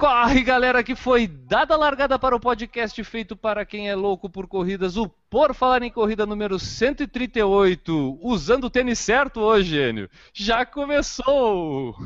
Corre, 0.00 0.44
galera, 0.44 0.84
que 0.84 0.94
foi 0.94 1.26
dada 1.26 1.74
a 1.74 1.76
largada 1.76 2.16
para 2.20 2.36
o 2.36 2.38
podcast 2.38 3.02
feito 3.02 3.34
para 3.34 3.66
quem 3.66 3.88
é 3.88 3.96
louco 3.96 4.30
por 4.30 4.46
corridas, 4.46 4.96
o 4.96 5.08
Por 5.28 5.52
Falar 5.52 5.82
em 5.82 5.90
Corrida 5.90 6.24
número 6.24 6.56
138, 6.56 8.16
usando 8.22 8.64
o 8.64 8.70
tênis 8.70 9.00
certo 9.00 9.40
hoje, 9.40 9.70
Gênio. 9.70 10.08
Já 10.32 10.64
começou! 10.64 11.96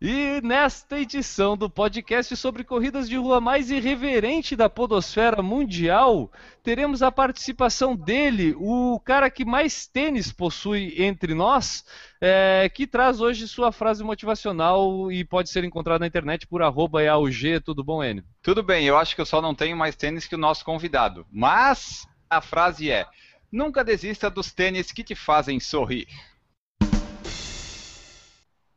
E 0.00 0.42
nesta 0.42 1.00
edição 1.00 1.56
do 1.56 1.70
podcast 1.70 2.36
sobre 2.36 2.62
corridas 2.62 3.08
de 3.08 3.16
rua 3.16 3.40
mais 3.40 3.70
irreverente 3.70 4.54
da 4.54 4.68
podosfera 4.68 5.42
mundial, 5.42 6.30
teremos 6.62 7.02
a 7.02 7.10
participação 7.10 7.96
dele, 7.96 8.54
o 8.58 9.00
cara 9.00 9.30
que 9.30 9.42
mais 9.42 9.86
tênis 9.86 10.30
possui 10.30 11.02
entre 11.02 11.32
nós, 11.32 11.82
é, 12.20 12.68
que 12.68 12.86
traz 12.86 13.22
hoje 13.22 13.48
sua 13.48 13.72
frase 13.72 14.04
motivacional 14.04 15.10
e 15.10 15.24
pode 15.24 15.48
ser 15.48 15.64
encontrado 15.64 16.00
na 16.00 16.06
internet 16.06 16.46
por 16.46 16.62
arroba 16.62 17.02
EAUG. 17.02 17.60
Tudo 17.60 17.82
bom, 17.82 18.04
Enio? 18.04 18.22
Tudo 18.42 18.62
bem, 18.62 18.84
eu 18.84 18.98
acho 18.98 19.14
que 19.14 19.22
eu 19.22 19.26
só 19.26 19.40
não 19.40 19.54
tenho 19.54 19.78
mais 19.78 19.96
tênis 19.96 20.26
que 20.26 20.34
o 20.34 20.38
nosso 20.38 20.62
convidado. 20.62 21.26
Mas 21.32 22.06
a 22.28 22.42
frase 22.42 22.90
é: 22.90 23.06
Nunca 23.50 23.82
desista 23.82 24.28
dos 24.28 24.52
tênis 24.52 24.92
que 24.92 25.02
te 25.02 25.14
fazem 25.14 25.58
sorrir. 25.58 26.06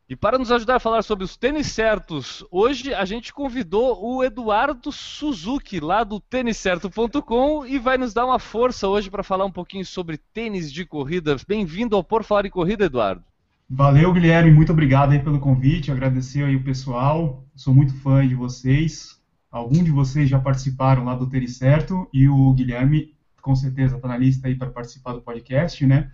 E 0.10 0.16
para 0.16 0.40
nos 0.40 0.52
ajudar 0.52 0.78
a 0.78 0.80
falar 0.80 1.04
sobre 1.04 1.24
os 1.24 1.38
tênis 1.38 1.68
certos, 1.68 2.44
hoje 2.50 2.92
a 2.96 3.06
gente 3.06 3.32
convidou 3.32 4.04
o 4.04 4.24
Eduardo 4.24 4.92
Suzuki, 4.92 5.80
lá 5.80 6.04
do 6.04 6.20
têniscerto.com, 6.20 7.64
e 7.64 7.78
vai 7.78 7.96
nos 7.96 8.12
dar 8.12 8.26
uma 8.26 8.40
força 8.40 8.88
hoje 8.88 9.08
para 9.12 9.22
falar 9.22 9.46
um 9.46 9.52
pouquinho 9.52 9.86
sobre 9.86 10.18
tênis 10.18 10.74
de 10.74 10.84
corrida. 10.84 11.36
Bem-vindo 11.48 11.96
ao 11.96 12.04
Por 12.04 12.24
Falar 12.24 12.48
em 12.48 12.50
Corrida, 12.50 12.86
Eduardo. 12.86 13.24
Valeu, 13.70 14.12
Guilherme, 14.12 14.50
muito 14.50 14.72
obrigado 14.72 15.12
aí 15.12 15.20
pelo 15.20 15.40
convite, 15.40 15.92
agradecer 15.92 16.44
aí 16.44 16.56
o 16.56 16.64
pessoal, 16.64 17.46
sou 17.56 17.72
muito 17.72 17.94
fã 17.94 18.28
de 18.28 18.34
vocês, 18.34 19.22
alguns 19.52 19.86
de 19.86 19.92
vocês 19.92 20.28
já 20.28 20.40
participaram 20.40 21.06
lá 21.06 21.14
do 21.14 21.30
Tênis 21.30 21.58
Certo, 21.58 22.10
e 22.12 22.28
o 22.28 22.52
Guilherme, 22.54 23.14
com 23.44 23.56
certeza, 23.56 23.98
está 23.98 24.08
na 24.08 24.18
lista 24.18 24.48
aí 24.48 24.56
para 24.56 24.72
participar 24.72 25.14
do 25.14 25.22
podcast, 25.22 25.86
né? 25.86 26.10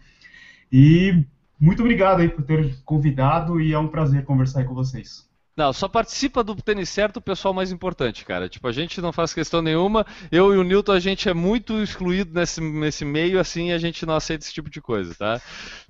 E 0.70 1.24
muito 1.60 1.82
obrigado 1.82 2.22
aí 2.22 2.30
por 2.30 2.44
ter 2.44 2.76
convidado 2.84 3.60
e 3.62 3.74
é 3.74 3.80
um 3.80 3.88
prazer 3.88 4.26
conversar 4.26 4.60
aí 4.60 4.66
com 4.66 4.74
vocês. 4.74 5.28
Não, 5.58 5.72
só 5.72 5.88
participa 5.88 6.44
do 6.44 6.54
tênis 6.54 6.90
certo 6.90 7.18
o 7.18 7.22
pessoal 7.22 7.54
mais 7.54 7.72
importante, 7.72 8.26
cara. 8.26 8.50
Tipo, 8.50 8.68
a 8.68 8.74
gente 8.74 9.00
não 9.00 9.14
faz 9.14 9.34
questão 9.34 9.62
nenhuma. 9.62 10.06
Eu 10.30 10.54
e 10.54 10.58
o 10.58 10.64
Newton, 10.64 10.92
a 10.92 11.00
gente 11.00 11.30
é 11.30 11.34
muito 11.34 11.82
excluído 11.82 12.34
nesse, 12.34 12.60
nesse 12.60 13.06
meio, 13.06 13.40
assim, 13.40 13.72
a 13.72 13.78
gente 13.78 14.06
não 14.06 14.16
aceita 14.16 14.44
esse 14.44 14.54
tipo 14.54 14.70
de 14.70 14.82
coisa, 14.82 15.16
tá? 15.16 15.42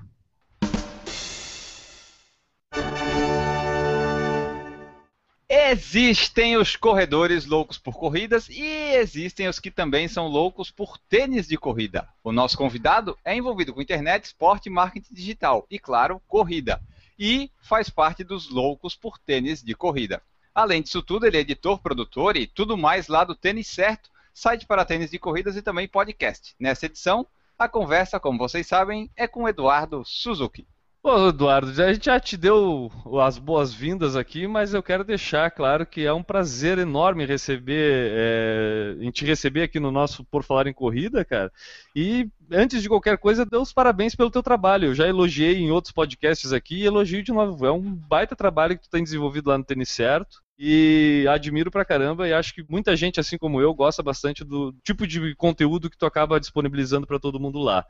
Existem 5.49 6.57
os 6.57 6.75
corredores 6.75 7.45
loucos 7.45 7.77
por 7.77 7.97
corridas 7.97 8.49
e 8.49 8.65
existem 8.95 9.47
os 9.47 9.61
que 9.61 9.71
também 9.71 10.05
são 10.09 10.27
loucos 10.27 10.69
por 10.69 10.97
tênis 10.97 11.47
de 11.47 11.55
corrida. 11.55 12.05
O 12.21 12.33
nosso 12.33 12.57
convidado 12.57 13.17
é 13.23 13.33
envolvido 13.33 13.73
com 13.73 13.81
internet, 13.81 14.25
esporte, 14.25 14.69
marketing 14.69 15.13
digital 15.13 15.65
e, 15.71 15.79
claro, 15.79 16.21
corrida. 16.27 16.81
E 17.17 17.49
faz 17.61 17.89
parte 17.89 18.25
dos 18.25 18.49
loucos 18.49 18.93
por 18.93 19.17
tênis 19.17 19.63
de 19.63 19.73
corrida. 19.73 20.21
Além 20.53 20.81
disso 20.81 21.01
tudo, 21.01 21.25
ele 21.25 21.37
é 21.37 21.39
editor, 21.39 21.79
produtor 21.79 22.35
e 22.35 22.45
tudo 22.45 22.77
mais 22.77 23.07
lá 23.07 23.23
do 23.23 23.33
Tênis 23.33 23.67
Certo, 23.67 24.09
site 24.33 24.65
para 24.65 24.83
tênis 24.83 25.11
de 25.11 25.17
corridas 25.17 25.55
e 25.55 25.61
também 25.61 25.87
podcast. 25.87 26.55
Nessa 26.59 26.87
edição, 26.87 27.25
a 27.57 27.69
conversa, 27.69 28.19
como 28.19 28.37
vocês 28.37 28.67
sabem, 28.67 29.09
é 29.15 29.25
com 29.25 29.47
Eduardo 29.47 30.03
Suzuki. 30.03 30.67
Ô, 31.03 31.29
Eduardo, 31.29 31.69
a 31.81 31.93
gente 31.93 32.05
já 32.05 32.19
te 32.19 32.35
deu 32.35 32.91
as 33.23 33.37
boas-vindas 33.37 34.15
aqui, 34.17 34.45
mas 34.45 34.73
eu 34.73 34.83
quero 34.83 35.05
deixar 35.05 35.49
claro 35.51 35.85
que 35.85 36.05
é 36.05 36.11
um 36.11 36.21
prazer 36.21 36.77
enorme 36.79 37.25
receber, 37.25 38.11
é, 38.13 38.95
em 38.99 39.09
te 39.09 39.23
receber 39.23 39.63
aqui 39.63 39.79
no 39.79 39.89
nosso 39.89 40.25
Por 40.25 40.43
Falar 40.43 40.67
em 40.67 40.73
Corrida, 40.73 41.23
cara. 41.23 41.49
E 41.95 42.29
antes 42.51 42.81
de 42.81 42.89
qualquer 42.89 43.17
coisa, 43.19 43.45
dê 43.45 43.55
os 43.55 43.71
parabéns 43.71 44.15
pelo 44.15 44.29
teu 44.29 44.43
trabalho. 44.43 44.87
Eu 44.87 44.95
já 44.95 45.07
elogiei 45.07 45.55
em 45.57 45.71
outros 45.71 45.93
podcasts 45.93 46.51
aqui 46.51 46.81
e 46.81 46.85
elogio 46.85 47.23
de 47.23 47.31
novo. 47.31 47.65
É 47.65 47.71
um 47.71 47.81
baita 47.95 48.35
trabalho 48.35 48.77
que 48.77 48.83
tu 48.83 48.89
tem 48.89 49.03
desenvolvido 49.03 49.49
lá 49.49 49.57
no 49.57 49.63
Tênis 49.63 49.89
Certo. 49.89 50.41
E 50.59 51.25
admiro 51.29 51.69
pra 51.69 51.85
caramba 51.85 52.27
e 52.27 52.33
acho 52.33 52.53
que 52.53 52.65
muita 52.67 52.95
gente, 52.95 53.19
assim 53.19 53.37
como 53.37 53.61
eu, 53.61 53.73
gosta 53.75 54.01
bastante 54.01 54.43
do 54.43 54.73
tipo 54.83 55.05
de 55.07 55.35
conteúdo 55.35 55.89
que 55.89 55.97
tu 55.97 56.05
acaba 56.05 56.39
disponibilizando 56.39 57.05
para 57.07 57.19
todo 57.19 57.39
mundo 57.39 57.59
lá. 57.59 57.85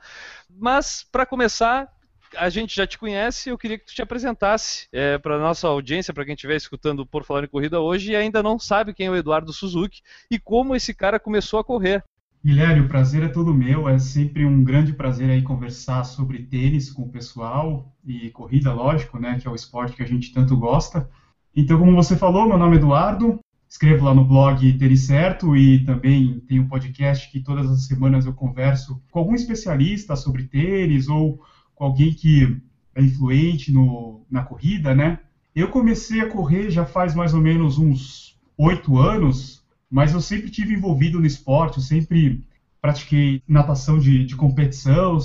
Mas, 0.49 1.05
para 1.11 1.25
começar, 1.25 1.87
a 2.35 2.49
gente 2.49 2.75
já 2.75 2.85
te 2.85 2.97
conhece, 2.97 3.49
eu 3.49 3.57
queria 3.57 3.77
que 3.77 3.85
tu 3.85 3.93
te 3.93 4.01
apresentasse 4.01 4.87
é, 4.91 5.17
para 5.17 5.39
nossa 5.39 5.67
audiência, 5.67 6.13
para 6.13 6.25
quem 6.25 6.33
estiver 6.33 6.55
escutando 6.55 7.05
Por 7.05 7.23
Falar 7.23 7.43
em 7.43 7.47
Corrida 7.47 7.79
hoje 7.79 8.11
e 8.11 8.15
ainda 8.15 8.43
não 8.43 8.59
sabe 8.59 8.93
quem 8.93 9.07
é 9.07 9.11
o 9.11 9.15
Eduardo 9.15 9.53
Suzuki 9.53 10.01
e 10.29 10.39
como 10.39 10.75
esse 10.75 10.93
cara 10.93 11.19
começou 11.19 11.59
a 11.59 11.63
correr. 11.63 12.03
Guilherme, 12.43 12.81
o 12.81 12.87
prazer 12.87 13.23
é 13.23 13.27
todo 13.27 13.53
meu, 13.53 13.89
é 13.89 13.97
sempre 13.97 14.45
um 14.45 14.63
grande 14.63 14.93
prazer 14.93 15.29
aí 15.29 15.41
conversar 15.41 16.03
sobre 16.03 16.43
tênis 16.43 16.91
com 16.91 17.03
o 17.03 17.09
pessoal 17.09 17.93
e 18.05 18.29
corrida, 18.29 18.73
lógico, 18.73 19.19
né, 19.19 19.39
que 19.39 19.47
é 19.47 19.51
o 19.51 19.55
esporte 19.55 19.95
que 19.95 20.03
a 20.03 20.07
gente 20.07 20.31
tanto 20.31 20.55
gosta. 20.55 21.09
Então, 21.55 21.79
como 21.79 21.95
você 21.95 22.15
falou, 22.15 22.47
meu 22.47 22.57
nome 22.57 22.75
é 22.75 22.79
Eduardo, 22.79 23.39
escrevo 23.67 24.05
lá 24.05 24.13
no 24.13 24.23
blog 24.23 24.77
Tênis 24.77 25.07
Certo 25.07 25.57
e 25.57 25.83
também 25.83 26.39
tem 26.41 26.59
um 26.59 26.67
podcast 26.67 27.29
que 27.31 27.41
todas 27.41 27.69
as 27.69 27.85
semanas 27.85 28.25
eu 28.25 28.33
converso 28.33 29.01
com 29.11 29.19
algum 29.19 29.35
especialista 29.35 30.15
sobre 30.15 30.43
tênis 30.43 31.07
ou 31.09 31.41
com 31.77 31.85
alguém 31.85 32.11
que 32.11 32.59
é 32.95 33.01
influente 33.01 33.71
no, 33.71 34.25
na 34.29 34.43
corrida, 34.43 34.93
né? 34.95 35.19
Eu 35.55 35.69
comecei 35.69 36.19
a 36.21 36.29
correr 36.29 36.71
já 36.71 36.85
faz 36.85 37.13
mais 37.13 37.33
ou 37.33 37.39
menos 37.39 37.77
uns 37.77 38.37
oito 38.57 38.97
anos, 38.97 39.63
mas 39.89 40.11
eu 40.11 40.19
sempre 40.19 40.49
tive 40.49 40.73
envolvido 40.73 41.19
no 41.19 41.25
esporte, 41.25 41.77
eu 41.77 41.83
sempre 41.83 42.43
pratiquei 42.81 43.41
natação 43.47 43.99
de, 43.99 44.25
de 44.25 44.35
competição, 44.35 45.17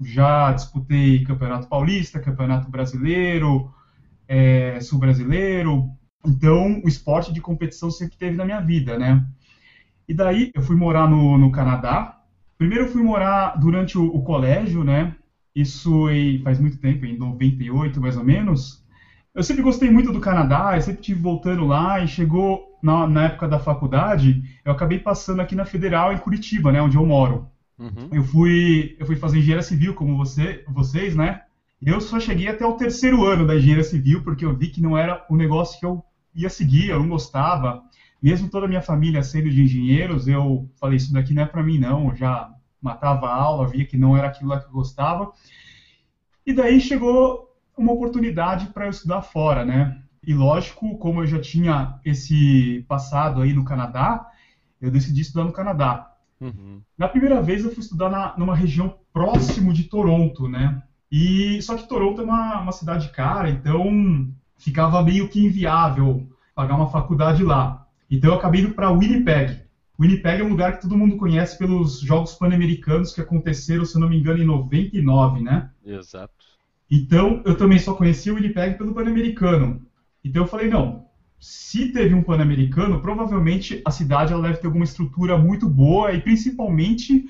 já 0.00 0.52
disputei 0.52 1.24
campeonato 1.24 1.68
paulista, 1.68 2.20
campeonato 2.20 2.70
brasileiro, 2.70 3.72
é, 4.28 4.80
sul 4.80 5.00
brasileiro. 5.00 5.90
Então, 6.24 6.80
o 6.84 6.88
esporte 6.88 7.32
de 7.32 7.40
competição 7.40 7.90
sempre 7.90 8.16
teve 8.16 8.36
na 8.36 8.44
minha 8.44 8.60
vida, 8.60 8.96
né? 8.96 9.26
E 10.08 10.14
daí 10.14 10.52
eu 10.54 10.62
fui 10.62 10.76
morar 10.76 11.08
no, 11.08 11.36
no 11.36 11.50
Canadá. 11.50 12.20
Primeiro 12.56 12.84
eu 12.84 12.88
fui 12.88 13.02
morar 13.02 13.58
durante 13.58 13.98
o, 13.98 14.04
o 14.06 14.22
colégio, 14.22 14.84
né? 14.84 15.16
Isso 15.60 16.06
faz 16.44 16.60
muito 16.60 16.78
tempo, 16.78 17.04
em 17.04 17.18
98 17.18 18.00
mais 18.00 18.16
ou 18.16 18.22
menos. 18.22 18.84
Eu 19.34 19.42
sempre 19.42 19.62
gostei 19.62 19.90
muito 19.90 20.12
do 20.12 20.20
Canadá, 20.20 20.76
eu 20.76 20.82
sempre 20.82 21.00
estive 21.00 21.20
voltando 21.20 21.66
lá 21.66 21.98
e 22.00 22.06
chegou 22.06 22.78
na, 22.80 23.08
na, 23.08 23.24
época 23.24 23.48
da 23.48 23.58
faculdade, 23.58 24.42
eu 24.64 24.70
acabei 24.70 25.00
passando 25.00 25.40
aqui 25.40 25.56
na 25.56 25.64
Federal 25.64 26.12
em 26.12 26.18
Curitiba, 26.18 26.70
né, 26.70 26.80
onde 26.80 26.96
eu 26.96 27.04
moro. 27.04 27.48
Uhum. 27.76 28.08
Eu 28.12 28.22
fui 28.22 28.96
eu 29.00 29.06
fui 29.06 29.16
fazer 29.16 29.38
engenharia 29.38 29.62
civil 29.62 29.94
como 29.94 30.16
você, 30.16 30.64
vocês, 30.68 31.16
né? 31.16 31.42
Eu 31.82 32.00
só 32.00 32.20
cheguei 32.20 32.46
até 32.46 32.64
o 32.64 32.76
terceiro 32.76 33.24
ano 33.24 33.44
da 33.44 33.56
engenharia 33.56 33.84
civil 33.84 34.22
porque 34.22 34.44
eu 34.44 34.56
vi 34.56 34.68
que 34.68 34.80
não 34.80 34.96
era 34.96 35.24
o 35.28 35.36
negócio 35.36 35.78
que 35.80 35.86
eu 35.86 36.04
ia 36.34 36.48
seguir, 36.48 36.88
eu 36.88 37.00
não 37.00 37.08
gostava. 37.08 37.82
Mesmo 38.22 38.48
toda 38.48 38.66
a 38.66 38.68
minha 38.68 38.82
família 38.82 39.24
sendo 39.24 39.50
de 39.50 39.62
engenheiros, 39.62 40.28
eu 40.28 40.68
falei 40.80 40.96
isso 40.96 41.12
daqui 41.12 41.34
não 41.34 41.42
é 41.42 41.46
para 41.46 41.62
mim 41.64 41.78
não. 41.78 42.10
Eu 42.10 42.16
já 42.16 42.48
matava 42.80 43.28
a 43.28 43.34
aula, 43.34 43.66
via 43.66 43.84
que 43.84 43.96
não 43.96 44.16
era 44.16 44.28
aquilo 44.28 44.50
lá 44.50 44.60
que 44.60 44.66
eu 44.66 44.72
gostava. 44.72 45.32
E 46.46 46.52
daí 46.52 46.80
chegou 46.80 47.54
uma 47.76 47.92
oportunidade 47.92 48.66
para 48.66 48.86
eu 48.86 48.90
estudar 48.90 49.22
fora, 49.22 49.64
né? 49.64 50.02
E 50.26 50.34
lógico, 50.34 50.98
como 50.98 51.22
eu 51.22 51.26
já 51.26 51.40
tinha 51.40 51.98
esse 52.04 52.84
passado 52.88 53.40
aí 53.40 53.52
no 53.52 53.64
Canadá, 53.64 54.26
eu 54.80 54.90
decidi 54.90 55.22
estudar 55.22 55.44
no 55.44 55.52
Canadá. 55.52 56.14
Uhum. 56.40 56.80
Na 56.96 57.08
primeira 57.08 57.40
vez 57.40 57.64
eu 57.64 57.70
fui 57.70 57.80
estudar 57.80 58.10
na, 58.10 58.36
numa 58.36 58.54
região 58.54 58.98
próximo 59.12 59.72
de 59.72 59.84
Toronto, 59.84 60.48
né? 60.48 60.82
E 61.10 61.60
só 61.62 61.74
que 61.76 61.88
Toronto 61.88 62.20
é 62.20 62.24
uma, 62.24 62.60
uma 62.60 62.72
cidade 62.72 63.08
cara, 63.10 63.48
então 63.50 64.28
ficava 64.56 65.02
meio 65.02 65.28
que 65.28 65.44
inviável 65.44 66.28
pagar 66.54 66.74
uma 66.74 66.90
faculdade 66.90 67.42
lá. 67.42 67.86
Então 68.10 68.30
eu 68.30 68.36
acabei 68.36 68.60
indo 68.60 68.74
para 68.74 68.90
Winnipeg. 68.90 69.62
Winnipeg 70.00 70.40
é 70.40 70.44
um 70.44 70.50
lugar 70.50 70.76
que 70.76 70.82
todo 70.82 70.96
mundo 70.96 71.16
conhece 71.16 71.58
pelos 71.58 72.00
Jogos 72.00 72.34
Pan-Americanos 72.34 73.12
que 73.12 73.20
aconteceram, 73.20 73.84
se 73.84 73.96
eu 73.96 74.00
não 74.00 74.08
me 74.08 74.18
engano, 74.18 74.40
em 74.40 74.46
99, 74.46 75.42
né? 75.42 75.70
Exato. 75.84 76.32
Então, 76.90 77.42
eu 77.44 77.56
também 77.56 77.78
só 77.78 77.94
conhecia 77.94 78.32
o 78.32 78.36
Winnipeg 78.36 78.78
pelo 78.78 78.94
Pan-Americano. 78.94 79.82
Então 80.24 80.42
eu 80.42 80.48
falei, 80.48 80.68
não, 80.68 81.06
se 81.38 81.92
teve 81.92 82.14
um 82.14 82.22
Pan-Americano, 82.22 83.00
provavelmente 83.00 83.82
a 83.84 83.90
cidade 83.90 84.32
ela 84.32 84.42
deve 84.42 84.58
ter 84.58 84.66
alguma 84.66 84.84
estrutura 84.84 85.36
muito 85.38 85.68
boa 85.68 86.12
e 86.12 86.20
principalmente 86.20 87.24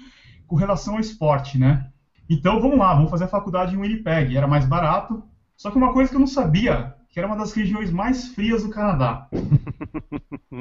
com 0.47 0.57
relação 0.57 0.95
ao 0.95 1.01
esporte, 1.01 1.59
né? 1.59 1.91
Então 2.29 2.61
vamos 2.61 2.79
lá, 2.79 2.95
vamos 2.95 3.11
fazer 3.11 3.25
a 3.25 3.29
faculdade 3.29 3.75
em 3.75 3.79
Winnipeg. 3.79 4.37
Era 4.37 4.47
mais 4.47 4.67
barato. 4.67 5.23
Só 5.57 5.71
que 5.71 5.77
uma 5.77 5.93
coisa 5.93 6.11
que 6.11 6.17
eu 6.17 6.21
não 6.21 6.27
sabia, 6.27 6.95
que 7.19 7.21
era 7.21 7.27
uma 7.27 7.37
das 7.37 7.53
regiões 7.53 7.91
mais 7.91 8.29
frias 8.29 8.63
do 8.63 8.71
Canadá. 8.71 9.27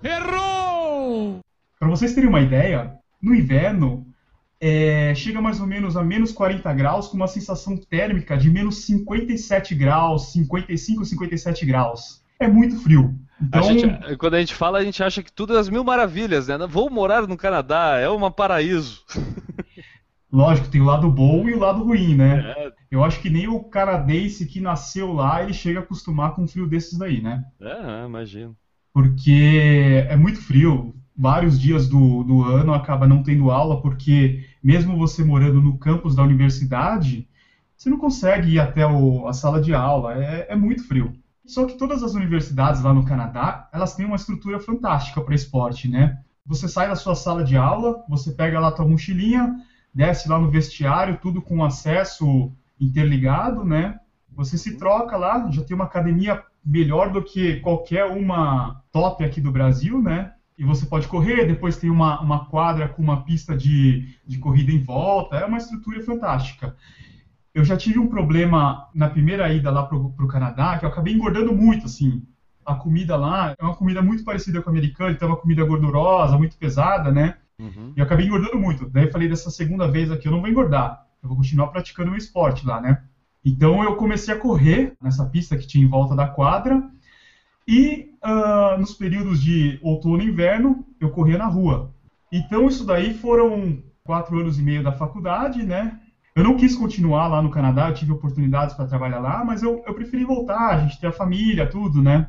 Errou! 0.00 1.40
Para 1.80 1.88
vocês 1.88 2.14
terem 2.14 2.28
uma 2.28 2.40
ideia, 2.40 2.94
no 3.20 3.34
inverno 3.34 4.06
é, 4.60 5.12
chega 5.16 5.40
mais 5.40 5.60
ou 5.60 5.66
menos 5.66 5.96
a 5.96 6.04
menos 6.04 6.30
40 6.30 6.72
graus, 6.74 7.08
com 7.08 7.16
uma 7.16 7.26
sensação 7.26 7.76
térmica 7.76 8.36
de 8.36 8.48
menos 8.48 8.84
57 8.84 9.74
graus, 9.74 10.30
55, 10.30 11.04
57 11.04 11.66
graus. 11.66 12.22
É 12.38 12.46
muito 12.46 12.78
frio. 12.78 13.12
Então... 13.42 13.58
A 13.58 13.62
gente, 13.64 14.16
quando 14.16 14.34
a 14.34 14.38
gente 14.38 14.54
fala, 14.54 14.78
a 14.78 14.84
gente 14.84 15.02
acha 15.02 15.24
que 15.24 15.32
tudo 15.32 15.56
é 15.56 15.58
as 15.58 15.68
mil 15.68 15.82
maravilhas, 15.82 16.46
né? 16.46 16.56
Vou 16.68 16.88
morar 16.88 17.26
no 17.26 17.36
Canadá, 17.36 17.98
é 17.98 18.08
um 18.08 18.30
paraíso. 18.30 19.02
Lógico, 20.32 20.68
tem 20.68 20.80
o 20.80 20.84
lado 20.84 21.08
bom 21.10 21.48
e 21.48 21.54
o 21.54 21.58
lado 21.58 21.82
ruim, 21.82 22.14
né? 22.14 22.54
É. 22.56 22.72
Eu 22.90 23.04
acho 23.04 23.20
que 23.20 23.30
nem 23.30 23.48
o 23.48 23.62
canadense 23.64 24.46
que 24.46 24.60
nasceu 24.60 25.12
lá, 25.12 25.42
ele 25.42 25.52
chega 25.52 25.80
a 25.80 25.82
acostumar 25.82 26.34
com 26.34 26.42
um 26.42 26.48
frio 26.48 26.66
desses 26.66 26.98
daí, 26.98 27.20
né? 27.20 27.44
É, 27.60 28.04
imagino. 28.04 28.56
Porque 28.92 30.06
é 30.08 30.16
muito 30.16 30.40
frio 30.40 30.94
vários 31.16 31.58
dias 31.58 31.88
do, 31.88 32.22
do 32.22 32.42
ano 32.42 32.74
acaba 32.74 33.06
não 33.06 33.22
tendo 33.22 33.50
aula, 33.50 33.80
porque 33.80 34.44
mesmo 34.62 34.96
você 34.96 35.24
morando 35.24 35.60
no 35.60 35.78
campus 35.78 36.14
da 36.14 36.22
universidade, 36.22 37.28
você 37.76 37.88
não 37.88 37.98
consegue 37.98 38.52
ir 38.52 38.58
até 38.58 38.86
o, 38.86 39.26
a 39.26 39.32
sala 39.32 39.60
de 39.60 39.74
aula, 39.74 40.14
é, 40.14 40.46
é, 40.50 40.56
muito 40.56 40.86
frio. 40.86 41.14
Só 41.44 41.64
que 41.64 41.78
todas 41.78 42.02
as 42.02 42.14
universidades 42.14 42.82
lá 42.82 42.92
no 42.92 43.04
Canadá, 43.04 43.68
elas 43.72 43.94
têm 43.94 44.04
uma 44.04 44.16
estrutura 44.16 44.58
fantástica 44.58 45.20
para 45.20 45.34
esporte, 45.34 45.88
né? 45.88 46.18
Você 46.44 46.68
sai 46.68 46.88
da 46.88 46.96
sua 46.96 47.14
sala 47.14 47.44
de 47.44 47.56
aula, 47.56 48.04
você 48.08 48.32
pega 48.32 48.60
lá 48.60 48.68
a 48.68 48.72
tua 48.72 48.86
mochilinha, 48.86 49.56
desce 49.96 50.28
lá 50.28 50.38
no 50.38 50.50
vestiário, 50.50 51.18
tudo 51.22 51.40
com 51.40 51.64
acesso 51.64 52.52
interligado, 52.78 53.64
né? 53.64 53.98
Você 54.34 54.58
se 54.58 54.76
troca 54.76 55.16
lá, 55.16 55.50
já 55.50 55.64
tem 55.64 55.74
uma 55.74 55.86
academia 55.86 56.44
melhor 56.62 57.10
do 57.10 57.22
que 57.22 57.60
qualquer 57.60 58.04
uma 58.04 58.82
top 58.92 59.24
aqui 59.24 59.40
do 59.40 59.50
Brasil, 59.50 60.02
né? 60.02 60.32
e 60.58 60.64
você 60.64 60.86
pode 60.86 61.06
correr, 61.06 61.46
depois 61.46 61.76
tem 61.76 61.90
uma, 61.90 62.20
uma 62.20 62.46
quadra 62.46 62.88
com 62.88 63.02
uma 63.02 63.22
pista 63.22 63.54
de, 63.56 64.08
de 64.26 64.38
corrida 64.38 64.72
em 64.72 64.82
volta, 64.82 65.36
é 65.36 65.44
uma 65.44 65.58
estrutura 65.58 66.02
fantástica. 66.02 66.74
Eu 67.54 67.64
já 67.64 67.76
tive 67.76 67.98
um 67.98 68.08
problema 68.08 68.88
na 68.94 69.08
primeira 69.08 69.52
ida 69.52 69.70
lá 69.70 69.82
para 69.82 69.96
o 69.96 70.28
Canadá, 70.28 70.78
que 70.78 70.84
eu 70.84 70.88
acabei 70.88 71.12
engordando 71.12 71.54
muito, 71.54 71.86
assim. 71.86 72.22
A 72.64 72.74
comida 72.74 73.16
lá 73.16 73.54
é 73.58 73.62
uma 73.62 73.74
comida 73.74 74.00
muito 74.02 74.24
parecida 74.24 74.62
com 74.62 74.70
a 74.70 74.72
americana, 74.72 75.12
então 75.12 75.28
é 75.28 75.32
uma 75.32 75.40
comida 75.40 75.64
gordurosa, 75.64 76.38
muito 76.38 76.56
pesada, 76.56 77.10
né? 77.10 77.36
Uhum. 77.58 77.92
E 77.96 78.00
eu 78.00 78.04
acabei 78.04 78.26
engordando 78.26 78.58
muito. 78.58 78.88
Daí 78.88 79.04
eu 79.04 79.12
falei, 79.12 79.28
dessa 79.28 79.50
segunda 79.50 79.90
vez 79.90 80.10
aqui 80.10 80.28
eu 80.28 80.32
não 80.32 80.40
vou 80.40 80.50
engordar, 80.50 81.06
eu 81.22 81.28
vou 81.28 81.38
continuar 81.38 81.68
praticando 81.68 82.12
o 82.12 82.16
esporte 82.16 82.66
lá, 82.66 82.80
né? 82.80 83.02
Então 83.44 83.82
eu 83.82 83.96
comecei 83.96 84.34
a 84.34 84.38
correr 84.38 84.94
nessa 85.00 85.24
pista 85.26 85.56
que 85.56 85.66
tinha 85.66 85.84
em 85.84 85.88
volta 85.88 86.14
da 86.14 86.26
quadra, 86.26 86.90
e 87.66 88.12
uh, 88.24 88.78
nos 88.78 88.94
períodos 88.94 89.42
de 89.42 89.78
outono 89.82 90.22
e 90.22 90.26
inverno, 90.26 90.84
eu 91.00 91.10
corria 91.10 91.36
na 91.36 91.46
rua. 91.46 91.92
Então, 92.30 92.68
isso 92.68 92.84
daí 92.84 93.14
foram 93.14 93.82
quatro 94.04 94.38
anos 94.38 94.58
e 94.58 94.62
meio 94.62 94.84
da 94.84 94.92
faculdade, 94.92 95.64
né? 95.64 95.98
Eu 96.34 96.44
não 96.44 96.56
quis 96.56 96.76
continuar 96.76 97.26
lá 97.28 97.42
no 97.42 97.50
Canadá, 97.50 97.88
eu 97.88 97.94
tive 97.94 98.12
oportunidades 98.12 98.74
para 98.74 98.86
trabalhar 98.86 99.18
lá, 99.18 99.44
mas 99.44 99.62
eu, 99.62 99.82
eu 99.86 99.94
preferi 99.94 100.24
voltar, 100.24 100.68
a 100.68 100.78
gente 100.78 101.00
tem 101.00 101.08
a 101.08 101.12
família, 101.12 101.66
tudo, 101.66 102.02
né? 102.02 102.28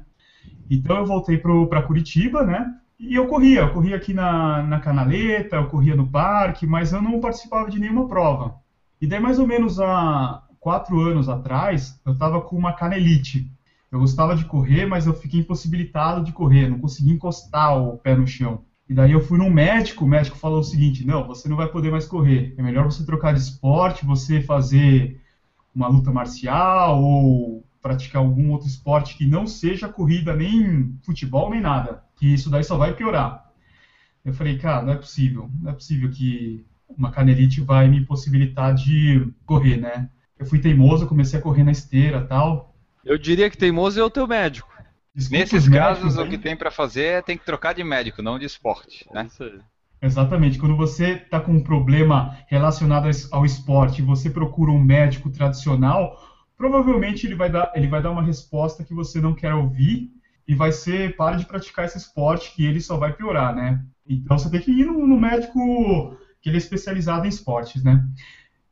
Então 0.69 0.97
eu 0.97 1.05
voltei 1.05 1.37
para 1.37 1.83
Curitiba, 1.83 2.43
né? 2.43 2.73
E 2.99 3.13
eu 3.13 3.27
corria, 3.27 3.61
eu 3.61 3.73
corria 3.73 3.95
aqui 3.95 4.13
na, 4.13 4.63
na 4.63 4.79
canaleta, 4.79 5.55
eu 5.55 5.67
corria 5.67 5.95
no 5.95 6.07
parque, 6.07 6.65
mas 6.65 6.91
eu 6.91 7.01
não 7.01 7.19
participava 7.19 7.69
de 7.69 7.79
nenhuma 7.79 8.07
prova. 8.07 8.55
E 8.99 9.05
daí 9.05 9.19
mais 9.19 9.37
ou 9.37 9.45
menos 9.45 9.79
há 9.79 10.43
quatro 10.59 10.99
anos 10.99 11.29
atrás, 11.29 11.99
eu 12.05 12.13
estava 12.13 12.41
com 12.41 12.55
uma 12.55 12.73
canelite. 12.73 13.51
Eu 13.91 13.99
gostava 13.99 14.35
de 14.35 14.45
correr, 14.45 14.85
mas 14.85 15.05
eu 15.05 15.13
fiquei 15.13 15.39
impossibilitado 15.39 16.23
de 16.23 16.31
correr, 16.31 16.67
não 16.67 16.79
conseguia 16.79 17.13
encostar 17.13 17.77
o 17.77 17.97
pé 17.97 18.15
no 18.15 18.25
chão. 18.27 18.63
E 18.89 18.93
daí 18.93 19.11
eu 19.11 19.21
fui 19.21 19.37
num 19.37 19.49
médico, 19.49 20.03
o 20.05 20.07
médico 20.07 20.37
falou 20.37 20.59
o 20.59 20.63
seguinte: 20.63 21.05
não, 21.05 21.27
você 21.27 21.47
não 21.47 21.55
vai 21.55 21.67
poder 21.67 21.91
mais 21.91 22.05
correr. 22.05 22.55
É 22.57 22.63
melhor 22.63 22.85
você 22.85 23.05
trocar 23.05 23.33
de 23.33 23.39
esporte, 23.39 24.05
você 24.05 24.41
fazer 24.41 25.21
uma 25.73 25.87
luta 25.87 26.11
marcial 26.11 27.01
ou 27.01 27.63
praticar 27.81 28.21
algum 28.21 28.51
outro 28.51 28.67
esporte 28.67 29.15
que 29.15 29.25
não 29.27 29.45
seja 29.45 29.87
corrida, 29.87 30.35
nem 30.35 30.97
futebol, 31.03 31.49
nem 31.49 31.61
nada. 31.61 32.06
Que 32.17 32.33
isso 32.33 32.49
daí 32.49 32.63
só 32.63 32.77
vai 32.77 32.93
piorar. 32.93 33.45
Eu 34.25 34.33
falei, 34.33 34.57
cara, 34.57 34.83
não 34.83 34.93
é 34.93 34.97
possível. 34.97 35.49
Não 35.61 35.71
é 35.71 35.73
possível 35.73 36.09
que 36.09 36.65
uma 36.89 37.11
canelite 37.11 37.61
vai 37.61 37.87
me 37.87 37.99
impossibilitar 37.99 38.73
de 38.73 39.27
correr, 39.45 39.77
né? 39.77 40.09
Eu 40.37 40.45
fui 40.45 40.59
teimoso, 40.59 41.07
comecei 41.07 41.39
a 41.39 41.41
correr 41.41 41.63
na 41.63 41.71
esteira 41.71 42.21
tal. 42.21 42.75
Eu 43.05 43.17
diria 43.17 43.49
que 43.49 43.57
teimoso 43.57 43.99
é 43.99 44.03
o 44.03 44.09
teu 44.09 44.27
médico. 44.27 44.69
Desculpa 45.15 45.39
Nesses 45.39 45.67
casos, 45.67 46.17
o 46.17 46.27
que 46.27 46.37
tem 46.37 46.55
para 46.55 46.69
fazer 46.69 47.05
é 47.05 47.21
tem 47.21 47.37
que 47.37 47.45
trocar 47.45 47.73
de 47.73 47.83
médico, 47.83 48.21
não 48.21 48.37
de 48.37 48.45
esporte. 48.45 49.07
Né? 49.11 49.25
Isso 49.25 49.43
aí. 49.43 49.59
Exatamente. 50.01 50.59
Quando 50.59 50.77
você 50.77 51.13
está 51.13 51.39
com 51.39 51.53
um 51.53 51.63
problema 51.63 52.37
relacionado 52.47 53.09
ao 53.31 53.45
esporte 53.45 54.01
e 54.01 54.05
você 54.05 54.29
procura 54.29 54.71
um 54.71 54.79
médico 54.79 55.29
tradicional, 55.29 56.21
provavelmente 56.55 57.25
ele 57.25 57.33
vai, 57.33 57.49
dar, 57.49 57.71
ele 57.73 57.87
vai 57.87 58.01
dar 58.01 58.11
uma 58.11 58.21
resposta 58.21 58.83
que 58.83 58.93
você 58.93 59.19
não 59.19 59.33
quer 59.33 59.55
ouvir 59.55 60.11
e 60.47 60.55
vai 60.55 60.71
ser 60.71 61.15
para 61.15 61.35
de 61.35 61.45
praticar 61.45 61.85
esse 61.85 61.97
esporte 61.97 62.53
que 62.55 62.65
ele 62.65 62.79
só 62.79 62.97
vai 62.97 63.13
piorar, 63.13 63.53
né? 63.55 63.83
Então 64.07 64.37
você 64.37 64.49
tem 64.49 64.61
que 64.61 64.71
ir 64.71 64.85
no, 64.85 65.05
no 65.05 65.19
médico 65.19 66.17
que 66.41 66.49
ele 66.49 66.57
é 66.57 66.59
especializado 66.59 67.25
em 67.25 67.29
esportes, 67.29 67.83
né? 67.83 68.03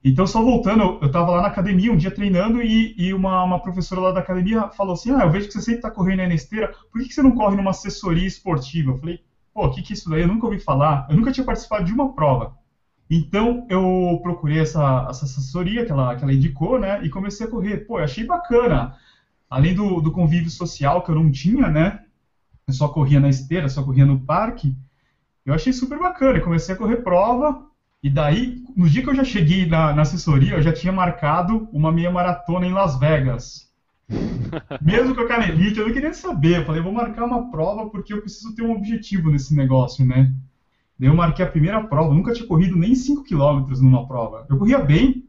Então, 0.08 0.28
só 0.28 0.40
voltando, 0.40 1.00
eu 1.02 1.08
estava 1.08 1.32
lá 1.32 1.42
na 1.42 1.48
academia 1.48 1.92
um 1.92 1.98
dia 1.98 2.12
treinando 2.12 2.62
e, 2.62 2.94
e 2.96 3.12
uma, 3.12 3.44
uma, 3.44 3.60
professora 3.60 4.02
lá 4.02 4.12
da 4.12 4.20
academia 4.20 4.70
falou 4.70 4.94
assim: 4.94 5.10
Ah, 5.12 5.24
eu 5.24 5.32
vejo 5.32 5.48
que 5.48 5.54
você 5.54 5.62
sempre 5.62 5.80
está 5.80 5.90
correndo 5.90 6.20
aí 6.20 6.28
na 6.28 6.36
esteira, 6.36 6.72
por 6.92 7.02
que, 7.02 7.08
que, 7.08 7.14
você 7.14 7.24
não 7.24 7.34
corre 7.34 7.56
numa 7.56 7.72
assessoria 7.72 8.28
esportiva? 8.28 8.92
Eu 8.92 9.00
falei: 9.00 9.20
Pô, 9.52 9.66
o 9.66 9.72
que, 9.72 9.82
que 9.82 9.94
é 9.94 9.96
isso 9.96 10.08
daí? 10.08 10.22
Eu 10.22 10.28
nunca 10.28 10.46
ouvi 10.46 10.60
falar, 10.60 11.08
eu 11.10 11.16
nunca 11.16 11.32
tinha 11.32 11.44
participado 11.44 11.86
de 11.86 11.92
uma 11.92 12.14
prova. 12.14 12.56
Então, 13.10 13.66
eu 13.68 14.20
procurei 14.22 14.60
essa, 14.60 15.08
essa 15.10 15.26
assessoria 15.26 15.84
que 15.84 15.92
ela, 15.92 16.16
que 16.16 16.24
ela 16.24 16.34
indicou, 16.34 16.80
né, 16.80 17.04
e 17.04 17.10
comecei 17.10 17.48
a 17.48 17.50
correr. 17.50 17.80
Pô, 17.88 18.00
eu 18.00 18.04
achei 18.04 18.24
bacana. 18.26 18.96
Além 19.56 19.74
do, 19.74 20.02
do 20.02 20.12
convívio 20.12 20.50
social 20.50 21.02
que 21.02 21.10
eu 21.10 21.16
não 21.16 21.32
tinha, 21.32 21.70
né, 21.70 22.02
eu 22.68 22.74
só 22.74 22.90
corria 22.90 23.22
na 23.22 23.30
esteira, 23.30 23.70
só 23.70 23.82
corria 23.82 24.06
no 24.06 24.20
parque, 24.20 24.76
eu 25.46 25.54
achei 25.54 25.72
super 25.72 25.98
bacana. 25.98 26.40
Eu 26.40 26.44
comecei 26.44 26.76
a 26.76 26.78
correr 26.78 26.98
prova, 26.98 27.66
e 28.04 28.10
daí, 28.10 28.62
no 28.76 28.90
dia 28.90 29.02
que 29.02 29.10
eu 29.10 29.16
já 29.16 29.24
cheguei 29.24 29.66
na, 29.66 29.94
na, 29.94 30.02
assessoria, 30.02 30.56
eu 30.56 30.62
já 30.62 30.74
tinha 30.74 30.92
marcado 30.92 31.70
uma 31.72 31.90
meia 31.90 32.12
maratona 32.12 32.68
em 32.68 32.74
Las 32.74 33.00
Vegas. 33.00 33.72
Mesmo 34.82 35.16
com 35.16 35.22
a 35.22 35.28
canelite, 35.30 35.80
eu 35.80 35.88
não 35.88 35.94
queria 35.94 36.14
saber. 36.14 36.60
Eu 36.60 36.66
falei, 36.66 36.82
vou 36.82 36.92
marcar 36.92 37.24
uma 37.24 37.50
prova 37.50 37.90
porque 37.90 38.14
eu 38.14 38.20
preciso 38.20 38.54
ter 38.54 38.62
um 38.62 38.74
objetivo 38.74 39.32
nesse 39.32 39.56
negócio, 39.56 40.06
né? 40.06 40.34
Daí 41.00 41.08
eu 41.08 41.16
marquei 41.16 41.46
a 41.46 41.50
primeira 41.50 41.82
prova, 41.82 42.14
nunca 42.14 42.34
tinha 42.34 42.46
corrido 42.46 42.76
nem 42.76 42.94
5 42.94 43.24
km 43.24 43.72
numa 43.82 44.06
prova. 44.06 44.46
Eu 44.50 44.58
corria 44.58 44.80
bem, 44.80 45.24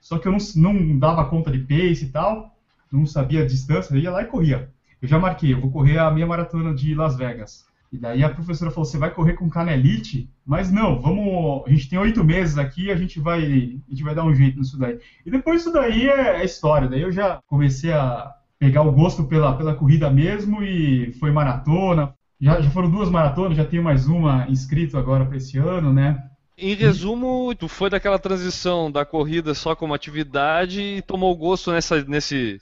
só 0.00 0.18
que 0.18 0.26
eu 0.26 0.32
não, 0.32 0.38
não 0.72 0.98
dava 0.98 1.26
conta 1.26 1.50
de 1.50 1.58
pace 1.58 2.06
e 2.06 2.08
tal, 2.08 2.57
não 2.90 3.06
sabia 3.06 3.42
a 3.42 3.46
distância, 3.46 3.94
eu 3.94 3.98
ia 4.00 4.10
lá 4.10 4.22
e 4.22 4.26
corria. 4.26 4.70
Eu 5.00 5.08
já 5.08 5.18
marquei, 5.18 5.52
eu 5.52 5.60
vou 5.60 5.70
correr 5.70 5.98
a 5.98 6.10
minha 6.10 6.26
maratona 6.26 6.74
de 6.74 6.94
Las 6.94 7.16
Vegas. 7.16 7.66
E 7.92 7.96
daí 7.96 8.22
a 8.22 8.28
professora 8.28 8.70
falou: 8.70 8.84
você 8.84 8.98
vai 8.98 9.10
correr 9.10 9.34
com 9.34 9.48
canelite? 9.48 10.28
Mas 10.44 10.70
não, 10.70 11.00
vamos. 11.00 11.64
A 11.66 11.70
gente 11.70 11.88
tem 11.88 11.98
oito 11.98 12.22
meses 12.22 12.58
aqui, 12.58 12.90
a 12.90 12.96
gente 12.96 13.18
vai, 13.18 13.40
a 13.40 13.90
gente 13.90 14.02
vai 14.02 14.14
dar 14.14 14.24
um 14.24 14.34
jeito 14.34 14.58
nisso 14.58 14.78
daí. 14.78 14.98
E 15.24 15.30
depois 15.30 15.62
isso 15.62 15.72
daí 15.72 16.08
é, 16.08 16.40
é 16.40 16.44
história. 16.44 16.88
Daí 16.88 17.00
eu 17.00 17.10
já 17.12 17.40
comecei 17.46 17.92
a 17.92 18.34
pegar 18.58 18.82
o 18.82 18.92
gosto 18.92 19.24
pela, 19.24 19.56
pela 19.56 19.74
corrida 19.74 20.10
mesmo 20.10 20.62
e 20.62 21.12
foi 21.12 21.30
maratona, 21.30 22.12
já, 22.40 22.60
já 22.60 22.70
foram 22.70 22.90
duas 22.90 23.08
maratonas, 23.08 23.56
já 23.56 23.64
tenho 23.64 23.84
mais 23.84 24.06
uma 24.06 24.46
inscrito 24.48 24.98
agora 24.98 25.24
para 25.24 25.36
esse 25.36 25.56
ano, 25.58 25.92
né? 25.92 26.24
Em 26.56 26.74
resumo, 26.74 27.54
tu 27.54 27.68
foi 27.68 27.88
daquela 27.88 28.18
transição 28.18 28.90
da 28.90 29.04
corrida 29.04 29.54
só 29.54 29.76
como 29.76 29.94
atividade 29.94 30.80
e 30.80 31.02
tomou 31.02 31.34
gosto 31.36 31.70
nessa, 31.70 32.02
nesse, 32.02 32.60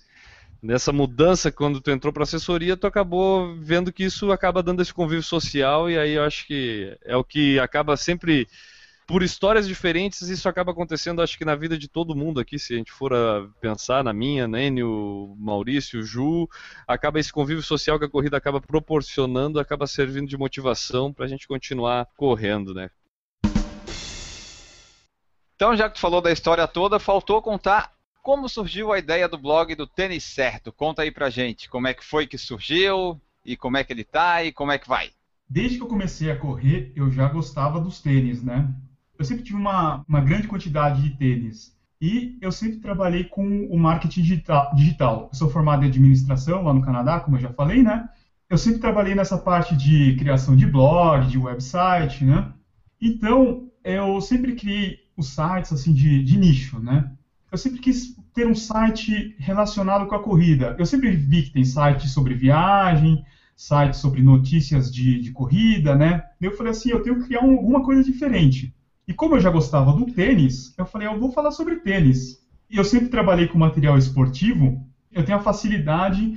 nessa 0.62 0.92
mudança 0.92 1.52
quando 1.52 1.80
tu 1.80 1.90
entrou 1.90 2.12
para 2.12 2.22
assessoria, 2.22 2.76
tu 2.76 2.86
acabou 2.86 3.56
vendo 3.60 3.92
que 3.92 4.04
isso 4.04 4.32
acaba 4.32 4.62
dando 4.62 4.82
esse 4.82 4.92
convívio 4.92 5.22
social 5.22 5.90
e 5.90 5.98
aí 5.98 6.12
eu 6.12 6.24
acho 6.24 6.46
que 6.46 6.96
é 7.04 7.16
o 7.16 7.24
que 7.24 7.58
acaba 7.58 7.96
sempre 7.96 8.48
por 9.06 9.22
histórias 9.22 9.68
diferentes, 9.68 10.28
isso 10.28 10.48
acaba 10.48 10.72
acontecendo, 10.72 11.22
acho 11.22 11.38
que 11.38 11.44
na 11.44 11.54
vida 11.54 11.78
de 11.78 11.86
todo 11.86 12.16
mundo 12.16 12.40
aqui, 12.40 12.58
se 12.58 12.74
a 12.74 12.76
gente 12.76 12.90
for 12.90 13.14
a 13.14 13.48
pensar 13.60 14.02
na 14.02 14.12
minha, 14.12 14.48
Nênio, 14.48 15.36
Maurício, 15.38 16.02
Ju, 16.02 16.48
acaba 16.88 17.20
esse 17.20 17.32
convívio 17.32 17.62
social 17.62 18.00
que 18.00 18.04
a 18.04 18.10
corrida 18.10 18.36
acaba 18.36 18.60
proporcionando, 18.60 19.60
acaba 19.60 19.86
servindo 19.86 20.28
de 20.28 20.36
motivação 20.36 21.12
para 21.12 21.24
a 21.24 21.28
gente 21.28 21.46
continuar 21.46 22.08
correndo, 22.16 22.74
né? 22.74 22.90
Então, 25.54 25.74
já 25.76 25.88
que 25.88 25.94
tu 25.94 26.00
falou 26.00 26.20
da 26.20 26.32
história 26.32 26.66
toda, 26.66 26.98
faltou 26.98 27.40
contar 27.40 27.95
como 28.26 28.48
surgiu 28.48 28.92
a 28.92 28.98
ideia 28.98 29.28
do 29.28 29.38
blog 29.38 29.72
do 29.76 29.86
Tênis 29.86 30.24
Certo. 30.24 30.72
Conta 30.72 31.02
aí 31.02 31.12
pra 31.12 31.30
gente 31.30 31.70
como 31.70 31.86
é 31.86 31.94
que 31.94 32.04
foi 32.04 32.26
que 32.26 32.36
surgiu, 32.36 33.20
e 33.44 33.56
como 33.56 33.76
é 33.76 33.84
que 33.84 33.92
ele 33.92 34.02
tá, 34.02 34.42
e 34.42 34.50
como 34.50 34.72
é 34.72 34.78
que 34.78 34.88
vai. 34.88 35.10
Desde 35.48 35.76
que 35.76 35.84
eu 35.84 35.86
comecei 35.86 36.28
a 36.28 36.36
correr, 36.36 36.92
eu 36.96 37.08
já 37.08 37.28
gostava 37.28 37.80
dos 37.80 38.00
tênis, 38.00 38.42
né? 38.42 38.68
eu 39.16 39.24
sempre 39.24 39.44
tive 39.44 39.56
uma, 39.56 40.04
uma 40.08 40.20
grande 40.20 40.48
quantidade 40.48 41.00
de 41.02 41.16
tênis. 41.16 41.72
E 42.00 42.36
eu 42.42 42.50
sempre 42.50 42.78
trabalhei 42.78 43.22
com 43.22 43.68
o 43.70 43.78
marketing 43.78 44.22
digital. 44.22 45.28
Eu 45.32 45.38
sou 45.38 45.48
formado 45.48 45.84
em 45.84 45.88
administração 45.88 46.64
lá 46.64 46.74
no 46.74 46.82
Canadá, 46.82 47.20
como 47.20 47.36
eu 47.36 47.40
já 47.40 47.52
falei, 47.52 47.80
né? 47.80 48.08
Eu 48.50 48.58
sempre 48.58 48.80
trabalhei 48.80 49.14
nessa 49.14 49.38
parte 49.38 49.76
de 49.76 50.16
criação 50.16 50.56
de 50.56 50.66
blog, 50.66 51.28
de 51.28 51.38
website, 51.38 52.24
né? 52.24 52.52
Então, 53.00 53.70
eu 53.84 54.20
sempre 54.20 54.56
criei 54.56 54.98
os 55.16 55.28
sites 55.28 55.72
assim 55.72 55.94
de, 55.94 56.24
de 56.24 56.36
nicho, 56.36 56.80
né? 56.80 57.15
Eu 57.56 57.58
sempre 57.58 57.80
quis 57.80 58.14
ter 58.34 58.46
um 58.46 58.54
site 58.54 59.34
relacionado 59.38 60.06
com 60.06 60.14
a 60.14 60.22
corrida. 60.22 60.76
Eu 60.78 60.84
sempre 60.84 61.10
vi 61.12 61.44
que 61.44 61.52
tem 61.52 61.64
sites 61.64 62.12
sobre 62.12 62.34
viagem, 62.34 63.24
sites 63.56 63.98
sobre 63.98 64.20
notícias 64.20 64.92
de, 64.92 65.18
de 65.18 65.32
corrida, 65.32 65.96
né? 65.96 66.22
Eu 66.38 66.52
falei 66.54 66.72
assim, 66.72 66.90
eu 66.90 67.02
tenho 67.02 67.18
que 67.18 67.28
criar 67.28 67.42
um, 67.42 67.52
alguma 67.52 67.82
coisa 67.82 68.04
diferente. 68.04 68.76
E 69.08 69.14
como 69.14 69.36
eu 69.36 69.40
já 69.40 69.48
gostava 69.48 69.90
do 69.94 70.04
tênis, 70.04 70.74
eu 70.76 70.84
falei, 70.84 71.08
eu 71.08 71.18
vou 71.18 71.32
falar 71.32 71.50
sobre 71.50 71.76
tênis. 71.76 72.46
E 72.68 72.76
eu 72.76 72.84
sempre 72.84 73.08
trabalhei 73.08 73.46
com 73.46 73.56
material 73.56 73.96
esportivo, 73.96 74.86
eu 75.10 75.24
tenho 75.24 75.38
a 75.38 75.42
facilidade 75.42 76.36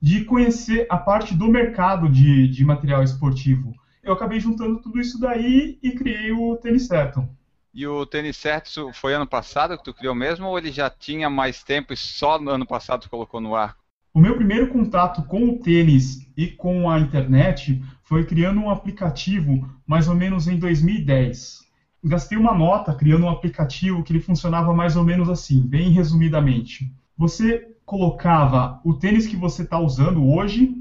de 0.00 0.24
conhecer 0.24 0.86
a 0.88 0.96
parte 0.96 1.34
do 1.34 1.48
mercado 1.48 2.08
de, 2.08 2.46
de 2.46 2.64
material 2.64 3.02
esportivo. 3.02 3.74
Eu 4.04 4.12
acabei 4.12 4.38
juntando 4.38 4.80
tudo 4.80 5.00
isso 5.00 5.18
daí 5.18 5.80
e 5.82 5.90
criei 5.90 6.30
o 6.30 6.54
Tênis 6.58 6.86
Certo. 6.86 7.28
E 7.74 7.86
o 7.86 8.06
Tênis 8.06 8.36
Certo 8.36 8.92
foi 8.92 9.14
ano 9.14 9.26
passado 9.26 9.76
que 9.76 9.84
tu 9.84 9.92
criou 9.92 10.14
mesmo 10.14 10.46
ou 10.46 10.56
ele 10.56 10.70
já 10.70 10.88
tinha 10.88 11.28
mais 11.28 11.62
tempo 11.62 11.92
e 11.92 11.96
só 11.96 12.38
no 12.38 12.50
ano 12.50 12.66
passado 12.66 13.02
tu 13.02 13.10
colocou 13.10 13.40
no 13.40 13.56
ar? 13.56 13.76
O 14.12 14.20
meu 14.20 14.36
primeiro 14.36 14.68
contato 14.68 15.24
com 15.24 15.48
o 15.48 15.58
tênis 15.58 16.30
e 16.36 16.46
com 16.46 16.88
a 16.88 17.00
internet 17.00 17.82
foi 18.04 18.24
criando 18.24 18.60
um 18.60 18.70
aplicativo 18.70 19.68
mais 19.84 20.06
ou 20.06 20.14
menos 20.14 20.46
em 20.46 20.56
2010 20.56 21.64
gastei 22.04 22.36
uma 22.36 22.54
nota 22.54 22.94
criando 22.94 23.24
um 23.24 23.30
aplicativo 23.30 24.02
que 24.02 24.12
ele 24.12 24.20
funcionava 24.20 24.74
mais 24.74 24.94
ou 24.94 25.02
menos 25.02 25.30
assim, 25.30 25.60
bem 25.60 25.90
resumidamente. 25.90 26.92
Você 27.16 27.74
colocava 27.84 28.80
o 28.84 28.94
tênis 28.94 29.26
que 29.26 29.36
você 29.36 29.62
está 29.62 29.78
usando 29.78 30.26
hoje 30.26 30.74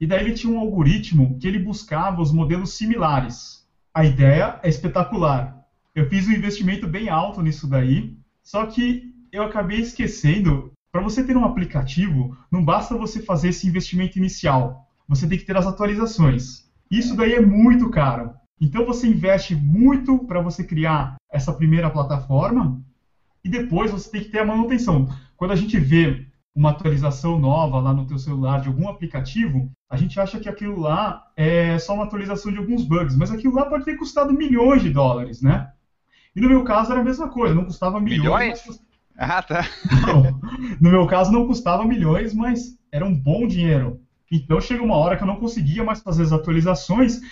e 0.00 0.06
daí 0.06 0.24
ele 0.24 0.34
tinha 0.34 0.52
um 0.52 0.58
algoritmo 0.58 1.38
que 1.38 1.46
ele 1.46 1.58
buscava 1.58 2.22
os 2.22 2.32
modelos 2.32 2.72
similares. 2.72 3.66
A 3.92 4.04
ideia 4.04 4.58
é 4.62 4.68
espetacular. 4.68 5.55
Eu 5.96 6.06
fiz 6.10 6.28
um 6.28 6.32
investimento 6.32 6.86
bem 6.86 7.08
alto 7.08 7.40
nisso 7.40 7.66
daí, 7.66 8.14
só 8.42 8.66
que 8.66 9.14
eu 9.32 9.42
acabei 9.42 9.80
esquecendo. 9.80 10.70
Para 10.92 11.00
você 11.00 11.24
ter 11.24 11.34
um 11.34 11.44
aplicativo, 11.46 12.36
não 12.52 12.62
basta 12.62 12.94
você 12.94 13.22
fazer 13.22 13.48
esse 13.48 13.66
investimento 13.66 14.18
inicial. 14.18 14.86
Você 15.08 15.26
tem 15.26 15.38
que 15.38 15.46
ter 15.46 15.56
as 15.56 15.66
atualizações. 15.66 16.70
Isso 16.90 17.16
daí 17.16 17.32
é 17.32 17.40
muito 17.40 17.88
caro. 17.88 18.34
Então 18.60 18.84
você 18.84 19.08
investe 19.08 19.54
muito 19.54 20.18
para 20.18 20.42
você 20.42 20.62
criar 20.62 21.16
essa 21.32 21.50
primeira 21.50 21.88
plataforma 21.88 22.78
e 23.42 23.48
depois 23.48 23.90
você 23.90 24.10
tem 24.10 24.22
que 24.22 24.28
ter 24.28 24.40
a 24.40 24.44
manutenção. 24.44 25.08
Quando 25.34 25.52
a 25.52 25.56
gente 25.56 25.78
vê 25.78 26.26
uma 26.54 26.72
atualização 26.72 27.38
nova 27.38 27.80
lá 27.80 27.94
no 27.94 28.06
teu 28.06 28.18
celular 28.18 28.60
de 28.60 28.68
algum 28.68 28.86
aplicativo, 28.86 29.70
a 29.88 29.96
gente 29.96 30.20
acha 30.20 30.38
que 30.38 30.48
aquilo 30.48 30.78
lá 30.78 31.24
é 31.34 31.78
só 31.78 31.94
uma 31.94 32.04
atualização 32.04 32.52
de 32.52 32.58
alguns 32.58 32.84
bugs, 32.84 33.16
mas 33.16 33.30
aquilo 33.30 33.54
lá 33.54 33.64
pode 33.64 33.86
ter 33.86 33.96
custado 33.96 34.34
milhões 34.34 34.82
de 34.82 34.90
dólares, 34.90 35.40
né? 35.40 35.70
E 36.36 36.40
no 36.40 36.48
meu 36.48 36.62
caso 36.62 36.92
era 36.92 37.00
a 37.00 37.04
mesma 37.04 37.28
coisa, 37.28 37.54
não 37.54 37.64
custava 37.64 37.98
milhões. 37.98 38.22
Milhões? 38.22 38.64
Mas... 38.66 38.86
Ah, 39.16 39.42
tá. 39.42 39.64
Não, 40.06 40.40
no 40.78 40.90
meu 40.90 41.06
caso 41.06 41.32
não 41.32 41.46
custava 41.46 41.86
milhões, 41.86 42.34
mas 42.34 42.78
era 42.92 43.06
um 43.06 43.14
bom 43.14 43.46
dinheiro. 43.46 43.98
Então 44.30 44.60
chega 44.60 44.82
uma 44.82 44.96
hora 44.96 45.16
que 45.16 45.22
eu 45.22 45.26
não 45.26 45.36
conseguia 45.36 45.82
mais 45.82 46.02
fazer 46.02 46.24
as 46.24 46.32
atualizações 46.32 47.22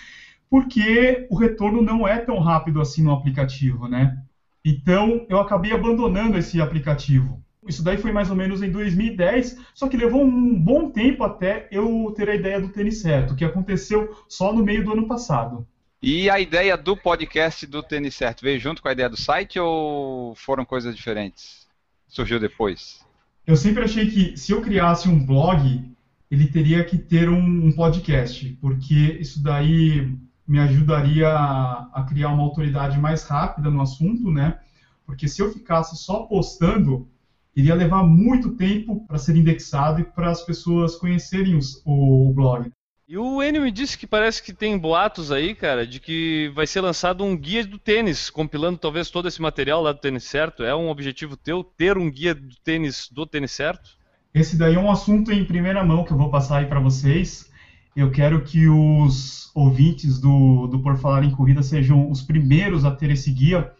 porque 0.49 1.27
o 1.29 1.35
retorno 1.35 1.81
não 1.81 2.07
é 2.07 2.17
tão 2.17 2.39
rápido 2.39 2.81
assim 2.81 3.03
no 3.03 3.11
aplicativo, 3.11 3.87
né? 3.87 4.17
Então, 4.63 5.25
eu 5.29 5.39
acabei 5.39 5.73
abandonando 5.73 6.37
esse 6.37 6.59
aplicativo. 6.59 7.43
Isso 7.67 7.83
daí 7.83 7.97
foi 7.97 8.11
mais 8.11 8.29
ou 8.29 8.35
menos 8.35 8.61
em 8.61 8.71
2010, 8.71 9.59
só 9.73 9.87
que 9.87 9.97
levou 9.97 10.23
um 10.23 10.59
bom 10.59 10.89
tempo 10.89 11.23
até 11.23 11.67
eu 11.71 12.13
ter 12.15 12.29
a 12.29 12.35
ideia 12.35 12.61
do 12.61 12.69
tênis 12.69 13.01
certo, 13.01 13.35
que 13.35 13.45
aconteceu 13.45 14.09
só 14.27 14.53
no 14.53 14.63
meio 14.63 14.83
do 14.83 14.93
ano 14.93 15.07
passado. 15.07 15.67
E 16.07 16.29
a 16.29 16.39
ideia 16.39 16.77
do 16.77 16.95
podcast 16.95 17.65
do 17.65 17.81
Tênis 17.81 18.13
Certo 18.13 18.43
veio 18.43 18.59
junto 18.59 18.79
com 18.79 18.87
a 18.87 18.91
ideia 18.91 19.09
do 19.09 19.19
site 19.19 19.59
ou 19.59 20.35
foram 20.35 20.63
coisas 20.63 20.95
diferentes? 20.95 21.65
Surgiu 22.07 22.39
depois? 22.39 23.03
Eu 23.47 23.55
sempre 23.55 23.83
achei 23.83 24.11
que 24.11 24.37
se 24.37 24.51
eu 24.51 24.61
criasse 24.61 25.09
um 25.09 25.25
blog, 25.25 25.83
ele 26.29 26.45
teria 26.45 26.83
que 26.83 26.95
ter 26.95 27.27
um, 27.27 27.39
um 27.39 27.71
podcast, 27.71 28.47
porque 28.61 29.17
isso 29.19 29.41
daí 29.41 30.15
me 30.47 30.59
ajudaria 30.59 31.27
a, 31.27 31.89
a 31.91 32.03
criar 32.03 32.29
uma 32.29 32.43
autoridade 32.43 32.99
mais 32.99 33.23
rápida 33.23 33.71
no 33.71 33.81
assunto, 33.81 34.29
né? 34.29 34.59
Porque 35.07 35.27
se 35.27 35.41
eu 35.41 35.51
ficasse 35.51 35.97
só 35.97 36.27
postando, 36.27 37.09
iria 37.55 37.73
levar 37.73 38.03
muito 38.03 38.51
tempo 38.51 39.03
para 39.07 39.17
ser 39.17 39.35
indexado 39.35 40.01
e 40.01 40.03
para 40.03 40.29
as 40.29 40.43
pessoas 40.43 40.97
conhecerem 40.97 41.55
os, 41.55 41.81
o, 41.83 42.29
o, 42.29 42.33
blog. 42.33 42.71
E 43.07 43.19
o 43.19 43.43
Enio 43.43 43.61
me 43.61 43.69
disse 43.69 43.99
que 43.99 44.07
parece 44.07 44.41
que 44.41 44.51
tem 44.51 44.79
boatos 44.79 45.31
aí, 45.31 45.53
cara, 45.53 45.85
de 45.85 45.99
que 45.99 46.51
vai 46.55 46.65
ser 46.65 46.81
lançado 46.81 47.23
um 47.23 47.37
guia 47.37 47.63
do 47.63 47.77
tênis, 47.77 48.31
compilando 48.31 48.79
talvez 48.79 49.11
todo 49.11 49.27
esse 49.27 49.39
material 49.39 49.83
lá 49.83 49.91
do 49.91 49.99
tênis 49.99 50.23
certo. 50.23 50.63
É 50.63 50.75
um 50.75 50.89
objetivo 50.89 51.37
teu 51.37 51.63
ter 51.63 51.99
um 51.99 52.09
guia 52.09 52.33
do 52.33 52.55
tênis 52.63 53.07
do 53.11 53.27
tênis 53.27 53.51
certo? 53.51 53.91
Esse 54.33 54.57
daí 54.57 54.73
é 54.73 54.79
um 54.79 54.89
assunto 54.89 55.31
em 55.31 55.45
primeira 55.45 55.85
mão 55.85 56.03
que 56.03 56.11
eu 56.11 56.17
vou 56.17 56.31
passar 56.31 56.57
aí 56.57 56.65
para 56.65 56.79
vocês. 56.79 57.47
Eu 57.95 58.09
quero 58.09 58.43
que 58.43 58.67
os 58.67 59.51
ouvintes 59.53 60.19
do, 60.19 60.65
do 60.65 60.79
Por 60.79 60.97
Falar 60.97 61.23
em 61.23 61.29
Corrida 61.29 61.61
sejam 61.61 62.09
os 62.09 62.23
primeiros 62.23 62.85
a 62.85 62.91
ter 62.91 63.11
esse 63.11 63.31
guia. 63.31 63.71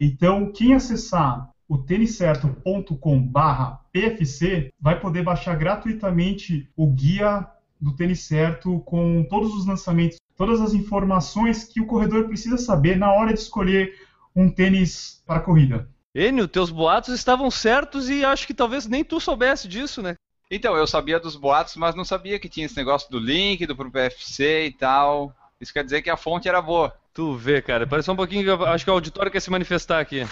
Então, 0.00 0.50
quem 0.50 0.72
acessar 0.72 1.50
o 1.68 1.76
têniscerto.com/pfc 1.76 4.72
vai 4.80 4.98
poder 4.98 5.22
baixar 5.22 5.54
gratuitamente 5.54 6.66
o 6.74 6.90
guia 6.90 7.46
do 7.80 7.94
tênis 7.94 8.20
certo 8.20 8.80
com 8.80 9.24
todos 9.28 9.54
os 9.54 9.66
lançamentos, 9.66 10.18
todas 10.36 10.60
as 10.60 10.74
informações 10.74 11.64
que 11.64 11.80
o 11.80 11.86
corredor 11.86 12.26
precisa 12.26 12.58
saber 12.58 12.96
na 12.96 13.12
hora 13.12 13.32
de 13.32 13.40
escolher 13.40 13.94
um 14.34 14.50
tênis 14.50 15.22
para 15.26 15.40
corrida. 15.40 15.88
Enio, 16.14 16.48
teus 16.48 16.70
boatos 16.70 17.14
estavam 17.14 17.50
certos 17.50 18.08
e 18.10 18.24
acho 18.24 18.46
que 18.46 18.54
talvez 18.54 18.86
nem 18.86 19.04
tu 19.04 19.20
soubesse 19.20 19.68
disso, 19.68 20.02
né? 20.02 20.16
Então, 20.50 20.76
eu 20.76 20.86
sabia 20.86 21.20
dos 21.20 21.36
boatos, 21.36 21.76
mas 21.76 21.94
não 21.94 22.04
sabia 22.04 22.38
que 22.38 22.48
tinha 22.48 22.66
esse 22.66 22.76
negócio 22.76 23.08
do 23.08 23.20
link, 23.20 23.64
do 23.66 23.76
pro 23.76 23.90
PFC 23.90 24.66
e 24.66 24.72
tal. 24.72 25.32
Isso 25.60 25.72
quer 25.72 25.84
dizer 25.84 26.02
que 26.02 26.10
a 26.10 26.16
fonte 26.16 26.48
era 26.48 26.60
boa. 26.60 26.92
Tu 27.14 27.36
vê, 27.36 27.62
cara. 27.62 27.86
Parece 27.86 28.10
um 28.10 28.16
pouquinho. 28.16 28.64
Acho 28.64 28.84
que 28.84 28.90
o 28.90 28.94
auditório 28.94 29.30
quer 29.30 29.40
se 29.40 29.50
manifestar 29.50 30.00
aqui. 30.00 30.26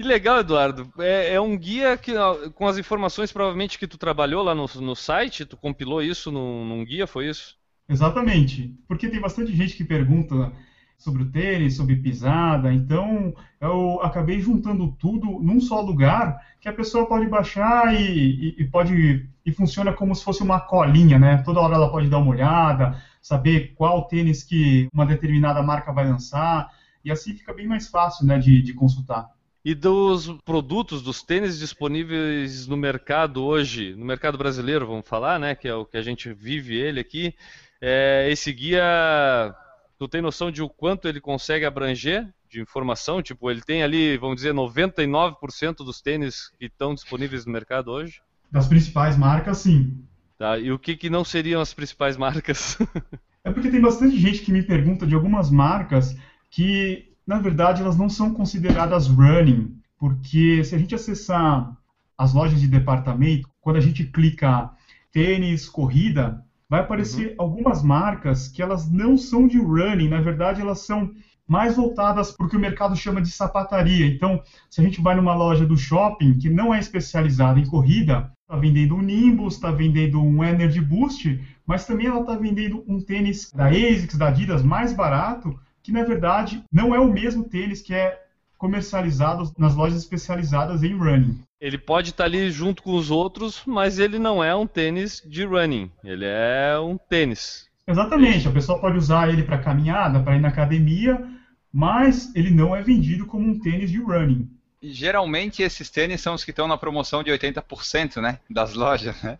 Que 0.00 0.06
legal, 0.06 0.40
Eduardo. 0.40 0.90
É, 0.98 1.34
é 1.34 1.40
um 1.42 1.54
guia 1.54 1.94
que, 1.94 2.14
com 2.54 2.66
as 2.66 2.78
informações 2.78 3.30
provavelmente 3.30 3.78
que 3.78 3.86
tu 3.86 3.98
trabalhou 3.98 4.42
lá 4.42 4.54
no, 4.54 4.64
no 4.80 4.96
site, 4.96 5.44
tu 5.44 5.58
compilou 5.58 6.02
isso 6.02 6.32
num, 6.32 6.64
num 6.64 6.82
guia, 6.86 7.06
foi 7.06 7.28
isso? 7.28 7.58
Exatamente. 7.86 8.74
Porque 8.88 9.10
tem 9.10 9.20
bastante 9.20 9.54
gente 9.54 9.76
que 9.76 9.84
pergunta 9.84 10.50
sobre 10.96 11.24
o 11.24 11.30
tênis, 11.30 11.76
sobre 11.76 11.96
pisada, 11.96 12.72
então 12.72 13.34
eu 13.60 14.00
acabei 14.00 14.40
juntando 14.40 14.90
tudo 14.98 15.38
num 15.38 15.60
só 15.60 15.82
lugar 15.82 16.46
que 16.62 16.68
a 16.70 16.72
pessoa 16.72 17.06
pode 17.06 17.26
baixar 17.26 17.94
e, 17.94 18.00
e, 18.00 18.62
e 18.62 18.64
pode 18.64 19.28
e 19.44 19.52
funciona 19.52 19.92
como 19.92 20.14
se 20.14 20.24
fosse 20.24 20.42
uma 20.42 20.60
colinha, 20.60 21.18
né? 21.18 21.42
Toda 21.44 21.60
hora 21.60 21.74
ela 21.74 21.90
pode 21.90 22.08
dar 22.08 22.20
uma 22.20 22.30
olhada, 22.30 22.98
saber 23.20 23.74
qual 23.74 24.08
tênis 24.08 24.42
que 24.42 24.88
uma 24.94 25.04
determinada 25.04 25.62
marca 25.62 25.92
vai 25.92 26.08
lançar 26.08 26.70
e 27.04 27.12
assim 27.12 27.34
fica 27.34 27.52
bem 27.52 27.66
mais 27.66 27.86
fácil, 27.88 28.24
né, 28.24 28.38
de, 28.38 28.62
de 28.62 28.72
consultar. 28.72 29.28
E 29.64 29.74
dos 29.74 30.28
produtos, 30.44 31.02
dos 31.02 31.22
tênis 31.22 31.58
disponíveis 31.58 32.66
no 32.66 32.76
mercado 32.76 33.44
hoje, 33.44 33.94
no 33.94 34.04
mercado 34.04 34.38
brasileiro, 34.38 34.86
vamos 34.86 35.06
falar, 35.06 35.38
né, 35.38 35.54
que 35.54 35.68
é 35.68 35.74
o 35.74 35.84
que 35.84 35.96
a 35.96 36.02
gente 36.02 36.32
vive 36.32 36.76
ele 36.76 37.00
aqui, 37.00 37.34
é, 37.80 38.26
esse 38.30 38.52
guia 38.52 39.54
Tu 40.00 40.08
tem 40.08 40.22
noção 40.22 40.50
de 40.50 40.62
o 40.62 40.68
quanto 40.70 41.06
ele 41.06 41.20
consegue 41.20 41.66
abranger 41.66 42.26
de 42.48 42.58
informação? 42.58 43.20
Tipo, 43.20 43.50
ele 43.50 43.60
tem 43.60 43.82
ali, 43.82 44.16
vamos 44.16 44.36
dizer, 44.36 44.54
99% 44.54 45.84
dos 45.84 46.00
tênis 46.00 46.50
que 46.58 46.64
estão 46.64 46.94
disponíveis 46.94 47.44
no 47.44 47.52
mercado 47.52 47.90
hoje? 47.90 48.22
Das 48.50 48.66
principais 48.66 49.18
marcas, 49.18 49.58
sim. 49.58 50.02
Tá, 50.38 50.58
e 50.58 50.72
o 50.72 50.78
que, 50.78 50.96
que 50.96 51.10
não 51.10 51.22
seriam 51.22 51.60
as 51.60 51.74
principais 51.74 52.16
marcas? 52.16 52.78
é 53.44 53.52
porque 53.52 53.70
tem 53.70 53.78
bastante 53.78 54.16
gente 54.16 54.40
que 54.40 54.50
me 54.50 54.62
pergunta 54.62 55.06
de 55.06 55.14
algumas 55.14 55.50
marcas 55.50 56.16
que, 56.50 57.09
na 57.26 57.38
verdade, 57.38 57.82
elas 57.82 57.96
não 57.96 58.08
são 58.08 58.34
consideradas 58.34 59.06
running, 59.06 59.76
porque 59.98 60.64
se 60.64 60.74
a 60.74 60.78
gente 60.78 60.94
acessar 60.94 61.76
as 62.16 62.32
lojas 62.32 62.60
de 62.60 62.68
departamento, 62.68 63.48
quando 63.60 63.76
a 63.76 63.80
gente 63.80 64.04
clica 64.04 64.70
tênis, 65.12 65.68
corrida, 65.68 66.44
vai 66.68 66.80
aparecer 66.80 67.30
uhum. 67.30 67.34
algumas 67.38 67.82
marcas 67.82 68.48
que 68.48 68.62
elas 68.62 68.90
não 68.90 69.16
são 69.16 69.48
de 69.48 69.58
running, 69.58 70.08
na 70.08 70.20
verdade 70.20 70.60
elas 70.60 70.80
são 70.80 71.10
mais 71.46 71.74
voltadas 71.74 72.30
para 72.30 72.46
o 72.46 72.48
que 72.48 72.56
o 72.56 72.60
mercado 72.60 72.94
chama 72.94 73.20
de 73.20 73.28
sapataria. 73.28 74.06
Então, 74.06 74.40
se 74.70 74.80
a 74.80 74.84
gente 74.84 75.00
vai 75.00 75.16
numa 75.16 75.34
loja 75.34 75.66
do 75.66 75.76
shopping 75.76 76.38
que 76.38 76.48
não 76.48 76.72
é 76.72 76.78
especializada 76.78 77.58
em 77.58 77.66
corrida, 77.66 78.30
está 78.42 78.56
vendendo 78.56 78.94
um 78.94 79.02
Nimbus, 79.02 79.54
está 79.54 79.72
vendendo 79.72 80.22
um 80.22 80.44
Energy 80.44 80.80
Boost, 80.80 81.40
mas 81.66 81.84
também 81.86 82.06
ela 82.06 82.20
está 82.20 82.36
vendendo 82.36 82.84
um 82.86 83.00
tênis 83.00 83.50
da 83.50 83.66
ASICS, 83.66 84.16
da 84.16 84.28
Adidas, 84.28 84.62
mais 84.62 84.92
barato, 84.92 85.58
que 85.82 85.92
na 85.92 86.04
verdade 86.04 86.62
não 86.72 86.94
é 86.94 87.00
o 87.00 87.12
mesmo 87.12 87.44
tênis 87.44 87.80
que 87.80 87.94
é 87.94 88.22
comercializado 88.58 89.50
nas 89.56 89.74
lojas 89.74 89.98
especializadas 89.98 90.82
em 90.82 90.94
running. 90.94 91.40
Ele 91.58 91.78
pode 91.78 92.10
estar 92.10 92.24
ali 92.24 92.50
junto 92.50 92.82
com 92.82 92.94
os 92.94 93.10
outros, 93.10 93.62
mas 93.66 93.98
ele 93.98 94.18
não 94.18 94.44
é 94.44 94.54
um 94.54 94.66
tênis 94.66 95.22
de 95.26 95.44
running. 95.44 95.90
Ele 96.04 96.26
é 96.26 96.78
um 96.78 96.98
tênis. 96.98 97.68
Exatamente. 97.86 98.46
A 98.46 98.52
pessoa 98.52 98.78
pode 98.78 98.98
usar 98.98 99.28
ele 99.28 99.42
para 99.42 99.58
caminhada, 99.58 100.20
para 100.20 100.36
ir 100.36 100.40
na 100.40 100.48
academia, 100.48 101.26
mas 101.72 102.34
ele 102.34 102.50
não 102.50 102.76
é 102.76 102.82
vendido 102.82 103.26
como 103.26 103.48
um 103.48 103.58
tênis 103.58 103.90
de 103.90 103.98
running. 103.98 104.48
E 104.82 104.92
geralmente 104.92 105.62
esses 105.62 105.90
tênis 105.90 106.20
são 106.20 106.34
os 106.34 106.44
que 106.44 106.50
estão 106.50 106.66
na 106.66 106.78
promoção 106.78 107.22
de 107.22 107.30
80%, 107.30 108.20
né? 108.20 108.38
Das 108.48 108.74
lojas, 108.74 109.20
né? 109.22 109.38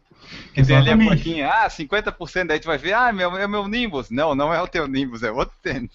Que 0.52 0.62
tem 0.62 0.76
ali 0.76 0.90
a 0.90 0.96
plaquinha, 0.96 1.48
ah, 1.48 1.68
50%, 1.68 2.46
daí 2.46 2.60
tu 2.60 2.66
vai 2.66 2.76
ver, 2.76 2.92
ah, 2.92 3.12
meu, 3.12 3.36
é 3.36 3.46
meu 3.46 3.66
Nimbus. 3.66 4.10
Não, 4.10 4.34
não 4.34 4.52
é 4.52 4.60
o 4.60 4.68
teu 4.68 4.86
Nimbus, 4.86 5.22
é 5.22 5.30
outro 5.30 5.56
tênis. 5.62 5.90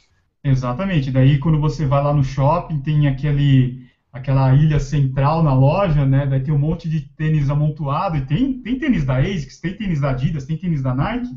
Exatamente. 0.46 1.10
Daí 1.10 1.40
quando 1.40 1.60
você 1.60 1.88
vai 1.88 2.04
lá 2.04 2.14
no 2.14 2.24
shopping, 2.24 2.80
tem 2.80 3.08
aquele 3.08 3.84
aquela 4.14 4.54
ilha 4.54 4.80
central 4.80 5.44
na 5.44 5.54
loja, 5.54 6.06
né? 6.06 6.26
Daí 6.26 6.40
tem 6.40 6.54
um 6.54 6.60
monte 6.60 6.88
de 6.88 7.02
tênis 7.02 7.50
amontoado 7.50 8.16
e 8.16 8.22
tem, 8.22 8.62
tem 8.62 8.80
tênis 8.80 9.04
da 9.04 9.18
ASICS, 9.18 9.60
tem 9.60 9.74
tênis 9.74 10.00
da 10.00 10.12
Adidas, 10.12 10.46
tem 10.46 10.56
tênis 10.56 10.82
da 10.82 10.96
Nike 10.96 11.28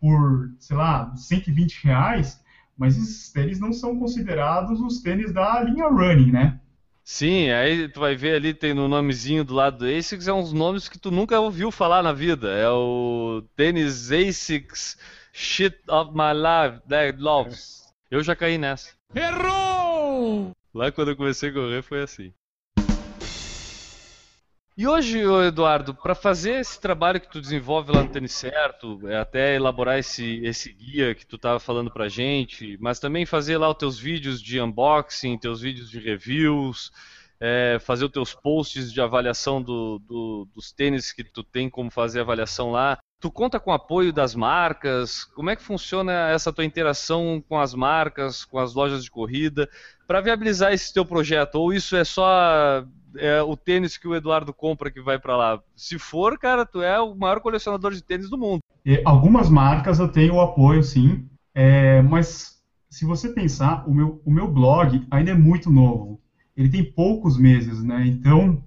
por, 0.00 0.50
sei 0.58 0.76
lá, 0.76 1.14
120 1.14 1.84
reais, 1.84 2.42
mas 2.76 2.96
esses 2.96 3.30
tênis 3.30 3.60
não 3.60 3.72
são 3.72 3.96
considerados 3.96 4.80
os 4.80 5.00
tênis 5.00 5.32
da 5.32 5.62
linha 5.62 5.86
Running, 5.86 6.32
né? 6.32 6.58
Sim, 7.04 7.50
aí 7.50 7.86
tu 7.86 8.00
vai 8.00 8.16
ver 8.16 8.34
ali, 8.34 8.52
tem 8.52 8.74
no 8.74 8.88
nomezinho 8.88 9.44
do 9.44 9.54
lado 9.54 9.78
do 9.78 9.84
ASICS, 9.84 10.26
é 10.26 10.32
uns 10.32 10.52
nomes 10.52 10.88
que 10.88 10.98
tu 10.98 11.12
nunca 11.12 11.38
ouviu 11.38 11.70
falar 11.70 12.02
na 12.02 12.12
vida. 12.12 12.48
É 12.50 12.68
o 12.68 13.44
tênis 13.54 14.10
ASICS 14.10 14.96
Shit 15.32 15.76
of 15.88 16.12
My 16.12 16.32
Life, 16.32 16.80
That 16.88 17.20
Loves. 17.20 17.83
Eu 18.10 18.22
já 18.22 18.36
caí 18.36 18.58
nessa. 18.58 18.92
Errou! 19.14 20.52
Lá 20.74 20.92
quando 20.92 21.10
eu 21.10 21.16
comecei 21.16 21.50
a 21.50 21.52
correr 21.52 21.82
foi 21.82 22.02
assim. 22.02 22.32
E 24.76 24.88
hoje, 24.88 25.20
Eduardo, 25.46 25.94
para 25.94 26.16
fazer 26.16 26.60
esse 26.60 26.80
trabalho 26.80 27.20
que 27.20 27.30
tu 27.30 27.40
desenvolve 27.40 27.92
lá 27.92 28.02
no 28.02 28.10
Tênis 28.10 28.32
Certo, 28.32 29.00
é 29.08 29.16
até 29.16 29.54
elaborar 29.54 30.00
esse, 30.00 30.44
esse 30.44 30.72
guia 30.72 31.14
que 31.14 31.24
tu 31.24 31.36
estava 31.36 31.60
falando 31.60 31.92
pra 31.92 32.08
gente, 32.08 32.76
mas 32.80 32.98
também 32.98 33.24
fazer 33.24 33.56
lá 33.56 33.70
os 33.70 33.76
teus 33.76 33.96
vídeos 33.96 34.42
de 34.42 34.60
unboxing, 34.60 35.38
teus 35.38 35.60
vídeos 35.60 35.88
de 35.88 36.00
reviews, 36.00 36.90
é, 37.38 37.78
fazer 37.78 38.06
os 38.06 38.10
teus 38.10 38.34
posts 38.34 38.92
de 38.92 39.00
avaliação 39.00 39.62
do, 39.62 40.00
do, 40.00 40.48
dos 40.52 40.72
tênis 40.72 41.12
que 41.12 41.22
tu 41.22 41.44
tem 41.44 41.70
como 41.70 41.88
fazer 41.88 42.20
avaliação 42.20 42.72
lá. 42.72 42.98
Tu 43.24 43.30
conta 43.30 43.58
com 43.58 43.70
o 43.70 43.72
apoio 43.72 44.12
das 44.12 44.34
marcas? 44.34 45.24
Como 45.24 45.48
é 45.48 45.56
que 45.56 45.62
funciona 45.62 46.28
essa 46.28 46.52
tua 46.52 46.62
interação 46.62 47.42
com 47.48 47.58
as 47.58 47.74
marcas, 47.74 48.44
com 48.44 48.58
as 48.58 48.74
lojas 48.74 49.02
de 49.02 49.10
corrida, 49.10 49.66
para 50.06 50.20
viabilizar 50.20 50.74
esse 50.74 50.92
teu 50.92 51.06
projeto? 51.06 51.54
Ou 51.54 51.72
isso 51.72 51.96
é 51.96 52.04
só 52.04 52.84
é, 53.16 53.40
o 53.40 53.56
tênis 53.56 53.96
que 53.96 54.06
o 54.06 54.14
Eduardo 54.14 54.52
compra 54.52 54.90
que 54.90 55.00
vai 55.00 55.18
para 55.18 55.38
lá? 55.38 55.58
Se 55.74 55.98
for, 55.98 56.38
cara, 56.38 56.66
tu 56.66 56.82
é 56.82 57.00
o 57.00 57.14
maior 57.14 57.40
colecionador 57.40 57.94
de 57.94 58.04
tênis 58.04 58.28
do 58.28 58.36
mundo. 58.36 58.60
E 58.84 59.00
algumas 59.06 59.48
marcas 59.48 59.98
eu 59.98 60.08
tenho 60.08 60.34
o 60.34 60.40
apoio, 60.42 60.82
sim, 60.82 61.26
é, 61.54 62.02
mas 62.02 62.58
se 62.90 63.06
você 63.06 63.30
pensar, 63.30 63.88
o 63.88 63.94
meu, 63.94 64.20
o 64.22 64.30
meu 64.30 64.46
blog 64.46 65.02
ainda 65.10 65.30
é 65.30 65.34
muito 65.34 65.70
novo. 65.70 66.20
Ele 66.54 66.68
tem 66.68 66.84
poucos 66.84 67.38
meses, 67.38 67.82
né? 67.82 68.04
Então, 68.06 68.62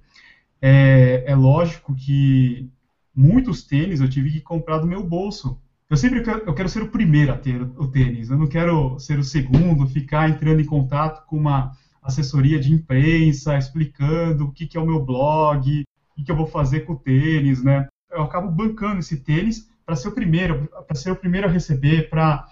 é, 0.59 1.25
é 1.27 1.35
lógico 1.35 1.93
que 1.93 2.71
muitos 3.17 3.63
tênis 3.63 3.99
eu 3.99 4.07
tive 4.07 4.31
que 4.31 4.41
comprar 4.41 4.77
do 4.77 4.85
meu 4.85 5.03
bolso. 5.03 5.59
Eu 5.89 5.97
sempre 5.97 6.21
quero, 6.21 6.43
eu 6.45 6.53
quero 6.53 6.69
ser 6.69 6.83
o 6.83 6.91
primeiro 6.91 7.33
a 7.33 7.37
ter 7.37 7.59
o 7.61 7.87
tênis. 7.87 8.29
Eu 8.29 8.37
não 8.37 8.47
quero 8.47 8.99
ser 8.99 9.17
o 9.17 9.23
segundo, 9.23 9.87
ficar 9.87 10.29
entrando 10.29 10.61
em 10.61 10.65
contato 10.65 11.25
com 11.25 11.37
uma 11.37 11.71
assessoria 12.03 12.59
de 12.59 12.71
imprensa, 12.71 13.57
explicando 13.57 14.45
o 14.45 14.51
que, 14.51 14.67
que 14.67 14.77
é 14.77 14.79
o 14.79 14.85
meu 14.85 15.03
blog, 15.03 15.83
o 16.11 16.15
que, 16.15 16.23
que 16.23 16.31
eu 16.31 16.35
vou 16.35 16.45
fazer 16.45 16.81
com 16.81 16.93
o 16.93 16.99
tênis, 16.99 17.63
né? 17.63 17.87
Eu 18.11 18.21
acabo 18.21 18.51
bancando 18.51 18.99
esse 18.99 19.17
tênis 19.17 19.69
para 19.85 19.95
ser 19.95 20.09
o 20.09 20.11
primeiro, 20.11 20.67
para 20.85 20.95
ser 20.95 21.11
o 21.11 21.15
primeiro 21.15 21.47
a 21.47 21.51
receber, 21.51 22.09
para 22.09 22.45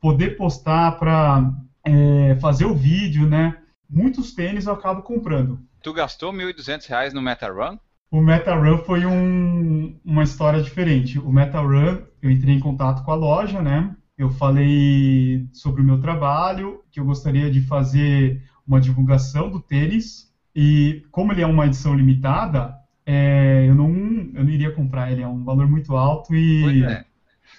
poder 0.00 0.36
postar, 0.36 0.92
para 0.98 1.50
é, 1.84 2.36
fazer 2.40 2.66
o 2.66 2.74
vídeo, 2.74 3.28
né? 3.28 3.56
Muitos 3.88 4.34
tênis 4.34 4.66
eu 4.66 4.74
acabo 4.74 5.02
comprando. 5.02 5.60
Tu 5.82 5.92
gastou 5.92 6.30
R$ 6.30 6.52
1.200 6.52 7.12
no 7.12 7.22
MetaRun? 7.22 7.78
O 8.10 8.20
MetaRun 8.20 8.78
foi 8.78 9.06
um, 9.06 9.96
uma 10.04 10.24
história 10.24 10.60
diferente. 10.60 11.18
O 11.18 11.30
MetaRun, 11.30 11.98
eu 12.20 12.30
entrei 12.30 12.54
em 12.54 12.60
contato 12.60 13.04
com 13.04 13.12
a 13.12 13.14
loja, 13.14 13.62
né? 13.62 13.94
Eu 14.18 14.30
falei 14.30 15.46
sobre 15.52 15.80
o 15.80 15.84
meu 15.84 16.00
trabalho, 16.00 16.82
que 16.90 16.98
eu 16.98 17.04
gostaria 17.04 17.50
de 17.50 17.60
fazer 17.60 18.42
uma 18.66 18.80
divulgação 18.80 19.48
do 19.48 19.60
tênis. 19.60 20.30
E 20.54 21.04
como 21.10 21.32
ele 21.32 21.42
é 21.42 21.46
uma 21.46 21.66
edição 21.66 21.94
limitada, 21.94 22.74
é, 23.06 23.66
eu, 23.68 23.74
não, 23.74 23.88
eu 24.34 24.44
não 24.44 24.50
iria 24.50 24.72
comprar 24.72 25.10
ele, 25.10 25.22
é 25.22 25.28
um 25.28 25.44
valor 25.44 25.68
muito 25.68 25.96
alto 25.96 26.34
e 26.34 26.84
é. 26.84 27.04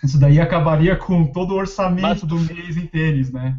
isso 0.03 0.19
daí 0.19 0.39
acabaria 0.39 0.95
com 0.95 1.25
todo 1.25 1.51
o 1.51 1.57
orçamento 1.57 2.25
do 2.25 2.39
mês 2.39 2.77
em 2.77 2.85
tênis, 2.85 3.31
né? 3.31 3.57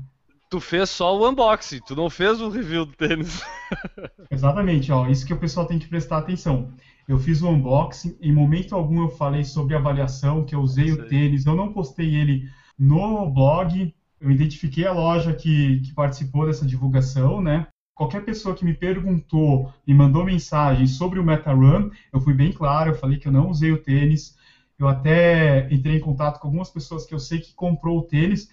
Tu 0.52 0.60
fez 0.60 0.90
só 0.90 1.18
o 1.18 1.26
unboxing, 1.26 1.80
tu 1.80 1.96
não 1.96 2.10
fez 2.10 2.38
o 2.38 2.50
review 2.50 2.84
do 2.84 2.92
tênis. 2.92 3.42
Exatamente, 4.30 4.92
ó, 4.92 5.08
isso 5.08 5.24
que 5.24 5.32
o 5.32 5.38
pessoal 5.38 5.64
tem 5.64 5.78
que 5.78 5.88
prestar 5.88 6.18
atenção. 6.18 6.74
Eu 7.08 7.18
fiz 7.18 7.40
o 7.40 7.48
unboxing, 7.48 8.18
em 8.20 8.34
momento 8.34 8.74
algum 8.74 9.00
eu 9.00 9.08
falei 9.08 9.44
sobre 9.44 9.74
a 9.74 9.78
avaliação, 9.78 10.44
que 10.44 10.54
eu 10.54 10.60
usei 10.60 10.92
o 10.92 11.06
tênis, 11.08 11.46
eu 11.46 11.56
não 11.56 11.72
postei 11.72 12.14
ele 12.14 12.50
no 12.78 13.30
blog, 13.30 13.94
eu 14.20 14.30
identifiquei 14.30 14.86
a 14.86 14.92
loja 14.92 15.32
que, 15.32 15.80
que 15.80 15.94
participou 15.94 16.44
dessa 16.44 16.66
divulgação, 16.66 17.40
né? 17.40 17.66
Qualquer 17.94 18.22
pessoa 18.22 18.54
que 18.54 18.62
me 18.62 18.74
perguntou, 18.74 19.72
me 19.86 19.94
mandou 19.94 20.22
mensagem 20.22 20.86
sobre 20.86 21.18
o 21.18 21.24
MetaRun, 21.24 21.88
eu 22.12 22.20
fui 22.20 22.34
bem 22.34 22.52
claro, 22.52 22.90
eu 22.90 22.94
falei 22.94 23.16
que 23.16 23.26
eu 23.26 23.32
não 23.32 23.48
usei 23.48 23.72
o 23.72 23.82
tênis, 23.82 24.36
eu 24.78 24.86
até 24.86 25.66
entrei 25.72 25.96
em 25.96 26.00
contato 26.00 26.38
com 26.38 26.48
algumas 26.48 26.68
pessoas 26.68 27.06
que 27.06 27.14
eu 27.14 27.18
sei 27.18 27.38
que 27.38 27.54
comprou 27.54 28.00
o 28.00 28.02
tênis, 28.02 28.50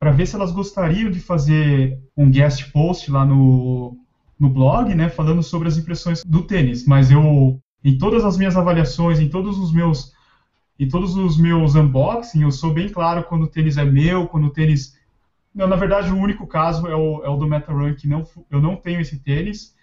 para 0.00 0.12
ver 0.12 0.26
se 0.26 0.34
elas 0.34 0.50
gostariam 0.50 1.10
de 1.10 1.20
fazer 1.20 2.00
um 2.16 2.30
guest 2.30 2.72
post 2.72 3.10
lá 3.10 3.22
no, 3.22 3.98
no 4.38 4.48
blog, 4.48 4.94
né, 4.94 5.10
falando 5.10 5.42
sobre 5.42 5.68
as 5.68 5.76
impressões 5.76 6.24
do 6.24 6.42
tênis. 6.42 6.86
Mas 6.86 7.10
eu, 7.10 7.60
em 7.84 7.98
todas 7.98 8.24
as 8.24 8.38
minhas 8.38 8.56
avaliações, 8.56 9.20
em 9.20 9.28
todos 9.28 9.58
os 9.58 9.70
meus, 9.70 10.14
em 10.78 10.88
todos 10.88 11.14
os 11.16 11.36
meus 11.36 11.74
unboxing, 11.74 12.42
eu 12.42 12.50
sou 12.50 12.72
bem 12.72 12.88
claro 12.88 13.24
quando 13.24 13.42
o 13.42 13.48
tênis 13.48 13.76
é 13.76 13.84
meu, 13.84 14.26
quando 14.26 14.46
o 14.46 14.50
tênis, 14.50 14.98
não, 15.54 15.68
na 15.68 15.76
verdade, 15.76 16.10
o 16.10 16.16
único 16.16 16.46
caso 16.46 16.88
é 16.88 16.96
o, 16.96 17.22
é 17.22 17.28
o 17.28 17.36
do 17.36 17.46
MetaRun 17.46 17.94
que 17.94 18.08
não, 18.08 18.26
eu 18.50 18.60
não 18.60 18.76
tenho 18.76 19.02
esse 19.02 19.18
tênis. 19.18 19.76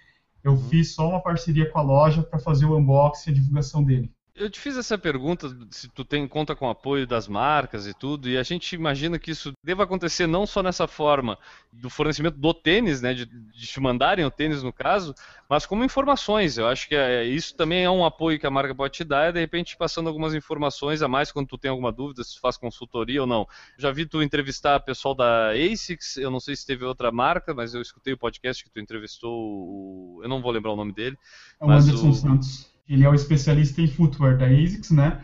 Eu 0.44 0.54
uhum. 0.54 0.70
fiz 0.70 0.96
só 0.96 1.08
uma 1.08 1.22
parceria 1.22 1.70
com 1.70 1.78
a 1.78 1.84
loja 1.84 2.24
para 2.24 2.40
fazer 2.40 2.66
o 2.66 2.76
unboxing 2.76 3.30
e 3.30 3.34
a 3.34 3.36
divulgação 3.36 3.84
dele. 3.84 4.12
Eu 4.38 4.52
te 4.52 4.60
fiz 4.60 4.78
essa 4.78 5.00
pergunta 5.00 5.50
se 5.72 5.90
tu 5.90 6.06
tem 6.06 6.28
conta 6.28 6.56
com 6.56 6.70
apoio 6.70 7.08
das 7.08 7.28
marcas 7.28 7.88
e 7.88 7.94
tudo, 7.94 8.30
e 8.30 8.38
a 8.38 8.44
gente 8.44 8.76
imagina 8.76 9.18
que 9.18 9.32
isso 9.32 9.52
deva 9.64 9.84
acontecer 9.84 10.28
não 10.28 10.46
só 10.46 10.62
nessa 10.62 10.88
forma 10.88 11.40
do 11.74 11.90
fornecimento 11.90 12.38
do 12.38 12.54
tênis, 12.54 13.02
né, 13.02 13.16
de, 13.16 13.26
de 13.26 13.66
te 13.66 13.80
mandarem 13.80 14.24
o 14.24 14.30
tênis 14.30 14.62
no 14.62 14.72
caso, 14.72 15.16
mas 15.50 15.66
como 15.66 15.84
informações. 15.84 16.56
Eu 16.60 16.68
acho 16.68 16.88
que 16.88 16.96
é, 16.96 17.26
isso 17.26 17.56
também 17.56 17.84
é 17.84 17.90
um 17.90 18.06
apoio 18.06 18.40
que 18.40 18.46
a 18.46 18.52
marca 18.52 18.76
pode 18.76 18.94
te 18.94 19.04
dar, 19.04 19.30
e 19.30 19.34
de 19.34 19.40
repente 19.40 19.76
passando 19.76 20.08
algumas 20.08 20.36
informações 20.36 21.02
a 21.02 21.08
mais 21.08 21.32
quando 21.32 21.48
tu 21.48 21.58
tem 21.58 21.72
alguma 21.72 21.92
dúvida 21.92 22.24
se 22.24 22.36
tu 22.36 22.40
faz 22.40 22.58
consultoria 22.58 23.22
ou 23.22 23.28
não. 23.28 23.48
Já 23.76 23.92
vi 23.92 24.06
tu 24.06 24.22
entrevistar 24.22 24.80
pessoal 24.82 25.16
da 25.16 25.50
ASICS, 25.50 26.18
eu 26.18 26.30
não 26.30 26.40
sei 26.40 26.56
se 26.56 26.64
teve 26.64 26.86
outra 26.86 27.12
marca, 27.12 27.56
mas 27.56 27.74
eu 27.74 27.82
escutei 27.82 28.14
o 28.14 28.18
podcast 28.18 28.64
que 28.64 28.70
tu 28.70 28.80
entrevistou, 28.80 29.34
o, 29.34 30.20
eu 30.22 30.30
não 30.30 30.44
vou 30.44 30.52
lembrar 30.52 30.74
o 30.74 30.76
nome 30.76 30.94
dele. 30.94 31.18
É 31.60 31.66
o 31.66 31.72
Anderson 31.72 32.10
o, 32.10 32.14
Santos. 32.14 32.77
Ele 32.88 33.04
é 33.04 33.10
o 33.10 33.14
especialista 33.14 33.82
em 33.82 33.88
footwear 33.88 34.38
da 34.38 34.46
ASICS, 34.46 34.92
né? 34.92 35.24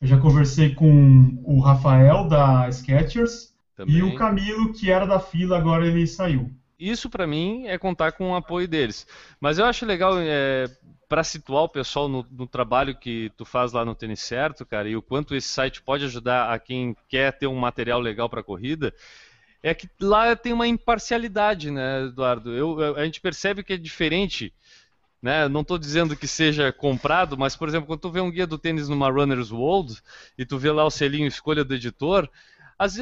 Eu 0.00 0.08
já 0.08 0.18
conversei 0.18 0.74
com 0.74 1.40
o 1.44 1.60
Rafael 1.60 2.28
da 2.28 2.70
Skechers 2.70 3.54
Também. 3.76 3.96
e 3.96 4.02
o 4.02 4.14
Camilo, 4.16 4.72
que 4.72 4.90
era 4.90 5.06
da 5.06 5.20
fila, 5.20 5.56
agora 5.56 5.86
ele 5.86 6.06
saiu. 6.06 6.50
Isso 6.78 7.08
para 7.08 7.26
mim 7.26 7.66
é 7.66 7.78
contar 7.78 8.12
com 8.12 8.32
o 8.32 8.34
apoio 8.34 8.68
deles. 8.68 9.06
Mas 9.40 9.58
eu 9.58 9.64
acho 9.64 9.86
legal 9.86 10.14
é, 10.18 10.66
para 11.08 11.22
situar 11.22 11.62
o 11.62 11.68
pessoal 11.68 12.08
no, 12.08 12.26
no, 12.30 12.46
trabalho 12.46 12.98
que 12.98 13.30
tu 13.36 13.44
faz 13.44 13.72
lá 13.72 13.84
no 13.84 13.94
Tênis 13.94 14.20
Certo, 14.20 14.66
cara, 14.66 14.88
e 14.88 14.96
o 14.96 15.02
quanto 15.02 15.34
esse 15.34 15.48
site 15.48 15.80
pode 15.80 16.04
ajudar 16.04 16.52
a 16.52 16.58
quem 16.58 16.96
quer 17.08 17.32
ter 17.32 17.46
um 17.46 17.56
material 17.56 18.00
legal 18.00 18.28
para 18.28 18.42
corrida 18.42 18.92
é 19.62 19.72
que 19.72 19.88
lá 19.98 20.36
tem 20.36 20.52
uma 20.52 20.68
imparcialidade, 20.68 21.70
né, 21.70 22.04
Eduardo? 22.04 22.52
Eu, 22.52 22.96
a 22.96 23.04
gente 23.06 23.18
percebe 23.18 23.64
que 23.64 23.72
é 23.72 23.78
diferente 23.78 24.52
né? 25.24 25.48
Não 25.48 25.62
estou 25.62 25.78
dizendo 25.78 26.14
que 26.14 26.28
seja 26.28 26.70
comprado, 26.70 27.34
mas, 27.38 27.56
por 27.56 27.66
exemplo, 27.66 27.86
quando 27.86 28.00
tu 28.00 28.10
vê 28.10 28.20
um 28.20 28.30
guia 28.30 28.46
do 28.46 28.58
tênis 28.58 28.90
numa 28.90 29.10
Runner's 29.10 29.50
World 29.50 29.96
e 30.36 30.44
tu 30.44 30.58
vê 30.58 30.70
lá 30.70 30.84
o 30.84 30.90
selinho 30.90 31.26
escolha 31.26 31.64
do 31.64 31.72
editor, 31.72 32.28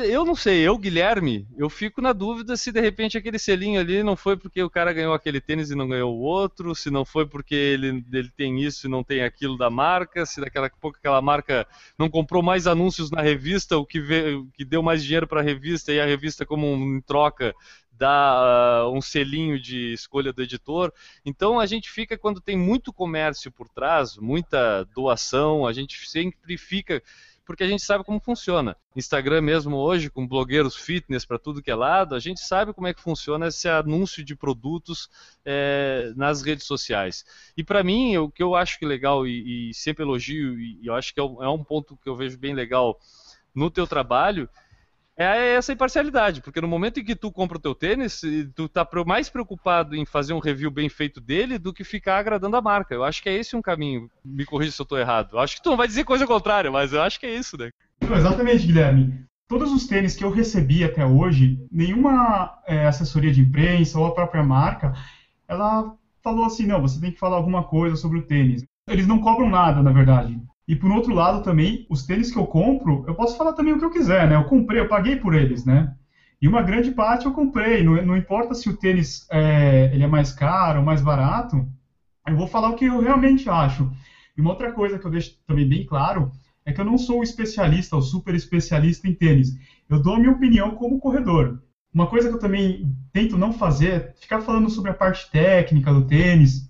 eu 0.04 0.24
não 0.24 0.34
sei, 0.34 0.60
eu, 0.60 0.76
Guilherme, 0.76 1.46
eu 1.56 1.70
fico 1.70 2.02
na 2.02 2.12
dúvida 2.12 2.56
se 2.56 2.70
de 2.70 2.80
repente 2.80 3.16
aquele 3.16 3.38
selinho 3.38 3.80
ali 3.80 4.02
não 4.02 4.14
foi 4.14 4.36
porque 4.36 4.62
o 4.62 4.68
cara 4.68 4.92
ganhou 4.92 5.14
aquele 5.14 5.40
tênis 5.40 5.70
e 5.70 5.74
não 5.74 5.88
ganhou 5.88 6.14
o 6.14 6.20
outro, 6.20 6.74
se 6.74 6.90
não 6.90 7.04
foi 7.04 7.26
porque 7.26 7.54
ele, 7.54 8.04
ele 8.12 8.30
tem 8.30 8.62
isso 8.62 8.86
e 8.86 8.90
não 8.90 9.02
tem 9.02 9.22
aquilo 9.22 9.56
da 9.56 9.70
marca, 9.70 10.26
se 10.26 10.40
daqui 10.40 10.58
a 10.58 10.68
pouco 10.70 10.98
aquela 10.98 11.22
marca 11.22 11.66
não 11.98 12.10
comprou 12.10 12.42
mais 12.42 12.66
anúncios 12.66 13.10
na 13.10 13.22
revista, 13.22 13.78
o 13.78 13.86
que, 13.86 14.00
que 14.54 14.64
deu 14.64 14.82
mais 14.82 15.02
dinheiro 15.02 15.26
para 15.26 15.40
a 15.40 15.44
revista 15.44 15.90
e 15.90 16.00
a 16.00 16.06
revista, 16.06 16.44
como 16.44 16.66
um, 16.66 16.96
em 16.96 17.00
troca, 17.00 17.54
dá 17.92 18.84
uh, 18.84 18.92
um 18.92 19.00
selinho 19.00 19.60
de 19.60 19.92
escolha 19.92 20.32
do 20.32 20.42
editor. 20.42 20.92
Então 21.24 21.60
a 21.60 21.66
gente 21.66 21.90
fica, 21.90 22.18
quando 22.18 22.40
tem 22.40 22.56
muito 22.56 22.92
comércio 22.92 23.50
por 23.50 23.68
trás, 23.68 24.16
muita 24.16 24.84
doação, 24.94 25.66
a 25.66 25.72
gente 25.72 26.08
sempre 26.08 26.58
fica 26.58 27.02
porque 27.52 27.64
a 27.64 27.68
gente 27.68 27.82
sabe 27.82 28.02
como 28.02 28.18
funciona. 28.18 28.74
Instagram 28.96 29.42
mesmo 29.42 29.76
hoje, 29.76 30.08
com 30.08 30.26
blogueiros 30.26 30.74
fitness 30.74 31.26
para 31.26 31.38
tudo 31.38 31.60
que 31.60 31.70
é 31.70 31.74
lado, 31.74 32.14
a 32.14 32.18
gente 32.18 32.40
sabe 32.40 32.72
como 32.72 32.86
é 32.86 32.94
que 32.94 33.02
funciona 33.02 33.48
esse 33.48 33.68
anúncio 33.68 34.24
de 34.24 34.34
produtos 34.34 35.10
é, 35.44 36.14
nas 36.16 36.40
redes 36.40 36.64
sociais. 36.64 37.26
E 37.54 37.62
para 37.62 37.84
mim, 37.84 38.16
o 38.16 38.30
que 38.30 38.42
eu 38.42 38.54
acho 38.54 38.78
que 38.78 38.86
é 38.86 38.88
legal 38.88 39.26
e, 39.26 39.68
e 39.68 39.74
sempre 39.74 40.02
elogio, 40.02 40.58
e 40.58 40.80
eu 40.82 40.94
acho 40.94 41.12
que 41.12 41.20
é 41.20 41.22
um, 41.22 41.44
é 41.44 41.48
um 41.50 41.62
ponto 41.62 41.94
que 41.94 42.08
eu 42.08 42.16
vejo 42.16 42.38
bem 42.38 42.54
legal 42.54 42.98
no 43.54 43.70
teu 43.70 43.86
trabalho, 43.86 44.48
é 45.22 45.54
essa 45.54 45.72
imparcialidade, 45.72 46.40
porque 46.40 46.60
no 46.60 46.68
momento 46.68 47.00
em 47.00 47.04
que 47.04 47.14
tu 47.14 47.30
compra 47.30 47.58
o 47.58 47.60
teu 47.60 47.74
tênis, 47.74 48.20
tu 48.54 48.68
tá 48.68 48.86
mais 49.06 49.28
preocupado 49.28 49.94
em 49.94 50.04
fazer 50.04 50.32
um 50.32 50.38
review 50.38 50.70
bem 50.70 50.88
feito 50.88 51.20
dele 51.20 51.58
do 51.58 51.72
que 51.72 51.84
ficar 51.84 52.18
agradando 52.18 52.56
a 52.56 52.62
marca. 52.62 52.94
Eu 52.94 53.04
acho 53.04 53.22
que 53.22 53.28
é 53.28 53.34
esse 53.34 53.56
um 53.56 53.62
caminho. 53.62 54.10
Me 54.24 54.44
corrija 54.44 54.72
se 54.72 54.80
eu 54.80 54.86
tô 54.86 54.98
errado. 54.98 55.30
Eu 55.32 55.38
acho 55.38 55.56
que 55.56 55.62
tu 55.62 55.70
não 55.70 55.76
vai 55.76 55.86
dizer 55.86 56.04
coisa 56.04 56.26
contrária, 56.26 56.70
mas 56.70 56.92
eu 56.92 57.02
acho 57.02 57.18
que 57.18 57.26
é 57.26 57.34
isso, 57.34 57.56
né? 57.56 57.70
Não, 58.00 58.16
exatamente, 58.16 58.66
Guilherme. 58.66 59.24
Todos 59.48 59.72
os 59.72 59.86
tênis 59.86 60.16
que 60.16 60.24
eu 60.24 60.30
recebi 60.30 60.82
até 60.82 61.04
hoje, 61.04 61.58
nenhuma 61.70 62.58
é, 62.66 62.86
assessoria 62.86 63.32
de 63.32 63.42
imprensa 63.42 63.98
ou 63.98 64.06
a 64.06 64.14
própria 64.14 64.42
marca, 64.42 64.94
ela 65.46 65.94
falou 66.22 66.44
assim, 66.44 66.66
não, 66.66 66.80
você 66.80 67.00
tem 67.00 67.12
que 67.12 67.18
falar 67.18 67.36
alguma 67.36 67.64
coisa 67.64 67.96
sobre 67.96 68.18
o 68.18 68.22
tênis. 68.22 68.64
Eles 68.88 69.06
não 69.06 69.20
cobram 69.20 69.50
nada, 69.50 69.82
na 69.82 69.92
verdade. 69.92 70.40
E 70.72 70.74
por 70.74 70.90
outro 70.90 71.12
lado 71.12 71.42
também, 71.42 71.84
os 71.90 72.02
tênis 72.02 72.32
que 72.32 72.38
eu 72.38 72.46
compro, 72.46 73.04
eu 73.06 73.14
posso 73.14 73.36
falar 73.36 73.52
também 73.52 73.74
o 73.74 73.78
que 73.78 73.84
eu 73.84 73.90
quiser, 73.90 74.26
né? 74.26 74.36
Eu 74.36 74.44
comprei, 74.44 74.80
eu 74.80 74.88
paguei 74.88 75.16
por 75.16 75.34
eles, 75.34 75.66
né? 75.66 75.94
E 76.40 76.48
uma 76.48 76.62
grande 76.62 76.90
parte 76.90 77.26
eu 77.26 77.32
comprei. 77.32 77.82
Não, 77.82 78.02
não 78.06 78.16
importa 78.16 78.54
se 78.54 78.70
o 78.70 78.76
tênis 78.78 79.26
é, 79.30 79.90
ele 79.92 80.02
é 80.02 80.06
mais 80.06 80.32
caro 80.32 80.78
ou 80.78 80.84
mais 80.84 81.02
barato, 81.02 81.68
eu 82.26 82.34
vou 82.34 82.46
falar 82.46 82.70
o 82.70 82.74
que 82.74 82.86
eu 82.86 83.00
realmente 83.00 83.50
acho. 83.50 83.92
E 84.34 84.40
uma 84.40 84.48
outra 84.48 84.72
coisa 84.72 84.98
que 84.98 85.04
eu 85.04 85.10
deixo 85.10 85.36
também 85.46 85.68
bem 85.68 85.84
claro 85.84 86.32
é 86.64 86.72
que 86.72 86.80
eu 86.80 86.86
não 86.86 86.96
sou 86.96 87.20
o 87.20 87.22
especialista, 87.22 87.94
o 87.94 88.00
super 88.00 88.34
especialista 88.34 89.06
em 89.06 89.12
tênis. 89.12 89.54
Eu 89.90 90.00
dou 90.00 90.14
a 90.14 90.18
minha 90.18 90.32
opinião 90.32 90.70
como 90.70 90.98
corredor. 90.98 91.60
Uma 91.92 92.06
coisa 92.06 92.30
que 92.30 92.34
eu 92.34 92.40
também 92.40 92.90
tento 93.12 93.36
não 93.36 93.52
fazer 93.52 93.92
é 93.92 94.12
ficar 94.18 94.40
falando 94.40 94.70
sobre 94.70 94.90
a 94.90 94.94
parte 94.94 95.30
técnica 95.30 95.92
do 95.92 96.06
tênis, 96.06 96.66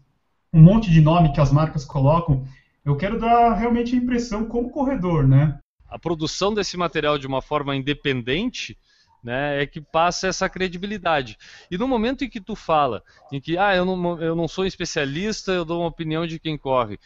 um 0.53 0.61
monte 0.61 0.91
de 0.91 1.01
nome 1.01 1.33
que 1.33 1.41
as 1.41 1.53
marcas 1.53 1.85
colocam 1.85 2.45
eu 2.85 2.97
quero 2.97 3.19
dar 3.19 3.55
realmente 3.55 3.95
a 3.95 3.99
impressão 3.99 4.45
como 4.45 4.71
corredor, 4.71 5.27
né? 5.27 5.59
A 5.89 5.99
produção 5.99 6.53
desse 6.53 6.77
material 6.77 7.19
de 7.19 7.27
uma 7.27 7.43
forma 7.43 7.77
independente 7.77 8.77
né, 9.23 9.63
é 9.63 9.67
que 9.67 9.81
passa 9.81 10.27
essa 10.27 10.49
credibilidade. 10.49 11.39
E 11.71 11.79
no 11.79 11.87
momento 11.87 12.25
em 12.25 12.29
que 12.29 12.41
tu 12.41 12.57
fala 12.57 13.03
em 13.31 13.41
que 13.41 13.57
ah, 13.57 13.75
eu 13.75 13.85
não, 13.85 14.21
eu 14.21 14.35
não 14.35 14.49
sou 14.49 14.67
especialista, 14.67 15.53
eu 15.53 15.65
dou 15.65 15.81
uma 15.81 15.89
opinião 15.89 16.27
de 16.27 16.41
quem 16.41 16.59
corre. 16.59 16.99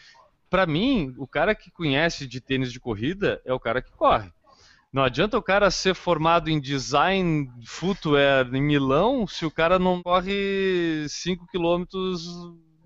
Para 0.49 0.67
mim, 0.67 1.15
o 1.19 1.27
cara 1.27 1.55
que 1.55 1.71
conhece 1.71 2.27
de 2.27 2.41
tênis 2.41 2.73
de 2.73 2.81
corrida 2.81 3.43
é 3.45 3.53
o 3.53 3.61
cara 3.61 3.83
que 3.83 3.93
corre. 3.93 4.31
Não 4.93 5.03
adianta 5.03 5.37
o 5.37 5.43
cara 5.43 5.71
ser 5.71 5.95
formado 5.95 6.49
em 6.49 6.59
design 6.59 7.51
footwear 7.67 8.49
em 8.55 8.63
Milão 8.63 9.27
se 9.27 9.45
o 9.45 9.51
cara 9.51 9.79
não 9.79 10.03
corre 10.03 11.07
5 11.09 11.47
quilômetros 11.49 12.25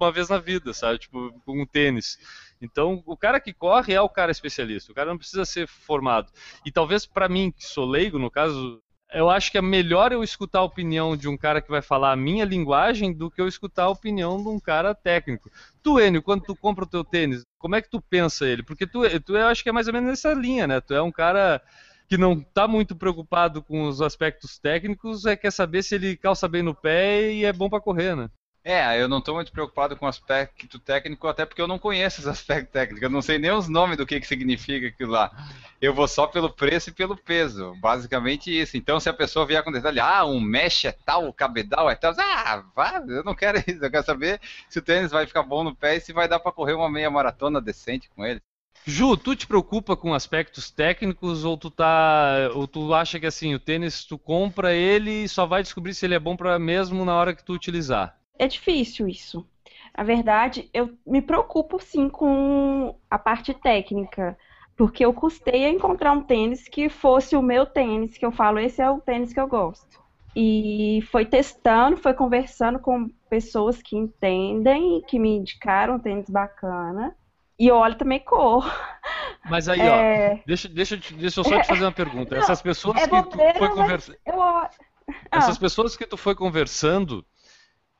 uma 0.04 0.12
vez 0.12 0.28
na 0.28 0.38
vida, 0.38 0.72
sabe? 0.72 0.98
Tipo, 0.98 1.32
um 1.46 1.66
tênis. 1.66 2.18
Então, 2.60 3.02
o 3.06 3.16
cara 3.16 3.40
que 3.40 3.52
corre 3.52 3.94
é 3.94 4.00
o 4.00 4.08
cara 4.08 4.30
especialista. 4.30 4.92
O 4.92 4.94
cara 4.94 5.10
não 5.10 5.18
precisa 5.18 5.44
ser 5.44 5.66
formado. 5.66 6.30
E 6.64 6.70
talvez 6.70 7.06
para 7.06 7.28
mim, 7.28 7.50
que 7.50 7.64
sou 7.64 7.86
leigo, 7.86 8.18
no 8.18 8.30
caso, 8.30 8.82
eu 9.12 9.28
acho 9.28 9.50
que 9.50 9.58
é 9.58 9.62
melhor 9.62 10.12
eu 10.12 10.22
escutar 10.22 10.60
a 10.60 10.64
opinião 10.64 11.16
de 11.16 11.28
um 11.28 11.36
cara 11.36 11.60
que 11.60 11.70
vai 11.70 11.82
falar 11.82 12.12
a 12.12 12.16
minha 12.16 12.44
linguagem 12.44 13.12
do 13.12 13.30
que 13.30 13.40
eu 13.40 13.48
escutar 13.48 13.84
a 13.84 13.90
opinião 13.90 14.42
de 14.42 14.48
um 14.48 14.60
cara 14.60 14.94
técnico. 14.94 15.50
Tu, 15.82 15.98
Enio, 15.98 16.22
quando 16.22 16.42
tu 16.42 16.54
compra 16.54 16.84
o 16.84 16.88
teu 16.88 17.02
tênis, 17.02 17.42
como 17.58 17.74
é 17.74 17.82
que 17.82 17.90
tu 17.90 18.00
pensa 18.00 18.46
ele? 18.46 18.62
Porque 18.62 18.86
tu, 18.86 19.02
tu 19.20 19.36
eu 19.36 19.46
acho 19.46 19.62
que 19.62 19.68
é 19.68 19.72
mais 19.72 19.86
ou 19.86 19.92
menos 19.92 20.10
nessa 20.10 20.32
linha, 20.32 20.66
né? 20.66 20.80
Tu 20.80 20.94
é 20.94 21.02
um 21.02 21.12
cara 21.12 21.60
que 22.08 22.18
não 22.18 22.34
está 22.34 22.66
muito 22.66 22.96
preocupado 22.96 23.62
com 23.62 23.84
os 23.84 24.02
aspectos 24.02 24.58
técnicos, 24.58 25.26
é 25.26 25.36
quer 25.36 25.52
saber 25.52 25.82
se 25.82 25.94
ele 25.94 26.16
calça 26.16 26.48
bem 26.48 26.62
no 26.62 26.74
pé 26.74 27.32
e 27.32 27.44
é 27.44 27.52
bom 27.52 27.70
para 27.70 27.80
correr, 27.80 28.16
né? 28.16 28.28
É, 28.62 29.00
eu 29.00 29.08
não 29.08 29.18
estou 29.18 29.34
muito 29.34 29.50
preocupado 29.50 29.96
com 29.96 30.04
o 30.04 30.08
aspecto 30.08 30.78
técnico, 30.78 31.26
até 31.26 31.46
porque 31.46 31.62
eu 31.62 31.66
não 31.66 31.78
conheço 31.78 32.20
esse 32.20 32.28
aspecto 32.28 32.70
técnico, 32.70 33.04
eu 33.04 33.10
não 33.10 33.22
sei 33.22 33.38
nem 33.38 33.50
os 33.50 33.68
nomes 33.68 33.96
do 33.96 34.06
que, 34.06 34.20
que 34.20 34.26
significa 34.26 34.88
aquilo 34.88 35.12
lá. 35.12 35.30
Eu 35.80 35.94
vou 35.94 36.06
só 36.06 36.26
pelo 36.26 36.50
preço 36.50 36.90
e 36.90 36.92
pelo 36.92 37.16
peso, 37.16 37.74
basicamente 37.80 38.50
isso. 38.50 38.76
Então, 38.76 39.00
se 39.00 39.08
a 39.08 39.14
pessoa 39.14 39.46
vier 39.46 39.64
com 39.64 39.72
detalhe, 39.72 39.98
ah, 39.98 40.26
um 40.26 40.40
mesh 40.40 40.84
é 40.84 40.92
tal, 40.92 41.26
o 41.26 41.32
cabedal 41.32 41.88
é 41.88 41.94
tal, 41.94 42.14
ah, 42.18 42.62
vá, 42.76 43.02
eu 43.08 43.24
não 43.24 43.34
quero 43.34 43.58
isso, 43.66 43.82
eu 43.82 43.90
quero 43.90 44.04
saber 44.04 44.38
se 44.68 44.78
o 44.78 44.82
tênis 44.82 45.10
vai 45.10 45.26
ficar 45.26 45.42
bom 45.42 45.64
no 45.64 45.74
pé 45.74 45.96
e 45.96 46.00
se 46.00 46.12
vai 46.12 46.28
dar 46.28 46.38
para 46.38 46.52
correr 46.52 46.74
uma 46.74 46.90
meia 46.90 47.10
maratona 47.10 47.62
decente 47.62 48.10
com 48.10 48.26
ele. 48.26 48.42
Ju, 48.86 49.16
tu 49.16 49.34
te 49.34 49.46
preocupa 49.46 49.96
com 49.96 50.12
aspectos 50.12 50.70
técnicos 50.70 51.44
ou 51.44 51.56
tu 51.56 51.70
tá, 51.70 52.50
ou 52.54 52.66
tu 52.66 52.92
acha 52.92 53.18
que 53.18 53.26
assim, 53.26 53.54
o 53.54 53.58
tênis 53.58 54.04
tu 54.04 54.18
compra 54.18 54.74
ele 54.74 55.24
e 55.24 55.28
só 55.28 55.46
vai 55.46 55.62
descobrir 55.62 55.94
se 55.94 56.04
ele 56.04 56.14
é 56.14 56.18
bom 56.18 56.36
para 56.36 56.58
mesmo 56.58 57.04
na 57.04 57.14
hora 57.14 57.34
que 57.34 57.44
tu 57.44 57.52
utilizar? 57.54 58.19
É 58.40 58.48
difícil 58.48 59.06
isso. 59.06 59.46
Na 59.96 60.02
verdade, 60.02 60.70
eu 60.72 60.90
me 61.06 61.20
preocupo 61.20 61.78
sim 61.78 62.08
com 62.08 62.96
a 63.10 63.18
parte 63.18 63.52
técnica, 63.52 64.36
porque 64.76 65.04
eu 65.04 65.12
custei 65.12 65.66
a 65.66 65.68
encontrar 65.68 66.12
um 66.12 66.22
tênis 66.22 66.66
que 66.66 66.88
fosse 66.88 67.36
o 67.36 67.42
meu 67.42 67.66
tênis, 67.66 68.16
que 68.16 68.24
eu 68.24 68.32
falo, 68.32 68.58
esse 68.58 68.80
é 68.80 68.90
o 68.90 69.00
tênis 69.00 69.32
que 69.32 69.40
eu 69.40 69.46
gosto. 69.46 70.00
E 70.34 71.02
foi 71.10 71.26
testando, 71.26 71.98
foi 71.98 72.14
conversando 72.14 72.78
com 72.78 73.10
pessoas 73.28 73.82
que 73.82 73.96
entendem, 73.96 75.02
que 75.06 75.18
me 75.18 75.36
indicaram 75.36 75.96
um 75.96 75.98
tênis 75.98 76.30
bacana. 76.30 77.14
E 77.58 77.70
olha 77.70 77.94
também 77.94 78.20
cor. 78.20 78.64
Mas 79.50 79.68
aí, 79.68 79.80
é... 79.80 80.34
ó, 80.34 80.42
deixa, 80.46 80.66
deixa, 80.66 80.96
deixa 80.96 81.40
eu 81.40 81.44
só 81.44 81.60
te 81.60 81.66
fazer 81.66 81.84
uma 81.84 81.92
pergunta. 81.92 82.34
Não, 82.36 82.42
Essas 82.42 82.62
pessoas 82.62 82.96
é 82.96 83.02
que 83.02 83.08
bobeira, 83.10 83.52
tu 83.52 83.58
foi 83.58 83.68
conversando. 83.68 84.18
Eu... 84.24 84.40
Ah. 84.42 84.70
Essas 85.30 85.58
pessoas 85.58 85.96
que 85.96 86.06
tu 86.06 86.16
foi 86.16 86.34
conversando, 86.34 87.22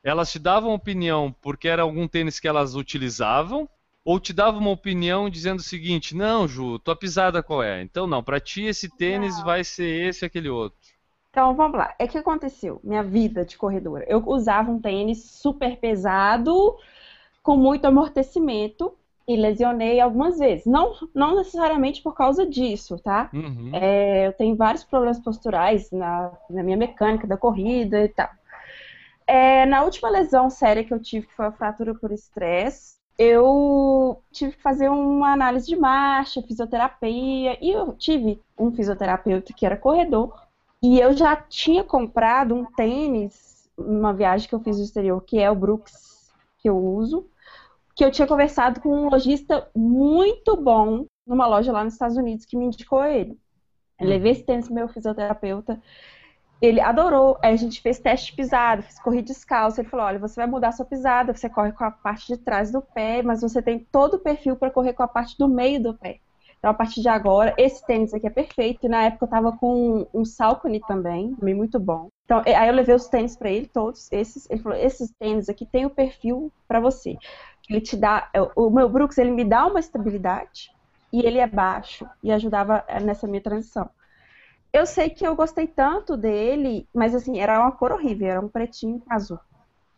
elas 0.03 0.31
te 0.31 0.39
davam 0.39 0.73
opinião 0.73 1.33
porque 1.41 1.67
era 1.67 1.81
algum 1.81 2.07
tênis 2.07 2.39
que 2.39 2.47
elas 2.47 2.75
utilizavam, 2.75 3.69
ou 4.03 4.19
te 4.19 4.33
davam 4.33 4.59
uma 4.59 4.71
opinião 4.71 5.29
dizendo 5.29 5.59
o 5.59 5.63
seguinte: 5.63 6.15
não, 6.15 6.47
Ju, 6.47 6.79
tua 6.79 6.95
pisada 6.95 7.43
qual 7.43 7.61
é? 7.61 7.81
Então, 7.81 8.07
não, 8.07 8.23
para 8.23 8.39
ti 8.39 8.63
esse 8.63 8.89
tênis 8.89 9.37
não. 9.37 9.45
vai 9.45 9.63
ser 9.63 10.09
esse 10.09 10.25
aquele 10.25 10.49
outro. 10.49 10.79
Então 11.29 11.55
vamos 11.55 11.77
lá. 11.77 11.93
É 11.97 12.07
que 12.07 12.17
aconteceu? 12.17 12.79
Minha 12.83 13.03
vida 13.03 13.45
de 13.45 13.57
corredora. 13.57 14.05
Eu 14.07 14.21
usava 14.27 14.69
um 14.69 14.79
tênis 14.79 15.23
super 15.23 15.77
pesado, 15.77 16.75
com 17.41 17.55
muito 17.55 17.85
amortecimento, 17.85 18.93
e 19.27 19.37
lesionei 19.37 20.01
algumas 20.01 20.39
vezes. 20.39 20.65
Não, 20.65 20.93
não 21.13 21.37
necessariamente 21.37 22.01
por 22.01 22.13
causa 22.13 22.45
disso, 22.45 22.99
tá? 22.99 23.29
Uhum. 23.33 23.71
É, 23.73 24.27
eu 24.27 24.33
tenho 24.33 24.57
vários 24.57 24.83
problemas 24.83 25.19
posturais 25.19 25.89
na, 25.91 26.33
na 26.49 26.63
minha 26.63 26.75
mecânica 26.75 27.25
da 27.25 27.37
corrida 27.37 28.03
e 28.03 28.09
tal. 28.09 28.29
É, 29.27 29.65
na 29.65 29.83
última 29.83 30.09
lesão 30.09 30.49
séria 30.49 30.83
que 30.83 30.93
eu 30.93 30.99
tive, 30.99 31.27
que 31.27 31.35
foi 31.35 31.45
a 31.45 31.51
fratura 31.51 31.95
por 31.95 32.11
estresse, 32.11 32.99
eu 33.17 34.21
tive 34.31 34.53
que 34.53 34.61
fazer 34.61 34.89
uma 34.89 35.31
análise 35.31 35.67
de 35.67 35.75
marcha, 35.75 36.41
fisioterapia, 36.41 37.57
e 37.61 37.71
eu 37.71 37.93
tive 37.93 38.41
um 38.57 38.71
fisioterapeuta 38.71 39.53
que 39.53 39.65
era 39.65 39.77
corredor, 39.77 40.33
e 40.81 40.99
eu 40.99 41.13
já 41.13 41.35
tinha 41.35 41.83
comprado 41.83 42.55
um 42.55 42.65
tênis, 42.65 43.69
uma 43.77 44.13
viagem 44.13 44.49
que 44.49 44.55
eu 44.55 44.59
fiz 44.59 44.77
no 44.77 44.83
exterior, 44.83 45.21
que 45.21 45.39
é 45.39 45.49
o 45.51 45.55
Brooks, 45.55 46.33
que 46.57 46.69
eu 46.69 46.77
uso, 46.77 47.29
que 47.95 48.03
eu 48.03 48.11
tinha 48.11 48.27
conversado 48.27 48.81
com 48.81 48.89
um 48.89 49.09
lojista 49.09 49.69
muito 49.75 50.55
bom 50.55 51.05
numa 51.25 51.45
loja 51.45 51.71
lá 51.71 51.83
nos 51.83 51.93
Estados 51.93 52.17
Unidos 52.17 52.45
que 52.45 52.57
me 52.57 52.65
indicou 52.65 53.03
ele. 53.03 53.37
Eu 53.99 54.07
levei 54.07 54.31
esse 54.31 54.43
tênis 54.43 54.65
pro 54.65 54.73
meu 54.73 54.87
fisioterapeuta, 54.87 55.79
ele 56.61 56.79
adorou. 56.79 57.37
Aí 57.41 57.53
a 57.53 57.57
gente 57.57 57.81
fez 57.81 57.99
teste 57.99 58.27
de 58.27 58.35
pisada, 58.37 58.83
fiz 58.83 58.99
corrida 58.99 59.23
descalço. 59.23 59.81
Ele 59.81 59.89
falou: 59.89 60.05
olha, 60.05 60.19
você 60.19 60.35
vai 60.35 60.47
mudar 60.47 60.71
sua 60.71 60.85
pisada, 60.85 61.33
você 61.33 61.49
corre 61.49 61.71
com 61.71 61.83
a 61.83 61.91
parte 61.91 62.27
de 62.27 62.37
trás 62.37 62.71
do 62.71 62.81
pé, 62.81 63.23
mas 63.23 63.41
você 63.41 63.61
tem 63.61 63.79
todo 63.91 64.15
o 64.15 64.19
perfil 64.19 64.55
para 64.55 64.69
correr 64.69 64.93
com 64.93 65.03
a 65.03 65.07
parte 65.07 65.37
do 65.37 65.47
meio 65.47 65.81
do 65.81 65.93
pé. 65.93 66.19
Então, 66.59 66.69
a 66.69 66.75
partir 66.75 67.01
de 67.01 67.09
agora, 67.09 67.55
esse 67.57 67.83
tênis 67.87 68.13
aqui 68.13 68.27
é 68.27 68.29
perfeito. 68.29 68.85
E 68.85 68.89
na 68.89 69.05
época 69.05 69.25
eu 69.25 69.29
tava 69.29 69.51
com 69.57 70.07
um 70.13 70.23
Salcone 70.23 70.79
também, 70.81 71.33
também 71.33 71.55
muito 71.55 71.79
bom. 71.79 72.09
Então, 72.25 72.43
aí 72.45 72.67
eu 72.67 72.75
levei 72.75 72.93
os 72.93 73.07
tênis 73.07 73.35
para 73.35 73.49
ele, 73.49 73.65
todos 73.65 74.11
esses. 74.11 74.47
Ele 74.49 74.61
falou: 74.61 74.77
esses 74.77 75.11
tênis 75.17 75.49
aqui 75.49 75.65
tem 75.65 75.85
o 75.85 75.89
perfil 75.89 76.51
para 76.67 76.79
você. 76.79 77.17
Ele 77.67 77.81
te 77.81 77.97
dá. 77.97 78.29
O 78.55 78.69
meu 78.69 78.87
Brooks, 78.87 79.17
ele 79.17 79.31
me 79.31 79.43
dá 79.43 79.65
uma 79.65 79.79
estabilidade 79.79 80.71
e 81.11 81.25
ele 81.25 81.39
é 81.39 81.47
baixo 81.47 82.07
e 82.21 82.31
ajudava 82.31 82.85
nessa 83.01 83.27
minha 83.27 83.41
transição 83.41 83.89
eu 84.73 84.85
sei 84.85 85.09
que 85.09 85.25
eu 85.25 85.35
gostei 85.35 85.67
tanto 85.67 86.15
dele, 86.15 86.87
mas 86.93 87.13
assim, 87.13 87.39
era 87.39 87.59
uma 87.59 87.71
cor 87.71 87.91
horrível, 87.91 88.29
era 88.29 88.41
um 88.41 88.47
pretinho 88.47 89.01
azul. 89.09 89.39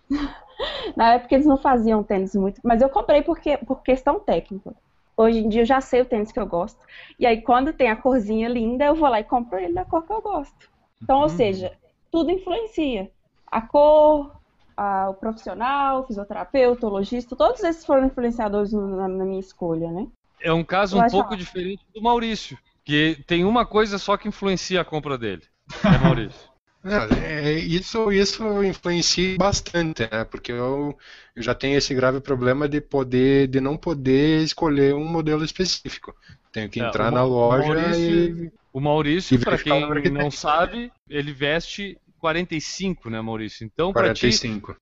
Na 0.96 1.14
época 1.14 1.36
eles 1.36 1.46
não 1.46 1.58
faziam 1.58 2.04
tênis 2.04 2.36
muito, 2.36 2.60
mas 2.64 2.82
eu 2.82 2.90
comprei 2.90 3.22
porque, 3.22 3.58
por 3.58 3.82
questão 3.82 4.20
técnica. 4.20 4.74
Hoje 5.16 5.40
em 5.40 5.50
dia 5.50 5.62
eu 5.62 5.66
já 5.66 5.80
sei 5.80 6.02
o 6.02 6.06
tênis 6.06 6.32
que 6.32 6.40
eu 6.40 6.46
gosto. 6.46 6.80
E 7.20 7.26
aí 7.26 7.42
quando 7.42 7.74
tem 7.74 7.90
a 7.90 7.96
corzinha 7.96 8.50
linda, 8.50 8.86
eu 8.86 8.96
vou 8.96 9.10
lá 9.10 9.20
e 9.20 9.24
compro 9.24 9.60
ele 9.60 9.74
da 9.74 9.86
cor 9.86 10.04
que 10.06 10.12
eu 10.14 10.22
gosto. 10.22 10.70
Então, 11.02 11.22
ou 11.22 11.30
seja, 11.30 11.74
tudo 12.12 12.32
influencia. 12.32 13.12
A 13.46 13.62
cor, 13.62 14.36
a, 14.76 15.10
o 15.10 15.14
profissional, 15.14 16.02
o 16.02 16.08
fisioterapeuta, 16.08 16.88
o 16.88 16.90
logista, 16.90 17.36
todos 17.36 17.64
esses 17.64 17.86
foram 17.86 18.08
influenciadores 18.08 18.74
na, 18.74 19.08
na 19.08 19.26
minha 19.26 19.40
escolha, 19.40 19.92
né? 19.92 20.08
É 20.42 20.52
um 20.52 20.64
caso 20.64 21.00
um 21.00 21.08
pouco 21.08 21.38
diferente 21.38 21.86
do 21.94 22.02
Maurício. 22.02 22.58
Que 22.84 23.18
tem 23.26 23.46
uma 23.46 23.66
coisa 23.66 23.98
só 23.98 24.18
que 24.18 24.28
influencia 24.28 24.82
a 24.82 24.86
compra 24.86 25.18
dele. 25.18 25.44
É 25.84 25.98
Maurício. 25.98 26.54
É, 26.86 27.52
é, 27.52 27.54
isso, 27.54 28.12
isso 28.12 28.62
influencia 28.62 29.38
bastante, 29.38 30.02
né? 30.02 30.26
Porque 30.26 30.52
eu, 30.52 30.98
eu, 31.34 31.42
já 31.42 31.56
tenho 31.56 31.78
esse 31.78 31.96
grave 31.96 32.20
problema 32.20 32.68
de 32.68 32.82
poder, 32.82 33.48
de 33.48 33.62
não 33.62 33.78
poder 33.78 34.44
escolher 34.44 34.94
um 34.94 35.06
modelo 35.06 35.46
específico. 35.46 36.14
Tenho 36.52 36.70
que 36.70 36.82
é, 36.82 36.86
entrar 36.86 37.10
na 37.10 37.24
loja 37.24 37.74
Maurício, 37.74 38.46
e. 38.46 38.52
O 38.74 38.82
Maurício, 38.82 39.40
para 39.40 39.58
quem 39.58 40.12
não 40.12 40.30
sabe, 40.30 40.92
ele 41.08 41.32
veste 41.32 41.98
45, 42.20 43.10
né, 43.10 43.22
Maurício? 43.22 43.66
Então, 43.66 43.94
para 43.94 44.14
ti, 44.14 44.30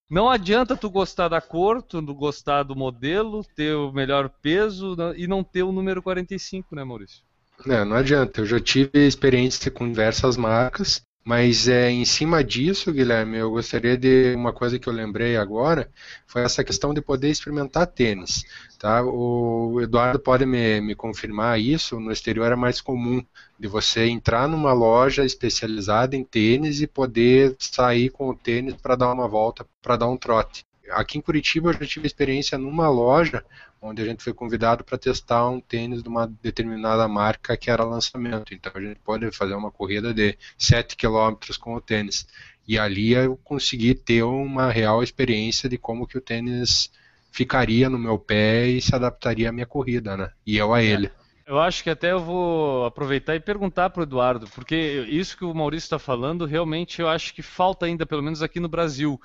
não 0.10 0.30
adianta 0.30 0.78
tu 0.78 0.90
gostar 0.90 1.28
da 1.28 1.42
cor, 1.42 1.82
tu 1.82 2.02
gostar 2.14 2.64
do 2.64 2.76
modelo, 2.76 3.44
ter 3.56 3.76
o 3.76 3.92
melhor 3.92 4.30
peso 4.30 4.96
e 5.18 5.28
não 5.28 5.44
ter 5.44 5.64
o 5.64 5.72
número 5.72 6.02
45, 6.02 6.76
né, 6.76 6.84
Maurício? 6.84 7.24
Não, 7.66 7.86
não 7.86 7.96
adianta. 7.96 8.42
Eu 8.42 8.46
já 8.46 8.60
tive 8.60 9.06
experiência 9.08 9.70
com 9.70 9.88
diversas 9.88 10.36
marcas, 10.36 11.04
mas 11.24 11.68
é, 11.68 11.92
em 11.92 12.04
cima 12.06 12.44
disso, 12.44 12.92
Guilherme, 12.92 13.38
eu 13.38 13.52
gostaria 13.52 13.96
de 13.96 14.34
uma 14.36 14.52
coisa 14.52 14.80
que 14.80 14.90
eu 14.90 14.94
lembrei 14.94 15.38
agora, 15.38 15.92
foi 16.26 16.42
essa 16.42 16.64
questão 16.64 16.94
de 16.94 17.02
poder 17.02 17.30
experimentar 17.30 17.86
tênis. 17.86 18.44
Tá? 18.80 19.04
O 19.04 19.80
Eduardo 19.80 20.20
pode 20.20 20.46
me, 20.46 20.82
me 20.82 20.96
confirmar 20.96 21.60
isso, 21.60 22.00
no 22.00 22.12
exterior 22.12 22.52
é 22.52 22.56
mais 22.56 22.82
comum 22.82 23.24
de 23.60 23.68
você 23.68 24.08
entrar 24.08 24.48
numa 24.48 24.74
loja 24.74 25.24
especializada 25.24 26.16
em 26.16 26.24
tênis 26.24 26.82
e 26.82 26.88
poder 26.88 27.56
sair 27.60 28.10
com 28.10 28.30
o 28.30 28.36
tênis 28.36 28.74
para 28.74 28.96
dar 28.96 29.14
uma 29.14 29.28
volta, 29.28 29.68
para 29.84 29.98
dar 29.98 30.08
um 30.08 30.18
trote. 30.18 30.66
Aqui 30.90 31.20
em 31.20 31.22
Curitiba 31.22 31.70
eu 31.70 31.74
já 31.74 31.86
tive 31.86 32.08
experiência 32.08 32.58
numa 32.58 32.90
loja 32.90 33.46
onde 33.82 34.02
a 34.02 34.06
gente 34.06 34.24
foi 34.24 34.34
convidado 34.34 34.84
para 34.84 34.98
testar 34.98 35.50
um 35.50 35.60
tênis 35.60 36.04
de 36.04 36.10
uma 36.10 36.28
determinada 36.28 37.08
marca 37.08 37.58
que 37.58 37.72
era 37.72 37.84
lançamento. 37.84 38.54
Então 38.54 38.72
a 38.76 38.80
gente 38.80 39.00
pode 39.00 39.32
fazer 39.32 39.56
uma 39.56 39.72
corrida 39.72 40.14
de 40.14 40.38
7 40.58 40.96
km 40.96 41.36
com 41.60 41.74
o 41.74 41.82
tênis. 41.82 42.28
E 42.68 42.78
ali 42.78 43.14
eu 43.14 43.36
consegui 43.44 43.96
ter 43.96 44.24
uma 44.24 44.72
real 44.72 45.02
experiência 45.02 45.68
de 45.68 45.78
como 45.78 46.06
que 46.06 46.18
o 46.18 46.22
tênis 46.22 46.92
ficaria 47.32 47.90
no 47.90 47.98
meu 47.98 48.20
pé 48.20 48.68
e 48.68 48.82
se 48.82 48.94
adaptaria 48.94 49.50
à 49.50 49.52
minha 49.52 49.66
corrida, 49.66 50.16
né? 50.16 50.30
E 50.46 50.58
eu 50.58 50.74
a 50.74 50.84
ele. 50.84 51.10
Eu 51.46 51.60
acho 51.60 51.84
que 51.84 51.90
até 51.90 52.12
eu 52.12 52.20
vou 52.20 52.86
aproveitar 52.86 53.36
e 53.36 53.40
perguntar 53.40 53.90
para 53.90 54.02
o 54.02 54.04
Eduardo, 54.04 54.48
porque 54.54 55.06
isso 55.10 55.36
que 55.36 55.44
o 55.44 55.54
Maurício 55.54 55.88
está 55.88 56.00
falando, 56.00 56.46
realmente 56.46 57.02
eu 57.02 57.10
acho 57.10 57.34
que 57.34 57.42
falta 57.42 57.86
ainda, 57.86 58.06
pelo 58.06 58.22
menos 58.22 58.42
aqui 58.42 58.60
no 58.60 58.70
Brasil 58.70 59.20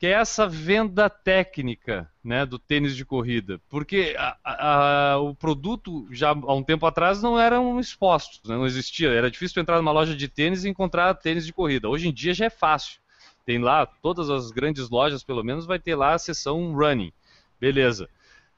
que 0.00 0.06
é 0.06 0.12
essa 0.12 0.48
venda 0.48 1.10
técnica 1.10 2.10
né, 2.24 2.46
do 2.46 2.58
tênis 2.58 2.96
de 2.96 3.04
corrida. 3.04 3.60
Porque 3.68 4.16
a, 4.18 5.12
a, 5.12 5.18
o 5.18 5.34
produto, 5.34 6.08
já 6.10 6.30
há 6.30 6.54
um 6.54 6.62
tempo 6.62 6.86
atrás, 6.86 7.22
não 7.22 7.38
eram 7.38 7.78
expostos, 7.78 8.40
né, 8.48 8.56
não 8.56 8.64
existia. 8.64 9.10
Era 9.10 9.30
difícil 9.30 9.60
entrar 9.60 9.76
numa 9.76 9.92
loja 9.92 10.16
de 10.16 10.26
tênis 10.26 10.64
e 10.64 10.70
encontrar 10.70 11.12
tênis 11.16 11.44
de 11.44 11.52
corrida. 11.52 11.86
Hoje 11.86 12.08
em 12.08 12.12
dia 12.14 12.32
já 12.32 12.46
é 12.46 12.50
fácil. 12.50 12.98
Tem 13.44 13.58
lá, 13.58 13.84
todas 13.84 14.30
as 14.30 14.50
grandes 14.50 14.88
lojas, 14.88 15.22
pelo 15.22 15.44
menos, 15.44 15.66
vai 15.66 15.78
ter 15.78 15.94
lá 15.94 16.14
a 16.14 16.18
seção 16.18 16.72
running. 16.72 17.12
Beleza. 17.60 18.08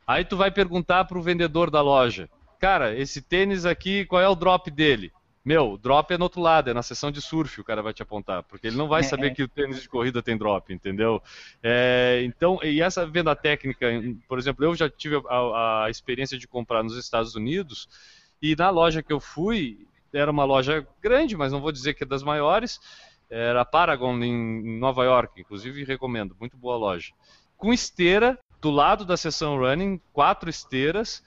Aí 0.07 0.25
tu 0.25 0.37
vai 0.37 0.53
perguntar 0.53 1.07
para 1.07 1.19
o 1.19 1.23
vendedor 1.23 1.73
da 1.73 1.83
loja, 1.83 2.31
cara, 2.61 2.97
esse 2.97 3.21
tênis 3.21 3.67
aqui, 3.67 4.05
qual 4.05 4.23
é 4.23 4.29
o 4.29 4.37
drop 4.37 4.71
dele? 4.71 5.11
Meu, 5.45 5.77
drop 5.77 6.15
é 6.15 6.19
no 6.19 6.25
outro 6.25 6.41
lado, 6.41 6.71
é 6.71 6.75
na 6.75 6.85
seção 6.85 7.11
de 7.11 7.21
surf 7.21 7.61
o 7.61 7.65
cara 7.65 7.83
vai 7.83 7.93
te 7.93 8.03
apontar, 8.03 8.45
porque 8.45 8.69
ele 8.69 8.77
não 8.77 8.87
vai 8.87 9.01
é, 9.01 9.05
saber 9.05 9.29
é. 9.29 9.35
que 9.35 9.43
o 9.43 9.49
tênis 9.49 9.83
de 9.83 9.89
corrida 9.89 10.23
tem 10.23 10.37
drop, 10.37 10.73
entendeu? 10.73 11.21
É, 11.61 12.23
então, 12.25 12.61
e 12.63 12.81
essa 12.81 13.05
venda 13.05 13.35
técnica, 13.35 13.87
por 14.29 14.39
exemplo, 14.39 14.65
eu 14.65 14.75
já 14.77 14.89
tive 14.89 15.21
a, 15.29 15.85
a, 15.85 15.91
experiência 15.91 16.39
de 16.39 16.47
comprar 16.47 16.85
nos 16.85 16.97
Estados 16.97 17.35
Unidos, 17.35 17.89
e 18.41 18.55
na 18.55 18.71
loja 18.71 19.03
que 19.03 19.13
eu 19.13 19.19
fui, 19.19 19.85
era 20.13 20.31
uma 20.31 20.45
loja 20.45 20.87
grande, 21.01 21.37
mas 21.37 21.51
não 21.51 21.61
vou 21.61 21.73
dizer 21.73 21.95
que 21.95 22.05
é 22.05 22.07
das 22.07 22.23
maiores, 22.23 22.81
era 23.29 23.63
a 23.63 23.65
Paragon 23.65 24.17
em 24.23 24.79
Nova 24.79 25.05
York, 25.05 25.41
inclusive 25.41 25.83
recomendo, 25.85 26.37
muito 26.39 26.57
boa 26.57 26.77
loja. 26.77 27.13
Com 27.57 27.73
esteira, 27.73 28.39
do 28.61 28.71
lado 28.71 29.05
da 29.05 29.17
seção 29.17 29.59
running, 29.59 30.01
quatro 30.13 30.49
esteiras, 30.49 31.23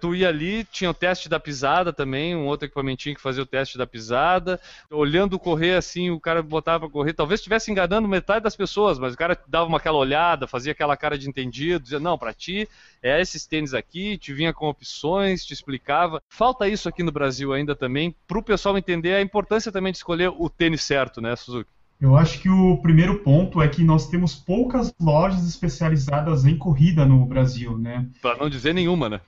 tu 0.00 0.14
ia 0.14 0.28
ali, 0.28 0.64
tinha 0.64 0.90
o 0.90 0.94
teste 0.94 1.28
da 1.28 1.38
pisada 1.38 1.92
também, 1.92 2.34
um 2.34 2.46
outro 2.46 2.66
equipamentinho 2.66 3.14
que 3.14 3.20
fazia 3.20 3.42
o 3.42 3.46
teste 3.46 3.76
da 3.76 3.86
pisada. 3.86 4.60
Olhando 4.90 5.38
correr 5.38 5.74
assim, 5.74 6.10
o 6.10 6.20
cara 6.20 6.42
botava 6.42 6.80
pra 6.80 6.90
correr. 6.90 7.12
Talvez 7.12 7.40
estivesse 7.40 7.70
enganando 7.70 8.08
metade 8.08 8.42
das 8.42 8.56
pessoas, 8.56 8.98
mas 8.98 9.14
o 9.14 9.16
cara 9.16 9.38
dava 9.46 9.66
uma 9.66 9.78
aquela 9.78 9.98
olhada, 9.98 10.46
fazia 10.46 10.72
aquela 10.72 10.96
cara 10.96 11.18
de 11.18 11.28
entendido, 11.28 11.82
dizia, 11.82 12.00
não, 12.00 12.16
para 12.16 12.32
ti 12.32 12.68
é 13.02 13.20
esses 13.20 13.46
tênis 13.46 13.72
aqui, 13.72 14.18
te 14.18 14.32
vinha 14.32 14.52
com 14.52 14.68
opções, 14.68 15.44
te 15.44 15.54
explicava. 15.54 16.22
Falta 16.28 16.68
isso 16.68 16.88
aqui 16.88 17.02
no 17.02 17.12
Brasil 17.12 17.52
ainda 17.52 17.74
também, 17.74 18.14
pro 18.28 18.42
pessoal 18.42 18.76
entender 18.76 19.14
a 19.14 19.22
importância 19.22 19.72
também 19.72 19.92
de 19.92 19.98
escolher 19.98 20.28
o 20.28 20.48
tênis 20.48 20.82
certo, 20.82 21.20
né, 21.20 21.34
Suzuki? 21.36 21.70
Eu 22.00 22.16
acho 22.16 22.40
que 22.40 22.48
o 22.48 22.78
primeiro 22.78 23.18
ponto 23.18 23.60
é 23.60 23.68
que 23.68 23.84
nós 23.84 24.08
temos 24.08 24.34
poucas 24.34 24.92
lojas 24.98 25.46
especializadas 25.46 26.46
em 26.46 26.56
corrida 26.56 27.04
no 27.04 27.26
Brasil, 27.26 27.76
né? 27.76 28.06
Para 28.22 28.38
não 28.38 28.48
dizer 28.48 28.72
nenhuma, 28.72 29.08
né? 29.08 29.20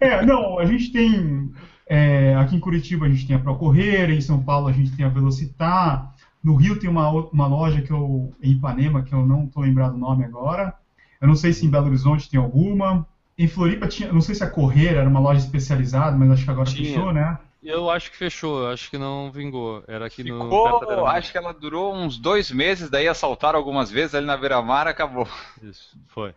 É, 0.00 0.24
não, 0.24 0.58
a 0.58 0.64
gente 0.64 0.92
tem. 0.92 1.52
É, 1.86 2.34
aqui 2.36 2.56
em 2.56 2.60
Curitiba 2.60 3.06
a 3.06 3.08
gente 3.08 3.26
tem 3.26 3.34
a 3.36 3.38
Procorrer, 3.38 4.10
em 4.10 4.20
São 4.20 4.42
Paulo 4.42 4.68
a 4.68 4.72
gente 4.72 4.94
tem 4.96 5.04
a 5.04 5.08
Velocitar, 5.08 6.14
no 6.42 6.54
Rio 6.54 6.78
tem 6.78 6.88
uma, 6.88 7.08
uma 7.10 7.46
loja 7.46 7.82
que 7.82 7.90
eu, 7.90 8.32
em 8.42 8.52
Ipanema, 8.52 9.02
que 9.02 9.12
eu 9.12 9.26
não 9.26 9.44
estou 9.44 9.62
lembrado 9.62 9.94
o 9.94 9.98
nome 9.98 10.24
agora. 10.24 10.74
Eu 11.20 11.28
não 11.28 11.36
sei 11.36 11.52
se 11.52 11.64
em 11.64 11.70
Belo 11.70 11.86
Horizonte 11.86 12.28
tem 12.28 12.40
alguma. 12.40 13.06
Em 13.38 13.46
Floripa 13.46 13.86
tinha, 13.86 14.12
não 14.12 14.20
sei 14.20 14.34
se 14.34 14.42
a 14.44 14.50
Correr 14.50 14.94
era 14.94 15.08
uma 15.08 15.20
loja 15.20 15.40
especializada, 15.40 16.16
mas 16.16 16.30
acho 16.30 16.44
que 16.44 16.50
agora 16.50 16.68
tinha. 16.68 16.88
fechou, 16.88 17.12
né? 17.12 17.38
Eu 17.62 17.88
acho 17.88 18.10
que 18.10 18.16
fechou, 18.16 18.66
acho 18.66 18.90
que 18.90 18.98
não 18.98 19.30
vingou. 19.30 19.84
Era 19.86 20.06
aqui 20.06 20.24
Ficou, 20.24 20.80
no. 20.80 21.06
Acho 21.06 21.30
que 21.30 21.38
ela 21.38 21.54
durou 21.54 21.94
uns 21.94 22.18
dois 22.18 22.50
meses, 22.50 22.90
daí 22.90 23.06
assaltaram 23.06 23.56
algumas 23.56 23.88
vezes 23.88 24.16
ali 24.16 24.26
na 24.26 24.36
Beira-Mar 24.36 24.88
acabou. 24.88 25.28
Isso, 25.62 25.96
foi. 26.08 26.34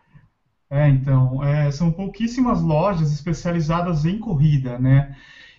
É, 0.69 0.89
então, 0.89 1.43
é, 1.43 1.69
são 1.71 1.91
pouquíssimas 1.91 2.62
lojas 2.62 3.12
especializadas 3.12 4.06
em 4.06 4.19
corrida, 4.19 4.80
né? 4.80 5.15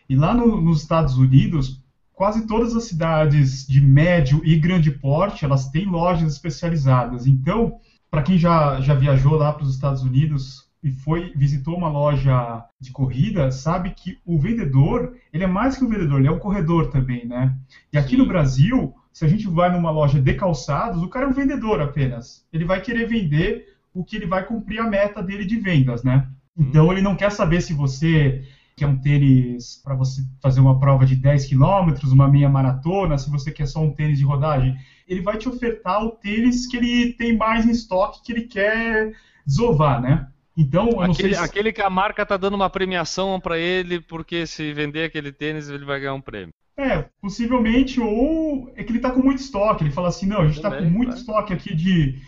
E 0.09 0.17
lá 0.17 0.35
no, 0.35 0.61
nos 0.61 0.83
Estados 0.83 1.17
Unidos, 1.17 1.83
quase 2.13 2.47
todas 2.47 2.75
as 2.75 2.85
cidades 2.85 3.67
de 3.67 3.81
médio 3.81 4.41
e 4.45 4.57
grande 4.57 4.91
porte, 4.91 5.45
elas 5.45 5.69
têm 5.69 5.87
lojas 5.87 6.33
especializadas. 6.33 7.27
Então, 7.27 7.79
para 8.11 8.23
quem 8.23 8.39
já, 8.39 8.81
já 8.81 8.95
viajou 8.95 9.35
lá 9.35 9.53
para 9.53 9.65
os 9.65 9.75
Estados 9.75 10.03
Unidos 10.03 10.67
e 10.83 10.91
foi 10.91 11.33
visitou 11.35 11.77
uma 11.77 11.89
loja 11.89 12.65
de 12.81 12.93
corrida, 12.93 13.51
sabe 13.51 13.91
que 13.91 14.19
o 14.25 14.39
vendedor, 14.39 15.17
ele 15.33 15.45
é 15.45 15.47
mais 15.47 15.77
que 15.77 15.85
um 15.85 15.89
vendedor, 15.89 16.21
ele 16.21 16.29
é 16.29 16.33
um 16.33 16.39
corredor 16.39 16.91
também, 16.91 17.27
né? 17.27 17.57
E 17.93 17.99
aqui 17.99 18.11
Sim. 18.11 18.19
no 18.19 18.27
Brasil, 18.27 18.95
se 19.13 19.25
a 19.25 19.29
gente 19.29 19.49
vai 19.49 19.73
numa 19.73 19.91
loja 19.91 20.21
de 20.21 20.35
calçados, 20.35 21.03
o 21.03 21.09
cara 21.09 21.27
é 21.27 21.29
um 21.29 21.33
vendedor 21.33 21.81
apenas. 21.81 22.47
Ele 22.53 22.65
vai 22.65 22.81
querer 22.81 23.07
vender 23.09 23.76
o 23.97 24.05
que 24.05 24.17
ele 24.17 24.27
vai 24.27 24.45
cumprir 24.45 24.79
a 24.81 24.89
meta 24.89 25.23
dele 25.23 25.47
de 25.47 25.57
vendas, 25.57 26.05
né? 26.05 26.29
Então 26.57 26.93
ele 26.93 27.01
não 27.01 27.17
quer 27.17 27.31
saber 27.31 27.63
se 27.63 27.73
você 27.73 28.45
quer 28.77 28.87
um 28.87 28.99
tênis 28.99 29.81
para 29.83 29.95
você 29.95 30.23
fazer 30.43 30.61
uma 30.61 30.79
prova 30.79 31.07
de 31.07 31.17
10 31.17 31.47
quilômetros, 31.47 32.13
uma 32.13 32.29
meia 32.29 32.49
maratona, 32.49 33.17
se 33.17 33.31
você 33.31 33.51
quer 33.51 33.67
só 33.67 33.81
um 33.81 33.93
tênis 33.93 34.19
de 34.19 34.25
rodagem. 34.25 34.77
Ele 35.09 35.23
vai 35.23 35.39
te 35.39 35.49
ofertar 35.49 36.05
o 36.05 36.11
tênis 36.11 36.67
que 36.67 36.77
ele 36.77 37.15
tem 37.15 37.35
mais 37.35 37.65
em 37.65 37.71
estoque, 37.71 38.23
que 38.23 38.33
ele 38.33 38.43
quer 38.43 39.15
desovar, 39.47 40.01
né? 40.03 40.29
Então, 40.55 41.01
aquele, 41.01 41.35
se... 41.35 41.41
aquele, 41.41 41.73
que 41.73 41.83
a 41.83 41.89
marca 41.89 42.25
tá 42.25 42.37
dando 42.37 42.55
uma 42.55 42.69
premiação 42.69 43.41
para 43.41 43.59
ele, 43.59 44.01
porque 44.01 44.47
se 44.47 44.73
vender 44.75 45.05
aquele 45.05 45.33
tênis 45.33 45.69
ele 45.69 45.85
vai 45.85 46.01
ganhar 46.01 46.15
um 46.15 46.21
prêmio. 46.21 46.53
É, 46.79 47.07
possivelmente, 47.21 47.99
ou 48.01 48.71
é 48.77 48.85
que 48.85 48.93
ele 48.93 49.01
tá 49.01 49.11
com 49.11 49.23
muito 49.23 49.39
estoque. 49.39 49.85
Ele 49.85 49.91
fala 49.91 50.09
assim, 50.09 50.27
não, 50.27 50.43
a 50.43 50.47
gente 50.47 50.61
Também, 50.61 50.79
tá 50.81 50.85
com 50.85 50.91
muito 50.91 51.17
estoque 51.17 51.53
aqui 51.53 51.75
de 51.75 52.21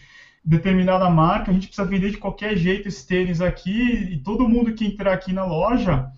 determinada 0.45 1.09
marca, 1.11 1.51
a 1.51 1.55
gente 1.55 1.67
precisa 1.67 1.87
vender 1.87 2.11
de 2.11 2.19
qualquer 2.19 2.57
jeito 2.57 2.89
esse 2.89 3.07
tênis 3.07 3.41
aqui, 3.41 4.13
e 4.13 4.19
todo 4.19 4.49
mundo 4.49 4.73
que 4.73 4.87
entrar 4.87 5.13
aqui 5.13 5.33
na 5.33 5.45
loja, 5.45 6.11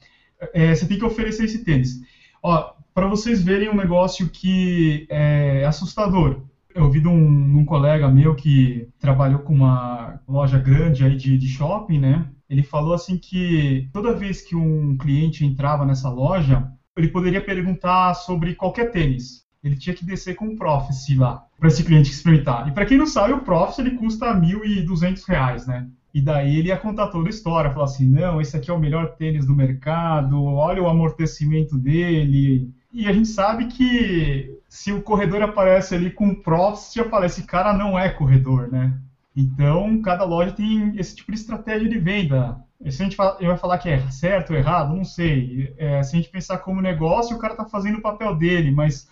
é, 0.55 0.75
você 0.75 0.87
tem 0.87 0.99
que 0.99 1.05
oferecer 1.05 1.45
esse 1.45 1.65
tênis. 1.65 2.01
Ó, 2.43 2.73
para 2.95 3.07
vocês 3.07 3.43
verem 3.43 3.69
um 3.69 3.77
negócio 3.77 4.29
que 4.29 5.07
é 5.09 5.65
assustador. 5.65 6.43
Eu 6.75 6.85
ouvi 6.85 7.01
de 7.01 7.09
um, 7.09 7.59
um, 7.59 7.65
colega 7.65 8.09
meu 8.09 8.35
que 8.35 8.89
trabalhou 8.99 9.41
com 9.41 9.53
uma 9.53 10.21
loja 10.27 10.59
grande 10.59 11.05
aí 11.05 11.17
de, 11.17 11.37
de 11.37 11.49
shopping, 11.49 11.99
né? 11.99 12.29
Ele 12.49 12.63
falou 12.63 12.95
assim 12.95 13.19
que 13.19 13.89
toda 13.93 14.15
vez 14.15 14.41
que 14.41 14.55
um 14.55 14.97
cliente 14.97 15.45
entrava 15.45 15.85
nessa 15.85 16.09
loja, 16.09 16.71
ele 16.97 17.09
poderia 17.09 17.41
perguntar 17.41 18.15
sobre 18.15 18.55
qualquer 18.55 18.91
tênis. 18.91 19.45
Ele 19.63 19.77
tinha 19.77 19.95
que 19.95 20.05
descer 20.05 20.35
com 20.35 20.47
um 20.47 20.57
Prophecy 20.57 21.17
lá, 21.17 21.45
para 21.61 21.68
esse 21.68 21.85
cliente 21.85 22.11
experimentar. 22.11 22.66
E 22.66 22.73
para 22.73 22.87
quem 22.87 22.96
não 22.96 23.07
sabe, 23.07 23.35
o 23.35 23.42
Prophecy 23.42 23.83
ele 23.83 23.90
custa 23.92 24.33
R$ 24.33 24.40
1.200, 24.40 25.66
né? 25.66 25.87
E 26.12 26.20
daí 26.20 26.59
ele 26.59 26.68
ia 26.68 26.77
contar 26.77 27.09
toda 27.09 27.29
a 27.29 27.31
história, 27.31 27.70
falar 27.70 27.85
assim, 27.85 28.09
não, 28.11 28.40
esse 28.40 28.57
aqui 28.57 28.70
é 28.70 28.75
o 28.75 28.81
melhor 28.81 29.14
tênis 29.14 29.46
do 29.46 29.55
mercado, 29.55 30.42
olha 30.42 30.83
o 30.83 30.88
amortecimento 30.88 31.79
dele. 31.79 32.73
E 32.92 33.07
a 33.07 33.12
gente 33.12 33.29
sabe 33.29 33.66
que 33.66 34.59
se 34.68 34.90
o 34.90 35.03
corredor 35.03 35.42
aparece 35.42 35.94
ali 35.94 36.11
com 36.11 36.35
Prophecy, 36.35 36.96
já 36.96 37.09
fala, 37.09 37.27
esse 37.27 37.44
cara 37.44 37.73
não 37.73 37.96
é 37.96 38.09
corredor, 38.09 38.68
né? 38.73 38.99
Então, 39.37 40.01
cada 40.03 40.25
loja 40.25 40.53
tem 40.53 40.96
esse 40.96 41.14
tipo 41.14 41.31
de 41.31 41.38
estratégia 41.38 41.88
de 41.88 41.99
venda. 41.99 42.59
Se 42.88 43.03
a 43.03 43.05
gente 43.05 43.16
vai 43.16 43.57
falar 43.59 43.79
que 43.79 43.88
é 43.88 44.01
certo 44.11 44.51
ou 44.51 44.57
errado, 44.57 44.96
não 44.96 45.05
sei. 45.05 45.73
É, 45.77 46.03
se 46.03 46.16
a 46.16 46.18
gente 46.18 46.31
pensar 46.31 46.59
como 46.59 46.81
negócio, 46.81 47.37
o 47.37 47.38
cara 47.38 47.53
está 47.53 47.64
fazendo 47.64 47.99
o 47.99 48.03
papel 48.03 48.35
dele, 48.35 48.70
mas 48.70 49.07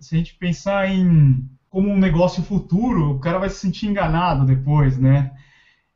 se 0.00 0.14
a 0.14 0.18
gente 0.18 0.34
pensar 0.34 0.90
em 0.90 1.48
como 1.74 1.90
um 1.90 1.98
negócio 1.98 2.40
futuro, 2.40 3.10
o 3.10 3.18
cara 3.18 3.36
vai 3.36 3.48
se 3.50 3.56
sentir 3.56 3.88
enganado 3.88 4.46
depois, 4.46 4.96
né? 4.96 5.32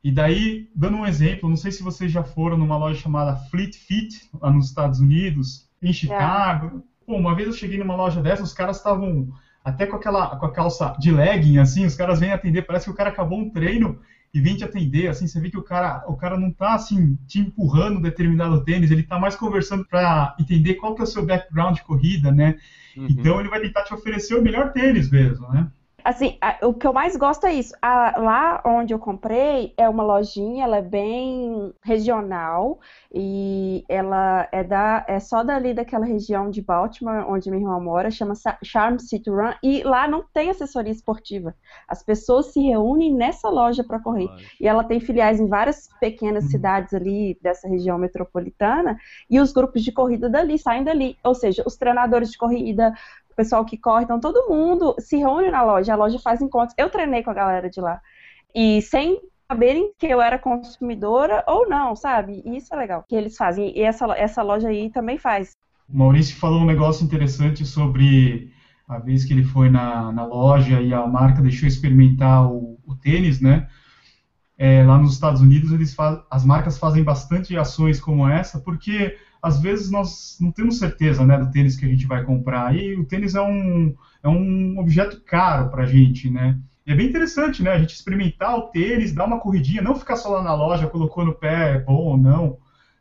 E 0.02 0.10
daí, 0.10 0.68
dando 0.74 0.96
um 0.96 1.06
exemplo, 1.06 1.48
não 1.48 1.56
sei 1.56 1.70
se 1.70 1.84
vocês 1.84 2.10
já 2.10 2.24
foram 2.24 2.58
numa 2.58 2.76
loja 2.76 3.00
chamada 3.00 3.36
Fleet 3.48 3.76
Fit, 3.76 4.28
lá 4.42 4.50
nos 4.50 4.66
Estados 4.66 4.98
Unidos, 4.98 5.68
em 5.80 5.92
Chicago. 5.92 6.78
É. 6.78 7.06
Pô, 7.06 7.16
uma 7.16 7.32
vez 7.32 7.46
eu 7.46 7.54
cheguei 7.54 7.78
numa 7.78 7.94
loja 7.94 8.20
dessa, 8.20 8.42
os 8.42 8.52
caras 8.52 8.78
estavam 8.78 9.28
até 9.64 9.86
com 9.86 9.94
aquela 9.94 10.34
com 10.34 10.46
a 10.46 10.52
calça 10.52 10.96
de 10.98 11.12
legging, 11.12 11.58
assim, 11.58 11.86
os 11.86 11.94
caras 11.94 12.18
vêm 12.18 12.32
atender, 12.32 12.62
parece 12.62 12.86
que 12.86 12.90
o 12.90 12.94
cara 12.94 13.10
acabou 13.10 13.38
um 13.38 13.50
treino 13.50 14.00
e 14.34 14.40
vem 14.40 14.56
te 14.56 14.64
atender, 14.64 15.06
assim, 15.06 15.28
você 15.28 15.40
vê 15.40 15.48
que 15.48 15.56
o 15.56 15.62
cara, 15.62 16.04
o 16.08 16.16
cara 16.16 16.36
não 16.36 16.50
tá, 16.50 16.74
assim, 16.74 17.16
te 17.28 17.38
empurrando 17.38 18.02
determinado 18.02 18.64
tênis, 18.64 18.90
ele 18.90 19.04
tá 19.04 19.16
mais 19.16 19.36
conversando 19.36 19.86
para 19.86 20.34
entender 20.40 20.74
qual 20.74 20.96
que 20.96 21.02
é 21.02 21.04
o 21.04 21.06
seu 21.06 21.24
background 21.24 21.76
de 21.76 21.84
corrida, 21.84 22.32
né? 22.32 22.56
Uhum. 22.98 23.06
Então 23.10 23.40
ele 23.40 23.48
vai 23.48 23.60
tentar 23.60 23.84
te 23.84 23.94
oferecer 23.94 24.34
o 24.34 24.42
melhor 24.42 24.72
tênis 24.72 25.10
mesmo, 25.10 25.48
né? 25.50 25.70
Assim, 26.08 26.38
a, 26.40 26.66
o 26.66 26.72
que 26.72 26.86
eu 26.86 26.92
mais 26.94 27.14
gosto 27.16 27.46
é 27.46 27.52
isso. 27.52 27.74
A, 27.82 28.18
lá 28.18 28.62
onde 28.64 28.94
eu 28.94 28.98
comprei 28.98 29.74
é 29.76 29.86
uma 29.86 30.02
lojinha, 30.02 30.64
ela 30.64 30.78
é 30.78 30.82
bem 30.82 31.70
regional 31.84 32.80
e 33.12 33.84
ela 33.86 34.48
é 34.50 34.64
da 34.64 35.04
é 35.06 35.20
só 35.20 35.44
dali 35.44 35.74
daquela 35.74 36.06
região 36.06 36.48
de 36.48 36.62
Baltimore 36.62 37.26
onde 37.28 37.50
minha 37.50 37.62
irmã 37.62 37.78
mora, 37.78 38.10
chama 38.10 38.32
Charm 38.64 38.96
City 38.96 39.28
Run 39.28 39.52
e 39.62 39.82
lá 39.82 40.08
não 40.08 40.24
tem 40.32 40.48
assessoria 40.48 40.92
esportiva. 40.92 41.54
As 41.86 42.02
pessoas 42.02 42.54
se 42.54 42.60
reúnem 42.60 43.12
nessa 43.12 43.50
loja 43.50 43.84
para 43.84 44.00
correr 44.00 44.30
e 44.58 44.66
ela 44.66 44.84
tem 44.84 45.00
filiais 45.00 45.38
em 45.38 45.46
várias 45.46 45.90
pequenas 46.00 46.44
uhum. 46.44 46.50
cidades 46.52 46.94
ali 46.94 47.38
dessa 47.42 47.68
região 47.68 47.98
metropolitana 47.98 48.96
e 49.28 49.38
os 49.38 49.52
grupos 49.52 49.82
de 49.82 49.92
corrida 49.92 50.30
dali 50.30 50.58
saem 50.58 50.84
dali, 50.84 51.18
ou 51.22 51.34
seja, 51.34 51.62
os 51.66 51.76
treinadores 51.76 52.30
de 52.30 52.38
corrida 52.38 52.94
pessoal 53.38 53.64
que 53.64 53.78
corre, 53.78 54.02
então 54.02 54.18
todo 54.18 54.48
mundo 54.50 54.96
se 54.98 55.16
reúne 55.16 55.48
na 55.48 55.62
loja, 55.62 55.92
a 55.92 55.96
loja 55.96 56.18
faz 56.18 56.42
encontros. 56.42 56.74
Eu 56.76 56.90
treinei 56.90 57.22
com 57.22 57.30
a 57.30 57.34
galera 57.34 57.70
de 57.70 57.80
lá. 57.80 58.00
E 58.52 58.82
sem 58.82 59.20
saberem 59.46 59.92
que 59.96 60.06
eu 60.06 60.20
era 60.20 60.40
consumidora 60.40 61.44
ou 61.46 61.68
não, 61.68 61.94
sabe? 61.94 62.42
E 62.44 62.56
isso 62.56 62.74
é 62.74 62.76
legal 62.76 63.04
que 63.08 63.14
eles 63.14 63.36
fazem. 63.36 63.72
E 63.78 63.80
essa, 63.80 64.06
essa 64.16 64.42
loja 64.42 64.68
aí 64.68 64.90
também 64.90 65.18
faz. 65.18 65.52
O 65.88 65.96
Maurício 65.96 66.36
falou 66.36 66.62
um 66.62 66.66
negócio 66.66 67.04
interessante 67.04 67.64
sobre 67.64 68.52
a 68.88 68.98
vez 68.98 69.24
que 69.24 69.32
ele 69.32 69.44
foi 69.44 69.70
na, 69.70 70.10
na 70.10 70.24
loja 70.24 70.80
e 70.80 70.92
a 70.92 71.06
marca 71.06 71.40
deixou 71.40 71.68
experimentar 71.68 72.50
o, 72.50 72.80
o 72.84 72.96
tênis, 72.96 73.40
né? 73.40 73.68
É, 74.58 74.82
lá 74.82 74.98
nos 74.98 75.12
Estados 75.12 75.40
Unidos, 75.40 75.70
eles 75.70 75.94
faz, 75.94 76.18
as 76.28 76.44
marcas 76.44 76.76
fazem 76.76 77.04
bastante 77.04 77.56
ações 77.56 78.00
como 78.00 78.28
essa, 78.28 78.58
porque 78.58 79.16
às 79.42 79.60
vezes 79.60 79.90
nós 79.90 80.36
não 80.40 80.50
temos 80.50 80.78
certeza 80.78 81.24
né, 81.24 81.38
do 81.38 81.50
tênis 81.50 81.76
que 81.76 81.84
a 81.84 81.88
gente 81.88 82.06
vai 82.06 82.24
comprar. 82.24 82.74
E 82.74 82.94
o 82.94 83.04
tênis 83.04 83.34
é 83.34 83.42
um, 83.42 83.94
é 84.22 84.28
um 84.28 84.78
objeto 84.78 85.20
caro 85.22 85.70
para 85.70 85.84
a 85.84 85.86
gente, 85.86 86.30
né? 86.30 86.58
E 86.86 86.92
é 86.92 86.94
bem 86.94 87.06
interessante, 87.06 87.62
né? 87.62 87.72
A 87.72 87.78
gente 87.78 87.94
experimentar 87.94 88.56
o 88.56 88.68
tênis, 88.68 89.12
dar 89.12 89.26
uma 89.26 89.38
corridinha, 89.38 89.82
não 89.82 89.94
ficar 89.94 90.16
só 90.16 90.30
lá 90.30 90.42
na 90.42 90.54
loja, 90.54 90.88
colocou 90.88 91.24
no 91.24 91.34
pé, 91.34 91.76
é 91.76 91.78
bom 91.78 91.96
ou 91.96 92.16
não. 92.16 92.58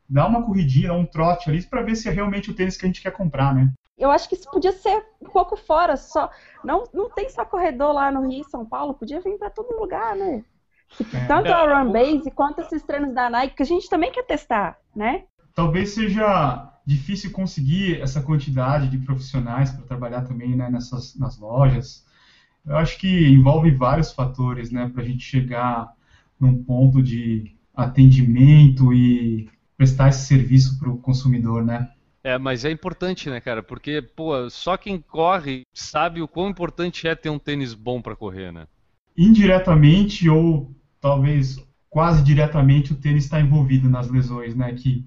Dar 0.09 0.27
uma 0.27 0.43
corridinha, 0.43 0.93
um 0.93 1.05
trote 1.05 1.49
ali, 1.49 1.61
para 1.63 1.81
ver 1.81 1.95
se 1.95 2.07
é 2.07 2.11
realmente 2.11 2.51
o 2.51 2.53
tênis 2.53 2.77
que 2.77 2.85
a 2.85 2.87
gente 2.87 3.01
quer 3.01 3.11
comprar, 3.11 3.53
né? 3.55 3.71
Eu 3.97 4.11
acho 4.11 4.29
que 4.29 4.35
isso 4.35 4.49
podia 4.51 4.71
ser 4.71 5.03
um 5.19 5.29
pouco 5.29 5.57
fora, 5.57 5.97
só 5.97 6.29
não, 6.63 6.83
não 6.93 7.09
tem 7.09 7.29
só 7.29 7.43
corredor 7.43 7.93
lá 7.93 8.11
no 8.11 8.27
Rio, 8.29 8.43
São 8.43 8.63
Paulo, 8.63 8.93
podia 8.93 9.19
vir 9.19 9.37
para 9.39 9.49
todo 9.49 9.79
lugar, 9.79 10.15
né? 10.15 10.43
É. 11.13 11.25
Tanto 11.25 11.51
a 11.51 11.81
Run 11.81 11.91
Base 11.91 12.29
quanto 12.31 12.61
esses 12.61 12.83
treinos 12.83 13.13
da 13.13 13.29
Nike, 13.29 13.55
que 13.55 13.63
a 13.63 13.65
gente 13.65 13.89
também 13.89 14.11
quer 14.11 14.23
testar, 14.23 14.77
né? 14.95 15.23
Talvez 15.57 15.89
seja 15.89 16.71
difícil 16.85 17.31
conseguir 17.31 17.99
essa 17.99 18.21
quantidade 18.21 18.87
de 18.89 18.99
profissionais 18.99 19.71
para 19.71 19.87
trabalhar 19.87 20.21
também 20.21 20.55
né, 20.55 20.69
nessas 20.69 21.17
nas 21.17 21.39
lojas. 21.39 22.05
Eu 22.63 22.77
acho 22.77 22.99
que 22.99 23.27
envolve 23.27 23.71
vários 23.71 24.11
fatores, 24.11 24.69
né, 24.69 24.87
para 24.87 25.01
a 25.01 25.05
gente 25.05 25.23
chegar 25.23 25.91
num 26.39 26.63
ponto 26.63 27.01
de 27.01 27.55
atendimento 27.75 28.93
e 28.93 29.49
prestar 29.75 30.09
esse 30.09 30.27
serviço 30.27 30.77
para 30.77 30.91
o 30.91 30.99
consumidor, 30.99 31.65
né? 31.65 31.89
É, 32.23 32.37
mas 32.37 32.63
é 32.63 32.69
importante, 32.69 33.27
né, 33.27 33.41
cara? 33.41 33.63
Porque, 33.63 33.99
pô, 33.99 34.47
só 34.51 34.77
quem 34.77 35.01
corre 35.01 35.63
sabe 35.73 36.21
o 36.21 36.27
quão 36.27 36.49
importante 36.49 37.07
é 37.07 37.15
ter 37.15 37.31
um 37.31 37.39
tênis 37.39 37.73
bom 37.73 37.99
para 37.99 38.15
correr, 38.15 38.51
né? 38.51 38.67
Indiretamente 39.17 40.29
ou 40.29 40.71
talvez 41.01 41.57
quase 41.89 42.23
diretamente 42.23 42.93
o 42.93 42.95
tênis 42.95 43.23
está 43.23 43.41
envolvido 43.41 43.89
nas 43.89 44.07
lesões, 44.07 44.55
né? 44.55 44.73
Que 44.73 45.03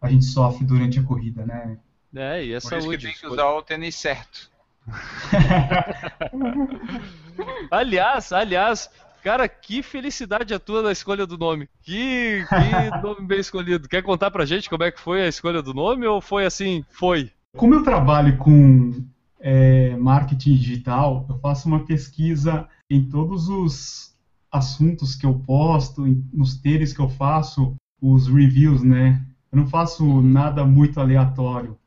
a 0.00 0.08
gente 0.08 0.24
sofre 0.24 0.64
durante 0.64 0.98
a 0.98 1.02
corrida, 1.02 1.44
né? 1.44 1.78
É, 2.14 2.44
e 2.44 2.54
a 2.54 2.60
Por 2.60 2.68
saúde. 2.68 2.86
Isso 2.86 2.98
que 2.98 3.04
tem 3.04 3.14
que 3.14 3.26
usar 3.26 3.50
o 3.50 3.62
tênis 3.62 3.94
certo. 3.94 4.50
aliás, 7.70 8.32
aliás, 8.32 8.90
cara, 9.22 9.48
que 9.48 9.82
felicidade 9.82 10.54
a 10.54 10.58
tua 10.58 10.82
da 10.82 10.92
escolha 10.92 11.26
do 11.26 11.36
nome. 11.36 11.68
Que, 11.82 12.44
que 12.48 12.96
nome 13.02 13.26
bem 13.26 13.40
escolhido. 13.40 13.88
Quer 13.88 14.02
contar 14.02 14.30
pra 14.30 14.46
gente 14.46 14.70
como 14.70 14.84
é 14.84 14.90
que 14.90 15.00
foi 15.00 15.22
a 15.22 15.28
escolha 15.28 15.60
do 15.60 15.74
nome 15.74 16.06
ou 16.06 16.20
foi 16.20 16.46
assim, 16.46 16.84
foi? 16.90 17.30
Como 17.56 17.74
eu 17.74 17.82
trabalho 17.82 18.36
com 18.36 19.04
é, 19.40 19.96
marketing 19.96 20.54
digital, 20.54 21.26
eu 21.28 21.38
faço 21.38 21.68
uma 21.68 21.84
pesquisa 21.84 22.68
em 22.88 23.08
todos 23.08 23.48
os 23.48 24.14
assuntos 24.50 25.14
que 25.14 25.26
eu 25.26 25.38
posto, 25.40 26.02
nos 26.32 26.56
tênis 26.56 26.92
que 26.92 27.00
eu 27.00 27.08
faço, 27.08 27.74
os 28.00 28.28
reviews, 28.28 28.82
né? 28.82 29.24
Eu 29.50 29.58
não 29.58 29.66
faço 29.66 30.04
uhum. 30.04 30.22
nada 30.22 30.64
muito 30.64 31.00
aleatório. 31.00 31.78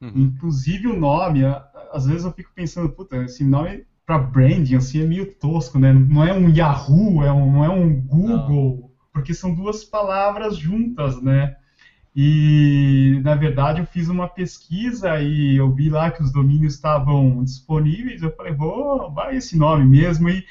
Uhum. 0.00 0.12
Inclusive 0.14 0.88
o 0.88 0.98
nome, 0.98 1.42
às 1.92 2.06
vezes 2.06 2.24
eu 2.24 2.32
fico 2.32 2.50
pensando, 2.54 2.88
puta, 2.90 3.16
esse 3.24 3.44
nome 3.44 3.84
para 4.04 4.18
branding 4.18 4.76
assim 4.76 5.02
é 5.02 5.06
meio 5.06 5.34
tosco, 5.34 5.78
né? 5.78 5.92
Não 5.92 6.24
é 6.24 6.32
um 6.32 6.48
Yahoo, 6.48 7.24
é 7.24 7.32
um, 7.32 7.52
não 7.52 7.64
é 7.64 7.68
um 7.68 8.00
Google, 8.00 8.78
não. 8.80 8.90
porque 9.12 9.34
são 9.34 9.54
duas 9.54 9.84
palavras 9.84 10.56
juntas, 10.56 11.20
né? 11.20 11.56
E, 12.18 13.20
na 13.22 13.34
verdade, 13.34 13.80
eu 13.80 13.86
fiz 13.86 14.08
uma 14.08 14.26
pesquisa 14.26 15.20
e 15.20 15.56
eu 15.56 15.70
vi 15.74 15.90
lá 15.90 16.10
que 16.10 16.22
os 16.22 16.32
domínios 16.32 16.72
estavam 16.72 17.44
disponíveis. 17.44 18.22
Eu 18.22 18.34
falei, 18.34 18.54
vou, 18.54 19.12
vai 19.12 19.36
esse 19.36 19.58
nome 19.58 19.84
mesmo. 19.84 20.30
E 20.30 20.42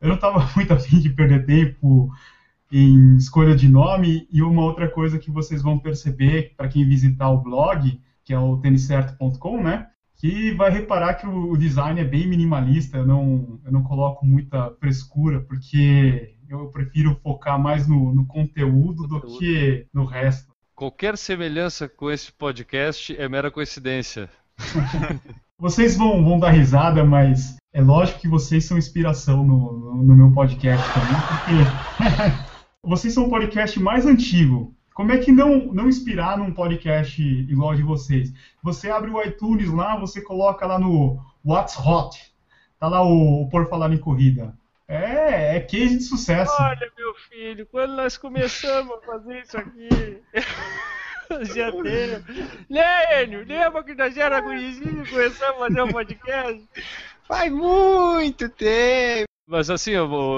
eu 0.00 0.08
não 0.08 0.14
estava 0.14 0.48
muito 0.56 0.72
afim 0.72 1.00
de 1.00 1.10
perder 1.10 1.44
tempo 1.44 2.10
em 2.74 3.16
escolha 3.16 3.54
de 3.54 3.68
nome. 3.68 4.26
E 4.32 4.42
uma 4.42 4.62
outra 4.62 4.90
coisa 4.90 5.16
que 5.16 5.30
vocês 5.30 5.62
vão 5.62 5.78
perceber, 5.78 6.54
para 6.56 6.68
quem 6.68 6.84
visitar 6.84 7.30
o 7.30 7.40
blog, 7.40 8.00
que 8.24 8.32
é 8.32 8.38
o 8.38 8.56
têniscerto.com, 8.56 9.62
né? 9.62 9.86
Que 10.16 10.52
vai 10.54 10.70
reparar 10.70 11.14
que 11.14 11.26
o 11.26 11.56
design 11.56 12.00
é 12.00 12.04
bem 12.04 12.26
minimalista. 12.26 12.96
Eu 12.96 13.06
não, 13.06 13.60
eu 13.64 13.70
não 13.70 13.84
coloco 13.84 14.26
muita 14.26 14.74
frescura, 14.80 15.40
porque 15.40 16.34
eu 16.48 16.66
prefiro 16.68 17.14
focar 17.22 17.60
mais 17.60 17.86
no, 17.86 18.12
no 18.12 18.26
conteúdo 18.26 19.06
do 19.06 19.20
que 19.20 19.86
no 19.94 20.04
resto. 20.04 20.52
Qualquer 20.74 21.16
semelhança 21.16 21.88
com 21.88 22.10
esse 22.10 22.32
podcast 22.32 23.14
é 23.16 23.28
mera 23.28 23.52
coincidência. 23.52 24.28
vocês 25.56 25.96
vão, 25.96 26.24
vão 26.24 26.40
dar 26.40 26.50
risada, 26.50 27.04
mas 27.04 27.56
é 27.72 27.80
lógico 27.80 28.20
que 28.20 28.28
vocês 28.28 28.64
são 28.64 28.76
inspiração 28.76 29.44
no, 29.44 29.78
no, 29.78 30.02
no 30.02 30.16
meu 30.16 30.32
podcast 30.32 30.84
também, 30.92 31.16
porque 31.28 32.43
vocês 32.84 33.14
são 33.14 33.24
o 33.24 33.30
podcast 33.30 33.80
mais 33.80 34.06
antigo. 34.06 34.74
Como 34.94 35.10
é 35.10 35.18
que 35.18 35.32
não, 35.32 35.72
não 35.72 35.88
inspirar 35.88 36.38
num 36.38 36.52
podcast 36.52 37.20
igual 37.20 37.74
de 37.74 37.82
vocês? 37.82 38.32
Você 38.62 38.90
abre 38.90 39.10
o 39.10 39.20
iTunes 39.22 39.68
lá, 39.70 39.96
você 39.96 40.20
coloca 40.20 40.66
lá 40.66 40.78
no 40.78 41.20
What's 41.44 41.76
Hot. 41.78 42.32
Tá 42.78 42.88
lá 42.88 43.02
o, 43.02 43.42
o 43.42 43.48
Por 43.48 43.68
Falar 43.68 43.92
em 43.92 43.98
Corrida. 43.98 44.56
É, 44.86 45.56
é 45.56 45.60
case 45.60 45.98
de 45.98 46.04
sucesso. 46.04 46.54
Olha, 46.60 46.92
meu 46.96 47.14
filho, 47.28 47.66
quando 47.66 47.96
nós 47.96 48.16
começamos 48.16 48.94
a 48.94 49.00
fazer 49.00 49.40
isso 49.40 49.56
aqui, 49.56 50.22
já 51.54 51.72
teve. 51.72 52.46
Lênio, 52.68 53.44
lembra 53.46 53.82
que 53.82 53.94
nós 53.94 54.16
era 54.16 54.40
gurizinho 54.40 55.02
e 55.02 55.08
começamos 55.08 55.56
a 55.56 55.66
fazer 55.66 55.82
um 55.82 55.92
podcast? 55.92 56.68
Faz 57.26 57.50
muito 57.50 58.48
tempo. 58.50 59.24
Mas 59.46 59.70
assim, 59.70 59.92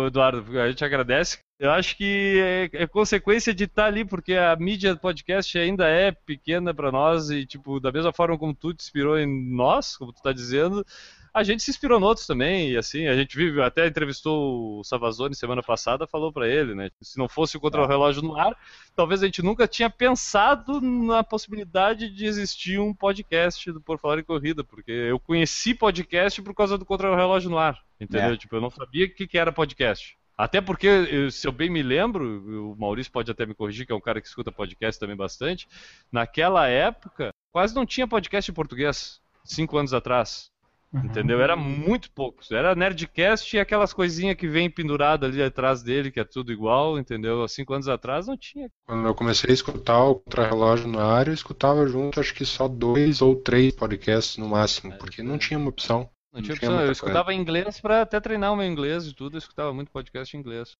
Eduardo, 0.07 0.59
a 0.59 0.68
gente 0.68 0.84
agradece. 0.84 1.38
Eu 1.59 1.70
acho 1.70 1.96
que 1.96 2.38
é, 2.74 2.82
é 2.82 2.86
consequência 2.86 3.54
de 3.54 3.64
estar 3.64 3.86
ali, 3.86 4.04
porque 4.04 4.34
a 4.34 4.54
mídia 4.57 4.94
podcast 4.94 5.59
ainda 5.59 5.88
é 5.88 6.12
pequena 6.12 6.74
para 6.74 6.92
nós 6.92 7.30
e, 7.30 7.46
tipo, 7.46 7.80
da 7.80 7.90
mesma 7.90 8.12
forma 8.12 8.36
como 8.36 8.54
tu 8.54 8.74
te 8.74 8.82
inspirou 8.82 9.18
em 9.18 9.26
nós, 9.26 9.96
como 9.96 10.12
tu 10.12 10.16
está 10.16 10.32
dizendo, 10.32 10.84
a 11.32 11.42
gente 11.42 11.62
se 11.62 11.70
inspirou 11.70 11.98
em 11.98 12.02
outros 12.02 12.26
também, 12.26 12.70
e 12.70 12.76
assim, 12.76 13.07
a 13.07 13.14
gente 13.14 13.36
vive, 13.36 13.62
até 13.62 13.86
entrevistou 13.86 14.80
o 14.80 14.84
Savazone 14.84 15.34
semana 15.34 15.62
passada, 15.62 16.07
falou 16.07 16.30
para 16.30 16.46
ele, 16.46 16.74
né? 16.74 16.90
Se 17.02 17.18
não 17.18 17.28
fosse 17.28 17.57
o 17.57 17.61
contra 17.61 17.82
o 17.82 17.86
relógio 17.86 18.22
no 18.22 18.38
ar, 18.38 18.54
talvez 18.94 19.22
a 19.22 19.26
gente 19.26 19.42
nunca 19.42 19.66
tinha 19.66 19.88
pensado 19.88 20.80
na 20.80 21.24
possibilidade 21.24 22.11
de 22.11 22.26
existir 22.26 22.78
um 22.78 22.92
podcast 22.92 23.72
do 23.72 23.80
Por 23.80 23.98
Falar 23.98 24.18
em 24.18 24.24
Corrida, 24.24 24.62
porque 24.62 24.92
eu 24.92 25.18
conheci 25.18 25.74
podcast 25.74 26.40
por 26.42 26.54
causa 26.54 26.76
do 26.76 26.84
contra 26.84 27.11
o 27.11 27.16
relógio 27.16 27.48
no 27.48 27.59
ar, 27.59 27.78
entendeu? 27.98 28.32
É. 28.32 28.36
Tipo, 28.36 28.57
eu 28.57 28.61
não 28.61 28.70
sabia 28.70 29.07
o 29.07 29.11
que, 29.11 29.26
que 29.26 29.38
era 29.38 29.52
podcast. 29.52 30.18
Até 30.37 30.61
porque, 30.61 31.30
se 31.30 31.47
eu 31.49 31.53
bem 31.53 31.70
me 31.70 31.82
lembro, 31.82 32.72
o 32.72 32.76
Maurício 32.78 33.11
pode 33.11 33.30
até 33.30 33.47
me 33.47 33.55
corrigir, 33.55 33.87
que 33.87 33.93
é 33.93 33.97
um 33.97 34.01
cara 34.01 34.20
que 34.20 34.28
escuta 34.28 34.53
podcast 34.53 35.01
também 35.01 35.16
bastante, 35.16 35.66
naquela 36.12 36.68
época 36.68 37.30
quase 37.51 37.74
não 37.74 37.87
tinha 37.87 38.07
podcast 38.07 38.51
em 38.51 38.55
português, 38.55 39.20
cinco 39.43 39.78
anos 39.78 39.95
atrás. 39.95 40.51
Uhum. 40.93 41.05
Entendeu? 41.05 41.41
Era 41.41 41.57
muito 41.57 42.11
poucos. 42.11 42.51
Era 42.53 42.74
Nerdcast 42.74 43.57
e 43.57 43.59
aquelas 43.59 43.93
coisinhas 43.93 44.37
que 44.37 44.47
vem 44.47 44.70
pendurada 44.70 45.26
ali 45.26 45.43
atrás 45.43 45.82
dele, 45.82 46.11
que 46.11 46.20
é 46.20 46.24
tudo 46.24 46.53
igual, 46.53 46.99
entendeu? 46.99 47.43
Há 47.43 47.49
cinco 47.49 47.74
anos 47.74 47.89
atrás 47.89 48.26
não 48.28 48.37
tinha. 48.37 48.70
Quando 48.87 49.07
eu 49.07 49.14
comecei 49.14 49.51
a 49.51 49.55
escutar 49.55 50.05
o 50.05 50.16
Contra-Relógio 50.16 50.87
na 50.87 51.05
área, 51.05 51.30
eu 51.30 51.34
escutava 51.34 51.87
junto, 51.87 52.20
acho 52.20 52.32
que 52.34 52.45
só 52.45 52.68
dois 52.68 53.20
ou 53.20 53.34
três 53.34 53.74
podcasts 53.74 54.37
no 54.37 54.49
máximo, 54.49 54.97
porque 54.97 55.22
não 55.22 55.39
tinha 55.39 55.59
uma 55.59 55.70
opção. 55.70 56.09
Não, 56.37 56.43
tinha 56.43 56.55
opção. 56.55 56.80
Eu 56.80 56.93
escutava 56.93 57.32
em 57.32 57.41
inglês 57.41 57.80
para 57.80 58.03
até 58.03 58.20
treinar 58.20 58.53
o 58.53 58.57
meu 58.57 58.66
inglês 58.66 59.07
e 59.07 59.14
tudo, 59.14 59.37
eu 59.37 59.39
escutava 59.39 59.72
muito 59.72 59.91
podcast 59.91 60.37
em 60.37 60.41
inglês. 60.41 60.76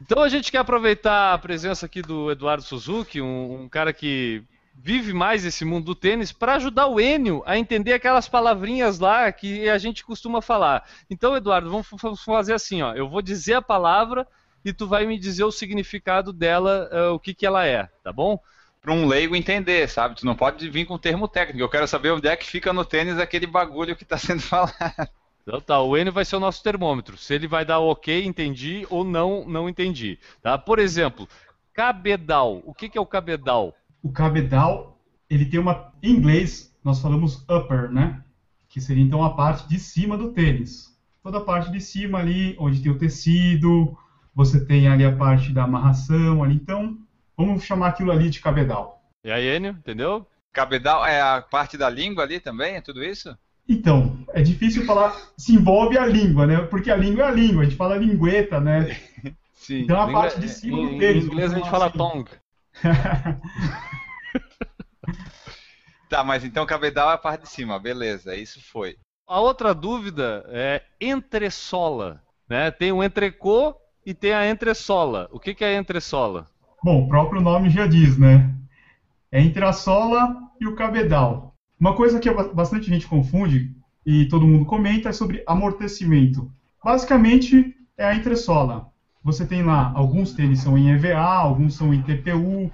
Então 0.00 0.22
a 0.22 0.28
gente 0.30 0.50
quer 0.50 0.58
aproveitar 0.58 1.34
a 1.34 1.38
presença 1.38 1.84
aqui 1.84 2.00
do 2.00 2.30
Eduardo 2.30 2.62
Suzuki, 2.62 3.20
um, 3.20 3.64
um 3.64 3.68
cara 3.68 3.92
que 3.92 4.42
vive 4.74 5.12
mais 5.12 5.44
esse 5.44 5.62
mundo 5.62 5.84
do 5.84 5.94
tênis 5.94 6.32
para 6.32 6.54
ajudar 6.54 6.86
o 6.86 6.98
Enio 6.98 7.42
a 7.44 7.58
entender 7.58 7.92
aquelas 7.92 8.26
palavrinhas 8.26 8.98
lá 8.98 9.30
que 9.30 9.68
a 9.68 9.76
gente 9.76 10.02
costuma 10.02 10.40
falar. 10.40 10.88
Então, 11.10 11.36
Eduardo, 11.36 11.70
vamos 11.70 11.86
fazer 12.24 12.54
assim, 12.54 12.80
ó. 12.80 12.94
Eu 12.94 13.06
vou 13.06 13.20
dizer 13.20 13.54
a 13.54 13.62
palavra 13.62 14.26
e 14.64 14.72
tu 14.72 14.86
vai 14.86 15.04
me 15.04 15.18
dizer 15.18 15.44
o 15.44 15.52
significado 15.52 16.32
dela, 16.32 16.88
uh, 16.90 17.12
o 17.12 17.20
que, 17.20 17.34
que 17.34 17.44
ela 17.44 17.66
é, 17.66 17.90
tá 18.02 18.10
bom? 18.10 18.40
Para 18.80 18.94
um 18.94 19.06
leigo 19.06 19.36
entender, 19.36 19.88
sabe? 19.88 20.16
Tu 20.16 20.24
não 20.24 20.34
pode 20.34 20.68
vir 20.70 20.86
com 20.86 20.98
termo 20.98 21.28
técnico. 21.28 21.60
Eu 21.60 21.68
quero 21.68 21.86
saber 21.86 22.12
onde 22.12 22.28
é 22.28 22.36
que 22.36 22.46
fica 22.46 22.72
no 22.72 22.84
tênis 22.84 23.18
aquele 23.18 23.46
bagulho 23.46 23.94
que 23.94 24.04
está 24.04 24.16
sendo 24.18 24.40
falado. 24.40 24.74
Então 25.42 25.60
tá, 25.60 25.80
o 25.80 25.96
Enio 25.96 26.12
vai 26.12 26.24
ser 26.24 26.36
o 26.36 26.40
nosso 26.40 26.62
termômetro. 26.62 27.16
Se 27.16 27.34
ele 27.34 27.46
vai 27.46 27.64
dar 27.64 27.78
ok, 27.78 28.24
entendi, 28.24 28.86
ou 28.88 29.04
não, 29.04 29.44
não 29.46 29.68
entendi. 29.68 30.18
Tá? 30.42 30.56
Por 30.56 30.78
exemplo, 30.78 31.28
cabedal. 31.72 32.62
O 32.64 32.72
que, 32.72 32.88
que 32.88 32.96
é 32.96 33.00
o 33.00 33.06
cabedal? 33.06 33.74
o 34.02 34.10
cabedal, 34.10 34.98
ele 35.28 35.44
tem 35.44 35.60
uma. 35.60 35.92
Em 36.02 36.12
inglês, 36.12 36.74
nós 36.82 37.00
falamos 37.00 37.44
upper, 37.48 37.90
né? 37.90 38.22
Que 38.68 38.80
seria 38.80 39.02
então 39.02 39.24
a 39.24 39.34
parte 39.34 39.68
de 39.68 39.78
cima 39.78 40.16
do 40.16 40.32
tênis. 40.32 40.96
Toda 41.22 41.38
a 41.38 41.42
parte 41.44 41.70
de 41.70 41.80
cima 41.80 42.18
ali, 42.18 42.56
onde 42.58 42.80
tem 42.80 42.90
o 42.90 42.98
tecido, 42.98 43.96
você 44.34 44.64
tem 44.64 44.88
ali 44.88 45.04
a 45.04 45.14
parte 45.14 45.52
da 45.52 45.64
amarração 45.64 46.42
ali. 46.42 46.54
Então, 46.54 46.96
vamos 47.46 47.64
chamar 47.64 47.88
aquilo 47.88 48.12
ali 48.12 48.30
de 48.30 48.40
cabedal. 48.40 49.02
E 49.24 49.30
aí, 49.30 49.56
Enio, 49.56 49.72
entendeu? 49.72 50.26
Cabedal 50.52 51.06
é 51.06 51.20
a 51.20 51.40
parte 51.40 51.76
da 51.76 51.88
língua 51.88 52.24
ali 52.24 52.40
também, 52.40 52.76
é 52.76 52.80
tudo 52.80 53.04
isso? 53.04 53.36
Então, 53.68 54.18
é 54.34 54.42
difícil 54.42 54.84
falar, 54.84 55.16
se 55.36 55.54
envolve 55.54 55.96
a 55.96 56.04
língua, 56.04 56.44
né? 56.46 56.56
Porque 56.62 56.90
a 56.90 56.96
língua 56.96 57.24
é 57.24 57.28
a 57.28 57.30
língua, 57.30 57.62
a 57.62 57.64
gente 57.64 57.76
fala 57.76 57.96
lingueta, 57.96 58.58
né? 58.58 58.98
Sim. 59.54 59.82
Então 59.82 60.00
a 60.00 60.10
parte 60.10 60.40
de 60.40 60.48
cima 60.48 60.78
do 60.78 60.98
tênis. 60.98 61.24
Em 61.24 61.28
inglês 61.28 61.52
a 61.52 61.56
gente 61.56 61.70
fala 61.70 61.86
assim. 61.86 61.98
tongue. 61.98 62.30
tá, 66.08 66.24
mas 66.24 66.44
então 66.44 66.66
cabedal 66.66 67.10
é 67.10 67.14
a 67.14 67.18
parte 67.18 67.42
de 67.42 67.50
cima, 67.50 67.78
beleza, 67.78 68.34
isso 68.34 68.60
foi. 68.60 68.96
A 69.28 69.38
outra 69.38 69.72
dúvida 69.72 70.44
é 70.48 70.82
entressola, 71.00 72.20
né? 72.48 72.72
Tem 72.72 72.90
o 72.90 73.04
entrecô 73.04 73.76
e 74.04 74.12
tem 74.12 74.32
a 74.32 74.50
entressola. 74.50 75.28
O 75.30 75.38
que, 75.38 75.54
que 75.54 75.64
é 75.64 75.76
entressola? 75.76 76.50
Bom, 76.82 77.04
o 77.04 77.08
próprio 77.08 77.40
nome 77.40 77.68
já 77.68 77.86
diz, 77.86 78.16
né? 78.16 78.54
É 79.30 79.40
entre 79.40 79.64
a 79.64 79.72
sola 79.72 80.36
e 80.60 80.66
o 80.66 80.74
cabedal. 80.74 81.54
Uma 81.78 81.94
coisa 81.94 82.18
que 82.18 82.30
bastante 82.30 82.86
gente 82.88 83.06
confunde 83.06 83.74
e 84.04 84.26
todo 84.26 84.46
mundo 84.46 84.64
comenta 84.64 85.08
é 85.08 85.12
sobre 85.12 85.42
amortecimento. 85.46 86.50
Basicamente 86.82 87.76
é 87.96 88.04
a 88.04 88.14
entressola. 88.14 88.88
Você 89.22 89.46
tem 89.46 89.62
lá, 89.62 89.92
alguns 89.94 90.32
tênis 90.32 90.60
são 90.60 90.76
em 90.76 90.90
EVA, 90.90 91.18
alguns 91.18 91.74
são 91.74 91.92
em 91.92 92.00
TPU, 92.00 92.70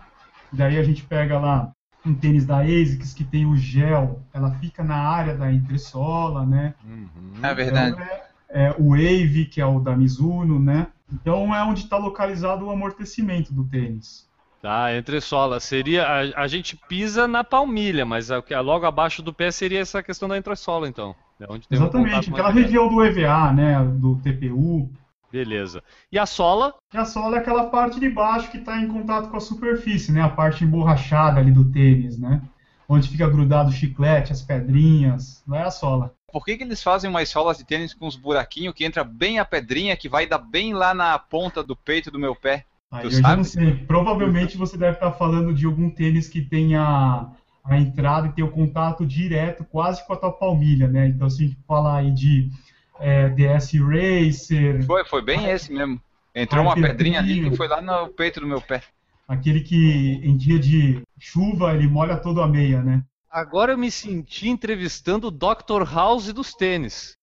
daí 0.52 0.78
a 0.78 0.82
gente 0.82 1.02
pega 1.02 1.38
lá 1.38 1.72
um 2.04 2.14
tênis 2.14 2.46
da 2.46 2.60
ASICS 2.60 3.12
que 3.12 3.24
tem 3.24 3.44
o 3.44 3.56
gel, 3.56 4.22
ela 4.32 4.52
fica 4.52 4.84
na 4.84 4.96
área 4.96 5.34
da 5.34 5.52
entressola, 5.52 6.46
né? 6.46 6.74
Uhum. 6.84 7.44
É 7.44 7.54
verdade. 7.54 7.92
Então, 7.92 8.04
é, 8.48 8.66
é, 8.66 8.74
o 8.78 8.90
Wave, 8.90 9.46
que 9.46 9.60
é 9.60 9.66
o 9.66 9.80
da 9.80 9.96
Mizuno, 9.96 10.60
né? 10.60 10.86
Então 11.12 11.54
é 11.54 11.62
onde 11.62 11.84
está 11.84 11.96
localizado 11.96 12.66
o 12.66 12.70
amortecimento 12.70 13.52
do 13.52 13.64
tênis. 13.64 14.26
Tá, 14.60 14.96
entressola. 14.96 15.60
Seria. 15.60 16.04
A, 16.04 16.42
a, 16.42 16.48
gente 16.48 16.76
pisa 16.88 17.28
na 17.28 17.44
palmilha, 17.44 18.04
mas 18.04 18.30
a, 18.30 18.42
a, 18.52 18.60
logo 18.60 18.84
abaixo 18.84 19.22
do 19.22 19.32
pé 19.32 19.50
seria 19.50 19.80
essa 19.80 20.02
questão 20.02 20.28
da 20.28 20.36
entressola, 20.36 20.88
então. 20.88 21.14
É 21.38 21.46
Exatamente, 21.70 22.30
aquela 22.30 22.50
região 22.50 22.88
do 22.88 23.04
EVA, 23.04 23.52
né? 23.52 23.84
Do 23.84 24.16
TPU. 24.16 24.90
Beleza. 25.30 25.84
E 26.10 26.18
a 26.18 26.24
sola? 26.24 26.74
E 26.92 26.96
a 26.96 27.04
sola 27.04 27.36
é 27.36 27.40
aquela 27.40 27.66
parte 27.68 28.00
de 28.00 28.08
baixo 28.08 28.50
que 28.50 28.56
está 28.56 28.80
em 28.80 28.88
contato 28.88 29.28
com 29.28 29.36
a 29.36 29.40
superfície, 29.40 30.10
né? 30.10 30.22
A 30.22 30.30
parte 30.30 30.64
emborrachada 30.64 31.38
ali 31.38 31.52
do 31.52 31.70
tênis, 31.70 32.18
né? 32.18 32.40
Onde 32.88 33.08
fica 33.08 33.28
grudado 33.28 33.68
o 33.68 33.72
chiclete, 33.72 34.32
as 34.32 34.42
pedrinhas. 34.42 35.44
Lá 35.46 35.58
é 35.58 35.64
a 35.64 35.70
sola. 35.70 36.15
Por 36.32 36.44
que, 36.44 36.56
que 36.56 36.64
eles 36.64 36.82
fazem 36.82 37.08
umas 37.08 37.28
solas 37.28 37.58
de 37.58 37.64
tênis 37.64 37.94
com 37.94 38.06
uns 38.06 38.16
buraquinhos 38.16 38.74
que 38.74 38.84
entra 38.84 39.04
bem 39.04 39.38
a 39.38 39.44
pedrinha, 39.44 39.96
que 39.96 40.08
vai 40.08 40.26
dar 40.26 40.38
bem 40.38 40.74
lá 40.74 40.92
na 40.92 41.18
ponta 41.18 41.62
do 41.62 41.76
peito 41.76 42.10
do 42.10 42.18
meu 42.18 42.34
pé? 42.34 42.64
Aí 42.90 43.04
eu 43.04 43.10
sabe? 43.10 43.36
não 43.36 43.44
sei. 43.44 43.74
Provavelmente 43.86 44.56
você 44.56 44.76
deve 44.76 44.94
estar 44.94 45.12
falando 45.12 45.54
de 45.54 45.66
algum 45.66 45.90
tênis 45.90 46.28
que 46.28 46.42
tenha 46.42 47.28
a 47.64 47.78
entrada 47.78 48.28
e 48.28 48.32
tem 48.32 48.44
o 48.44 48.50
contato 48.50 49.04
direto 49.06 49.64
quase 49.64 50.04
com 50.06 50.12
a 50.12 50.16
tua 50.16 50.32
palmilha, 50.32 50.88
né? 50.88 51.08
Então 51.08 51.28
se 51.28 51.44
a 51.44 51.46
gente 51.46 51.58
falar 51.66 51.98
aí 51.98 52.10
de 52.12 52.50
é, 52.98 53.28
DS 53.30 53.72
Racer. 53.74 54.84
Foi, 54.84 55.04
foi 55.04 55.22
bem 55.22 55.46
esse 55.50 55.72
mesmo. 55.72 56.00
Entrou 56.34 56.62
uma 56.62 56.74
pedrinha 56.74 57.18
ali 57.18 57.48
que 57.48 57.56
foi 57.56 57.66
lá 57.66 57.80
no 57.80 58.08
peito 58.08 58.40
do 58.40 58.46
meu 58.46 58.60
pé. 58.60 58.82
Aquele 59.26 59.60
que 59.60 60.20
em 60.22 60.36
dia 60.36 60.58
de 60.58 61.02
chuva 61.18 61.74
ele 61.74 61.88
molha 61.88 62.16
todo 62.16 62.40
a 62.40 62.46
meia, 62.46 62.82
né? 62.82 63.02
Agora 63.36 63.72
eu 63.72 63.78
me 63.78 63.90
senti 63.90 64.48
entrevistando 64.48 65.28
o 65.28 65.30
Dr. 65.30 65.84
House 65.86 66.32
dos 66.32 66.54
tênis. 66.54 67.18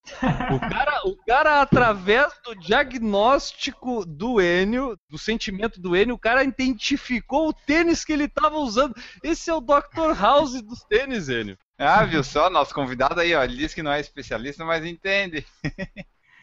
O 0.52 0.60
cara, 0.60 1.02
o 1.08 1.18
cara, 1.26 1.62
através 1.62 2.32
do 2.46 2.54
diagnóstico 2.54 4.06
do 4.06 4.40
Enio, 4.40 4.96
do 5.10 5.18
sentimento 5.18 5.82
do 5.82 5.96
Enio, 5.96 6.14
o 6.14 6.20
cara 6.20 6.44
identificou 6.44 7.50
o 7.50 7.54
tênis 7.54 8.06
que 8.06 8.14
ele 8.14 8.26
estava 8.26 8.58
usando. 8.58 8.94
Esse 9.24 9.50
é 9.50 9.54
o 9.56 9.60
Dr. 9.60 10.14
House 10.16 10.62
dos 10.62 10.84
tênis, 10.84 11.30
Enio. 11.30 11.58
Ah, 11.80 12.06
viu 12.06 12.24
só? 12.24 12.48
Nosso 12.48 12.76
convidado 12.76 13.20
aí, 13.20 13.34
ó, 13.34 13.44
ele 13.44 13.58
disse 13.58 13.74
que 13.74 13.82
não 13.82 13.92
é 13.92 14.00
especialista, 14.00 14.64
mas 14.64 14.86
entende. 14.86 15.44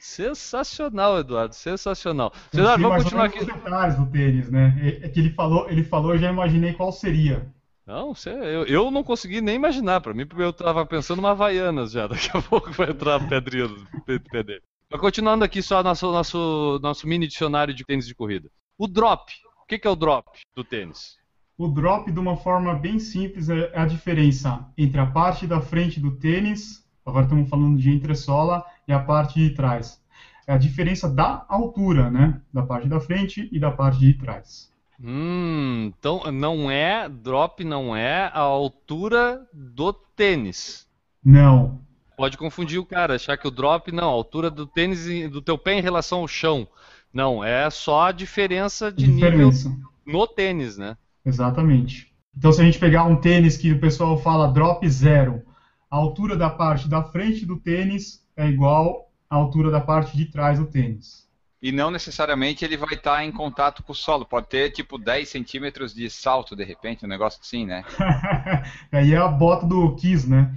Sensacional, 0.01 1.19
Eduardo, 1.19 1.55
sensacional. 1.55 2.33
Eduardo, 2.53 2.83
vamos 2.83 3.05
continuar 3.05 3.27
aqui. 3.27 3.39
os 3.39 3.47
detalhes 3.47 3.97
do 3.97 4.07
tênis, 4.07 4.51
né? 4.51 4.75
É 4.83 5.07
é 5.07 5.09
que 5.11 5.21
ele 5.21 5.31
falou, 5.31 5.69
ele 5.69 5.85
falou, 5.85 6.15
eu 6.15 6.19
já 6.19 6.31
imaginei 6.31 6.73
qual 6.73 6.91
seria. 6.91 7.47
Não, 7.87 8.13
eu, 8.27 8.65
eu 8.67 8.91
não 8.91 9.03
consegui 9.03 9.41
nem 9.41 9.57
imaginar. 9.57 10.01
Pra 10.01 10.15
mim, 10.15 10.27
eu 10.39 10.53
tava 10.53 10.87
pensando 10.87 11.19
uma 11.19 11.31
Havaianas 11.31 11.93
já. 11.93 12.07
Daqui 12.09 12.31
a 12.33 12.41
pouco 12.41 12.73
vai 12.73 12.91
entrar 12.91 13.17
a 13.17 13.21
pedrinha 13.21 13.67
do 13.69 13.87
pé. 14.05 14.61
Mas 14.91 15.01
continuando 15.01 15.45
aqui 15.45 15.63
só 15.63 15.83
nosso, 15.83 16.11
nosso, 16.11 16.81
nosso 16.83 17.07
mini 17.07 17.27
dicionário 17.27 17.73
de 17.73 17.85
tênis 17.85 18.07
de 18.07 18.15
corrida. 18.15 18.49
O 18.79 18.89
drop. 18.89 19.33
O 19.63 19.67
que, 19.67 19.79
que 19.79 19.87
é 19.87 19.91
o 19.91 19.97
drop 19.97 20.27
do 20.55 20.65
tênis? 20.65 21.17
O 21.57 21.69
drop, 21.69 22.11
de 22.11 22.19
uma 22.19 22.37
forma 22.37 22.75
bem 22.75 22.99
simples, 22.99 23.49
é 23.49 23.71
a 23.79 23.85
diferença 23.85 24.67
entre 24.79 24.99
a 24.99 25.07
parte 25.07 25.47
da 25.47 25.61
frente 25.61 26.01
do 26.01 26.17
tênis, 26.17 26.83
agora 27.05 27.25
estamos 27.25 27.51
falando 27.51 27.79
de 27.79 27.91
entressola, 27.91 28.65
e 28.89 28.93
a 28.93 28.99
parte 28.99 29.39
de 29.39 29.51
trás. 29.51 30.03
É 30.47 30.55
a 30.55 30.59
diferença 30.59 31.09
da 31.09 31.45
altura, 31.49 32.11
né? 32.11 32.41
Da 32.53 32.63
parte 32.63 32.89
da 32.89 32.99
frente 32.99 33.49
e 33.53 33.61
da 33.61 33.71
parte 33.71 34.01
de 34.01 34.15
trás. 34.15 34.70
Hum, 35.03 35.87
então 35.87 36.31
não 36.31 36.71
é, 36.71 37.09
drop 37.09 37.65
não 37.65 37.97
é 37.97 38.31
a 38.35 38.41
altura 38.41 39.47
do 39.53 39.93
tênis. 39.93 40.87
Não. 41.25 41.81
Pode 42.17 42.37
confundir 42.37 42.79
o 42.79 42.85
cara, 42.85 43.15
achar 43.15 43.39
que 43.39 43.49
o 43.49 43.51
drop, 43.51 43.91
não, 43.91 44.11
a 44.11 44.13
altura 44.13 44.51
do 44.51 44.67
tênis, 44.67 45.31
do 45.31 45.41
teu 45.41 45.57
pé 45.57 45.79
em 45.79 45.81
relação 45.81 46.21
ao 46.21 46.29
chão. 46.29 46.69
Não, 47.13 47.43
é 47.43 47.71
só 47.71 48.09
a 48.09 48.13
diferença 48.13 48.93
de 48.93 49.07
nível 49.07 49.51
diferença. 49.51 49.75
no 50.05 50.27
tênis, 50.27 50.77
né? 50.77 50.99
Exatamente. 51.25 52.13
Então, 52.37 52.53
se 52.53 52.61
a 52.61 52.65
gente 52.65 52.79
pegar 52.79 53.05
um 53.05 53.17
tênis 53.17 53.57
que 53.57 53.73
o 53.73 53.81
pessoal 53.81 54.19
fala 54.19 54.53
drop 54.53 54.87
zero, 54.89 55.43
a 55.91 55.97
altura 55.97 56.37
da 56.37 56.51
parte 56.51 56.89
da 56.89 57.03
frente 57.03 57.47
do 57.47 57.57
tênis 57.57 58.23
é 58.37 58.47
igual 58.47 59.11
à 59.29 59.37
altura 59.37 59.71
da 59.71 59.81
parte 59.81 60.17
de 60.17 60.27
trás 60.27 60.59
do 60.59 60.67
tênis. 60.67 61.27
E 61.63 61.71
não 61.71 61.91
necessariamente 61.91 62.65
ele 62.65 62.77
vai 62.77 62.95
estar 62.95 63.23
em 63.25 63.31
contato 63.31 63.83
com 63.83 63.93
o 63.93 63.95
solo. 63.95 64.25
Pode 64.25 64.49
ter 64.49 64.71
tipo 64.71 64.97
10 64.97 65.29
centímetros 65.29 65.95
de 65.95 66.09
salto, 66.09 66.57
de 66.57 66.65
repente, 66.65 67.05
um 67.05 67.09
negócio 67.09 67.39
assim, 67.43 67.67
né? 67.67 67.85
Aí 68.91 69.13
é 69.13 69.19
a 69.19 69.29
bota 69.29 69.67
do 69.67 69.95
Kiss, 69.97 70.29
né? 70.29 70.51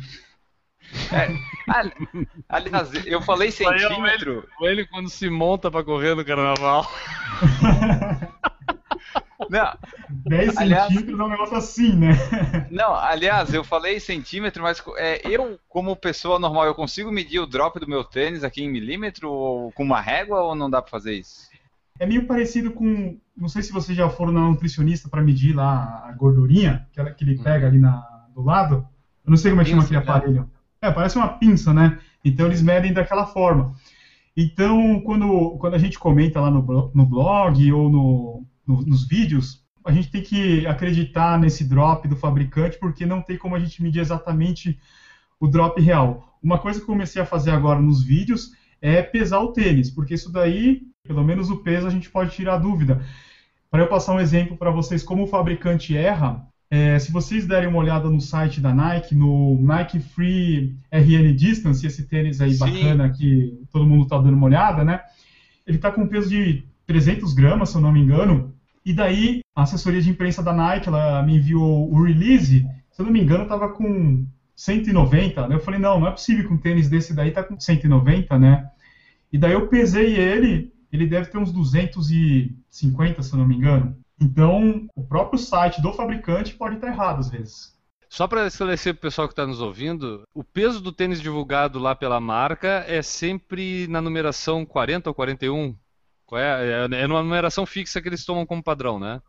Ali- 1.68 1.94
Aliás, 2.50 2.90
eu 3.06 3.22
falei 3.22 3.50
é 3.50 3.52
centímetro. 3.52 4.48
Ou 4.60 4.68
ele 4.70 4.86
quando 4.86 5.10
se 5.10 5.30
monta 5.30 5.70
pra 5.72 5.84
correr 5.84 6.16
no 6.16 6.24
carnaval. 6.26 6.90
Não, 9.54 9.74
10 10.10 10.58
Aliás- 10.58 10.88
centímetros 10.88 11.20
é 11.20 11.24
um 11.24 11.30
negócio 11.30 11.56
assim, 11.58 11.96
né? 11.96 12.10
não, 12.72 12.94
aliás, 12.96 13.54
eu 13.54 13.64
falei 13.64 14.00
centímetro, 14.00 14.64
mas 14.64 14.84
é, 14.98 15.22
eu, 15.28 15.60
como 15.70 15.96
pessoa 15.96 16.40
normal, 16.40 16.66
eu 16.66 16.74
consigo 16.76 17.12
medir 17.12 17.40
o 17.40 17.46
drop 17.46 17.80
do 17.80 17.88
meu 17.88 18.04
tênis 18.04 18.44
aqui 18.44 18.64
em 18.64 18.70
milímetro 18.72 19.30
ou 19.32 19.72
com 19.74 19.84
uma 19.84 20.02
régua 20.02 20.42
ou 20.42 20.56
não 20.56 20.70
dá 20.70 20.82
pra 20.82 20.90
fazer 20.92 21.14
isso? 21.14 21.50
É 22.00 22.06
meio 22.08 22.26
parecido 22.26 22.72
com. 22.72 23.18
Não 23.38 23.48
sei 23.48 23.62
se 23.62 23.72
vocês 23.72 23.96
já 23.98 24.10
foram 24.10 24.32
na 24.34 24.42
nutricionista 24.42 25.08
para 25.08 25.22
medir 25.22 25.56
lá 25.56 26.04
a 26.08 26.12
gordurinha 26.14 26.88
que, 26.92 27.00
ela- 27.00 27.12
que 27.12 27.24
ele 27.24 27.38
pega 27.42 27.68
ali 27.68 27.78
na, 27.80 27.98
do 28.34 28.42
lado. 28.42 28.88
Eu 29.26 29.30
não 29.30 29.38
sei 29.38 29.52
como 29.52 29.62
é 29.62 29.64
que 29.64 29.70
chama 29.70 29.84
aquele 29.84 29.98
né? 30.00 30.04
aparelho. 30.04 30.50
É, 30.82 30.92
parece 30.92 31.16
uma 31.18 31.28
pinça, 31.30 31.72
né? 31.74 32.00
Então 32.26 32.48
eles 32.48 32.62
medem 32.62 32.92
daquela 32.92 33.26
forma. 33.28 33.74
Então, 34.36 35.00
quando, 35.02 35.52
quando 35.60 35.76
a 35.76 35.78
gente 35.78 36.00
comenta 36.00 36.42
lá 36.42 36.50
no, 36.50 36.92
no 36.94 37.06
blog 37.06 37.72
ou 37.72 37.90
no, 37.90 38.46
no- 38.68 38.82
nos 38.82 39.08
vídeos, 39.08 39.64
a 39.86 39.92
gente 39.92 40.10
tem 40.10 40.22
que 40.22 40.66
acreditar 40.66 41.38
nesse 41.40 41.64
drop 41.66 42.08
do 42.08 42.16
fabricante, 42.16 42.78
porque 42.80 43.06
não 43.06 43.22
tem 43.22 43.38
como 43.38 43.56
a 43.56 43.60
gente 43.60 43.82
medir 43.84 44.00
exatamente 44.00 44.80
o 45.40 45.48
drop 45.48 45.80
real. 45.82 46.38
Uma 46.42 46.58
coisa 46.58 46.80
que 46.80 46.84
eu 46.84 46.88
comecei 46.88 47.22
a 47.22 47.26
fazer 47.26 47.52
agora 47.52 47.82
nos 47.82 48.04
vídeos 48.04 48.52
é 48.82 49.02
pesar 49.02 49.40
o 49.40 49.52
tênis, 49.52 49.90
porque 49.90 50.14
isso 50.14 50.32
daí, 50.32 50.84
pelo 51.06 51.24
menos 51.24 51.50
o 51.50 51.58
peso, 51.58 51.88
a 51.88 51.90
gente 51.90 52.10
pode 52.10 52.32
tirar 52.32 52.58
dúvida. 52.58 53.04
Para 53.70 53.82
eu 53.84 53.88
passar 53.88 54.14
um 54.14 54.20
exemplo 54.20 54.56
para 54.56 54.72
vocês 54.72 55.04
como 55.04 55.24
o 55.24 55.28
fabricante 55.28 55.98
erra, 55.98 56.46
é, 56.70 56.98
se 56.98 57.12
vocês 57.12 57.46
derem 57.46 57.70
uma 57.70 57.80
olhada 57.80 58.10
no 58.10 58.20
site 58.22 58.60
da 58.60 58.74
Nike, 58.74 59.14
no 59.14 59.60
Nike 59.62 60.00
Free 60.00 60.76
RN 60.92 61.34
Distance, 61.36 61.86
esse 61.86 62.04
tênis 62.08 62.42
aí 62.42 62.54
Sim. 62.54 62.60
bacana 62.60 63.10
que 63.10 63.60
todo 63.72 63.86
mundo 63.86 64.04
está 64.04 64.18
dando 64.18 64.34
uma 64.36 64.46
olhada, 64.48 64.84
né? 64.84 65.02
Ele 65.68 65.78
está 65.78 65.92
com 65.92 66.02
um 66.02 66.08
peso 66.08 66.30
de 66.30 66.64
300 66.86 67.34
gramas, 67.34 67.70
se 67.70 67.76
eu 67.76 67.82
não 67.82 67.92
me 67.92 68.00
engano. 68.02 68.53
E 68.86 68.94
daí, 68.94 69.42
a 69.56 69.64
assessoria 69.64 70.02
de 70.02 70.10
imprensa 70.10 70.44
da 70.44 70.54
Nike, 70.54 70.90
ela 70.90 71.24
me 71.24 71.38
enviou 71.38 71.92
o 71.92 72.04
release, 72.04 72.68
se 72.92 73.02
eu 73.02 73.06
não 73.06 73.14
me 73.14 73.22
engano, 73.22 73.44
estava 73.44 73.70
com 73.70 74.26
190, 74.56 75.48
né? 75.48 75.56
Eu 75.56 75.60
falei, 75.60 75.80
não, 75.80 76.00
não 76.00 76.08
é 76.08 76.12
possível 76.12 76.48
que 76.48 76.54
um 76.54 76.58
tênis 76.58 76.90
desse 76.90 77.14
daí 77.14 77.32
tá 77.32 77.44
com 77.44 77.60
190, 77.60 78.38
né? 78.38 78.70
E 79.32 79.38
daí 79.38 79.54
eu 79.54 79.68
pesei 79.68 80.16
ele, 80.16 80.74
ele 80.92 81.08
deve 81.08 81.30
ter 81.30 81.38
uns 81.38 81.52
250, 81.52 83.24
se 83.24 83.34
eu 83.34 83.40
não 83.40 83.48
me 83.48 83.56
engano. 83.56 83.98
Então, 84.20 84.88
o 84.96 85.04
próprio 85.04 85.40
site 85.40 85.82
do 85.82 85.94
fabricante 85.94 86.54
pode 86.54 86.76
estar 86.76 86.88
errado 86.88 87.20
às 87.20 87.30
vezes. 87.30 87.74
Só 88.08 88.28
para 88.28 88.46
esclarecer 88.46 88.94
para 88.94 89.00
o 89.00 89.02
pessoal 89.02 89.28
que 89.28 89.32
está 89.32 89.48
nos 89.48 89.60
ouvindo, 89.60 90.22
o 90.36 90.44
peso 90.44 90.80
do 90.80 90.92
tênis 90.92 91.20
divulgado 91.20 91.80
lá 91.80 91.96
pela 91.96 92.20
marca 92.20 92.86
é 92.88 93.02
sempre 93.02 93.88
na 93.88 94.00
numeração 94.00 94.64
40 94.64 95.10
ou 95.10 95.16
41? 95.16 95.76
Qual 96.34 96.42
é? 96.42 96.88
É 96.90 97.02
é 97.04 97.08
numa 97.08 97.22
numeração 97.22 97.64
fixa 97.64 98.02
que 98.02 98.10
eles 98.10 98.26
tomam 98.26 98.44
como 98.44 98.64
padrão, 98.64 99.00
né? 99.00 99.22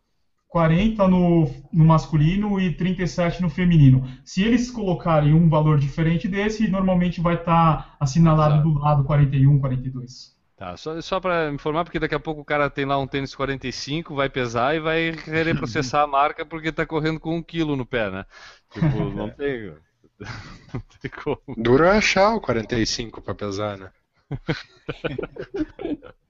40 0.48 1.06
no, 1.06 1.50
no 1.70 1.84
masculino 1.84 2.58
e 2.58 2.72
37 2.74 3.42
no 3.42 3.50
feminino. 3.50 4.08
Se 4.24 4.42
eles 4.42 4.70
colocarem 4.70 5.34
um 5.34 5.50
valor 5.50 5.78
diferente 5.78 6.26
desse, 6.26 6.66
normalmente 6.66 7.20
vai 7.20 7.34
estar 7.34 7.94
assinalado 8.00 8.54
Exato. 8.54 8.70
do 8.70 8.78
lado 8.78 9.04
41, 9.04 9.60
42. 9.60 10.34
Tá, 10.56 10.78
só, 10.78 10.98
só 11.02 11.20
para 11.20 11.52
informar, 11.52 11.84
porque 11.84 11.98
daqui 11.98 12.14
a 12.14 12.20
pouco 12.20 12.40
o 12.40 12.44
cara 12.44 12.70
tem 12.70 12.86
lá 12.86 12.98
um 12.98 13.06
tênis 13.06 13.34
45, 13.34 14.14
vai 14.14 14.30
pesar 14.30 14.74
e 14.74 14.80
vai 14.80 15.12
querer 15.12 15.54
processar 15.58 16.04
a 16.04 16.06
marca 16.06 16.46
porque 16.46 16.72
tá 16.72 16.86
correndo 16.86 17.20
com 17.20 17.36
um 17.36 17.42
quilo 17.42 17.76
no 17.76 17.84
pé, 17.84 18.10
né? 18.10 18.24
Tipo, 18.72 18.86
não 19.12 19.28
tem, 19.28 19.74
não 20.72 20.82
tem 21.02 21.10
como. 21.10 21.42
Duro 21.54 21.84
é 21.84 21.98
achar 21.98 22.34
o 22.34 22.40
45 22.40 23.20
pra 23.20 23.34
pesar, 23.34 23.76
né? 23.76 23.90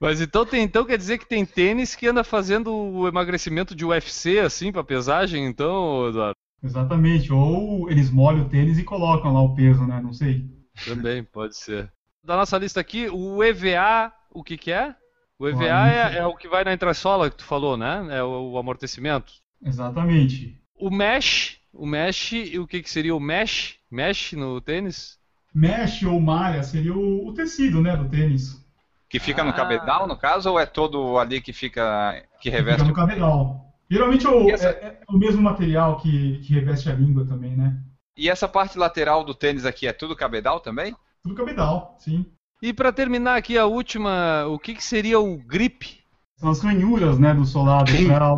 Mas 0.00 0.20
então 0.20 0.46
tem, 0.46 0.62
então 0.62 0.84
quer 0.84 0.96
dizer 0.96 1.18
que 1.18 1.26
tem 1.26 1.44
tênis 1.44 1.96
que 1.96 2.06
anda 2.06 2.22
fazendo 2.22 2.72
o 2.72 3.08
emagrecimento 3.08 3.74
de 3.74 3.84
UFC 3.84 4.38
assim 4.38 4.70
para 4.70 4.84
pesagem, 4.84 5.44
então, 5.44 6.08
Eduardo? 6.08 6.36
Exatamente. 6.62 7.32
Ou 7.32 7.90
eles 7.90 8.10
molham 8.10 8.46
o 8.46 8.48
tênis 8.48 8.78
e 8.78 8.84
colocam 8.84 9.32
lá 9.32 9.40
o 9.40 9.54
peso, 9.54 9.84
né? 9.86 10.00
Não 10.00 10.12
sei. 10.12 10.46
Também 10.84 11.24
pode 11.24 11.56
ser. 11.56 11.92
Da 12.22 12.36
nossa 12.36 12.58
lista 12.58 12.80
aqui, 12.80 13.08
o 13.08 13.42
EVA, 13.42 14.12
o 14.30 14.44
que 14.44 14.56
que 14.56 14.70
é? 14.70 14.94
O 15.38 15.48
EVA 15.48 15.64
Olha, 15.64 15.70
é, 15.70 16.18
é 16.18 16.26
o 16.26 16.36
que 16.36 16.48
vai 16.48 16.64
na 16.64 16.72
entressola 16.72 17.30
que 17.30 17.36
tu 17.36 17.44
falou, 17.44 17.76
né? 17.76 18.06
É 18.10 18.22
o, 18.22 18.52
o 18.52 18.58
amortecimento. 18.58 19.32
Exatamente. 19.62 20.60
O 20.76 20.90
mesh, 20.90 21.58
o 21.72 21.86
mesh, 21.86 22.32
e 22.32 22.58
o 22.58 22.66
que 22.66 22.82
que 22.82 22.90
seria 22.90 23.14
o 23.14 23.20
mesh? 23.20 23.76
Mesh 23.90 24.32
no 24.32 24.60
tênis? 24.60 25.18
Mesh 25.54 26.02
ou 26.02 26.20
malha 26.20 26.62
seria 26.62 26.94
o, 26.94 27.28
o 27.28 27.34
tecido, 27.34 27.80
né, 27.80 27.96
do 27.96 28.08
tênis. 28.08 28.64
Que 29.08 29.18
fica 29.18 29.42
no 29.42 29.50
Ah. 29.50 29.54
cabedal, 29.54 30.06
no 30.06 30.16
caso, 30.16 30.50
ou 30.50 30.60
é 30.60 30.66
todo 30.66 31.18
ali 31.18 31.40
que 31.40 31.52
fica. 31.52 32.22
que 32.40 32.50
Fica 32.50 32.56
reveste 32.56 32.84
no 32.84 32.92
o 32.92 32.94
cabedal. 32.94 33.64
Geralmente 33.90 34.26
é 34.26 34.30
o, 34.30 34.48
E 34.48 34.52
essa- 34.52 34.68
é- 34.68 35.00
é 35.00 35.12
o 35.12 35.16
mesmo 35.16 35.40
material 35.42 35.96
que, 35.96 36.38
que 36.40 36.52
reveste 36.52 36.90
a 36.90 36.94
língua 36.94 37.24
também, 37.26 37.56
né? 37.56 37.74
E 38.16 38.28
essa 38.28 38.46
parte 38.46 38.76
lateral 38.78 39.24
do 39.24 39.34
tênis 39.34 39.64
aqui 39.64 39.86
é 39.86 39.92
tudo 39.92 40.14
cabedal 40.14 40.60
também? 40.60 40.94
Tudo 41.22 41.34
cabedal, 41.34 41.96
sim. 41.98 42.26
E 42.60 42.72
para 42.72 42.92
terminar 42.92 43.36
aqui 43.36 43.56
a 43.56 43.64
última, 43.66 44.44
o 44.46 44.58
que 44.58 44.74
que 44.74 44.82
seria 44.84 45.18
o 45.18 45.38
grip? 45.38 46.00
São 46.36 46.50
as 46.50 46.60
ranhuras, 46.60 47.18
né, 47.18 47.32
do 47.32 47.44
solado 47.44 47.90
para 48.06 48.36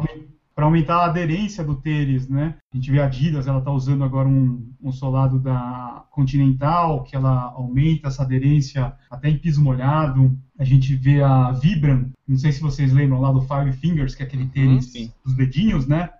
aumentar 0.67 0.97
a 0.97 1.07
aderência 1.07 1.63
do 1.65 1.75
tênis, 1.75 2.29
né? 2.29 2.55
A 2.73 2.77
gente 2.77 2.91
vê 2.91 3.01
a 3.01 3.07
Adidas, 3.07 3.47
ela 3.47 3.59
está 3.59 3.71
usando 3.71 4.05
agora 4.05 4.29
um, 4.29 4.73
um 4.83 4.93
solado 4.93 5.39
da 5.39 6.05
Continental, 6.11 7.03
que 7.05 7.15
ela 7.15 7.53
aumenta 7.55 8.09
essa 8.09 8.23
aderência 8.23 8.95
até 9.11 9.29
em 9.29 9.39
piso 9.39 9.63
molhado. 9.63 10.37
A 10.59 10.65
gente 10.65 10.95
vê 10.95 11.23
a 11.23 11.53
Vibram, 11.53 12.11
não 12.27 12.37
sei 12.37 12.53
se 12.53 12.61
vocês 12.61 12.93
lembram 12.93 13.21
lá 13.21 13.33
do 13.33 13.43
Five 13.43 13.73
Fingers, 13.73 14.15
que 14.15 14.23
é 14.23 14.27
aquele 14.27 14.47
tênis 14.47 14.87
sim. 14.87 15.13
dos 15.25 15.35
dedinhos, 15.35 15.87
né? 15.87 16.11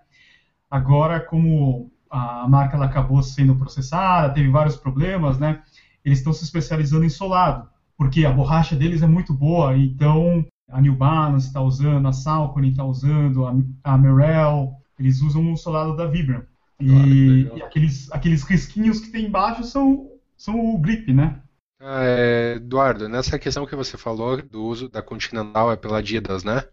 Agora, 0.69 1.19
como 1.19 1.91
a 2.09 2.47
marca 2.47 2.75
ela 2.75 2.85
acabou 2.85 3.21
sendo 3.23 3.55
processada, 3.55 4.33
teve 4.33 4.49
vários 4.49 4.75
problemas, 4.75 5.37
né? 5.37 5.61
Eles 6.03 6.19
estão 6.19 6.33
se 6.33 6.43
especializando 6.43 7.05
em 7.05 7.09
solado, 7.09 7.69
porque 7.97 8.25
a 8.25 8.31
borracha 8.31 8.75
deles 8.75 9.01
é 9.01 9.07
muito 9.07 9.33
boa, 9.33 9.77
então 9.77 10.45
a 10.71 10.81
New 10.81 10.95
Balance 10.95 11.47
está 11.47 11.61
usando, 11.61 12.07
a 12.07 12.13
Saucony 12.13 12.69
está 12.69 12.83
usando, 12.83 13.45
a, 13.45 13.53
a 13.83 13.97
Merrell, 13.97 14.73
eles 14.99 15.21
usam 15.21 15.51
o 15.51 15.57
solado 15.57 15.95
da 15.95 16.05
Vibram. 16.05 16.43
E, 16.79 17.49
e 17.55 17.61
aqueles, 17.61 18.11
aqueles 18.11 18.43
risquinhos 18.43 18.99
que 18.99 19.11
tem 19.11 19.25
embaixo 19.25 19.63
são, 19.63 20.09
são 20.35 20.59
o 20.59 20.79
grip, 20.79 21.13
né? 21.13 21.41
Ah, 21.79 22.03
é, 22.03 22.55
Eduardo, 22.55 23.09
nessa 23.09 23.39
questão 23.39 23.65
que 23.65 23.75
você 23.75 23.97
falou 23.97 24.41
do 24.41 24.63
uso 24.63 24.87
da 24.89 25.01
Continental 25.01 25.71
é 25.71 25.75
pela 25.75 25.97
Adidas, 25.97 26.43
né? 26.43 26.63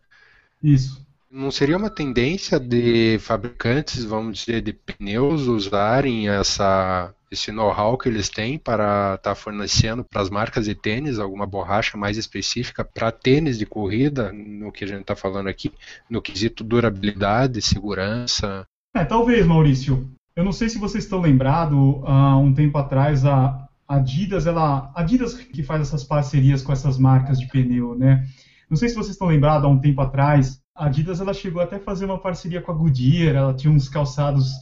Isso. 0.63 1.07
Não 1.31 1.51
seria 1.51 1.77
uma 1.77 1.91
tendência 1.91 2.59
de 2.59 3.19
fabricantes, 3.19 4.03
vamos 4.03 4.39
dizer, 4.39 4.63
de 4.63 4.73
pneus 4.73 5.43
usarem 5.43 6.27
essa, 6.27 7.15
esse 7.31 7.53
know-how 7.53 7.99
que 7.99 8.09
eles 8.09 8.31
têm 8.31 8.59
para 8.59 9.17
estar 9.17 9.19
tá 9.19 9.35
fornecendo 9.35 10.03
para 10.03 10.23
as 10.23 10.31
marcas 10.31 10.65
de 10.65 10.75
tênis 10.75 11.19
alguma 11.19 11.47
borracha 11.47 11.99
mais 11.99 12.17
específica 12.17 12.83
para 12.83 13.13
tênis 13.13 13.59
de 13.59 13.67
corrida, 13.67 14.33
no 14.33 14.73
que 14.73 14.85
a 14.85 14.87
gente 14.87 15.03
está 15.03 15.15
falando 15.15 15.49
aqui, 15.49 15.71
no 16.09 16.23
quesito 16.23 16.65
durabilidade, 16.65 17.61
segurança? 17.61 18.67
É, 18.95 19.05
talvez, 19.05 19.47
Maurício. 19.47 20.11
Eu 20.35 20.45
não 20.45 20.53
sei 20.53 20.71
se 20.71 20.79
vocês 20.79 21.05
estão 21.05 21.21
lembrados, 21.21 21.79
há 22.07 22.39
um 22.39 22.55
tempo 22.55 22.79
atrás 22.79 23.27
a 23.27 23.69
Adidas, 23.87 24.47
ela, 24.47 24.91
Adidas 24.95 25.35
que 25.35 25.63
faz 25.63 25.83
essas 25.83 26.05
parcerias 26.05 26.63
com 26.63 26.73
essas 26.73 26.97
marcas 26.97 27.39
de 27.39 27.49
pneu, 27.49 27.95
né? 27.95 28.27
Não 28.71 28.77
sei 28.77 28.89
se 28.89 28.95
vocês 28.95 29.13
estão 29.13 29.29
lembrados, 29.29 29.65
há 29.65 29.69
um 29.69 29.81
tempo 29.81 30.01
atrás, 30.01 30.61
a 30.79 30.87
Adidas 30.87 31.21
ela 31.21 31.35
chegou 31.35 31.61
até 31.61 31.77
a 31.77 31.81
fazer 31.81 32.05
uma 32.05 32.19
parceria 32.19 32.63
com 32.63 32.71
a 32.71 32.75
Goodyear, 32.75 33.35
ela 33.35 33.53
tinha 33.53 33.73
uns 33.73 33.89
calçados 33.89 34.53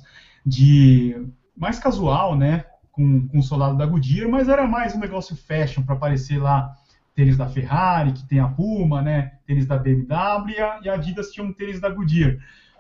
de 0.44 1.14
mais 1.54 1.78
casual, 1.78 2.34
né, 2.34 2.64
com, 2.90 3.28
com 3.28 3.38
o 3.38 3.42
solado 3.42 3.76
da 3.76 3.84
Goodyear, 3.84 4.28
mas 4.28 4.48
era 4.48 4.66
mais 4.66 4.94
um 4.94 4.98
negócio 4.98 5.36
fashion 5.36 5.82
para 5.82 5.94
aparecer 5.94 6.38
lá 6.38 6.74
tênis 7.14 7.36
da 7.36 7.46
Ferrari, 7.46 8.12
que 8.12 8.26
tem 8.26 8.40
a 8.40 8.48
Puma, 8.48 9.02
né, 9.02 9.32
tênis 9.46 9.66
da 9.66 9.76
BMW 9.76 10.54
e 10.82 10.88
a 10.88 10.94
Adidas 10.94 11.30
tinha 11.30 11.44
um 11.44 11.52
tênis 11.52 11.80
da 11.80 11.90
Goodyear. 11.90 12.38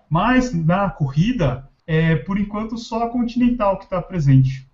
Mas 0.08 0.52
na 0.52 0.88
corrida, 0.88 1.68
é, 1.86 2.16
por 2.16 2.38
enquanto 2.38 2.78
só 2.78 3.04
a 3.04 3.10
Continental 3.10 3.78
que 3.78 3.84
está 3.84 4.00
presente. 4.00 4.65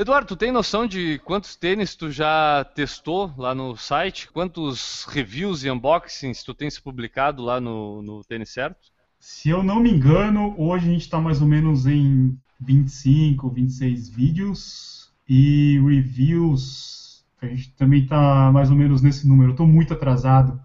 Eduardo, 0.00 0.28
tu 0.28 0.36
tem 0.36 0.52
noção 0.52 0.86
de 0.86 1.18
quantos 1.24 1.56
tênis 1.56 1.96
tu 1.96 2.08
já 2.08 2.64
testou 2.72 3.34
lá 3.36 3.52
no 3.52 3.76
site? 3.76 4.30
Quantos 4.30 5.04
reviews 5.06 5.64
e 5.64 5.70
unboxings 5.72 6.44
tu 6.44 6.54
tens 6.54 6.78
publicado 6.78 7.42
lá 7.42 7.60
no, 7.60 8.00
no 8.00 8.22
Tênis 8.22 8.50
Certo? 8.50 8.92
Se 9.18 9.48
eu 9.48 9.60
não 9.60 9.80
me 9.80 9.90
engano, 9.90 10.54
hoje 10.56 10.86
a 10.86 10.92
gente 10.92 11.00
está 11.00 11.20
mais 11.20 11.42
ou 11.42 11.48
menos 11.48 11.84
em 11.84 12.38
25, 12.60 13.50
26 13.50 14.08
vídeos 14.08 15.12
e 15.28 15.80
reviews. 15.80 17.26
A 17.42 17.46
gente 17.46 17.72
também 17.72 18.04
está 18.04 18.52
mais 18.52 18.70
ou 18.70 18.76
menos 18.76 19.02
nesse 19.02 19.26
número. 19.26 19.48
Eu 19.48 19.54
estou 19.54 19.66
muito 19.66 19.94
atrasado. 19.94 20.60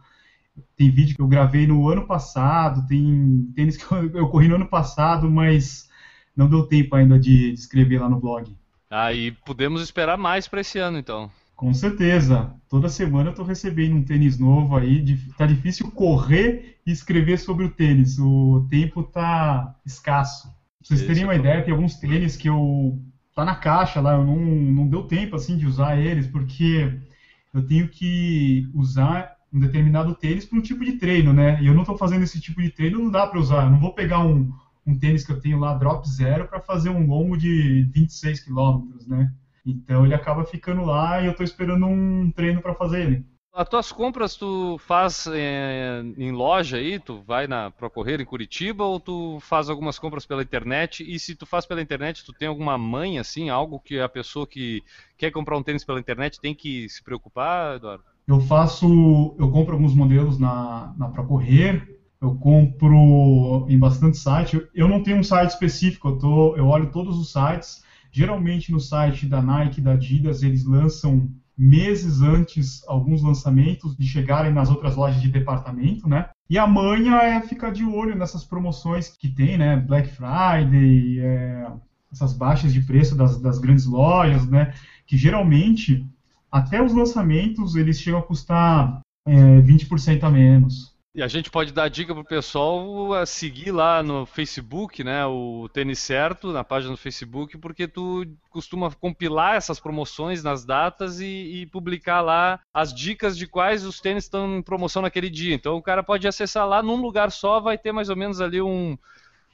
Tem 0.78 0.92
vídeo 0.92 1.16
que 1.16 1.22
eu 1.24 1.28
gravei 1.28 1.66
no 1.66 1.90
ano 1.90 2.06
passado, 2.06 2.86
tem 2.86 3.52
tênis 3.56 3.78
que 3.78 3.92
eu, 3.92 4.12
eu 4.12 4.30
corri 4.30 4.48
no 4.48 4.58
ano 4.58 4.68
passado, 4.68 5.28
mas 5.28 5.90
não 6.38 6.48
deu 6.48 6.68
tempo 6.68 6.96
ainda 6.96 7.18
de, 7.18 7.52
de 7.52 7.60
escrever 7.60 8.00
lá 8.00 8.08
no 8.08 8.20
blog. 8.20 8.56
Ah, 8.96 9.12
e 9.12 9.32
podemos 9.32 9.82
esperar 9.82 10.20
mais 10.20 10.48
para 10.48 10.62
esse 10.62 10.78
ano, 10.78 11.00
então. 11.00 11.32
Com 11.56 11.74
certeza. 11.74 12.54
Toda 12.70 12.88
semana 12.88 13.30
eu 13.30 13.32
estou 13.32 13.44
recebendo 13.44 13.96
um 13.96 14.04
tênis 14.04 14.38
novo 14.38 14.78
aí. 14.78 15.18
Tá 15.36 15.48
difícil 15.48 15.90
correr 15.90 16.78
e 16.86 16.92
escrever 16.92 17.40
sobre 17.40 17.66
o 17.66 17.72
tênis. 17.72 18.20
O 18.20 18.68
tempo 18.70 19.02
tá 19.02 19.76
escasso. 19.84 20.44
Pra 20.44 20.54
vocês 20.84 21.00
Esse 21.00 21.08
terem 21.08 21.24
uma 21.24 21.34
é 21.34 21.38
ideia, 21.40 21.64
tem 21.64 21.74
alguns 21.74 21.96
tênis 21.96 22.38
que 22.38 22.48
eu 22.48 23.02
tá 23.34 23.44
na 23.44 23.56
caixa 23.56 24.00
lá, 24.00 24.14
eu 24.14 24.24
não, 24.24 24.38
não 24.38 24.88
deu 24.88 25.08
tempo 25.08 25.36
assim 25.36 25.58
de 25.58 25.66
usar 25.66 25.98
eles, 25.98 26.28
porque 26.28 26.96
eu 27.52 27.66
tenho 27.66 27.88
que 27.88 28.70
usar 28.76 29.36
um 29.52 29.60
determinado 29.60 30.14
tênis 30.14 30.46
para 30.46 30.60
um 30.60 30.62
tipo 30.62 30.86
de 30.86 30.94
treino, 31.00 31.34
né? 31.34 31.60
E 31.64 31.66
eu 31.66 31.74
não 31.74 31.82
estou 31.82 31.98
fazendo 31.98 32.22
esse 32.22 32.40
tipo 32.40 32.62
de 32.62 32.70
treino, 32.70 33.00
não 33.00 33.10
dá 33.10 33.26
para 33.26 33.40
usar. 33.40 33.64
Eu 33.64 33.72
não 33.72 33.80
vou 33.80 33.94
pegar 33.94 34.20
um, 34.20 34.52
um 34.86 34.98
tênis 34.98 35.26
que 35.26 35.32
eu 35.32 35.40
tenho 35.40 35.60
lá, 35.60 35.74
drop 35.76 36.08
zero, 36.08 36.48
para 36.48 36.60
fazer 36.60 36.90
um 36.90 37.08
longo 37.08 37.38
de 37.38 37.84
26 37.94 38.42
quilômetros, 38.42 39.08
né? 39.08 39.32
Então 39.66 40.06
ele 40.06 40.14
acaba 40.14 40.44
ficando 40.44 40.84
lá 40.84 41.22
e 41.22 41.26
eu 41.26 41.32
estou 41.32 41.44
esperando 41.44 41.86
um 41.86 42.32
treino 42.32 42.62
para 42.62 42.76
fazer 42.76 43.02
ele. 43.02 43.26
As 43.56 43.70
tuas 43.70 43.92
compras 43.92 44.36
tu 44.36 44.80
faz 44.80 45.28
é, 45.32 46.02
em 46.18 46.32
loja 46.32 46.78
aí? 46.78 47.00
Tu 47.00 47.22
vai 47.22 47.46
na 47.46 47.70
Procorrer 47.70 48.20
em 48.20 48.26
Curitiba 48.26 48.84
ou 48.84 49.00
tu 49.00 49.38
faz 49.42 49.70
algumas 49.70 50.00
compras 50.00 50.26
pela 50.26 50.42
internet? 50.42 51.04
E 51.08 51.20
se 51.20 51.36
tu 51.36 51.46
faz 51.46 51.64
pela 51.64 51.80
internet, 51.80 52.26
tu 52.26 52.34
tem 52.34 52.48
alguma 52.48 52.80
mãe 52.80 53.20
assim, 53.20 53.52
algo 53.52 53.80
que 53.80 54.00
a 54.00 54.10
pessoa 54.10 54.48
que 54.48 54.82
quer 55.16 55.30
comprar 55.30 55.56
um 55.56 55.62
tênis 55.62 55.84
pela 55.84 56.00
internet 56.00 56.42
tem 56.42 56.56
que 56.56 56.90
se 56.90 57.04
preocupar, 57.04 57.76
Eduardo? 57.76 58.04
Eu 58.28 58.40
faço, 58.42 59.36
eu 59.38 59.52
compro 59.52 59.76
alguns 59.76 59.94
modelos 59.94 60.40
na, 60.40 60.92
na 60.98 61.10
Procorrer, 61.10 62.03
eu 62.24 62.36
compro 62.36 63.66
em 63.68 63.78
bastante 63.78 64.18
site. 64.18 64.62
Eu 64.74 64.88
não 64.88 65.04
tenho 65.04 65.18
um 65.18 65.24
site 65.24 65.50
específico, 65.50 66.08
eu, 66.08 66.18
tô, 66.18 66.56
eu 66.56 66.68
olho 66.68 66.92
todos 66.92 67.18
os 67.18 67.32
sites. 67.32 67.84
Geralmente 68.12 68.72
no 68.72 68.80
site 68.80 69.26
da 69.26 69.42
Nike, 69.42 69.82
da 69.82 69.94
Adidas, 69.94 70.42
eles 70.42 70.64
lançam 70.64 71.30
meses 71.58 72.22
antes 72.22 72.84
alguns 72.88 73.22
lançamentos 73.22 73.96
de 73.96 74.08
chegarem 74.08 74.54
nas 74.54 74.70
outras 74.70 74.96
lojas 74.96 75.22
de 75.22 75.30
departamento, 75.30 76.08
né? 76.08 76.30
E 76.50 76.58
a 76.58 76.66
manha 76.66 77.16
é 77.18 77.42
ficar 77.42 77.72
de 77.72 77.84
olho 77.84 78.16
nessas 78.16 78.44
promoções 78.44 79.10
que 79.10 79.28
tem, 79.28 79.58
né? 79.58 79.78
Black 79.78 80.10
Friday, 80.10 81.20
é, 81.20 81.68
essas 82.12 82.34
baixas 82.34 82.74
de 82.74 82.82
preço 82.82 83.16
das, 83.16 83.40
das 83.40 83.60
grandes 83.60 83.86
lojas, 83.86 84.48
né? 84.48 84.74
Que 85.06 85.18
geralmente, 85.18 86.08
até 86.52 86.82
os 86.82 86.94
lançamentos, 86.94 87.76
eles 87.76 88.00
chegam 88.00 88.20
a 88.20 88.24
custar 88.24 89.02
é, 89.26 89.62
20% 89.62 90.24
a 90.24 90.30
menos. 90.30 90.93
E 91.16 91.22
a 91.22 91.28
gente 91.28 91.52
pode 91.52 91.72
dar 91.72 91.90
dica 91.90 92.12
pro 92.12 92.26
pessoal 92.26 93.14
a 93.14 93.24
seguir 93.24 93.72
lá 93.72 94.02
no 94.02 94.26
Facebook, 94.26 95.04
né, 95.04 95.24
o 95.28 95.70
Tênis 95.72 96.00
Certo, 96.00 96.52
na 96.52 96.64
página 96.64 96.92
do 96.92 96.98
Facebook, 96.98 97.56
porque 97.60 97.88
tu 97.88 98.26
costuma 98.50 98.90
compilar 98.90 99.56
essas 99.56 99.80
promoções 99.80 100.42
nas 100.42 100.66
datas 100.66 101.20
e, 101.20 101.26
e 101.26 101.66
publicar 101.68 102.22
lá 102.22 102.60
as 102.74 102.92
dicas 102.92 103.38
de 103.38 103.46
quais 103.46 103.86
os 103.86 104.02
tênis 104.02 104.24
estão 104.24 104.58
em 104.58 104.64
promoção 104.64 105.04
naquele 105.04 105.30
dia. 105.30 105.54
Então 105.54 105.78
o 105.78 105.84
cara 105.84 106.02
pode 106.02 106.28
acessar 106.28 106.68
lá 106.68 106.82
num 106.82 107.00
lugar 107.00 107.32
só, 107.32 107.60
vai 107.60 107.78
ter 107.78 107.92
mais 107.92 108.10
ou 108.10 108.16
menos 108.16 108.42
ali 108.42 108.60
um, 108.60 108.98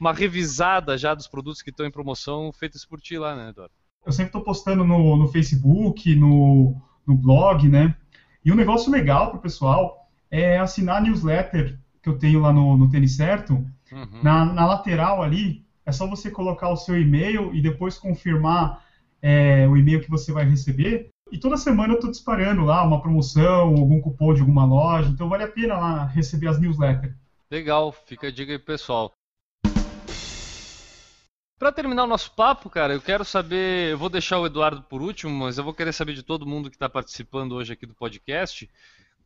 uma 0.00 0.14
revisada 0.14 0.96
já 0.96 1.14
dos 1.14 1.28
produtos 1.28 1.60
que 1.60 1.68
estão 1.68 1.84
em 1.84 1.90
promoção 1.90 2.50
feitos 2.54 2.86
por 2.86 3.02
ti 3.02 3.18
lá, 3.18 3.36
né, 3.36 3.50
Eduardo? 3.50 3.74
Eu 4.06 4.12
sempre 4.12 4.28
estou 4.28 4.42
postando 4.42 4.82
no, 4.82 5.14
no 5.14 5.28
Facebook, 5.28 6.14
no, 6.14 6.74
no 7.06 7.14
blog, 7.14 7.68
né? 7.68 7.94
E 8.42 8.50
um 8.50 8.56
negócio 8.56 8.90
legal 8.90 9.30
pro 9.30 9.42
pessoal 9.42 9.99
é 10.30 10.58
assinar 10.58 10.98
a 10.98 11.00
newsletter 11.00 11.78
que 12.02 12.08
eu 12.08 12.18
tenho 12.18 12.40
lá 12.40 12.52
no, 12.52 12.76
no 12.76 12.88
Tênis 12.88 13.16
Certo. 13.16 13.54
Uhum. 13.92 14.22
Na, 14.22 14.44
na, 14.44 14.66
lateral 14.66 15.22
ali, 15.22 15.64
é 15.84 15.92
só 15.92 16.06
você 16.06 16.30
colocar 16.30 16.68
o 16.68 16.76
seu 16.76 17.00
e-mail 17.00 17.52
e 17.54 17.60
depois 17.60 17.98
confirmar 17.98 18.84
é, 19.20 19.66
o 19.66 19.76
e-mail 19.76 20.00
que 20.00 20.10
você 20.10 20.32
vai 20.32 20.44
receber. 20.44 21.10
E 21.32 21.38
toda 21.38 21.56
semana 21.56 21.92
eu 21.92 21.96
estou 21.96 22.10
disparando 22.10 22.64
lá 22.64 22.82
uma 22.82 23.00
promoção, 23.00 23.68
algum 23.68 24.00
cupom 24.00 24.32
de 24.34 24.40
alguma 24.40 24.64
loja, 24.64 25.08
então 25.08 25.28
vale 25.28 25.44
a 25.44 25.48
pena 25.48 25.78
lá 25.78 26.04
receber 26.06 26.48
as 26.48 26.60
newsletters. 26.60 27.14
Legal, 27.50 27.92
fica 27.92 28.28
a 28.28 28.30
dica 28.30 28.52
aí, 28.52 28.58
pessoal. 28.58 29.12
Para 31.58 31.72
terminar 31.72 32.04
o 32.04 32.06
nosso 32.06 32.30
papo, 32.30 32.70
cara, 32.70 32.94
eu 32.94 33.02
quero 33.02 33.22
saber. 33.22 33.90
Eu 33.90 33.98
vou 33.98 34.08
deixar 34.08 34.38
o 34.38 34.46
Eduardo 34.46 34.82
por 34.82 35.02
último, 35.02 35.44
mas 35.44 35.58
eu 35.58 35.64
vou 35.64 35.74
querer 35.74 35.92
saber 35.92 36.14
de 36.14 36.22
todo 36.22 36.46
mundo 36.46 36.70
que 36.70 36.76
está 36.76 36.88
participando 36.88 37.52
hoje 37.52 37.74
aqui 37.74 37.84
do 37.84 37.94
podcast. 37.94 38.68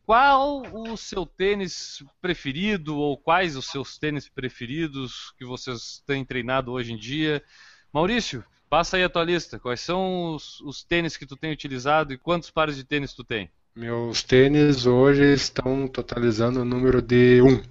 Qual 0.07 0.63
o 0.73 0.97
seu 0.99 1.25
tênis 1.25 2.05
preferido 2.21 2.99
ou 2.99 3.17
quais 3.17 3.57
os 3.57 3.67
seus 3.67 3.97
tênis 3.97 4.29
preferidos 4.29 5.33
que 5.39 5.47
vocês 5.47 6.03
têm 6.07 6.23
treinado 6.25 6.73
hoje 6.73 6.93
em 6.93 6.97
dia? 6.97 7.43
Maurício, 7.91 8.45
passa 8.69 8.99
aí 8.99 9.05
a 9.05 9.09
tua 9.09 9.25
lista. 9.25 9.59
Quais 9.59 9.81
são 9.81 10.35
os, 10.35 10.61
os 10.61 10.85
tênis 10.85 11.17
que 11.17 11.25
tu 11.25 11.37
tem 11.37 11.53
utilizado 11.53 12.13
e 12.13 12.19
quantos 12.19 12.51
pares 12.51 12.77
de 12.77 12.85
tênis 12.85 13.15
tu 13.15 13.25
tem? 13.25 13.51
Meus 13.75 14.23
tênis 14.23 14.85
hoje 14.85 15.33
estão 15.33 15.89
totalizando 15.89 16.61
o 16.61 16.65
número 16.67 17.01
de 17.01 17.41
1. 17.41 17.63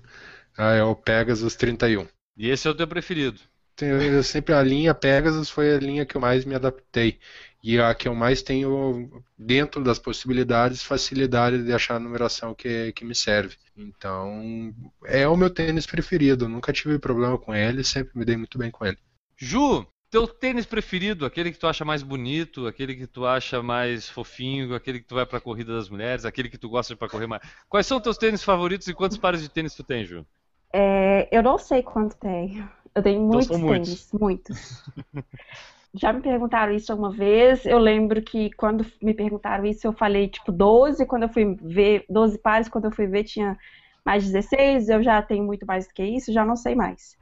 Ah, 0.58 0.74
é 0.74 0.84
o 0.84 0.96
Pegasus 0.96 1.56
31. 1.56 2.08
E 2.36 2.50
esse 2.50 2.68
é 2.68 2.72
o 2.72 2.76
teu 2.76 2.88
preferido? 2.88 3.40
Eu 3.82 4.24
sempre 4.24 4.54
a 4.54 4.62
linha 4.62 4.94
Pegasus 4.94 5.50
foi 5.50 5.76
a 5.76 5.80
linha 5.80 6.06
que 6.06 6.16
eu 6.16 6.22
mais 6.22 6.46
me 6.46 6.54
adaptei 6.54 7.20
e 7.64 7.80
a 7.80 7.96
que 7.96 8.08
eu 8.08 8.14
mais 8.14 8.42
tenho 8.42 9.24
dentro 9.38 9.82
das 9.84 9.98
possibilidades 9.98 10.84
facilidade 10.84 11.64
de 11.64 11.74
achar 11.74 11.96
a 11.96 12.00
numeração 12.00 12.54
que, 12.54 12.92
que 12.92 13.06
me 13.06 13.16
serve. 13.16 13.56
Então 13.76 14.74
é 15.06 15.28
o 15.28 15.38
meu 15.38 15.50
tênis 15.50 15.88
preferido, 15.88 16.48
nunca 16.48 16.74
tive 16.74 17.00
problema 17.00 17.38
com 17.38 17.56
ele, 17.56 17.84
sempre 17.84 18.18
me 18.18 18.26
dei 18.26 18.38
muito 18.38 18.58
bem 18.58 18.70
com 18.70 18.86
ele. 18.86 18.98
Ju, 19.38 19.88
teu 20.12 20.28
tênis 20.28 20.66
preferido, 20.66 21.26
aquele 21.26 21.52
que 21.52 21.58
tu 21.58 21.66
acha 21.66 21.84
mais 21.84 22.04
bonito, 22.04 22.68
aquele 22.68 22.96
que 22.96 23.08
tu 23.08 23.26
acha 23.26 23.64
mais 23.64 24.08
fofinho, 24.08 24.76
aquele 24.76 25.00
que 25.00 25.08
tu 25.08 25.16
vai 25.16 25.26
para 25.26 25.40
a 25.40 25.42
corrida 25.42 25.74
das 25.74 25.90
mulheres, 25.90 26.26
aquele 26.26 26.50
que 26.50 26.58
tu 26.58 26.70
gosta 26.70 26.94
de 26.94 27.00
para 27.00 27.10
correr 27.10 27.26
mais. 27.26 27.42
Quais 27.68 27.88
são 27.88 28.00
teus 28.00 28.18
tênis 28.18 28.44
favoritos 28.44 28.88
e 28.88 28.94
quantos 28.94 29.18
pares 29.18 29.42
de 29.42 29.50
tênis 29.50 29.74
tu 29.74 29.84
tem, 29.84 30.06
Ju? 30.06 30.24
É, 30.72 31.28
eu 31.32 31.42
não 31.42 31.58
sei 31.58 31.82
quanto 31.82 32.16
tenho. 32.18 32.70
Eu 32.96 33.02
tenho 33.02 33.22
então 33.22 33.34
muitos 33.34 33.60
tênis, 33.60 34.12
muitos. 34.14 34.84
já 35.94 36.12
me 36.12 36.22
perguntaram 36.22 36.74
isso 36.74 36.92
alguma 36.92 37.12
vez. 37.12 37.66
Eu 37.66 37.78
lembro 37.78 38.22
que 38.22 38.52
quando 38.54 38.86
me 39.02 39.14
perguntaram 39.14 39.66
isso, 39.66 39.86
eu 39.86 39.94
falei 39.94 40.28
tipo 40.28 40.52
12, 40.52 41.06
quando 41.06 41.24
eu 41.24 41.30
fui 41.30 41.56
ver, 41.62 42.06
12 42.10 42.40
pares, 42.40 42.68
quando 42.68 42.86
eu 42.86 42.92
fui 42.92 43.08
ver 43.08 43.24
tinha 43.24 43.58
mais 44.04 44.24
16, 44.26 44.90
eu 44.90 45.04
já 45.04 45.22
tenho 45.22 45.44
muito 45.44 45.66
mais 45.66 45.88
do 45.88 45.94
que 45.94 46.04
isso, 46.04 46.34
já 46.34 46.44
não 46.44 46.56
sei 46.56 46.76
mais. 46.76 47.18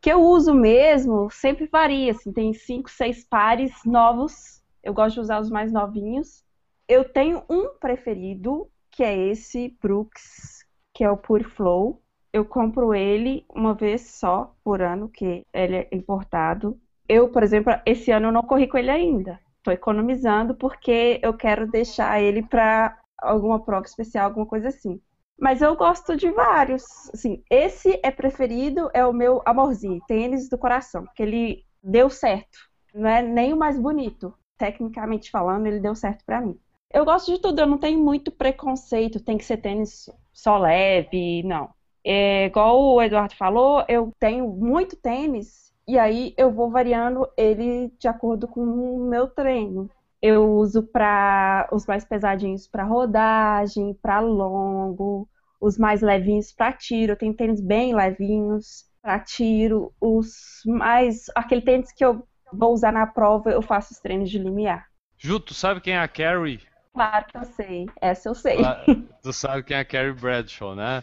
que 0.00 0.12
eu 0.12 0.22
uso 0.22 0.52
mesmo 0.52 1.30
sempre 1.30 1.66
varia, 1.66 2.12
assim, 2.12 2.32
tem 2.32 2.52
cinco, 2.52 2.90
seis 2.90 3.24
pares 3.24 3.72
novos. 3.84 4.62
Eu 4.82 4.92
gosto 4.92 5.14
de 5.14 5.20
usar 5.20 5.40
os 5.40 5.50
mais 5.50 5.72
novinhos. 5.72 6.44
Eu 6.86 7.04
tenho 7.04 7.42
um 7.50 7.70
preferido, 7.80 8.68
que 8.90 9.02
é 9.02 9.16
esse 9.16 9.76
Brooks, 9.82 10.64
que 10.94 11.02
é 11.02 11.10
o 11.10 11.16
Pure 11.16 11.44
Flow. 11.44 12.02
Eu 12.36 12.44
compro 12.44 12.92
ele 12.92 13.46
uma 13.48 13.72
vez 13.72 14.10
só 14.10 14.54
por 14.62 14.82
ano, 14.82 15.08
que 15.08 15.46
ele 15.54 15.76
é 15.76 15.88
importado. 15.90 16.78
Eu, 17.08 17.30
por 17.30 17.42
exemplo, 17.42 17.72
esse 17.86 18.10
ano 18.10 18.26
eu 18.26 18.32
não 18.32 18.42
corri 18.42 18.68
com 18.68 18.76
ele 18.76 18.90
ainda. 18.90 19.40
Estou 19.56 19.72
economizando 19.72 20.54
porque 20.54 21.18
eu 21.22 21.32
quero 21.32 21.66
deixar 21.66 22.20
ele 22.20 22.42
para 22.42 22.94
alguma 23.16 23.58
prova 23.64 23.86
especial, 23.86 24.26
alguma 24.26 24.44
coisa 24.44 24.68
assim. 24.68 25.00
Mas 25.40 25.62
eu 25.62 25.74
gosto 25.76 26.14
de 26.14 26.30
vários. 26.30 26.84
Assim, 27.08 27.42
esse 27.50 27.98
é 28.02 28.10
preferido, 28.10 28.90
é 28.92 29.02
o 29.06 29.14
meu 29.14 29.40
amorzinho, 29.46 30.02
tênis 30.06 30.46
do 30.46 30.58
coração, 30.58 31.06
que 31.14 31.22
ele 31.22 31.64
deu 31.82 32.10
certo. 32.10 32.58
Não 32.92 33.08
é 33.08 33.22
nem 33.22 33.54
o 33.54 33.56
mais 33.56 33.80
bonito. 33.80 34.34
Tecnicamente 34.58 35.30
falando, 35.30 35.68
ele 35.68 35.80
deu 35.80 35.94
certo 35.94 36.22
para 36.26 36.42
mim. 36.42 36.60
Eu 36.92 37.06
gosto 37.06 37.32
de 37.32 37.40
tudo, 37.40 37.62
eu 37.62 37.66
não 37.66 37.78
tenho 37.78 37.98
muito 37.98 38.30
preconceito, 38.30 39.24
tem 39.24 39.38
que 39.38 39.44
ser 39.46 39.56
tênis 39.56 40.10
só 40.34 40.58
leve, 40.58 41.42
não. 41.42 41.74
É, 42.08 42.46
igual 42.46 42.80
o 42.80 43.02
Eduardo 43.02 43.34
falou, 43.34 43.84
eu 43.88 44.12
tenho 44.20 44.46
muito 44.46 44.94
tênis 44.94 45.72
e 45.88 45.98
aí 45.98 46.32
eu 46.36 46.52
vou 46.52 46.70
variando 46.70 47.28
ele 47.36 47.92
de 47.98 48.06
acordo 48.06 48.46
com 48.46 48.60
o 48.60 49.08
meu 49.08 49.26
treino. 49.26 49.90
Eu 50.22 50.52
uso 50.52 50.84
para 50.84 51.68
os 51.72 51.84
mais 51.84 52.04
pesadinhos 52.04 52.68
para 52.68 52.84
rodagem, 52.84 53.92
para 54.00 54.20
longo, 54.20 55.28
os 55.60 55.76
mais 55.76 56.00
levinhos 56.00 56.52
para 56.52 56.72
tiro. 56.72 57.12
Eu 57.12 57.16
tenho 57.16 57.34
tênis 57.34 57.60
bem 57.60 57.92
levinhos 57.92 58.84
para 59.02 59.18
tiro, 59.18 59.92
os 60.00 60.62
mais 60.64 61.26
aquele 61.34 61.62
tênis 61.62 61.90
que 61.90 62.04
eu 62.04 62.24
vou 62.52 62.72
usar 62.72 62.92
na 62.92 63.06
prova, 63.08 63.50
eu 63.50 63.62
faço 63.62 63.92
os 63.92 63.98
treinos 63.98 64.30
de 64.30 64.38
limiar. 64.38 64.86
Ju, 65.18 65.40
tu 65.40 65.54
sabe 65.54 65.80
quem 65.80 65.94
é 65.94 65.98
a 65.98 66.06
Carrie? 66.06 66.60
Claro 66.96 67.26
que 67.26 67.36
eu 67.36 67.44
sei. 67.44 67.86
Essa 68.00 68.28
eu 68.28 68.34
sei. 68.34 68.58
Tu 69.22 69.32
sabe 69.32 69.62
quem 69.64 69.76
é 69.76 69.80
a 69.80 69.84
Carrie 69.84 70.12
Bradshaw, 70.12 70.74
né? 70.74 71.02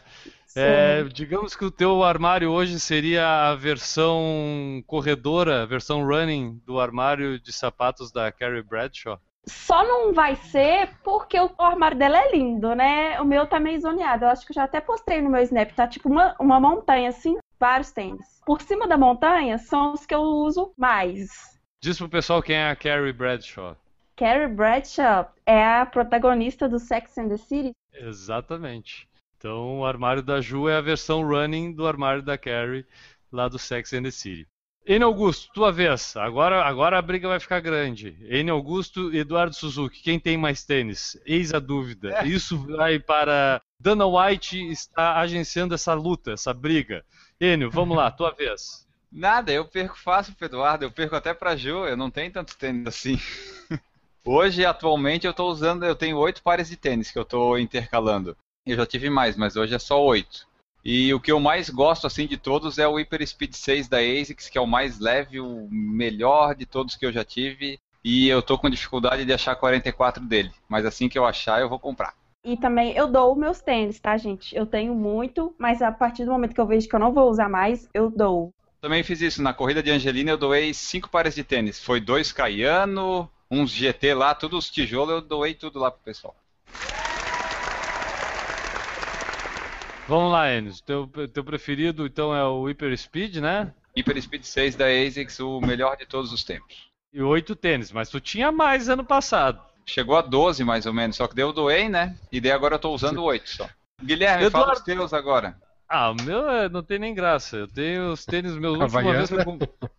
É, 0.55 1.03
digamos 1.05 1.55
que 1.55 1.65
o 1.65 1.71
teu 1.71 2.03
armário 2.03 2.51
hoje 2.51 2.79
seria 2.79 3.49
a 3.49 3.55
versão 3.55 4.83
corredora, 4.85 5.63
a 5.63 5.65
versão 5.65 6.05
running 6.05 6.61
do 6.65 6.79
armário 6.79 7.39
de 7.39 7.51
sapatos 7.51 8.11
da 8.11 8.31
Carrie 8.31 8.61
Bradshaw? 8.61 9.19
Só 9.45 9.83
não 9.85 10.13
vai 10.13 10.35
ser 10.35 10.89
porque 11.03 11.37
o 11.39 11.51
armário 11.57 11.97
dela 11.97 12.17
é 12.17 12.31
lindo, 12.31 12.73
né? 12.73 13.19
O 13.19 13.25
meu 13.25 13.45
tá 13.45 13.59
meio 13.59 13.79
zoneado. 13.81 14.23
Eu 14.23 14.29
acho 14.29 14.45
que 14.45 14.51
eu 14.51 14.55
já 14.55 14.63
até 14.63 14.79
postei 14.79 15.21
no 15.21 15.29
meu 15.29 15.41
Snap. 15.41 15.71
Tá 15.71 15.85
tipo 15.85 16.07
uma, 16.07 16.35
uma 16.39 16.59
montanha, 16.59 17.09
assim, 17.09 17.37
vários 17.59 17.91
tênis. 17.91 18.41
Por 18.45 18.61
cima 18.61 18.87
da 18.87 18.97
montanha 18.97 19.57
são 19.57 19.93
os 19.93 20.05
que 20.05 20.15
eu 20.15 20.21
uso 20.21 20.73
mais. 20.77 21.29
Diz 21.81 21.97
pro 21.97 22.07
pessoal 22.07 22.41
quem 22.41 22.55
é 22.55 22.69
a 22.69 22.75
Carrie 22.75 23.11
Bradshaw. 23.11 23.75
Carrie 24.15 24.47
Bradshaw 24.47 25.29
é 25.45 25.61
a 25.61 25.85
protagonista 25.85 26.69
do 26.69 26.79
Sex 26.79 27.17
and 27.17 27.27
the 27.27 27.37
City. 27.37 27.71
Exatamente. 27.93 29.09
Então, 29.43 29.79
o 29.79 29.85
armário 29.85 30.23
da 30.23 30.39
Ju 30.39 30.69
é 30.69 30.77
a 30.77 30.81
versão 30.81 31.21
running 31.21 31.73
do 31.73 31.85
armário 31.85 32.21
da 32.23 32.37
Carrie, 32.37 32.85
lá 33.29 33.49
do 33.49 33.59
Sex 33.59 33.91
and 33.91 34.03
the 34.03 34.09
City. 34.09 34.47
N. 34.87 35.03
Augusto, 35.03 35.51
tua 35.53 35.69
vez. 35.69 36.15
Agora, 36.15 36.63
agora 36.63 36.97
a 36.97 37.01
briga 37.01 37.27
vai 37.27 37.41
ficar 37.41 37.59
grande. 37.59 38.15
N. 38.21 38.49
Augusto 38.51 39.13
e 39.13 39.17
Eduardo 39.17 39.53
Suzuki. 39.53 40.01
Quem 40.01 40.17
tem 40.17 40.37
mais 40.37 40.63
tênis? 40.63 41.19
Eis 41.25 41.53
a 41.53 41.59
dúvida. 41.59 42.19
É. 42.19 42.25
Isso 42.25 42.57
vai 42.57 42.99
para. 42.99 43.61
Dana 43.77 44.05
White 44.05 44.71
está 44.71 45.19
agenciando 45.19 45.75
essa 45.75 45.93
luta, 45.93 46.31
essa 46.31 46.53
briga. 46.53 47.03
Enio, 47.37 47.69
vamos 47.69 47.97
lá, 47.97 48.09
tua 48.09 48.31
vez. 48.31 48.87
Nada, 49.11 49.51
eu 49.51 49.65
perco 49.65 49.99
fácil 49.99 50.33
pro 50.35 50.45
Eduardo, 50.45 50.85
eu 50.85 50.91
perco 50.91 51.17
até 51.17 51.33
pra 51.33 51.57
Ju, 51.57 51.85
eu 51.85 51.97
não 51.97 52.09
tenho 52.09 52.31
tanto 52.31 52.57
tênis 52.57 52.87
assim. 52.87 53.19
Hoje, 54.23 54.65
atualmente, 54.65 55.27
eu 55.27 55.31
estou 55.31 55.51
usando, 55.51 55.83
eu 55.83 55.95
tenho 55.97 56.17
oito 56.17 56.41
pares 56.41 56.69
de 56.69 56.77
tênis 56.77 57.11
que 57.11 57.19
eu 57.19 57.23
estou 57.23 57.59
intercalando. 57.59 58.37
Eu 58.65 58.77
já 58.77 58.85
tive 58.85 59.09
mais, 59.09 59.35
mas 59.35 59.57
hoje 59.57 59.75
é 59.75 59.79
só 59.79 60.01
oito. 60.01 60.47
E 60.85 61.13
o 61.13 61.19
que 61.19 61.31
eu 61.31 61.39
mais 61.39 61.69
gosto 61.69 62.07
assim 62.07 62.25
de 62.25 62.37
todos 62.37 62.77
é 62.77 62.87
o 62.87 62.95
Hyper 62.95 63.25
Speed 63.27 63.53
6 63.53 63.89
da 63.89 63.97
ASICS, 63.97 64.49
que 64.49 64.57
é 64.57 64.61
o 64.61 64.67
mais 64.67 64.99
leve, 64.99 65.39
o 65.39 65.67
melhor 65.69 66.55
de 66.55 66.65
todos 66.65 66.95
que 66.95 67.05
eu 67.05 67.11
já 67.11 67.25
tive. 67.25 67.77
E 68.03 68.27
eu 68.27 68.41
tô 68.41 68.57
com 68.57 68.69
dificuldade 68.69 69.25
de 69.25 69.33
achar 69.33 69.55
44 69.55 70.23
dele. 70.23 70.51
Mas 70.67 70.85
assim 70.85 71.09
que 71.09 71.19
eu 71.19 71.25
achar, 71.25 71.59
eu 71.59 71.67
vou 71.67 71.79
comprar. 71.79 72.13
E 72.45 72.55
também 72.55 72.93
eu 72.95 73.07
dou 73.07 73.35
meus 73.35 73.61
tênis, 73.61 73.99
tá, 73.99 74.15
gente? 74.17 74.55
Eu 74.55 74.65
tenho 74.65 74.95
muito, 74.95 75.53
mas 75.57 75.81
a 75.81 75.91
partir 75.91 76.25
do 76.25 76.31
momento 76.31 76.53
que 76.53 76.59
eu 76.59 76.67
vejo 76.67 76.87
que 76.87 76.95
eu 76.95 76.99
não 76.99 77.13
vou 77.13 77.29
usar 77.29 77.49
mais, 77.49 77.89
eu 77.93 78.09
dou. 78.09 78.53
Também 78.79 79.03
fiz 79.03 79.21
isso. 79.21 79.41
Na 79.41 79.53
corrida 79.53 79.83
de 79.83 79.91
Angelina 79.91 80.31
eu 80.31 80.37
doei 80.37 80.73
cinco 80.73 81.09
pares 81.09 81.35
de 81.35 81.43
tênis. 81.43 81.81
Foi 81.81 81.99
dois 81.99 82.31
Caiano, 82.31 83.29
uns 83.51 83.71
GT 83.71 84.13
lá, 84.13 84.33
todos 84.33 84.65
os 84.65 84.71
tijolos, 84.71 85.15
eu 85.15 85.21
doei 85.21 85.53
tudo 85.53 85.79
lá 85.79 85.91
pro 85.91 86.01
pessoal. 86.01 86.35
Vamos 90.07 90.31
lá, 90.31 90.51
Enes. 90.51 90.81
Teu, 90.81 91.07
teu 91.33 91.43
preferido 91.43 92.05
então 92.05 92.35
é 92.35 92.43
o 92.43 92.65
Hyper 92.65 92.97
Speed, 92.97 93.37
né? 93.37 93.73
Hyper 93.95 94.21
Speed 94.21 94.43
6 94.43 94.75
da 94.75 94.85
ASICS, 94.87 95.39
o 95.39 95.61
melhor 95.61 95.95
de 95.95 96.05
todos 96.05 96.33
os 96.33 96.43
tempos. 96.43 96.91
E 97.13 97.21
oito 97.21 97.55
tênis, 97.55 97.91
mas 97.91 98.09
tu 98.09 98.19
tinha 98.19 98.51
mais 98.51 98.89
ano 98.89 99.05
passado. 99.05 99.61
Chegou 99.85 100.15
a 100.15 100.21
12 100.21 100.63
mais 100.63 100.85
ou 100.85 100.93
menos, 100.93 101.15
só 101.15 101.27
que 101.27 101.35
deu 101.35 101.53
doei, 101.53 101.87
né? 101.87 102.17
E 102.31 102.41
daí 102.41 102.51
agora 102.51 102.75
eu 102.75 102.79
tô 102.79 102.91
usando 102.91 103.23
oito 103.23 103.49
só. 103.49 103.69
Guilherme, 104.01 104.45
Eduardo... 104.45 104.67
fala 104.67 104.79
os 104.79 104.83
teus 104.83 105.13
agora. 105.13 105.55
Ah, 105.87 106.09
o 106.09 106.15
meu 106.15 106.49
é, 106.49 106.67
não 106.67 106.81
tem 106.81 106.97
nem 106.97 107.13
graça. 107.13 107.57
Eu 107.57 107.67
tenho 107.67 108.11
os 108.11 108.25
tênis 108.25 108.57
meus 108.57 108.79
última 108.79 109.13
vez 109.13 109.29
que 109.29 109.35
eu 109.35 109.93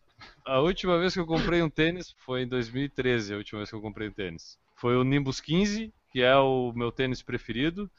A 0.45 0.61
última 0.61 0.99
vez 0.99 1.15
que 1.15 1.21
eu 1.21 1.27
comprei 1.27 1.63
um 1.63 1.71
tênis 1.71 2.15
foi 2.19 2.43
em 2.43 2.49
2013, 2.49 3.33
a 3.33 3.37
última 3.37 3.61
vez 3.61 3.71
que 3.71 3.77
eu 3.77 3.81
comprei 3.81 4.09
um 4.09 4.13
tênis. 4.13 4.59
Foi 4.75 4.97
o 4.97 5.05
Nimbus 5.05 5.41
15, 5.41 5.93
que 6.11 6.21
é 6.21 6.37
o 6.37 6.73
meu 6.75 6.91
tênis 6.91 7.23
preferido. 7.23 7.91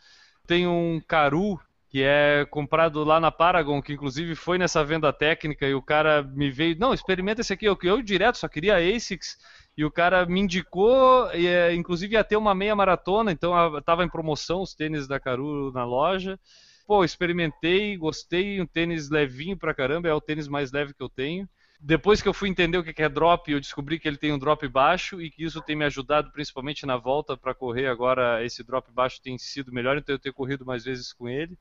Tem 0.45 0.67
um 0.67 1.01
Caru 1.07 1.59
que 1.95 2.03
é 2.03 2.45
comprado 2.49 3.05
lá 3.05 3.21
na 3.21 3.31
Paragon, 3.31 3.81
que 3.81 3.93
inclusive 3.93 4.35
foi 4.35 4.57
nessa 4.57 4.83
venda 4.83 5.13
técnica 5.13 5.65
e 5.65 5.73
o 5.73 5.81
cara 5.81 6.21
me 6.21 6.51
veio, 6.51 6.77
não, 6.77 6.93
experimenta 6.93 7.39
esse 7.39 7.53
aqui, 7.53 7.63
eu, 7.63 7.77
eu 7.83 8.01
direto 8.01 8.37
só 8.37 8.49
queria 8.49 8.75
ASICS 8.75 9.37
e 9.77 9.85
o 9.85 9.89
cara 9.89 10.25
me 10.25 10.41
indicou, 10.41 11.33
e, 11.33 11.47
é, 11.47 11.73
inclusive 11.73 12.15
ia 12.15 12.23
ter 12.25 12.35
uma 12.35 12.53
meia 12.53 12.75
maratona, 12.75 13.31
então 13.31 13.77
estava 13.77 14.03
em 14.03 14.09
promoção 14.09 14.61
os 14.61 14.73
tênis 14.73 15.07
da 15.07 15.21
Caru 15.21 15.71
na 15.71 15.85
loja. 15.85 16.37
Pô, 16.85 17.01
experimentei, 17.05 17.95
gostei, 17.95 18.59
um 18.59 18.65
tênis 18.65 19.09
levinho 19.09 19.55
pra 19.55 19.73
caramba, 19.73 20.09
é 20.09 20.13
o 20.13 20.19
tênis 20.19 20.49
mais 20.49 20.73
leve 20.73 20.93
que 20.93 21.01
eu 21.01 21.07
tenho. 21.07 21.47
Depois 21.79 22.21
que 22.21 22.27
eu 22.27 22.33
fui 22.33 22.49
entender 22.49 22.77
o 22.77 22.83
que 22.83 23.01
é 23.01 23.07
drop, 23.07 23.49
eu 23.49 23.59
descobri 23.59 23.99
que 23.99 24.07
ele 24.07 24.17
tem 24.17 24.33
um 24.33 24.39
drop 24.39 24.67
baixo 24.67 25.21
e 25.21 25.29
que 25.29 25.43
isso 25.43 25.61
tem 25.61 25.75
me 25.75 25.85
ajudado 25.85 26.31
principalmente 26.31 26.85
na 26.85 26.97
volta 26.97 27.37
para 27.37 27.53
correr. 27.53 27.87
Agora 27.87 28.43
esse 28.43 28.63
drop 28.63 28.91
baixo 28.91 29.21
tem 29.21 29.37
sido 29.37 29.71
melhor, 29.71 29.97
então 29.97 30.15
eu 30.15 30.19
tenho 30.19 30.33
corrido 30.33 30.65
mais 30.65 30.83
vezes 30.83 31.13
com 31.13 31.29
ele. 31.29 31.57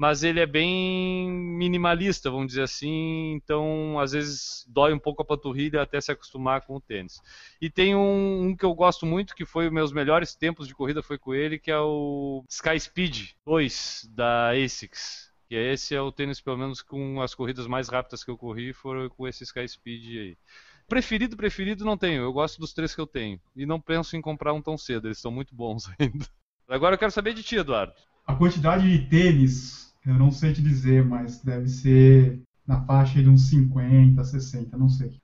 Mas 0.00 0.22
ele 0.22 0.40
é 0.40 0.46
bem 0.46 1.30
minimalista, 1.30 2.30
vamos 2.30 2.46
dizer 2.46 2.62
assim, 2.62 3.34
então 3.34 4.00
às 4.00 4.12
vezes 4.12 4.64
dói 4.66 4.94
um 4.94 4.98
pouco 4.98 5.20
a 5.20 5.24
panturrilha 5.26 5.82
até 5.82 6.00
se 6.00 6.10
acostumar 6.10 6.62
com 6.62 6.76
o 6.76 6.80
tênis. 6.80 7.20
E 7.60 7.68
tem 7.68 7.94
um, 7.94 8.46
um 8.46 8.56
que 8.56 8.64
eu 8.64 8.72
gosto 8.72 9.04
muito, 9.04 9.34
que 9.34 9.44
foi 9.44 9.66
os 9.66 9.72
meus 9.72 9.92
melhores 9.92 10.34
tempos 10.34 10.66
de 10.66 10.74
corrida 10.74 11.02
foi 11.02 11.18
com 11.18 11.34
ele, 11.34 11.58
que 11.58 11.70
é 11.70 11.78
o 11.78 12.42
Sky 12.48 12.80
Speed 12.80 13.32
2 13.44 14.08
da 14.10 14.52
ASICS 14.52 15.30
que 15.46 15.54
esse 15.54 15.94
é 15.94 16.00
o 16.00 16.10
tênis, 16.10 16.40
pelo 16.40 16.56
menos 16.56 16.80
com 16.80 17.20
as 17.20 17.34
corridas 17.34 17.66
mais 17.66 17.88
rápidas 17.88 18.24
que 18.24 18.30
eu 18.30 18.38
corri, 18.38 18.72
foram 18.72 19.08
com 19.10 19.28
esse 19.28 19.42
Sky 19.42 19.68
Speed 19.68 20.04
aí. 20.16 20.38
Preferido, 20.88 21.36
preferido 21.36 21.84
não 21.84 21.98
tenho. 21.98 22.22
Eu 22.22 22.32
gosto 22.32 22.58
dos 22.58 22.72
três 22.72 22.94
que 22.94 23.00
eu 23.00 23.06
tenho. 23.06 23.38
E 23.54 23.66
não 23.66 23.80
penso 23.80 24.16
em 24.16 24.22
comprar 24.22 24.52
um 24.54 24.62
tão 24.62 24.78
cedo, 24.78 25.08
eles 25.08 25.18
estão 25.18 25.30
muito 25.30 25.54
bons 25.54 25.90
ainda. 25.98 26.26
Agora 26.68 26.94
eu 26.94 26.98
quero 26.98 27.10
saber 27.10 27.34
de 27.34 27.42
ti, 27.42 27.56
Eduardo. 27.56 27.92
A 28.24 28.34
quantidade 28.36 28.88
de 28.88 29.10
tênis, 29.10 29.89
eu 30.06 30.14
não 30.14 30.30
sei 30.30 30.52
te 30.52 30.62
dizer, 30.62 31.04
mas 31.04 31.42
deve 31.42 31.68
ser 31.68 32.40
na 32.66 32.80
faixa 32.82 33.22
de 33.22 33.28
uns 33.28 33.48
50, 33.48 34.22
60, 34.24 34.76
não 34.76 34.88
sei. 34.88 35.20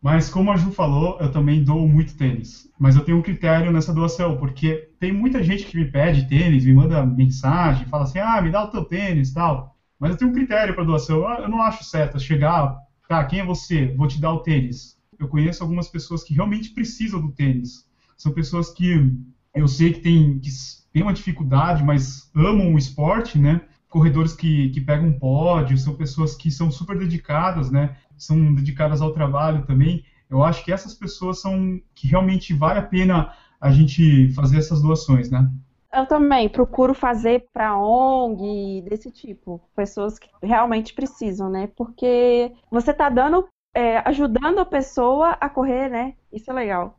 Mas 0.00 0.28
como 0.28 0.52
a 0.52 0.56
Ju 0.56 0.70
falou, 0.70 1.18
eu 1.18 1.32
também 1.32 1.64
dou 1.64 1.88
muito 1.88 2.14
tênis. 2.14 2.70
Mas 2.78 2.94
eu 2.94 3.02
tenho 3.02 3.16
um 3.16 3.22
critério 3.22 3.72
nessa 3.72 3.92
doação, 3.92 4.36
porque 4.36 4.90
tem 5.00 5.10
muita 5.10 5.42
gente 5.42 5.64
que 5.64 5.78
me 5.78 5.90
pede 5.90 6.28
tênis, 6.28 6.66
me 6.66 6.74
manda 6.74 7.06
mensagem, 7.06 7.86
fala 7.86 8.04
assim, 8.04 8.18
ah, 8.18 8.40
me 8.42 8.50
dá 8.50 8.64
o 8.64 8.70
teu 8.70 8.84
tênis 8.84 9.32
tal. 9.32 9.74
Mas 9.98 10.10
eu 10.10 10.16
tenho 10.18 10.30
um 10.30 10.34
critério 10.34 10.74
para 10.74 10.84
doação. 10.84 11.26
Eu 11.40 11.48
não 11.48 11.62
acho 11.62 11.84
certo 11.84 12.20
chegar, 12.20 12.76
tá, 13.08 13.24
quem 13.24 13.40
é 13.40 13.44
você? 13.46 13.94
Vou 13.96 14.06
te 14.06 14.20
dar 14.20 14.34
o 14.34 14.40
tênis. 14.40 14.98
Eu 15.18 15.26
conheço 15.26 15.62
algumas 15.62 15.88
pessoas 15.88 16.22
que 16.22 16.34
realmente 16.34 16.70
precisam 16.74 17.20
do 17.20 17.32
tênis. 17.32 17.88
São 18.14 18.32
pessoas 18.32 18.70
que 18.70 19.10
eu 19.54 19.66
sei 19.66 19.94
que 19.94 20.00
tem, 20.00 20.38
que 20.38 20.50
tem 20.94 21.02
uma 21.02 21.12
dificuldade, 21.12 21.84
mas 21.84 22.30
amam 22.34 22.72
o 22.72 22.78
esporte, 22.78 23.38
né? 23.38 23.60
Corredores 23.88 24.32
que, 24.32 24.70
que 24.70 24.80
pegam 24.80 25.12
pódio, 25.12 25.76
são 25.76 25.94
pessoas 25.94 26.34
que 26.34 26.50
são 26.50 26.70
super 26.70 26.98
dedicadas, 26.98 27.70
né? 27.70 27.96
são 28.16 28.54
dedicadas 28.54 29.00
ao 29.00 29.12
trabalho 29.12 29.64
também. 29.66 30.04
Eu 30.28 30.42
acho 30.42 30.64
que 30.64 30.72
essas 30.72 30.94
pessoas 30.94 31.40
são 31.40 31.80
que 31.94 32.06
realmente 32.08 32.54
vale 32.54 32.78
a 32.78 32.82
pena 32.82 33.32
a 33.60 33.70
gente 33.70 34.32
fazer 34.34 34.58
essas 34.58 34.82
doações, 34.82 35.30
né? 35.30 35.48
Eu 35.92 36.06
também 36.06 36.48
procuro 36.48 36.92
fazer 36.92 37.46
para 37.52 37.78
ONG 37.78 38.82
desse 38.82 39.12
tipo, 39.12 39.60
pessoas 39.76 40.18
que 40.18 40.28
realmente 40.42 40.92
precisam, 40.92 41.48
né? 41.48 41.68
Porque 41.76 42.52
você 42.70 42.90
está 42.90 43.08
dando, 43.08 43.46
é, 43.72 43.98
ajudando 44.08 44.58
a 44.58 44.64
pessoa 44.64 45.30
a 45.40 45.48
correr, 45.48 45.88
né? 45.88 46.14
Isso 46.32 46.50
é 46.50 46.54
legal. 46.54 46.98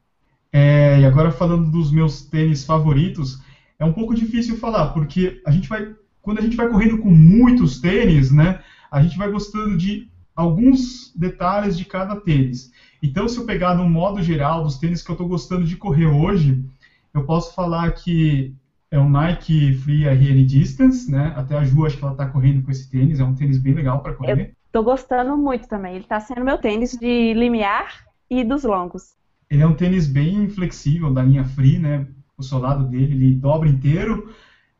É, 0.51 0.99
e 0.99 1.05
agora 1.05 1.31
falando 1.31 1.69
dos 1.69 1.91
meus 1.91 2.21
tênis 2.25 2.63
favoritos, 2.63 3.41
é 3.79 3.85
um 3.85 3.93
pouco 3.93 4.15
difícil 4.15 4.57
falar, 4.57 4.87
porque 4.87 5.41
a 5.45 5.51
gente 5.51 5.67
vai, 5.67 5.93
quando 6.21 6.39
a 6.39 6.41
gente 6.41 6.55
vai 6.55 6.67
correndo 6.67 6.97
com 6.99 7.09
muitos 7.09 7.79
tênis, 7.79 8.31
né? 8.31 8.59
A 8.91 9.01
gente 9.01 9.17
vai 9.17 9.29
gostando 9.29 9.77
de 9.77 10.09
alguns 10.35 11.13
detalhes 11.15 11.77
de 11.77 11.85
cada 11.85 12.15
tênis. 12.15 12.71
Então, 13.01 13.27
se 13.27 13.37
eu 13.37 13.45
pegar 13.45 13.75
no 13.75 13.89
modo 13.89 14.21
geral 14.21 14.63
dos 14.63 14.77
tênis 14.77 15.01
que 15.01 15.09
eu 15.09 15.13
estou 15.13 15.27
gostando 15.27 15.65
de 15.65 15.75
correr 15.75 16.07
hoje, 16.07 16.63
eu 17.13 17.23
posso 17.23 17.53
falar 17.53 17.91
que 17.91 18.53
é 18.91 18.99
um 18.99 19.09
Nike 19.09 19.73
Free 19.73 20.05
RN 20.07 20.45
Distance, 20.45 21.09
né? 21.11 21.33
Até 21.35 21.57
a 21.57 21.63
Ju, 21.63 21.85
acho 21.85 21.97
que 21.97 22.03
ela 22.03 22.13
está 22.13 22.25
correndo 22.27 22.63
com 22.63 22.71
esse 22.71 22.89
tênis, 22.89 23.19
é 23.19 23.23
um 23.23 23.35
tênis 23.35 23.57
bem 23.57 23.73
legal 23.73 24.01
para 24.01 24.13
correr. 24.13 24.53
Estou 24.65 24.83
gostando 24.83 25.37
muito 25.37 25.67
também. 25.67 25.95
Ele 25.95 26.03
está 26.03 26.19
sendo 26.19 26.43
meu 26.43 26.57
tênis 26.57 26.97
de 26.97 27.33
limiar 27.33 28.05
e 28.29 28.43
dos 28.43 28.63
longos. 28.63 29.15
Ele 29.49 29.61
é 29.61 29.67
um 29.67 29.73
tênis 29.75 30.07
bem 30.07 30.49
flexível, 30.49 31.13
da 31.13 31.23
linha 31.23 31.45
Free, 31.45 31.79
né? 31.79 32.07
O 32.37 32.43
solado 32.43 32.87
dele, 32.87 33.13
ele 33.13 33.35
dobra 33.35 33.69
inteiro, 33.69 34.29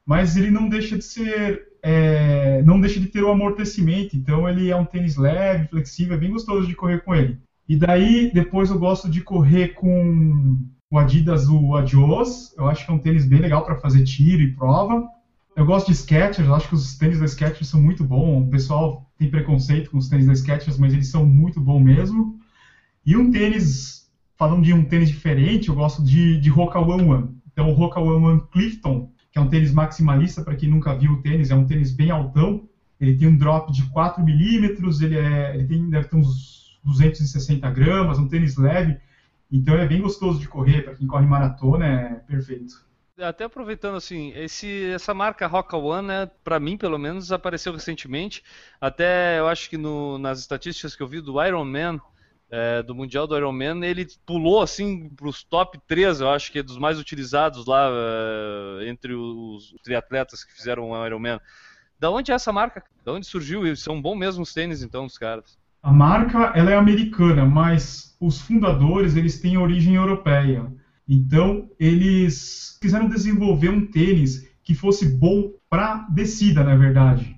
mas 0.05 0.35
ele 0.35 0.51
não 0.51 0.67
deixa 0.67 0.97
de 0.97 1.03
ser, 1.03 1.67
é, 1.81 2.61
não 2.63 2.79
deixa 2.79 2.99
de 2.99 3.07
ter 3.07 3.23
o 3.23 3.31
amortecimento. 3.31 4.15
Então 4.15 4.47
ele 4.47 4.69
é 4.69 4.75
um 4.75 4.85
tênis 4.85 5.15
leve, 5.15 5.67
flexível, 5.67 6.15
é 6.15 6.19
bem 6.19 6.31
gostoso 6.31 6.67
de 6.67 6.75
correr 6.75 7.03
com 7.03 7.15
ele. 7.15 7.39
E 7.67 7.75
daí, 7.75 8.31
depois 8.33 8.69
eu 8.69 8.77
gosto 8.77 9.09
de 9.09 9.21
correr 9.21 9.69
com 9.69 10.57
o 10.91 10.97
Adidas, 10.97 11.47
o 11.47 11.75
Adios. 11.75 12.53
Eu 12.57 12.67
acho 12.67 12.85
que 12.85 12.91
é 12.91 12.93
um 12.93 12.99
tênis 12.99 13.25
bem 13.25 13.39
legal 13.39 13.65
para 13.65 13.77
fazer 13.77 14.03
tiro 14.03 14.41
e 14.41 14.53
prova. 14.53 15.07
Eu 15.55 15.65
gosto 15.65 15.87
de 15.87 15.95
Skechers, 15.95 16.49
acho 16.49 16.67
que 16.67 16.75
os 16.75 16.97
tênis 16.97 17.19
da 17.19 17.27
Skechers 17.27 17.69
são 17.69 17.81
muito 17.81 18.03
bons. 18.03 18.43
O 18.43 18.49
pessoal 18.49 19.09
tem 19.17 19.29
preconceito 19.29 19.89
com 19.89 19.97
os 19.97 20.09
tênis 20.09 20.25
da 20.25 20.35
Skechers, 20.35 20.77
mas 20.77 20.93
eles 20.93 21.07
são 21.07 21.25
muito 21.25 21.59
bons 21.61 21.81
mesmo. 21.81 22.37
E 23.05 23.15
um 23.15 23.31
tênis, 23.31 24.11
falando 24.37 24.63
de 24.63 24.73
um 24.73 24.83
tênis 24.83 25.09
diferente, 25.09 25.69
eu 25.69 25.75
gosto 25.75 26.03
de, 26.03 26.39
de 26.39 26.49
Roca 26.49 26.79
One 26.79 27.03
One. 27.03 27.29
Então, 27.55 27.69
o 27.69 27.73
Roca 27.73 28.01
One 28.01 28.43
Clifton, 28.51 29.09
que 29.31 29.39
é 29.39 29.41
um 29.41 29.47
tênis 29.47 29.71
maximalista, 29.71 30.43
para 30.43 30.57
quem 30.57 30.69
nunca 30.69 30.93
viu 30.93 31.13
o 31.13 31.21
tênis, 31.21 31.51
é 31.51 31.55
um 31.55 31.65
tênis 31.65 31.93
bem 31.93 32.11
altão. 32.11 32.67
Ele 32.99 33.17
tem 33.17 33.29
um 33.29 33.37
drop 33.37 33.71
de 33.71 33.89
4 33.91 34.21
milímetros, 34.21 34.99
ele, 34.99 35.17
é, 35.17 35.55
ele 35.55 35.65
tem, 35.65 35.89
deve 35.89 36.09
ter 36.09 36.17
uns 36.17 36.77
260 36.83 37.69
gramas, 37.71 38.19
um 38.19 38.27
tênis 38.27 38.57
leve. 38.57 38.97
Então 39.49 39.73
é 39.75 39.87
bem 39.87 40.01
gostoso 40.01 40.37
de 40.37 40.49
correr, 40.49 40.81
para 40.81 40.95
quem 40.95 41.07
corre 41.07 41.25
maratona 41.25 41.85
é 41.85 42.15
perfeito. 42.27 42.83
Até 43.17 43.45
aproveitando 43.45 43.95
assim, 43.95 44.33
esse, 44.35 44.91
essa 44.91 45.13
marca 45.13 45.47
Roca 45.47 45.77
One, 45.77 46.09
né, 46.09 46.29
para 46.43 46.59
mim 46.59 46.75
pelo 46.75 46.97
menos, 46.97 47.31
apareceu 47.31 47.71
recentemente. 47.71 48.43
Até 48.81 49.39
eu 49.39 49.47
acho 49.47 49.69
que 49.69 49.77
no, 49.77 50.17
nas 50.17 50.39
estatísticas 50.39 50.93
que 50.93 51.01
eu 51.01 51.07
vi 51.07 51.21
do 51.21 51.41
Ironman, 51.41 52.01
é, 52.57 52.81
do 52.81 52.95
Mundial 52.95 53.27
do 53.27 53.35
Ironman, 53.35 53.83
ele 53.83 54.07
pulou 54.25 54.61
assim 54.61 55.09
para 55.09 55.27
os 55.27 55.43
top 55.43 55.77
3, 55.85 56.21
eu 56.21 56.29
acho 56.29 56.49
que 56.53 56.59
é 56.59 56.63
dos 56.63 56.77
mais 56.77 56.97
utilizados 56.97 57.65
lá 57.65 57.89
é, 57.91 58.87
entre 58.87 59.13
os 59.13 59.75
triatletas 59.83 60.41
que 60.41 60.53
fizeram 60.53 60.91
o 60.91 61.05
Ironman. 61.05 61.37
Da 61.99 62.09
onde 62.09 62.31
é 62.31 62.35
essa 62.35 62.53
marca? 62.53 62.81
Da 63.03 63.11
onde 63.11 63.25
surgiu? 63.25 63.67
E 63.67 63.75
são 63.75 64.01
bons 64.01 64.15
mesmo 64.15 64.43
os 64.43 64.53
tênis 64.53 64.81
então, 64.81 65.03
os 65.03 65.17
caras. 65.17 65.57
A 65.83 65.91
marca 65.91 66.53
ela 66.55 66.71
é 66.71 66.77
americana, 66.77 67.45
mas 67.45 68.15
os 68.21 68.39
fundadores 68.39 69.17
eles 69.17 69.41
têm 69.41 69.57
origem 69.57 69.95
europeia. 69.95 70.65
Então 71.07 71.69
eles 71.77 72.77
quiseram 72.81 73.09
desenvolver 73.09 73.69
um 73.69 73.85
tênis 73.85 74.49
que 74.63 74.73
fosse 74.73 75.05
bom 75.05 75.51
para 75.69 76.07
descida, 76.09 76.63
na 76.63 76.75
verdade. 76.75 77.35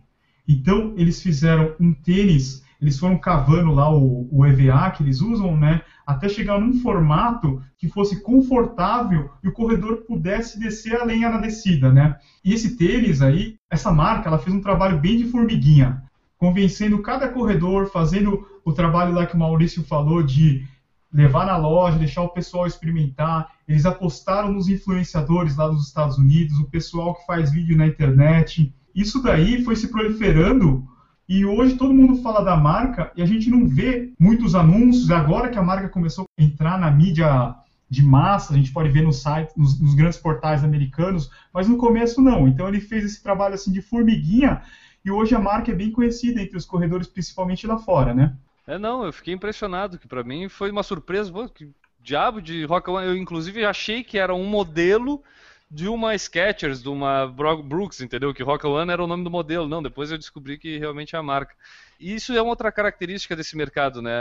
Então 0.47 0.93
eles 0.95 1.23
fizeram 1.23 1.75
um 1.79 1.91
tênis, 1.91 2.63
eles 2.81 2.99
foram 2.99 3.17
cavando 3.17 3.73
lá 3.73 3.91
o, 3.91 4.27
o 4.31 4.45
EVA 4.45 4.91
que 4.91 5.03
eles 5.03 5.21
usam, 5.21 5.57
né, 5.57 5.81
até 6.05 6.29
chegar 6.29 6.59
num 6.59 6.79
formato 6.79 7.61
que 7.77 7.87
fosse 7.87 8.21
confortável 8.21 9.29
e 9.43 9.47
o 9.47 9.53
corredor 9.53 10.03
pudesse 10.07 10.59
descer 10.59 10.99
a 10.99 11.03
lenha 11.03 11.29
na 11.29 11.37
descida, 11.37 11.91
né? 11.91 12.15
E 12.43 12.53
esse 12.53 12.77
tênis 12.77 13.21
aí, 13.21 13.57
essa 13.69 13.91
marca, 13.91 14.29
ela 14.29 14.39
fez 14.39 14.55
um 14.55 14.61
trabalho 14.61 14.99
bem 14.99 15.17
de 15.17 15.25
formiguinha 15.25 16.03
convencendo 16.37 17.01
cada 17.01 17.27
corredor, 17.27 17.87
fazendo 17.87 18.47
o 18.63 18.71
trabalho 18.71 19.13
lá 19.13 19.25
que 19.25 19.35
o 19.35 19.39
Maurício 19.39 19.83
falou 19.83 20.21
de 20.21 20.65
levar 21.11 21.45
na 21.45 21.57
loja, 21.57 21.97
deixar 21.97 22.21
o 22.21 22.29
pessoal 22.29 22.67
experimentar. 22.67 23.49
Eles 23.67 23.85
apostaram 23.85 24.51
nos 24.51 24.67
influenciadores 24.67 25.55
lá 25.55 25.67
dos 25.67 25.87
Estados 25.87 26.17
Unidos, 26.17 26.59
o 26.59 26.69
pessoal 26.69 27.15
que 27.15 27.25
faz 27.25 27.51
vídeo 27.51 27.77
na 27.77 27.87
internet. 27.87 28.73
Isso 28.93 29.21
daí 29.21 29.63
foi 29.63 29.75
se 29.75 29.87
proliferando 29.87 30.85
e 31.27 31.45
hoje 31.45 31.75
todo 31.75 31.93
mundo 31.93 32.21
fala 32.21 32.41
da 32.41 32.55
marca 32.55 33.11
e 33.15 33.21
a 33.21 33.25
gente 33.25 33.49
não 33.49 33.67
vê 33.67 34.11
muitos 34.19 34.55
anúncios. 34.55 35.11
Agora 35.11 35.49
que 35.49 35.57
a 35.57 35.63
marca 35.63 35.89
começou 35.89 36.25
a 36.39 36.41
entrar 36.41 36.79
na 36.79 36.89
mídia 36.89 37.55
de 37.89 38.03
massa, 38.03 38.53
a 38.53 38.57
gente 38.57 38.71
pode 38.71 38.89
ver 38.89 39.01
no 39.01 39.13
site, 39.13 39.51
nos, 39.55 39.79
nos 39.79 39.93
grandes 39.93 40.17
portais 40.17 40.63
americanos, 40.63 41.29
mas 41.53 41.67
no 41.67 41.77
começo 41.77 42.21
não. 42.21 42.47
Então 42.47 42.67
ele 42.67 42.79
fez 42.79 43.03
esse 43.03 43.21
trabalho 43.21 43.55
assim 43.55 43.71
de 43.71 43.81
formiguinha 43.81 44.61
e 45.03 45.11
hoje 45.11 45.35
a 45.35 45.39
marca 45.39 45.71
é 45.71 45.75
bem 45.75 45.91
conhecida 45.91 46.41
entre 46.41 46.57
os 46.57 46.65
corredores, 46.65 47.07
principalmente 47.07 47.65
lá 47.65 47.77
fora, 47.77 48.13
né? 48.13 48.35
É, 48.65 48.77
não, 48.77 49.05
eu 49.05 49.13
fiquei 49.13 49.33
impressionado, 49.33 49.97
que 49.97 50.07
para 50.07 50.23
mim 50.23 50.49
foi 50.49 50.69
uma 50.69 50.83
surpresa. 50.83 51.31
Pô, 51.31 51.47
que 51.47 51.69
diabo 52.07 52.41
de 52.41 52.63
Rock 52.65 52.89
One. 52.89 53.05
Eu, 53.05 53.17
inclusive, 53.17 53.65
achei 53.65 54.03
que 54.03 54.17
era 54.17 54.33
um 54.33 54.45
modelo 54.45 55.21
de 55.69 55.87
uma 55.87 56.15
Skechers, 56.15 56.81
de 56.81 56.87
uma 56.87 57.27
Brooks, 57.27 57.99
entendeu? 57.99 58.33
Que 58.33 58.41
Rock 58.41 58.65
One 58.65 58.91
era 58.91 59.03
o 59.03 59.07
nome 59.07 59.23
do 59.23 59.29
modelo. 59.29 59.67
Não, 59.67 59.83
depois 59.83 60.11
eu 60.11 60.17
descobri 60.17 60.57
que 60.57 60.77
realmente 60.77 61.15
é 61.15 61.19
a 61.19 61.23
marca. 61.23 61.55
E 61.99 62.13
isso 62.13 62.31
é 62.33 62.41
uma 62.41 62.51
outra 62.51 62.71
característica 62.71 63.35
desse 63.35 63.57
mercado, 63.57 64.01
né, 64.01 64.11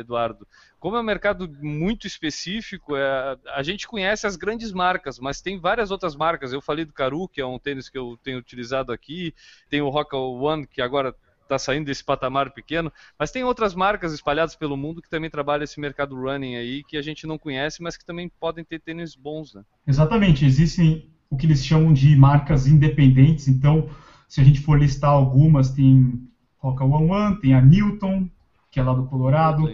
Eduardo? 0.00 0.46
Como 0.80 0.96
é 0.96 1.00
um 1.00 1.04
mercado 1.04 1.48
muito 1.60 2.06
específico, 2.06 2.96
é, 2.96 3.36
a 3.54 3.62
gente 3.62 3.86
conhece 3.86 4.26
as 4.26 4.36
grandes 4.36 4.72
marcas, 4.72 5.18
mas 5.18 5.42
tem 5.42 5.58
várias 5.58 5.90
outras 5.90 6.16
marcas. 6.16 6.52
Eu 6.52 6.62
falei 6.62 6.84
do 6.84 6.92
Caru, 6.92 7.28
que 7.28 7.40
é 7.40 7.46
um 7.46 7.58
tênis 7.58 7.88
que 7.88 7.98
eu 7.98 8.18
tenho 8.22 8.38
utilizado 8.38 8.92
aqui, 8.92 9.34
tem 9.68 9.82
o 9.82 9.90
Rock 9.90 10.14
One, 10.14 10.66
que 10.66 10.80
agora 10.80 11.14
está 11.44 11.58
saindo 11.58 11.86
desse 11.86 12.02
patamar 12.02 12.50
pequeno, 12.50 12.92
mas 13.18 13.30
tem 13.30 13.44
outras 13.44 13.74
marcas 13.74 14.12
espalhadas 14.12 14.56
pelo 14.56 14.76
mundo 14.76 15.00
que 15.00 15.08
também 15.08 15.30
trabalham 15.30 15.64
esse 15.64 15.80
mercado 15.80 16.14
running 16.14 16.56
aí, 16.56 16.82
que 16.84 16.96
a 16.96 17.02
gente 17.02 17.26
não 17.26 17.38
conhece, 17.38 17.82
mas 17.82 17.96
que 17.96 18.04
também 18.04 18.30
podem 18.40 18.64
ter 18.64 18.80
tênis 18.80 19.14
bons, 19.14 19.54
né? 19.54 19.62
Exatamente, 19.86 20.44
existem 20.44 21.08
o 21.30 21.36
que 21.36 21.46
eles 21.46 21.64
chamam 21.64 21.92
de 21.92 22.14
marcas 22.16 22.66
independentes, 22.66 23.48
então 23.48 23.88
se 24.28 24.40
a 24.40 24.44
gente 24.44 24.60
for 24.60 24.78
listar 24.78 25.10
algumas, 25.10 25.70
tem 25.70 26.20
Roca 26.58 26.84
One 26.84 27.10
One, 27.10 27.40
tem 27.40 27.54
a 27.54 27.60
Newton, 27.60 28.28
que 28.70 28.80
é 28.80 28.82
lá 28.82 28.92
do 28.92 29.06
Colorado. 29.06 29.70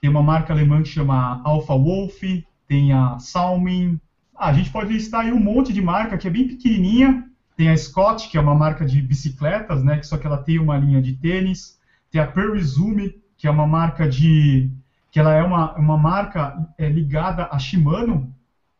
Tem 0.00 0.08
uma 0.08 0.22
marca 0.22 0.52
alemã 0.52 0.82
que 0.82 0.88
chama 0.88 1.42
Alpha 1.44 1.74
Wolf, 1.74 2.22
tem 2.66 2.92
a 2.92 3.18
Salmin. 3.18 4.00
Ah, 4.34 4.48
a 4.48 4.52
gente 4.52 4.70
pode 4.70 4.92
listar 4.92 5.20
aí 5.20 5.32
um 5.32 5.38
monte 5.38 5.72
de 5.72 5.82
marca 5.82 6.16
que 6.16 6.26
é 6.26 6.30
bem 6.30 6.48
pequenininha. 6.48 7.28
Tem 7.56 7.68
a 7.68 7.76
Scott, 7.76 8.28
que 8.28 8.36
é 8.36 8.40
uma 8.40 8.54
marca 8.54 8.84
de 8.84 9.00
bicicletas, 9.00 9.82
né, 9.82 9.98
que 9.98 10.06
só 10.06 10.16
que 10.16 10.26
ela 10.26 10.38
tem 10.38 10.58
uma 10.58 10.76
linha 10.76 11.00
de 11.02 11.12
tênis. 11.14 11.78
Tem 12.10 12.20
a 12.20 12.26
Perizume, 12.26 13.22
que 13.36 13.46
é 13.46 13.50
uma 13.50 13.66
marca 13.66 14.08
de 14.08 14.70
que 15.10 15.20
ela 15.20 15.34
é 15.34 15.42
uma, 15.42 15.74
uma 15.76 15.98
marca 15.98 16.66
é, 16.78 16.88
ligada 16.88 17.46
a 17.52 17.58
Shimano, 17.58 18.34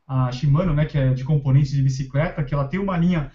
a 0.09 0.33
Shimano, 0.33 0.73
né, 0.73 0.87
que 0.87 0.97
é 0.97 1.13
de 1.13 1.25
componentes 1.25 1.73
de 1.73 1.83
bicicleta, 1.83 2.43
que 2.43 2.55
ela 2.55 2.67
tem 2.67 2.81
uma 2.81 2.97
linha 2.97 3.31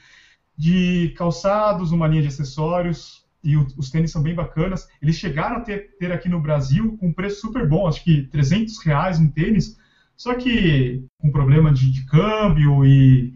de 0.58 1.14
calçados, 1.16 1.92
uma 1.92 2.08
linha 2.08 2.24
de 2.24 2.30
acessórios, 2.30 3.24
e 3.44 3.56
o, 3.56 3.68
os 3.78 3.92
tênis 3.92 4.12
são 4.12 4.24
bem 4.24 4.34
bacanas. 4.34 4.88
Eles 5.00 5.16
chegaram 5.16 5.58
a 5.58 5.62
ter, 5.62 5.96
ter, 6.00 6.12
aqui 6.12 6.28
no 6.28 6.42
Brasil 6.42 6.98
com 6.98 7.10
um 7.10 7.14
preço 7.14 7.42
super 7.42 7.68
bom, 7.68 7.88
acho 7.88 8.04
que 8.04 8.24
300 8.24 8.80
reais 8.80 9.20
um 9.20 9.30
tênis, 9.30 9.78
só 10.16 10.34
que 10.34 11.04
com 11.20 11.32
problema 11.32 11.72
de, 11.72 11.92
de 11.92 12.04
câmbio 12.06 12.84
e 12.84 13.36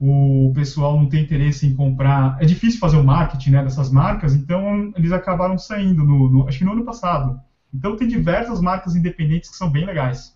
o 0.00 0.50
pessoal 0.54 0.96
não 0.96 1.06
tem 1.06 1.22
interesse 1.22 1.66
em 1.66 1.74
comprar. 1.76 2.38
É 2.40 2.46
difícil 2.46 2.80
fazer 2.80 2.96
o 2.96 3.04
marketing 3.04 3.50
né, 3.50 3.62
dessas 3.62 3.92
marcas, 3.92 4.34
então 4.34 4.92
eles 4.96 5.12
acabaram 5.12 5.58
saindo, 5.58 6.02
no, 6.02 6.30
no, 6.30 6.48
acho 6.48 6.58
que 6.58 6.64
no 6.64 6.72
ano 6.72 6.84
passado. 6.84 7.38
Então 7.72 7.96
tem 7.96 8.08
diversas 8.08 8.62
marcas 8.62 8.96
independentes 8.96 9.50
que 9.50 9.56
são 9.56 9.70
bem 9.70 9.84
legais. 9.84 10.34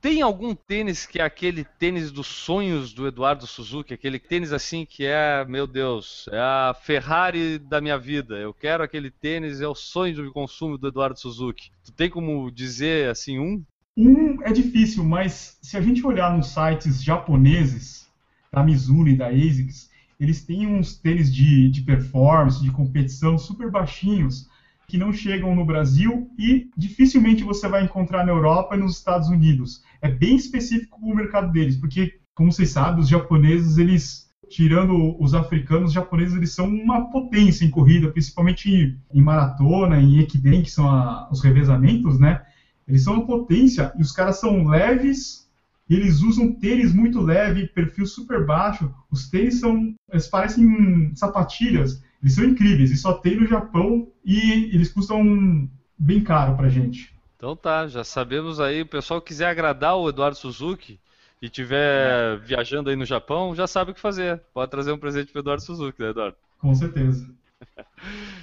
Tem 0.00 0.22
algum 0.22 0.54
tênis 0.54 1.04
que 1.04 1.20
é 1.20 1.22
aquele 1.22 1.62
tênis 1.62 2.10
dos 2.10 2.26
sonhos 2.26 2.92
do 2.94 3.06
Eduardo 3.06 3.46
Suzuki, 3.46 3.92
aquele 3.92 4.18
tênis 4.18 4.50
assim 4.50 4.86
que 4.86 5.04
é, 5.04 5.44
meu 5.44 5.66
Deus, 5.66 6.26
é 6.32 6.38
a 6.38 6.74
Ferrari 6.74 7.58
da 7.58 7.82
minha 7.82 7.98
vida. 7.98 8.34
Eu 8.36 8.54
quero 8.54 8.82
aquele 8.82 9.10
tênis, 9.10 9.60
é 9.60 9.68
o 9.68 9.74
sonho 9.74 10.14
de 10.14 10.30
consumo 10.32 10.78
do 10.78 10.88
Eduardo 10.88 11.20
Suzuki. 11.20 11.70
Tu 11.84 11.92
tem 11.92 12.08
como 12.08 12.50
dizer 12.50 13.10
assim 13.10 13.38
um? 13.38 13.62
Um 13.96 14.42
é 14.42 14.52
difícil, 14.52 15.04
mas 15.04 15.58
se 15.62 15.76
a 15.76 15.80
gente 15.80 16.06
olhar 16.06 16.36
nos 16.36 16.48
sites 16.48 17.02
japoneses 17.02 18.08
da 18.52 18.62
Mizuno 18.62 19.08
e 19.08 19.16
da 19.16 19.28
ASICS, 19.28 19.90
eles 20.18 20.44
têm 20.44 20.66
uns 20.66 20.96
tênis 20.96 21.32
de, 21.32 21.68
de 21.70 21.82
performance, 21.82 22.62
de 22.62 22.70
competição 22.70 23.38
super 23.38 23.70
baixinhos, 23.70 24.48
que 24.86 24.98
não 24.98 25.12
chegam 25.12 25.54
no 25.54 25.64
Brasil 25.64 26.30
e 26.38 26.68
dificilmente 26.76 27.44
você 27.44 27.68
vai 27.68 27.84
encontrar 27.84 28.24
na 28.24 28.32
Europa 28.32 28.74
e 28.74 28.78
nos 28.78 28.96
Estados 28.96 29.28
Unidos. 29.28 29.82
É 30.02 30.08
bem 30.08 30.34
específico 30.36 30.98
o 31.00 31.14
mercado 31.14 31.52
deles, 31.52 31.76
porque 31.76 32.18
como 32.34 32.50
vocês 32.50 32.70
sabem, 32.70 33.00
os 33.00 33.08
japoneses, 33.08 33.78
eles 33.78 34.30
tirando 34.48 35.16
os 35.22 35.32
africanos, 35.32 35.90
os 35.90 35.94
japoneses 35.94 36.34
eles 36.34 36.52
são 36.52 36.66
uma 36.66 37.10
potência 37.10 37.64
em 37.64 37.70
corrida, 37.70 38.10
principalmente 38.10 38.98
em 39.12 39.22
maratona, 39.22 40.00
em 40.00 40.18
equidem, 40.18 40.62
que 40.62 40.70
são 40.70 40.90
a, 40.90 41.28
os 41.30 41.40
revezamentos, 41.40 42.18
né? 42.18 42.42
Eles 42.90 43.04
são 43.04 43.14
uma 43.14 43.26
potência 43.26 43.92
e 43.96 44.02
os 44.02 44.10
caras 44.10 44.40
são 44.40 44.66
leves, 44.66 45.48
eles 45.88 46.22
usam 46.22 46.52
tênis 46.52 46.92
muito 46.92 47.20
leve, 47.20 47.68
perfil 47.68 48.04
super 48.04 48.44
baixo. 48.44 48.92
Os 49.08 49.28
tênis 49.28 49.60
são, 49.60 49.94
eles 50.10 50.26
parecem 50.26 51.12
sapatilhas, 51.14 52.02
eles 52.20 52.34
são 52.34 52.44
incríveis 52.44 52.90
e 52.90 52.96
só 52.96 53.12
tem 53.12 53.36
no 53.36 53.46
Japão 53.46 54.08
e 54.24 54.74
eles 54.74 54.92
custam 54.92 55.70
bem 55.96 56.20
caro 56.24 56.56
pra 56.56 56.68
gente. 56.68 57.14
Então 57.36 57.54
tá, 57.54 57.86
já 57.86 58.02
sabemos 58.02 58.58
aí, 58.58 58.82
o 58.82 58.86
pessoal 58.86 59.22
quiser 59.22 59.46
agradar 59.46 59.96
o 59.96 60.08
Eduardo 60.08 60.36
Suzuki 60.36 60.98
e 61.40 61.48
tiver 61.48 62.38
viajando 62.40 62.90
aí 62.90 62.96
no 62.96 63.04
Japão, 63.04 63.54
já 63.54 63.68
sabe 63.68 63.92
o 63.92 63.94
que 63.94 64.00
fazer. 64.00 64.42
Pode 64.52 64.68
trazer 64.68 64.90
um 64.90 64.98
presente 64.98 65.30
pro 65.30 65.40
Eduardo 65.40 65.62
Suzuki, 65.62 66.02
né, 66.02 66.10
Eduardo? 66.10 66.36
Com 66.58 66.74
certeza. 66.74 67.30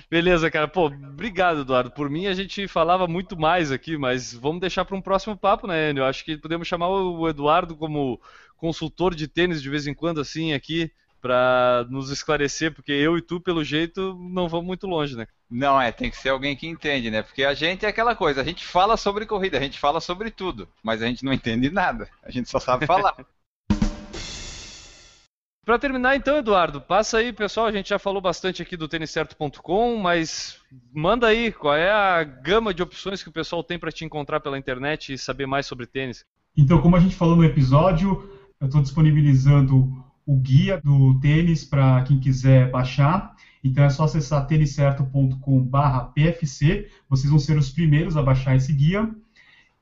Beleza, 0.10 0.50
cara. 0.50 0.68
Pô, 0.68 0.88
obrigado, 0.88 1.62
Eduardo. 1.62 1.92
Por 1.92 2.10
mim, 2.10 2.28
a 2.28 2.34
gente 2.34 2.68
falava 2.68 3.08
muito 3.08 3.38
mais 3.38 3.72
aqui, 3.72 3.98
mas 3.98 4.34
vamos 4.34 4.62
deixar 4.62 4.86
para 4.86 4.96
um 4.96 5.02
próximo 5.02 5.36
papo, 5.36 5.68
né, 5.68 5.90
Enio? 5.90 6.06
Acho 6.06 6.24
que 6.24 6.38
podemos 6.38 6.68
chamar 6.68 6.90
o 6.90 7.28
Eduardo 7.28 7.76
como 7.76 8.22
consultor 8.58 9.14
de 9.14 9.28
tênis 9.28 9.62
de 9.62 9.70
vez 9.70 9.88
em 9.88 9.94
quando, 9.94 10.22
assim, 10.22 10.54
aqui, 10.54 10.92
para 11.22 11.86
nos 11.90 12.10
esclarecer, 12.10 12.74
porque 12.74 12.92
eu 12.92 13.18
e 13.18 13.22
tu, 13.22 13.40
pelo 13.40 13.64
jeito, 13.64 14.16
não 14.32 14.48
vamos 14.48 14.66
muito 14.66 14.88
longe, 14.88 15.16
né? 15.16 15.28
Não, 15.50 15.80
é, 15.82 15.92
tem 15.92 16.10
que 16.10 16.18
ser 16.18 16.30
alguém 16.30 16.56
que 16.56 16.68
entende, 16.68 17.10
né? 17.10 17.22
Porque 17.22 17.44
a 17.44 17.54
gente 17.54 17.86
é 17.86 17.90
aquela 17.90 18.16
coisa, 18.16 18.42
a 18.42 18.44
gente 18.44 18.66
fala 18.66 18.98
sobre 18.98 19.26
corrida, 19.26 19.58
a 19.58 19.62
gente 19.62 19.80
fala 19.80 20.00
sobre 20.00 20.30
tudo, 20.30 20.68
mas 20.84 21.02
a 21.02 21.08
gente 21.08 21.24
não 21.24 21.34
entende 21.34 21.70
nada, 21.70 22.10
a 22.24 22.30
gente 22.30 22.50
só 22.50 22.60
sabe 22.60 22.86
falar. 22.86 23.16
Para 25.68 25.78
terminar, 25.78 26.16
então, 26.16 26.38
Eduardo, 26.38 26.80
passa 26.80 27.18
aí, 27.18 27.34
pessoal. 27.34 27.66
A 27.66 27.72
gente 27.74 27.90
já 27.90 28.00
falou 28.00 28.22
bastante 28.22 28.62
aqui 28.62 28.78
do 28.78 28.88
têniscerto.com, 28.88 29.98
mas 29.98 30.62
manda 30.94 31.28
aí 31.28 31.52
qual 31.52 31.76
é 31.76 31.92
a 31.92 32.24
gama 32.24 32.74
de 32.74 32.82
opções 32.82 33.22
que 33.22 33.28
o 33.28 33.34
pessoal 33.34 33.62
tem 33.62 33.78
para 33.78 33.92
te 33.92 34.06
encontrar 34.06 34.40
pela 34.40 34.58
internet 34.58 35.12
e 35.12 35.18
saber 35.18 35.46
mais 35.46 35.66
sobre 35.66 35.86
tênis. 35.86 36.24
Então, 36.56 36.82
como 36.82 36.96
a 36.96 37.02
gente 37.02 37.18
falou 37.18 37.36
no 37.36 37.44
episódio, 37.44 38.32
eu 38.62 38.68
estou 38.68 38.82
disponibilizando 38.82 39.94
o 40.26 40.38
guia 40.38 40.80
do 40.82 41.20
tênis 41.20 41.66
para 41.66 42.02
quem 42.04 42.18
quiser 42.18 42.72
baixar. 42.72 43.36
Então 43.62 43.84
é 43.84 43.90
só 43.90 44.06
acessar 44.06 44.48
têniscerto.com/pfc. 44.48 46.90
Vocês 47.10 47.30
vão 47.30 47.40
ser 47.40 47.58
os 47.58 47.72
primeiros 47.72 48.16
a 48.16 48.24
baixar 48.24 48.56
esse 48.56 48.72
guia. 48.72 49.14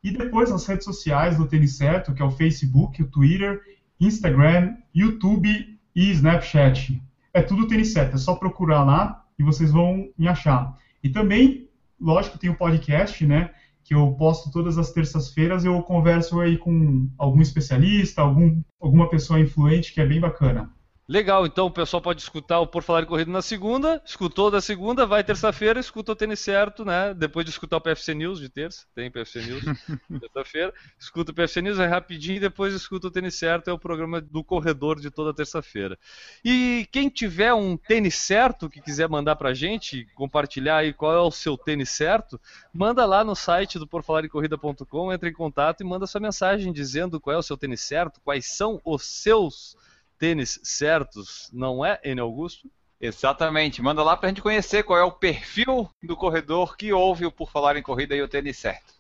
E 0.03 0.09
depois 0.09 0.51
as 0.51 0.65
redes 0.65 0.85
sociais 0.85 1.37
do 1.37 1.45
Tênis 1.45 1.77
Certo, 1.77 2.11
que 2.11 2.23
é 2.23 2.25
o 2.25 2.31
Facebook, 2.31 3.03
o 3.03 3.07
Twitter, 3.07 3.61
Instagram, 3.99 4.77
YouTube 4.91 5.74
e 5.95 6.11
Snapchat. 6.11 7.01
É 7.33 7.41
tudo 7.41 7.67
Tênis 7.67 7.93
Certo, 7.93 8.15
é 8.15 8.17
só 8.17 8.35
procurar 8.35 8.83
lá 8.83 9.23
e 9.37 9.43
vocês 9.43 9.71
vão 9.71 10.09
me 10.17 10.27
achar. 10.27 10.77
E 11.03 11.09
também, 11.09 11.69
lógico, 11.99 12.37
tem 12.37 12.49
o 12.49 12.55
podcast, 12.55 13.25
né? 13.25 13.51
Que 13.83 13.93
eu 13.93 14.11
posto 14.13 14.51
todas 14.51 14.77
as 14.77 14.91
terças-feiras, 14.91 15.63
eu 15.63 15.81
converso 15.83 16.39
aí 16.41 16.57
com 16.57 17.09
algum 17.17 17.41
especialista, 17.41 18.21
algum, 18.21 18.61
alguma 18.79 19.09
pessoa 19.09 19.39
influente 19.39 19.93
que 19.93 20.01
é 20.01 20.05
bem 20.05 20.19
bacana. 20.19 20.71
Legal, 21.07 21.45
então 21.45 21.67
o 21.67 21.71
pessoal 21.71 22.01
pode 22.01 22.19
escutar 22.19 22.59
o 22.59 22.65
Por 22.65 22.81
Falar 22.81 23.03
em 23.03 23.05
Corrida 23.05 23.29
na 23.29 23.43
segunda, 23.43 24.01
escutou 24.03 24.49
da 24.49 24.59
segunda, 24.59 25.05
vai 25.05 25.23
terça-feira, 25.23 25.79
escuta 25.79 26.13
o 26.13 26.15
Tênis 26.15 26.39
Certo, 26.39 26.83
né? 26.83 27.13
Depois 27.13 27.45
de 27.45 27.51
escutar 27.51 27.77
o 27.77 27.81
PFC 27.81 28.15
News 28.15 28.39
de 28.39 28.49
terça, 28.49 28.87
tem 28.95 29.11
PFC 29.11 29.43
News 29.43 29.63
terça-feira, 30.19 30.73
escuta 30.97 31.31
o 31.31 31.35
PFC 31.35 31.61
News, 31.61 31.77
é 31.77 31.85
rapidinho, 31.85 32.41
depois 32.41 32.73
escuta 32.73 33.05
o 33.05 33.11
Tênis 33.11 33.35
Certo, 33.35 33.69
é 33.69 33.73
o 33.73 33.77
programa 33.77 34.19
do 34.19 34.43
corredor 34.43 34.99
de 34.99 35.11
toda 35.11 35.31
terça-feira. 35.31 35.95
E 36.43 36.89
quem 36.91 37.07
tiver 37.07 37.53
um 37.53 37.77
tênis 37.77 38.15
certo 38.15 38.67
que 38.67 38.81
quiser 38.81 39.07
mandar 39.07 39.35
pra 39.35 39.53
gente, 39.53 40.07
compartilhar 40.15 40.77
aí 40.77 40.91
qual 40.91 41.13
é 41.13 41.19
o 41.19 41.29
seu 41.29 41.55
tênis 41.55 41.91
certo, 41.91 42.41
manda 42.73 43.05
lá 43.05 43.23
no 43.23 43.35
site 43.35 43.77
do 43.77 43.85
porfalarincorrida.com, 43.85 45.13
entra 45.13 45.29
em 45.29 45.33
contato 45.33 45.81
e 45.81 45.83
manda 45.83 46.07
sua 46.07 46.19
mensagem 46.19 46.73
dizendo 46.73 47.21
qual 47.21 47.35
é 47.35 47.37
o 47.37 47.43
seu 47.43 47.55
tênis 47.55 47.81
certo, 47.81 48.19
quais 48.21 48.47
são 48.47 48.81
os 48.83 49.05
seus 49.05 49.77
tênis 50.17 50.59
certos, 50.63 51.49
não 51.53 51.85
é, 51.85 51.99
N. 52.03 52.21
Augusto? 52.21 52.69
Exatamente. 52.99 53.81
Manda 53.81 54.03
lá 54.03 54.15
pra 54.15 54.29
gente 54.29 54.41
conhecer 54.41 54.83
qual 54.83 54.97
é 54.97 55.03
o 55.03 55.11
perfil 55.11 55.89
do 56.01 56.15
corredor 56.15 56.75
que 56.77 56.93
ouve 56.93 57.25
o 57.25 57.31
Por 57.31 57.49
Falar 57.51 57.75
em 57.77 57.83
Corrida 57.83 58.15
e 58.15 58.21
o 58.21 58.27
tênis 58.27 58.57
certo. 58.57 58.95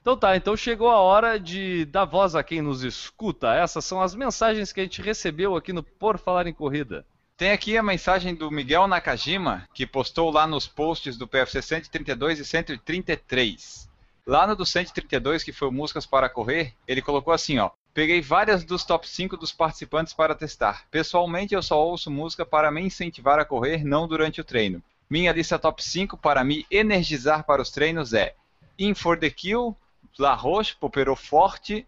Então 0.00 0.16
tá, 0.16 0.36
então 0.36 0.56
chegou 0.56 0.88
a 0.88 1.00
hora 1.00 1.38
de 1.38 1.84
dar 1.86 2.04
voz 2.04 2.36
a 2.36 2.42
quem 2.44 2.62
nos 2.62 2.84
escuta. 2.84 3.54
Essas 3.54 3.84
são 3.84 4.00
as 4.00 4.14
mensagens 4.14 4.72
que 4.72 4.80
a 4.80 4.84
gente 4.84 5.02
recebeu 5.02 5.56
aqui 5.56 5.72
no 5.72 5.82
Por 5.82 6.16
Falar 6.18 6.46
em 6.46 6.52
Corrida. 6.52 7.04
Tem 7.36 7.50
aqui 7.50 7.76
a 7.76 7.82
mensagem 7.82 8.34
do 8.34 8.50
Miguel 8.50 8.86
Nakajima, 8.86 9.68
que 9.74 9.86
postou 9.86 10.30
lá 10.30 10.46
nos 10.46 10.66
posts 10.66 11.18
do 11.18 11.26
PFC 11.26 11.60
132 11.60 12.38
e 12.38 12.44
133. 12.44 13.90
Lá 14.24 14.46
no 14.46 14.56
do 14.56 14.64
132, 14.64 15.44
que 15.44 15.52
foi 15.52 15.68
o 15.68 15.72
Músicas 15.72 16.06
para 16.06 16.28
Correr, 16.28 16.72
ele 16.86 17.02
colocou 17.02 17.34
assim, 17.34 17.58
ó. 17.58 17.70
Peguei 17.96 18.20
várias 18.20 18.62
dos 18.62 18.84
top 18.84 19.08
5 19.08 19.38
dos 19.38 19.52
participantes 19.52 20.12
para 20.12 20.34
testar. 20.34 20.84
Pessoalmente, 20.90 21.54
eu 21.54 21.62
só 21.62 21.82
ouço 21.82 22.10
música 22.10 22.44
para 22.44 22.70
me 22.70 22.82
incentivar 22.82 23.38
a 23.38 23.44
correr, 23.46 23.86
não 23.86 24.06
durante 24.06 24.38
o 24.38 24.44
treino. 24.44 24.82
Minha 25.08 25.32
lista 25.32 25.58
top 25.58 25.82
5 25.82 26.18
para 26.18 26.44
me 26.44 26.66
energizar 26.70 27.44
para 27.44 27.62
os 27.62 27.70
treinos 27.70 28.12
é 28.12 28.34
In 28.78 28.92
for 28.92 29.18
the 29.18 29.30
Kill, 29.30 29.74
La 30.18 30.34
Roche, 30.34 30.76
Popero 30.78 31.16
Forte, 31.16 31.86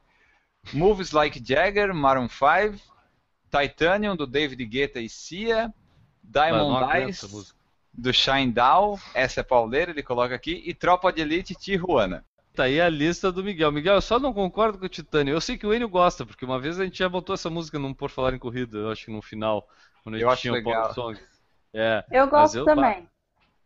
Moves 0.73 1.13
Like 1.13 1.43
Jagger, 1.45 1.93
Maroon 1.93 2.27
5, 2.31 2.83
Titanium, 3.51 4.17
do 4.17 4.27
David 4.27 4.65
Guetta 4.65 5.01
e 5.01 5.11
Cia, 5.11 5.71
Diamond 6.25 6.91
Eyes, 6.91 7.55
do 7.93 8.15
Shine 8.15 8.51
Down, 8.51 8.99
essa 9.13 9.41
é 9.41 9.43
pauleira, 9.43 9.91
ele 9.91 10.03
coloca 10.03 10.35
aqui, 10.35 10.63
e 10.65 10.73
Tropa 10.73 11.13
de 11.13 11.21
Elite 11.21 11.55
Tijuana. 11.55 12.25
Tá 12.59 12.65
aí 12.65 12.81
a 12.81 12.89
lista 12.89 13.31
do 13.31 13.45
Miguel. 13.45 13.71
Miguel, 13.71 13.95
eu 13.95 14.01
só 14.01 14.19
não 14.19 14.33
concordo 14.35 14.81
com 14.81 14.87
o 14.87 14.89
Titânio. 14.89 15.33
Eu 15.33 15.41
sei 15.41 15.57
que 15.57 15.65
o 15.65 15.73
Enio 15.73 15.89
gosta, 15.89 16.27
porque 16.27 16.45
uma 16.45 16.59
vez 16.59 16.81
a 16.81 16.83
gente 16.85 16.99
já 16.99 17.09
botou 17.09 17.33
essa 17.33 17.49
música 17.49 17.79
num 17.79 17.95
Por 17.95 18.11
Falar 18.11 18.35
em 18.35 18.39
Corrida, 18.39 18.79
eu 18.79 18.91
acho 18.91 19.05
que 19.05 19.13
no 19.13 19.23
final, 19.23 19.69
quando 20.03 20.17
a 20.17 20.19
gente 20.19 20.29
Eu 20.29 20.37
tinha 20.37 20.53
o. 20.55 20.63
Power 20.65 20.93
Song. 20.93 21.21
É, 21.73 22.05
Eu 22.11 22.27
gosto 22.27 22.59
eu- 22.59 22.65
também. 22.65 23.09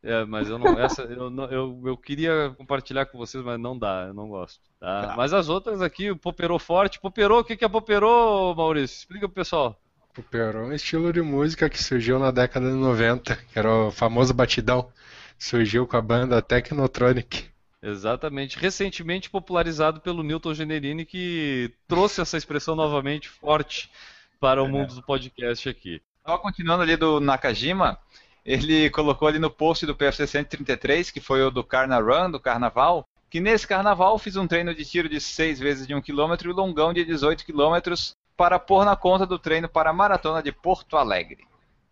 É, 0.02 0.26
mas 0.26 0.50
eu 0.50 0.58
não. 0.58 0.78
Essa, 0.78 1.04
eu, 1.04 1.30
não- 1.30 1.50
eu, 1.50 1.80
eu 1.86 1.96
queria 1.96 2.54
compartilhar 2.58 3.06
com 3.06 3.16
vocês, 3.16 3.42
mas 3.42 3.58
não 3.58 3.78
dá, 3.78 4.04
eu 4.08 4.12
não 4.12 4.28
gosto. 4.28 4.60
tá? 4.78 5.06
Tá. 5.06 5.16
Mas 5.16 5.32
as 5.32 5.48
outras 5.48 5.80
aqui, 5.80 6.10
o 6.10 6.16
Poperô 6.18 6.58
Forte. 6.58 7.00
Poperô, 7.00 7.38
o 7.38 7.44
que, 7.44 7.56
que 7.56 7.64
é 7.64 7.68
Poperô, 7.70 8.54
Maurício? 8.54 8.96
Explica 8.98 9.26
pro 9.26 9.36
pessoal. 9.36 9.80
O 10.18 10.22
Perón 10.22 10.64
é 10.64 10.66
um 10.66 10.72
estilo 10.74 11.10
de 11.14 11.22
música 11.22 11.70
que 11.70 11.82
surgiu 11.82 12.18
na 12.18 12.30
década 12.30 12.66
de 12.68 12.76
90, 12.76 13.36
que 13.36 13.58
era 13.58 13.74
o 13.74 13.90
famoso 13.90 14.34
batidão. 14.34 14.92
Surgiu 15.38 15.86
com 15.86 15.96
a 15.96 16.02
banda 16.02 16.42
Technotronic. 16.42 17.51
Exatamente. 17.82 18.58
Recentemente 18.58 19.28
popularizado 19.28 20.00
pelo 20.00 20.22
Newton 20.22 20.54
Generini, 20.54 21.04
que 21.04 21.74
trouxe 21.88 22.20
essa 22.20 22.36
expressão 22.36 22.76
novamente 22.76 23.28
forte 23.28 23.90
para 24.38 24.62
o 24.62 24.68
mundo 24.68 24.94
do 24.94 25.02
podcast 25.02 25.68
aqui. 25.68 26.00
Continuando 26.40 26.82
ali 26.84 26.96
do 26.96 27.18
Nakajima, 27.18 27.98
ele 28.44 28.88
colocou 28.90 29.26
ali 29.26 29.38
no 29.38 29.50
post 29.50 29.84
do 29.84 29.96
PFC 29.96 30.26
133, 30.26 31.10
que 31.10 31.20
foi 31.20 31.42
o 31.42 31.50
do 31.50 31.64
Carna 31.64 31.98
Run, 31.98 32.30
do 32.30 32.40
carnaval, 32.40 33.04
que 33.28 33.40
nesse 33.40 33.66
carnaval 33.66 34.18
fiz 34.18 34.36
um 34.36 34.46
treino 34.46 34.74
de 34.74 34.84
tiro 34.84 35.08
de 35.08 35.20
6 35.20 35.58
vezes 35.58 35.86
de 35.86 35.94
1 35.94 36.02
km 36.02 36.34
e 36.44 36.48
longão 36.48 36.92
de 36.92 37.04
18 37.04 37.44
km 37.44 37.94
para 38.36 38.58
pôr 38.58 38.84
na 38.84 38.94
conta 38.94 39.26
do 39.26 39.38
treino 39.38 39.68
para 39.68 39.90
a 39.90 39.92
maratona 39.92 40.42
de 40.42 40.52
Porto 40.52 40.96
Alegre. 40.96 41.44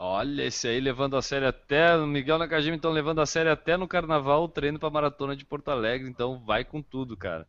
Olha, 0.03 0.44
esse 0.44 0.66
aí 0.66 0.80
levando 0.80 1.14
a 1.14 1.20
sério 1.20 1.46
até. 1.46 1.94
O 1.94 2.07
Miguel 2.07 2.38
Nakajima, 2.38 2.74
então, 2.74 2.90
levando 2.90 3.20
a 3.20 3.26
sério 3.26 3.53
até 3.53 3.76
no 3.76 3.86
carnaval 3.86 4.44
o 4.44 4.48
treino 4.48 4.78
para 4.78 4.88
maratona 4.88 5.36
de 5.36 5.44
Porto 5.44 5.70
Alegre. 5.70 6.09
Então, 6.09 6.38
vai 6.38 6.64
com 6.64 6.80
tudo, 6.80 7.14
cara. 7.18 7.46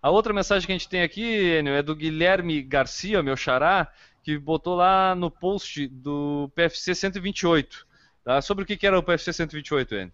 A 0.00 0.08
outra 0.08 0.32
mensagem 0.32 0.64
que 0.64 0.72
a 0.72 0.78
gente 0.78 0.88
tem 0.88 1.02
aqui, 1.02 1.22
Enio, 1.58 1.74
é 1.74 1.82
do 1.82 1.94
Guilherme 1.94 2.62
Garcia, 2.62 3.22
meu 3.22 3.36
xará, 3.36 3.92
que 4.22 4.38
botou 4.38 4.76
lá 4.76 5.14
no 5.14 5.30
post 5.30 5.88
do 5.88 6.50
PFC 6.54 6.94
128. 6.94 7.86
Tá? 8.24 8.40
Sobre 8.40 8.64
o 8.64 8.66
que 8.66 8.86
era 8.86 8.98
o 8.98 9.02
PFC 9.02 9.34
128, 9.34 9.94
Enio? 9.94 10.12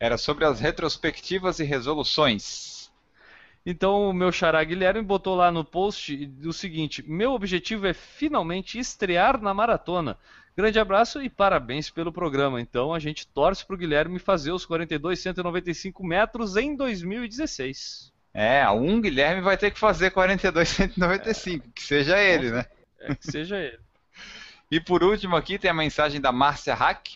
Era 0.00 0.18
sobre 0.18 0.44
as 0.44 0.58
retrospectivas 0.58 1.60
e 1.60 1.64
resoluções. 1.64 2.90
Então, 3.64 4.08
o 4.08 4.12
meu 4.12 4.32
xará 4.32 4.64
Guilherme 4.64 5.02
botou 5.02 5.36
lá 5.36 5.52
no 5.52 5.64
post 5.64 6.28
o 6.44 6.52
seguinte: 6.52 7.04
Meu 7.08 7.34
objetivo 7.34 7.86
é 7.86 7.92
finalmente 7.92 8.78
estrear 8.78 9.40
na 9.40 9.52
maratona. 9.52 10.18
Grande 10.60 10.78
abraço 10.78 11.22
e 11.22 11.30
parabéns 11.30 11.88
pelo 11.88 12.12
programa. 12.12 12.60
Então, 12.60 12.92
a 12.92 12.98
gente 12.98 13.26
torce 13.26 13.64
pro 13.64 13.78
Guilherme 13.78 14.18
fazer 14.18 14.52
os 14.52 14.66
42,195 14.66 16.04
metros 16.04 16.54
em 16.54 16.76
2016. 16.76 18.12
É, 18.34 18.68
um 18.68 19.00
Guilherme 19.00 19.40
vai 19.40 19.56
ter 19.56 19.70
que 19.70 19.78
fazer 19.78 20.10
42,195, 20.10 21.66
que 21.70 21.82
seja 21.82 22.18
ele, 22.18 22.50
né? 22.50 22.66
É 23.00 23.14
que 23.14 23.24
seja 23.32 23.56
ele. 23.56 23.80
E 24.70 24.78
por 24.78 25.02
último 25.02 25.34
aqui 25.34 25.58
tem 25.58 25.70
a 25.70 25.74
mensagem 25.74 26.20
da 26.20 26.30
Márcia 26.30 26.74
Hack, 26.74 27.08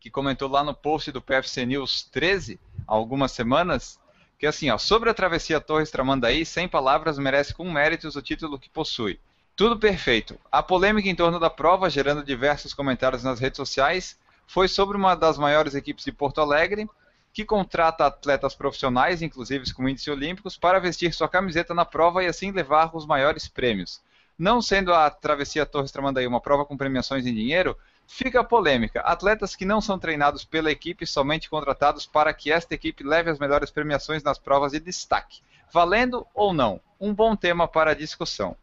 que 0.00 0.08
comentou 0.08 0.48
lá 0.48 0.64
no 0.64 0.72
post 0.72 1.12
do 1.12 1.20
PFC 1.20 1.66
News 1.66 2.02
13, 2.04 2.58
há 2.88 2.94
algumas 2.94 3.30
semanas, 3.30 4.00
Que 4.38 4.46
assim, 4.46 4.70
ó, 4.70 4.78
sobre 4.78 5.10
a 5.10 5.14
travessia 5.14 5.60
Torres 5.60 5.90
Tramandaí, 5.90 6.46
sem 6.46 6.66
palavras, 6.66 7.18
merece 7.18 7.52
com 7.52 7.70
méritos 7.70 8.16
o 8.16 8.22
título 8.22 8.58
que 8.58 8.70
possui. 8.70 9.20
Tudo 9.56 9.78
perfeito. 9.78 10.38
A 10.52 10.62
polêmica 10.62 11.08
em 11.08 11.14
torno 11.14 11.40
da 11.40 11.48
prova, 11.48 11.88
gerando 11.88 12.22
diversos 12.22 12.74
comentários 12.74 13.24
nas 13.24 13.40
redes 13.40 13.56
sociais, 13.56 14.18
foi 14.46 14.68
sobre 14.68 14.98
uma 14.98 15.14
das 15.14 15.38
maiores 15.38 15.74
equipes 15.74 16.04
de 16.04 16.12
Porto 16.12 16.42
Alegre, 16.42 16.86
que 17.32 17.42
contrata 17.42 18.04
atletas 18.04 18.54
profissionais, 18.54 19.22
inclusive 19.22 19.72
com 19.72 19.88
índice 19.88 20.10
olímpicos, 20.10 20.58
para 20.58 20.78
vestir 20.78 21.14
sua 21.14 21.26
camiseta 21.26 21.72
na 21.72 21.86
prova 21.86 22.22
e 22.22 22.26
assim 22.26 22.50
levar 22.50 22.94
os 22.94 23.06
maiores 23.06 23.48
prêmios. 23.48 24.02
Não 24.38 24.60
sendo 24.60 24.92
a 24.92 25.08
Travessia 25.08 25.64
Torres 25.64 25.90
Tramandaí 25.90 26.26
uma 26.26 26.40
prova 26.40 26.66
com 26.66 26.76
premiações 26.76 27.24
em 27.24 27.32
dinheiro, 27.32 27.78
fica 28.06 28.40
a 28.40 28.44
polêmica. 28.44 29.00
Atletas 29.00 29.56
que 29.56 29.64
não 29.64 29.80
são 29.80 29.98
treinados 29.98 30.44
pela 30.44 30.70
equipe, 30.70 31.06
somente 31.06 31.48
contratados 31.48 32.04
para 32.04 32.34
que 32.34 32.52
esta 32.52 32.74
equipe 32.74 33.02
leve 33.02 33.30
as 33.30 33.38
melhores 33.38 33.70
premiações 33.70 34.22
nas 34.22 34.38
provas 34.38 34.72
de 34.72 34.80
destaque. 34.80 35.40
Valendo 35.72 36.26
ou 36.34 36.52
não? 36.52 36.78
Um 37.00 37.14
bom 37.14 37.34
tema 37.34 37.66
para 37.66 37.94
discussão. 37.94 38.54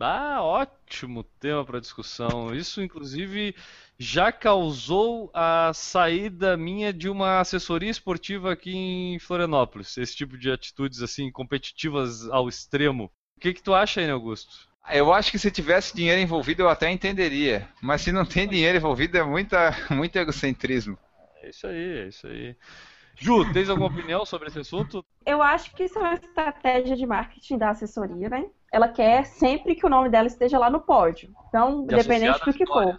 Ah, 0.00 0.40
ótimo 0.42 1.24
tema 1.24 1.64
para 1.64 1.80
discussão. 1.80 2.54
Isso, 2.54 2.80
inclusive, 2.80 3.54
já 3.98 4.30
causou 4.30 5.28
a 5.34 5.72
saída 5.74 6.56
minha 6.56 6.92
de 6.92 7.08
uma 7.08 7.40
assessoria 7.40 7.90
esportiva 7.90 8.52
aqui 8.52 8.74
em 8.74 9.18
Florianópolis. 9.18 9.96
Esse 9.98 10.14
tipo 10.14 10.38
de 10.38 10.52
atitudes 10.52 11.02
assim 11.02 11.32
competitivas 11.32 12.28
ao 12.28 12.48
extremo. 12.48 13.10
O 13.36 13.40
que, 13.40 13.52
que 13.52 13.62
tu 13.62 13.74
acha 13.74 14.00
aí, 14.00 14.08
Augusto? 14.08 14.68
Eu 14.88 15.12
acho 15.12 15.32
que 15.32 15.38
se 15.38 15.50
tivesse 15.50 15.94
dinheiro 15.94 16.20
envolvido 16.20 16.62
eu 16.62 16.68
até 16.68 16.90
entenderia. 16.90 17.68
Mas 17.82 18.02
se 18.02 18.12
não 18.12 18.24
tem 18.24 18.48
dinheiro 18.48 18.78
envolvido 18.78 19.18
é 19.18 19.22
muita, 19.24 19.70
muito 19.90 20.16
egocentrismo. 20.16 20.96
É 21.42 21.50
isso 21.50 21.66
aí, 21.66 21.98
é 21.98 22.08
isso 22.08 22.26
aí. 22.26 22.56
Ju, 23.16 23.52
tens 23.52 23.68
alguma 23.68 23.88
opinião 23.88 24.24
sobre 24.24 24.46
esse 24.46 24.60
assunto? 24.60 25.04
Eu 25.26 25.42
acho 25.42 25.74
que 25.74 25.84
isso 25.84 25.98
é 25.98 26.02
uma 26.02 26.14
estratégia 26.14 26.94
de 26.94 27.04
marketing 27.04 27.58
da 27.58 27.70
assessoria, 27.70 28.28
né? 28.28 28.48
Ela 28.72 28.88
quer 28.88 29.24
sempre 29.24 29.74
que 29.74 29.86
o 29.86 29.88
nome 29.88 30.08
dela 30.08 30.26
esteja 30.26 30.58
lá 30.58 30.68
no 30.68 30.80
pódio. 30.80 31.30
Então, 31.48 31.86
De 31.86 31.94
independente 31.94 32.44
do 32.44 32.52
que 32.52 32.66
for. 32.66 32.96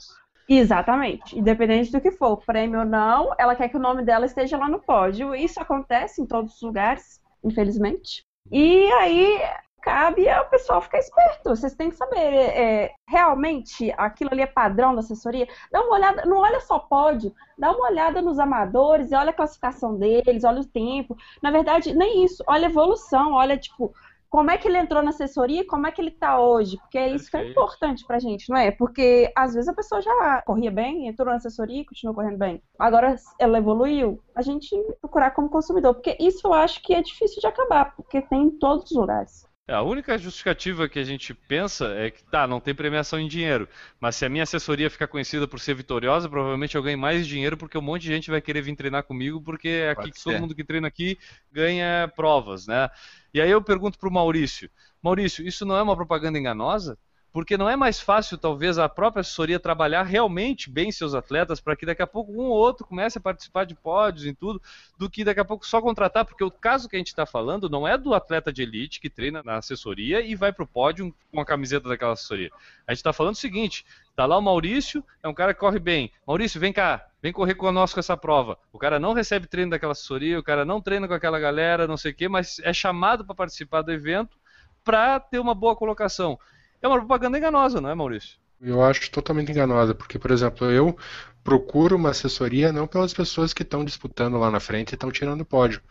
Exatamente. 0.50 1.38
Independente 1.38 1.92
do 1.92 2.02
que 2.02 2.12
for, 2.12 2.38
prêmio 2.38 2.80
ou 2.80 2.86
não, 2.86 3.34
ela 3.38 3.56
quer 3.56 3.70
que 3.70 3.78
o 3.78 3.82
nome 3.82 4.04
dela 4.04 4.26
esteja 4.26 4.58
lá 4.58 4.68
no 4.68 4.80
pódio. 4.80 5.36
Isso 5.36 5.60
acontece 5.60 6.22
em 6.22 6.26
todos 6.26 6.56
os 6.56 6.62
lugares, 6.62 7.22
infelizmente. 7.44 8.26
E 8.52 8.92
aí 8.94 9.40
cabe 9.82 10.28
ao 10.28 10.46
pessoal 10.50 10.82
ficar 10.82 11.00
esperto. 11.00 11.50
Vocês 11.50 11.76
têm 11.76 11.90
que 11.90 11.96
saber, 11.96 12.18
é, 12.18 12.92
realmente 13.08 13.94
aquilo 13.98 14.32
ali 14.34 14.42
é 14.42 14.48
padrão 14.48 14.94
da 14.94 15.00
assessoria? 15.00 15.48
Dá 15.72 15.82
uma 15.82 15.96
olhada, 15.96 16.26
não 16.26 16.38
olha 16.38 16.60
só 16.62 16.80
pódio, 16.80 17.34
dá 17.58 17.72
uma 17.72 17.88
olhada 17.88 18.22
nos 18.22 18.40
amadores, 18.40 19.12
e 19.12 19.16
olha 19.16 19.30
a 19.30 19.34
classificação 19.34 19.98
deles, 19.98 20.44
olha 20.44 20.62
o 20.62 20.66
tempo. 20.66 21.16
Na 21.42 21.52
verdade, 21.52 21.94
nem 21.94 22.24
isso, 22.24 22.44
olha 22.48 22.68
a 22.68 22.70
evolução, 22.70 23.34
olha, 23.34 23.58
tipo, 23.58 23.94
como 24.30 24.52
é 24.52 24.58
que 24.58 24.68
ele 24.68 24.78
entrou 24.78 25.02
na 25.02 25.10
assessoria 25.10 25.62
e 25.62 25.66
como 25.66 25.88
é 25.88 25.92
que 25.92 26.00
ele 26.00 26.12
tá 26.12 26.40
hoje. 26.40 26.78
Porque 26.78 26.98
é 26.98 27.10
isso 27.10 27.30
que 27.30 27.38
é 27.38 27.50
importante 27.50 28.06
pra 28.06 28.20
gente, 28.20 28.50
não 28.50 28.58
é? 28.58 28.72
Porque 28.72 29.32
às 29.36 29.54
vezes 29.54 29.68
a 29.68 29.74
pessoa 29.74 30.02
já 30.02 30.42
corria 30.44 30.72
bem, 30.72 31.08
entrou 31.08 31.28
na 31.28 31.36
assessoria 31.36 31.82
e 31.82 31.86
continuou 31.86 32.16
correndo 32.16 32.38
bem. 32.38 32.62
Agora 32.78 33.16
ela 33.40 33.58
evoluiu, 33.58 34.22
a 34.36 34.42
gente 34.42 34.70
procurar 35.02 35.32
como 35.32 35.50
consumidor. 35.50 35.96
Porque 35.96 36.16
isso 36.20 36.48
eu 36.48 36.54
acho 36.54 36.82
que 36.84 36.94
é 36.94 37.02
difícil 37.02 37.42
de 37.42 37.48
acabar, 37.48 37.96
porque 37.96 38.22
tem 38.22 38.44
em 38.44 38.52
todos 38.52 38.92
os 38.92 38.98
lugares. 38.98 39.49
É, 39.70 39.74
a 39.74 39.84
única 39.84 40.18
justificativa 40.18 40.90
que 40.90 40.98
a 40.98 41.04
gente 41.04 41.32
pensa 41.32 41.94
é 41.94 42.10
que, 42.10 42.24
tá, 42.24 42.48
não 42.48 42.60
tem 42.60 42.74
premiação 42.74 43.20
em 43.20 43.28
dinheiro, 43.28 43.70
mas 44.00 44.16
se 44.16 44.26
a 44.26 44.30
minha 44.30 44.42
assessoria 44.42 44.90
ficar 44.90 45.08
conhecida 45.08 45.48
por 45.48 45.60
ser 45.60 45.76
vitoriosa, 45.76 46.28
provavelmente 46.28 46.76
eu 46.76 46.82
ganho 46.82 46.98
mais 46.98 47.28
dinheiro 47.28 47.56
porque 47.56 47.78
um 47.78 47.82
monte 47.82 48.02
de 48.02 48.08
gente 48.08 48.32
vai 48.32 48.42
querer 48.42 48.64
vir 48.64 48.76
treinar 48.76 49.04
comigo, 49.04 49.40
porque 49.40 49.68
é 49.68 49.92
aqui 49.92 50.02
Pode 50.02 50.14
que 50.14 50.24
todo 50.24 50.40
mundo 50.40 50.56
que 50.56 50.64
treina 50.64 50.88
aqui 50.88 51.20
ganha 51.52 52.12
provas, 52.16 52.66
né? 52.66 52.90
E 53.32 53.40
aí 53.40 53.52
eu 53.52 53.62
pergunto 53.62 54.00
pro 54.00 54.10
Maurício, 54.10 54.72
Maurício, 55.04 55.48
isso 55.48 55.64
não 55.68 55.76
é 55.78 55.84
uma 55.84 55.96
propaganda 55.96 56.40
enganosa? 56.40 56.98
Porque 57.32 57.58
não 57.58 57.70
é 57.70 57.76
mais 57.76 58.00
fácil, 58.00 58.38
talvez, 58.38 58.80
a 58.80 58.90
própria 58.90 59.22
assessoria 59.22 59.60
trabalhar 59.60 60.04
realmente 60.04 60.70
bem 60.70 60.92
seus 60.92 61.14
atletas 61.14 61.60
para 61.60 61.76
que 61.76 61.86
daqui 61.86 62.02
a 62.02 62.08
pouco 62.08 62.32
um 62.32 62.46
ou 62.46 62.58
outro 62.58 62.86
comece 62.86 63.20
a 63.20 63.22
participar 63.22 63.66
de 63.66 63.76
pódios 63.76 64.26
e 64.26 64.34
tudo, 64.34 64.60
do 64.98 65.10
que 65.10 65.24
daqui 65.24 65.40
a 65.40 65.46
pouco 65.46 65.66
só 65.66 65.80
contratar, 65.80 66.26
porque 66.26 66.44
o 66.44 66.50
caso 66.50 66.90
que 66.90 66.96
a 66.96 67.00
gente 67.00 67.10
está 67.10 67.28
falando 67.28 67.70
não 67.70 67.88
é 67.88 67.98
do 67.98 68.16
atleta 68.16 68.52
de 68.52 68.64
elite 68.64 69.00
que 69.00 69.10
treina 69.10 69.44
na 69.44 69.58
assessoria 69.58 70.22
e 70.22 70.34
vai 70.34 70.52
pro 70.52 70.66
pódio 70.66 71.14
com 71.32 71.40
a 71.40 71.46
camiseta 71.46 71.88
daquela 71.88 72.14
assessoria. 72.14 72.50
A 72.88 72.94
gente 72.94 73.00
está 73.00 73.14
falando 73.14 73.36
o 73.36 73.40
seguinte: 73.40 73.86
tá 74.16 74.26
lá 74.26 74.36
o 74.36 74.42
Maurício, 74.42 75.04
é 75.22 75.28
um 75.28 75.34
cara 75.34 75.54
que 75.54 75.60
corre 75.60 75.80
bem. 75.80 76.12
Maurício, 76.26 76.60
vem 76.60 76.74
cá, 76.74 77.08
vem 77.22 77.32
correr 77.32 77.54
conosco 77.54 78.00
essa 78.00 78.18
prova. 78.18 78.58
O 78.74 78.80
cara 78.80 79.00
não 79.00 79.14
recebe 79.14 79.46
treino 79.46 79.70
daquela 79.70 79.92
assessoria, 79.92 80.40
o 80.40 80.44
cara 80.44 80.66
não 80.66 80.82
treina 80.82 81.08
com 81.08 81.14
aquela 81.14 81.40
galera, 81.40 81.88
não 81.88 81.98
sei 81.98 82.12
o 82.12 82.16
quê, 82.16 82.28
mas 82.28 82.60
é 82.64 82.74
chamado 82.74 83.24
para 83.24 83.36
participar 83.36 83.84
do 83.84 83.92
evento 83.92 84.36
para 84.84 85.20
ter 85.20 85.38
uma 85.38 85.54
boa 85.54 85.76
colocação. 85.76 86.40
É 86.82 86.88
uma 86.88 86.98
propaganda 86.98 87.38
enganosa, 87.38 87.80
não 87.82 87.90
é, 87.90 87.96
Maurício? 87.96 88.38
Eu 88.62 88.84
acho 88.84 89.10
totalmente 89.10 89.52
enganosa, 89.52 89.96
porque, 89.96 90.20
por 90.20 90.32
exemplo, 90.32 90.70
eu 90.70 90.98
procuro 91.44 91.96
uma 91.96 92.10
assessoria 92.10 92.74
não 92.74 92.86
pelas 92.86 93.14
pessoas 93.14 93.54
que 93.54 93.64
estão 93.64 93.86
disputando 93.86 94.38
lá 94.38 94.52
na 94.52 94.60
frente 94.60 94.92
e 94.92 94.96
estão 94.96 95.10
tirando 95.12 95.46
pódio. 95.46 95.82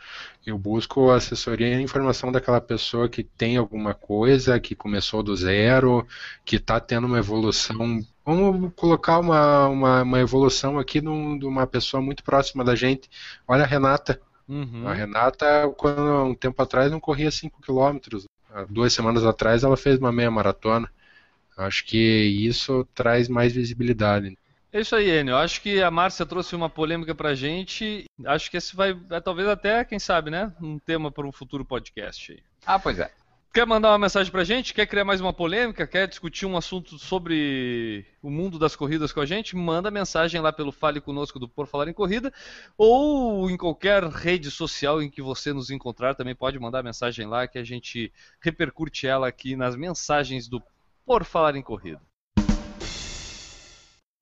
Eu 0.44 0.58
busco 0.58 1.10
a 1.10 1.16
assessoria 1.16 1.68
e 1.68 1.74
a 1.74 1.80
informação 1.80 2.30
daquela 2.30 2.60
pessoa 2.60 3.08
que 3.08 3.24
tem 3.24 3.56
alguma 3.56 3.94
coisa, 3.94 4.60
que 4.60 4.74
começou 4.74 5.22
do 5.22 5.34
zero, 5.34 6.06
que 6.44 6.56
está 6.56 6.78
tendo 6.78 7.06
uma 7.06 7.18
evolução. 7.18 8.00
Vamos 8.24 8.72
colocar 8.76 9.18
uma, 9.18 9.66
uma, 9.68 10.02
uma 10.02 10.20
evolução 10.20 10.78
aqui 10.78 11.00
num- 11.00 11.38
de 11.38 11.46
uma 11.46 11.66
pessoa 11.66 12.02
muito 12.02 12.22
próxima 12.22 12.62
da 12.62 12.74
gente. 12.76 13.08
Olha 13.46 13.64
a 13.64 13.66
Renata. 13.66 14.20
Uhum. 14.46 14.86
A 14.86 14.92
Renata, 14.92 15.46
quando, 15.76 16.24
um 16.24 16.34
tempo 16.34 16.62
atrás, 16.62 16.90
não 16.92 17.00
corria 17.00 17.30
5 17.30 17.62
quilômetros. 17.62 18.26
Há 18.52 18.64
Duas 18.64 18.92
semanas 18.92 19.24
atrás, 19.24 19.62
ela 19.62 19.76
fez 19.76 19.98
uma 19.98 20.12
meia 20.12 20.30
maratona. 20.30 20.90
Acho 21.56 21.84
que 21.84 21.98
isso 21.98 22.86
traz 22.94 23.28
mais 23.28 23.52
visibilidade. 23.52 24.38
É 24.72 24.80
isso 24.80 24.94
aí, 24.94 25.10
Enio. 25.10 25.32
Eu 25.32 25.38
acho 25.38 25.60
que 25.62 25.82
a 25.82 25.90
Márcia 25.90 26.26
trouxe 26.26 26.54
uma 26.54 26.68
polêmica 26.68 27.14
pra 27.14 27.34
gente. 27.34 28.04
Acho 28.24 28.50
que 28.50 28.56
esse 28.56 28.76
vai, 28.76 28.96
é, 29.10 29.20
talvez 29.20 29.48
até, 29.48 29.84
quem 29.84 29.98
sabe, 29.98 30.30
né? 30.30 30.52
Um 30.60 30.78
tema 30.78 31.10
para 31.10 31.26
um 31.26 31.32
futuro 31.32 31.64
podcast 31.64 32.32
aí. 32.32 32.42
Ah, 32.66 32.78
pois 32.78 32.98
é. 32.98 33.10
Quer 33.58 33.66
mandar 33.66 33.90
uma 33.90 33.98
mensagem 33.98 34.30
pra 34.30 34.44
gente? 34.44 34.72
Quer 34.72 34.86
criar 34.86 35.04
mais 35.04 35.20
uma 35.20 35.32
polêmica? 35.32 35.84
Quer 35.84 36.06
discutir 36.06 36.46
um 36.46 36.56
assunto 36.56 36.96
sobre 36.96 38.06
o 38.22 38.30
mundo 38.30 38.56
das 38.56 38.76
corridas 38.76 39.10
com 39.10 39.20
a 39.20 39.26
gente? 39.26 39.56
Manda 39.56 39.90
mensagem 39.90 40.40
lá 40.40 40.52
pelo 40.52 40.70
Fale 40.70 41.00
Conosco 41.00 41.40
do 41.40 41.48
Por 41.48 41.66
Falar 41.66 41.88
em 41.88 41.92
Corrida 41.92 42.32
ou 42.76 43.50
em 43.50 43.56
qualquer 43.56 44.04
rede 44.04 44.48
social 44.48 45.02
em 45.02 45.10
que 45.10 45.20
você 45.20 45.52
nos 45.52 45.70
encontrar. 45.70 46.14
Também 46.14 46.36
pode 46.36 46.56
mandar 46.56 46.84
mensagem 46.84 47.26
lá 47.26 47.48
que 47.48 47.58
a 47.58 47.64
gente 47.64 48.12
repercute 48.40 49.08
ela 49.08 49.26
aqui 49.26 49.56
nas 49.56 49.74
mensagens 49.74 50.46
do 50.46 50.62
Por 51.04 51.24
Falar 51.24 51.56
em 51.56 51.62
Corrida. 51.62 52.00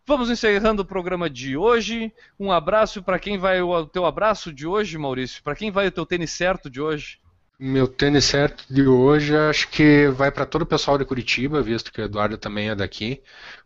Vamos 0.06 0.30
encerrando 0.30 0.80
o 0.80 0.86
programa 0.86 1.28
de 1.28 1.58
hoje. 1.58 2.10
Um 2.40 2.50
abraço 2.50 3.02
para 3.02 3.18
quem 3.18 3.36
vai 3.36 3.60
o 3.60 3.84
teu 3.84 4.06
abraço 4.06 4.50
de 4.50 4.66
hoje, 4.66 4.96
Maurício. 4.96 5.42
Para 5.42 5.54
quem 5.54 5.70
vai 5.70 5.88
o 5.88 5.92
teu 5.92 6.06
tênis 6.06 6.30
certo 6.30 6.70
de 6.70 6.80
hoje? 6.80 7.18
Meu 7.58 7.88
tênis 7.88 8.24
certo 8.26 8.64
de 8.68 8.86
hoje, 8.86 9.34
acho 9.34 9.68
que 9.70 10.08
vai 10.08 10.30
para 10.30 10.44
todo 10.44 10.62
o 10.62 10.66
pessoal 10.66 10.98
de 10.98 11.06
Curitiba, 11.06 11.62
visto 11.62 11.90
que 11.90 12.00
o 12.00 12.04
Eduardo 12.04 12.36
também 12.36 12.68
é 12.68 12.74
daqui. 12.74 13.22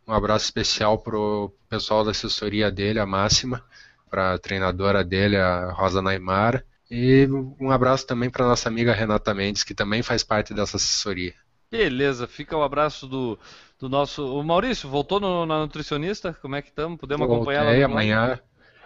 Um 0.06 0.12
abraço 0.12 0.44
especial 0.44 0.96
pro 0.98 1.52
pessoal 1.68 2.04
da 2.04 2.12
assessoria 2.12 2.70
dele, 2.70 3.00
a 3.00 3.06
Máxima, 3.06 3.64
para 4.08 4.34
a 4.34 4.38
treinadora 4.38 5.02
dele, 5.02 5.36
a 5.36 5.72
Rosa 5.72 6.00
Naimara. 6.00 6.64
E 6.88 7.26
um 7.60 7.70
abraço 7.70 8.06
também 8.06 8.30
para 8.30 8.46
nossa 8.46 8.68
amiga 8.68 8.92
Renata 8.92 9.34
Mendes, 9.34 9.64
que 9.64 9.74
também 9.74 10.02
faz 10.04 10.22
parte 10.22 10.54
dessa 10.54 10.76
assessoria. 10.76 11.34
Beleza, 11.70 12.26
fica 12.28 12.56
o 12.56 12.62
abraço 12.62 13.06
do, 13.08 13.38
do 13.78 13.88
nosso. 13.88 14.24
O 14.38 14.42
Maurício, 14.44 14.88
voltou 14.88 15.18
no, 15.20 15.46
na 15.46 15.58
nutricionista? 15.60 16.32
Como 16.40 16.54
é 16.56 16.62
que 16.62 16.68
estamos? 16.68 16.98
Podemos 16.98 17.26
acompanhar 17.26 17.64
Voltei, 17.64 17.80
lá 17.80 17.80
no 17.80 17.84
blog? 17.86 17.92
amanhã, 17.92 18.40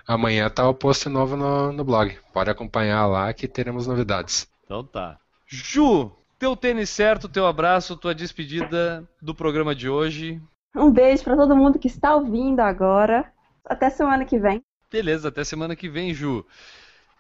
amanhã 0.07 0.51
tá 0.51 0.69
o 0.69 0.75
post 0.75 1.09
novo 1.09 1.37
no, 1.37 1.73
no 1.73 1.85
blog. 1.85 2.19
Pode 2.33 2.51
acompanhar 2.51 3.07
lá 3.07 3.33
que 3.35 3.49
teremos 3.49 3.87
novidades. 3.87 4.49
Então 4.65 4.83
tá. 4.85 5.19
Ju, 5.47 6.11
teu 6.39 6.57
tênis 6.57 6.91
certo, 6.91 7.29
teu 7.29 7.47
abraço, 7.47 7.97
tua 7.97 8.15
despedida 8.15 9.09
do 9.21 9.35
programa 9.35 9.75
de 9.75 9.89
hoje. 9.89 10.41
Um 10.75 10.91
beijo 10.91 11.23
pra 11.23 11.37
todo 11.37 11.57
mundo 11.57 11.79
que 11.79 11.87
está 11.87 12.15
ouvindo 12.17 12.61
agora. 12.61 13.33
Até 13.65 13.89
semana 13.91 14.25
que 14.25 14.39
vem. 14.39 14.63
Beleza, 14.91 15.29
até 15.29 15.45
semana 15.45 15.77
que 15.77 15.89
vem, 15.89 16.13
Ju. 16.13 16.45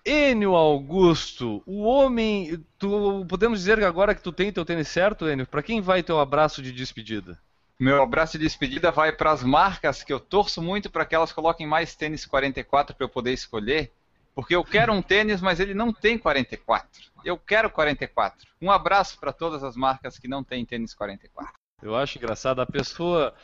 Enio 0.04 0.54
Augusto, 0.54 1.62
o 1.64 1.82
homem. 1.82 2.62
Tu, 2.78 3.24
podemos 3.26 3.60
dizer 3.60 3.82
agora 3.82 4.14
que 4.14 4.22
tu 4.22 4.32
tem 4.32 4.52
teu 4.52 4.64
tênis 4.64 4.88
certo, 4.88 5.28
Enio? 5.28 5.46
Pra 5.46 5.62
quem 5.62 5.80
vai 5.80 6.02
teu 6.02 6.20
abraço 6.20 6.60
de 6.60 6.72
despedida? 6.72 7.38
Meu 7.78 8.02
abraço 8.02 8.38
de 8.38 8.44
despedida 8.44 8.90
vai 8.90 9.12
para 9.12 9.32
as 9.32 9.42
marcas 9.42 10.02
que 10.02 10.12
eu 10.12 10.20
torço 10.20 10.62
muito 10.62 10.90
para 10.90 11.04
que 11.04 11.14
elas 11.14 11.32
coloquem 11.32 11.66
mais 11.66 11.94
tênis 11.94 12.26
44 12.26 12.94
para 12.94 13.04
eu 13.04 13.08
poder 13.08 13.32
escolher. 13.32 13.90
Porque 14.34 14.54
eu 14.54 14.64
quero 14.64 14.92
um 14.92 15.00
tênis, 15.00 15.40
mas 15.40 15.60
ele 15.60 15.74
não 15.74 15.92
tem 15.92 16.18
44. 16.18 17.02
Eu 17.24 17.38
quero 17.38 17.70
44. 17.70 18.46
Um 18.60 18.70
abraço 18.70 19.18
para 19.18 19.32
todas 19.32 19.62
as 19.62 19.76
marcas 19.76 20.18
que 20.18 20.26
não 20.26 20.42
têm 20.42 20.64
tênis 20.64 20.92
44. 20.94 21.52
Eu 21.82 21.94
acho 21.94 22.18
engraçado, 22.18 22.60
a 22.60 22.66
pessoa 22.66 23.34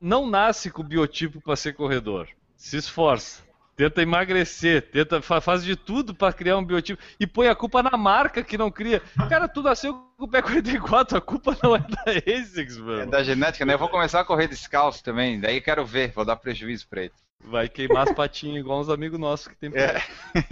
não 0.00 0.26
nasce 0.26 0.70
com 0.70 0.80
o 0.80 0.84
biotipo 0.84 1.40
para 1.40 1.56
ser 1.56 1.74
corredor. 1.74 2.28
Se 2.56 2.76
esforça. 2.76 3.42
Tenta 3.80 4.02
emagrecer, 4.02 4.82
tenta 4.90 5.22
faz 5.22 5.64
de 5.64 5.74
tudo 5.74 6.14
para 6.14 6.34
criar 6.34 6.58
um 6.58 6.64
biotipo 6.64 7.02
e 7.18 7.26
põe 7.26 7.48
a 7.48 7.54
culpa 7.54 7.82
na 7.82 7.96
marca 7.96 8.42
que 8.42 8.58
não 8.58 8.70
cria. 8.70 9.00
Cara, 9.26 9.48
tu 9.48 9.62
nasceu 9.62 9.94
com 10.18 10.24
o 10.24 10.28
pé 10.28 10.42
44, 10.42 11.16
a 11.16 11.20
culpa 11.20 11.56
não 11.62 11.74
é 11.74 11.78
da 11.78 12.12
ASICS, 12.12 12.76
mano. 12.76 13.00
É 13.00 13.06
da 13.06 13.22
genética, 13.22 13.64
né? 13.64 13.72
Eu 13.72 13.78
vou 13.78 13.88
começar 13.88 14.20
a 14.20 14.24
correr 14.24 14.48
descalço 14.48 15.02
também, 15.02 15.40
daí 15.40 15.62
quero 15.62 15.86
ver, 15.86 16.12
vou 16.12 16.26
dar 16.26 16.36
prejuízo 16.36 16.86
pra 16.88 17.04
ele. 17.04 17.12
Vai 17.42 17.70
queimar 17.70 18.06
as 18.06 18.14
patinhas 18.14 18.60
igual 18.60 18.80
uns 18.80 18.90
amigos 18.90 19.18
nossos 19.18 19.48
que 19.48 19.56
tem. 19.56 19.70
É. 19.74 20.02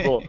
Bom, 0.03 0.27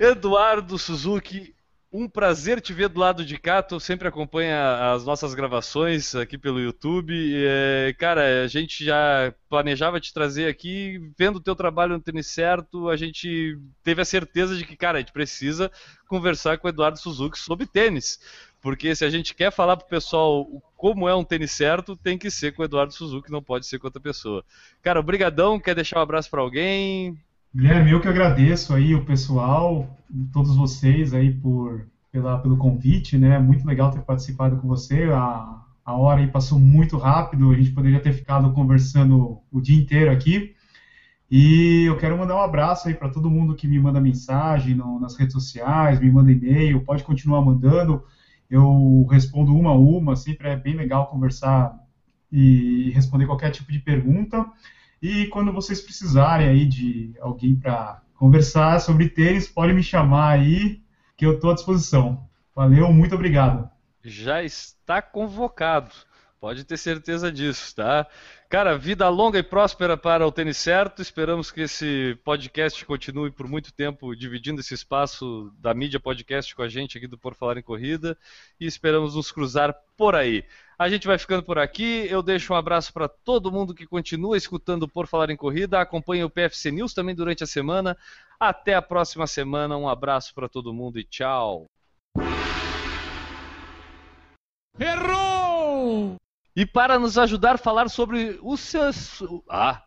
Eduardo 0.00 0.78
Suzuki, 0.78 1.54
um 1.92 2.08
prazer 2.08 2.60
te 2.60 2.72
ver 2.72 2.88
do 2.88 3.00
lado 3.00 3.24
de 3.24 3.36
cá. 3.36 3.62
Tu 3.62 3.80
sempre 3.80 4.06
acompanha 4.06 4.92
as 4.92 5.04
nossas 5.04 5.34
gravações 5.34 6.14
aqui 6.14 6.38
pelo 6.38 6.60
YouTube. 6.60 7.14
É, 7.34 7.92
cara, 7.98 8.44
a 8.44 8.46
gente 8.46 8.84
já 8.84 9.34
planejava 9.48 10.00
te 10.00 10.12
trazer 10.12 10.46
aqui, 10.46 11.00
vendo 11.18 11.36
o 11.36 11.40
teu 11.40 11.56
trabalho 11.56 11.94
no 11.94 12.00
tênis 12.00 12.28
certo, 12.28 12.88
a 12.88 12.96
gente 12.96 13.58
teve 13.82 14.00
a 14.00 14.04
certeza 14.04 14.56
de 14.56 14.64
que, 14.64 14.76
cara, 14.76 14.98
a 14.98 15.00
gente 15.00 15.12
precisa 15.12 15.70
conversar 16.06 16.58
com 16.58 16.68
o 16.68 16.70
Eduardo 16.70 16.98
Suzuki 16.98 17.38
sobre 17.38 17.66
tênis. 17.66 18.20
Porque 18.62 18.94
se 18.94 19.04
a 19.04 19.10
gente 19.10 19.34
quer 19.34 19.50
falar 19.50 19.76
pro 19.76 19.88
pessoal 19.88 20.46
como 20.76 21.08
é 21.08 21.14
um 21.14 21.24
tênis 21.24 21.50
certo, 21.50 21.96
tem 21.96 22.18
que 22.18 22.30
ser 22.30 22.52
com 22.52 22.62
o 22.62 22.64
Eduardo 22.64 22.92
Suzuki, 22.92 23.32
não 23.32 23.42
pode 23.42 23.66
ser 23.66 23.78
com 23.78 23.86
outra 23.86 24.00
pessoa. 24.00 24.44
Cara, 24.82 25.00
obrigadão. 25.00 25.58
Quer 25.58 25.74
deixar 25.74 25.98
um 25.98 26.02
abraço 26.02 26.30
para 26.30 26.42
alguém? 26.42 27.18
Guilherme, 27.54 27.90
eu 27.90 28.00
que 28.00 28.06
agradeço 28.06 28.72
aí 28.72 28.94
o 28.94 29.04
pessoal, 29.04 29.96
todos 30.32 30.54
vocês 30.56 31.12
aí 31.12 31.32
por, 31.34 31.84
pela, 32.12 32.38
pelo 32.38 32.56
convite, 32.56 33.18
né? 33.18 33.38
Muito 33.40 33.66
legal 33.66 33.90
ter 33.90 34.00
participado 34.02 34.56
com 34.58 34.68
você. 34.68 35.04
A, 35.12 35.60
a 35.84 35.94
hora 35.96 36.20
aí 36.20 36.28
passou 36.28 36.58
muito 36.60 36.96
rápido, 36.96 37.50
a 37.50 37.56
gente 37.56 37.72
poderia 37.72 38.00
ter 38.00 38.12
ficado 38.12 38.52
conversando 38.52 39.40
o 39.50 39.60
dia 39.60 39.76
inteiro 39.76 40.12
aqui. 40.12 40.54
E 41.30 41.84
eu 41.86 41.96
quero 41.96 42.16
mandar 42.16 42.36
um 42.36 42.40
abraço 42.40 42.88
aí 42.88 42.94
para 42.94 43.08
todo 43.08 43.30
mundo 43.30 43.56
que 43.56 43.66
me 43.68 43.78
manda 43.80 44.00
mensagem 44.00 44.74
no, 44.74 45.00
nas 45.00 45.16
redes 45.16 45.32
sociais, 45.32 46.00
me 46.00 46.10
manda 46.10 46.30
e-mail, 46.30 46.84
pode 46.84 47.02
continuar 47.02 47.42
mandando. 47.42 48.02
Eu 48.48 49.06
respondo 49.10 49.54
uma 49.54 49.70
a 49.70 49.76
uma, 49.76 50.16
sempre 50.16 50.48
é 50.48 50.56
bem 50.56 50.74
legal 50.76 51.08
conversar 51.08 51.72
e 52.30 52.90
responder 52.94 53.26
qualquer 53.26 53.50
tipo 53.50 53.72
de 53.72 53.80
pergunta. 53.80 54.46
E 55.02 55.26
quando 55.26 55.52
vocês 55.52 55.80
precisarem 55.80 56.48
aí 56.48 56.66
de 56.66 57.14
alguém 57.20 57.56
para 57.56 58.02
conversar 58.14 58.80
sobre 58.80 59.08
tênis, 59.08 59.48
pode 59.48 59.72
me 59.72 59.82
chamar 59.82 60.32
aí, 60.32 60.82
que 61.16 61.24
eu 61.24 61.34
estou 61.34 61.50
à 61.50 61.54
disposição. 61.54 62.28
Valeu, 62.54 62.92
muito 62.92 63.14
obrigado. 63.14 63.70
Já 64.02 64.42
está 64.42 65.00
convocado. 65.00 65.90
Pode 66.40 66.64
ter 66.64 66.78
certeza 66.78 67.30
disso, 67.30 67.76
tá? 67.76 68.06
Cara, 68.48 68.78
vida 68.78 69.06
longa 69.10 69.38
e 69.38 69.42
próspera 69.42 69.94
para 69.94 70.26
o 70.26 70.32
Tênis 70.32 70.56
Certo. 70.56 71.02
Esperamos 71.02 71.50
que 71.50 71.60
esse 71.60 72.18
podcast 72.24 72.82
continue 72.86 73.30
por 73.30 73.46
muito 73.46 73.70
tempo 73.70 74.16
dividindo 74.16 74.60
esse 74.60 74.72
espaço 74.72 75.52
da 75.58 75.74
mídia 75.74 76.00
podcast 76.00 76.56
com 76.56 76.62
a 76.62 76.68
gente 76.68 76.96
aqui 76.96 77.06
do 77.06 77.18
Por 77.18 77.34
Falar 77.34 77.58
em 77.58 77.62
Corrida 77.62 78.16
e 78.58 78.64
esperamos 78.64 79.14
nos 79.16 79.30
cruzar 79.30 79.76
por 79.98 80.14
aí. 80.14 80.42
A 80.78 80.88
gente 80.88 81.06
vai 81.06 81.18
ficando 81.18 81.42
por 81.42 81.58
aqui. 81.58 82.06
Eu 82.08 82.22
deixo 82.22 82.54
um 82.54 82.56
abraço 82.56 82.90
para 82.90 83.06
todo 83.06 83.52
mundo 83.52 83.74
que 83.74 83.86
continua 83.86 84.34
escutando 84.34 84.88
Por 84.88 85.06
Falar 85.06 85.28
em 85.28 85.36
Corrida. 85.36 85.78
Acompanhe 85.78 86.24
o 86.24 86.30
PFC 86.30 86.70
News 86.70 86.94
também 86.94 87.14
durante 87.14 87.44
a 87.44 87.46
semana. 87.46 87.94
Até 88.40 88.74
a 88.74 88.80
próxima 88.80 89.26
semana. 89.26 89.76
Um 89.76 89.86
abraço 89.86 90.34
para 90.34 90.48
todo 90.48 90.72
mundo 90.72 90.98
e 90.98 91.04
tchau. 91.04 91.66
Errou! 94.78 95.19
E 96.54 96.66
para 96.66 96.98
nos 96.98 97.16
ajudar 97.16 97.54
a 97.54 97.58
falar 97.58 97.88
sobre 97.88 98.38
os 98.42 98.60
seus. 98.60 99.22
Ah! 99.48 99.82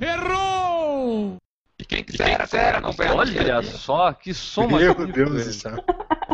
Errou! 0.00 1.36
E 1.78 1.84
quem 1.84 2.02
quiser, 2.02 2.40
quiser 2.40 2.80
não 2.80 2.90
Olha 3.14 3.62
só, 3.62 4.12
que 4.12 4.32
som 4.32 4.66
Meu 4.66 4.94
Deus 5.06 5.44
do 5.44 5.52
céu. 5.52 5.76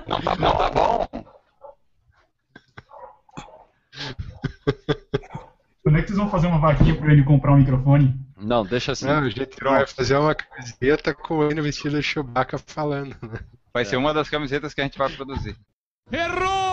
Não 0.06 0.20
tá, 0.20 0.36
não 0.36 0.56
tá 0.56 0.70
bom. 0.70 1.08
Quando 5.82 5.98
é 5.98 6.02
que 6.02 6.08
vocês 6.08 6.18
vão 6.18 6.30
fazer 6.30 6.46
uma 6.46 6.60
vaquinha 6.60 6.96
para 6.96 7.12
ele 7.12 7.24
comprar 7.24 7.52
um 7.52 7.56
microfone? 7.56 8.14
Não, 8.36 8.64
deixa 8.64 8.92
assim. 8.92 9.06
Não, 9.06 9.18
a 9.18 9.28
gente 9.28 9.56
vai 9.62 9.86
fazer 9.86 10.16
uma 10.16 10.34
camiseta 10.34 11.12
com 11.12 11.38
o 11.38 11.50
N 11.50 11.60
vestido 11.60 11.96
de 11.96 12.02
Chewbacca 12.02 12.56
falando. 12.58 13.16
Né? 13.20 13.40
Vai 13.74 13.84
ser 13.84 13.96
uma 13.96 14.14
das 14.14 14.30
camisetas 14.30 14.74
que 14.74 14.80
a 14.80 14.84
gente 14.84 14.98
vai 14.98 15.10
produzir. 15.10 15.56
Errou! 16.10 16.71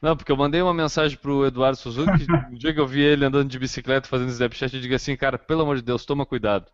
Não, 0.00 0.16
porque 0.16 0.30
eu 0.30 0.36
mandei 0.36 0.62
uma 0.62 0.72
mensagem 0.72 1.18
pro 1.18 1.44
Eduardo 1.44 1.76
Suzuki, 1.76 2.24
no 2.50 2.56
dia 2.56 2.72
que 2.72 2.80
eu 2.80 2.86
vi 2.86 3.00
ele 3.00 3.24
andando 3.24 3.48
de 3.48 3.58
bicicleta 3.58 4.08
fazendo 4.08 4.30
Snapchat, 4.30 4.74
eu 4.74 4.80
digo 4.80 4.94
assim, 4.94 5.16
cara, 5.16 5.36
pelo 5.36 5.62
amor 5.62 5.76
de 5.76 5.82
Deus, 5.82 6.04
toma 6.04 6.24
cuidado. 6.24 6.66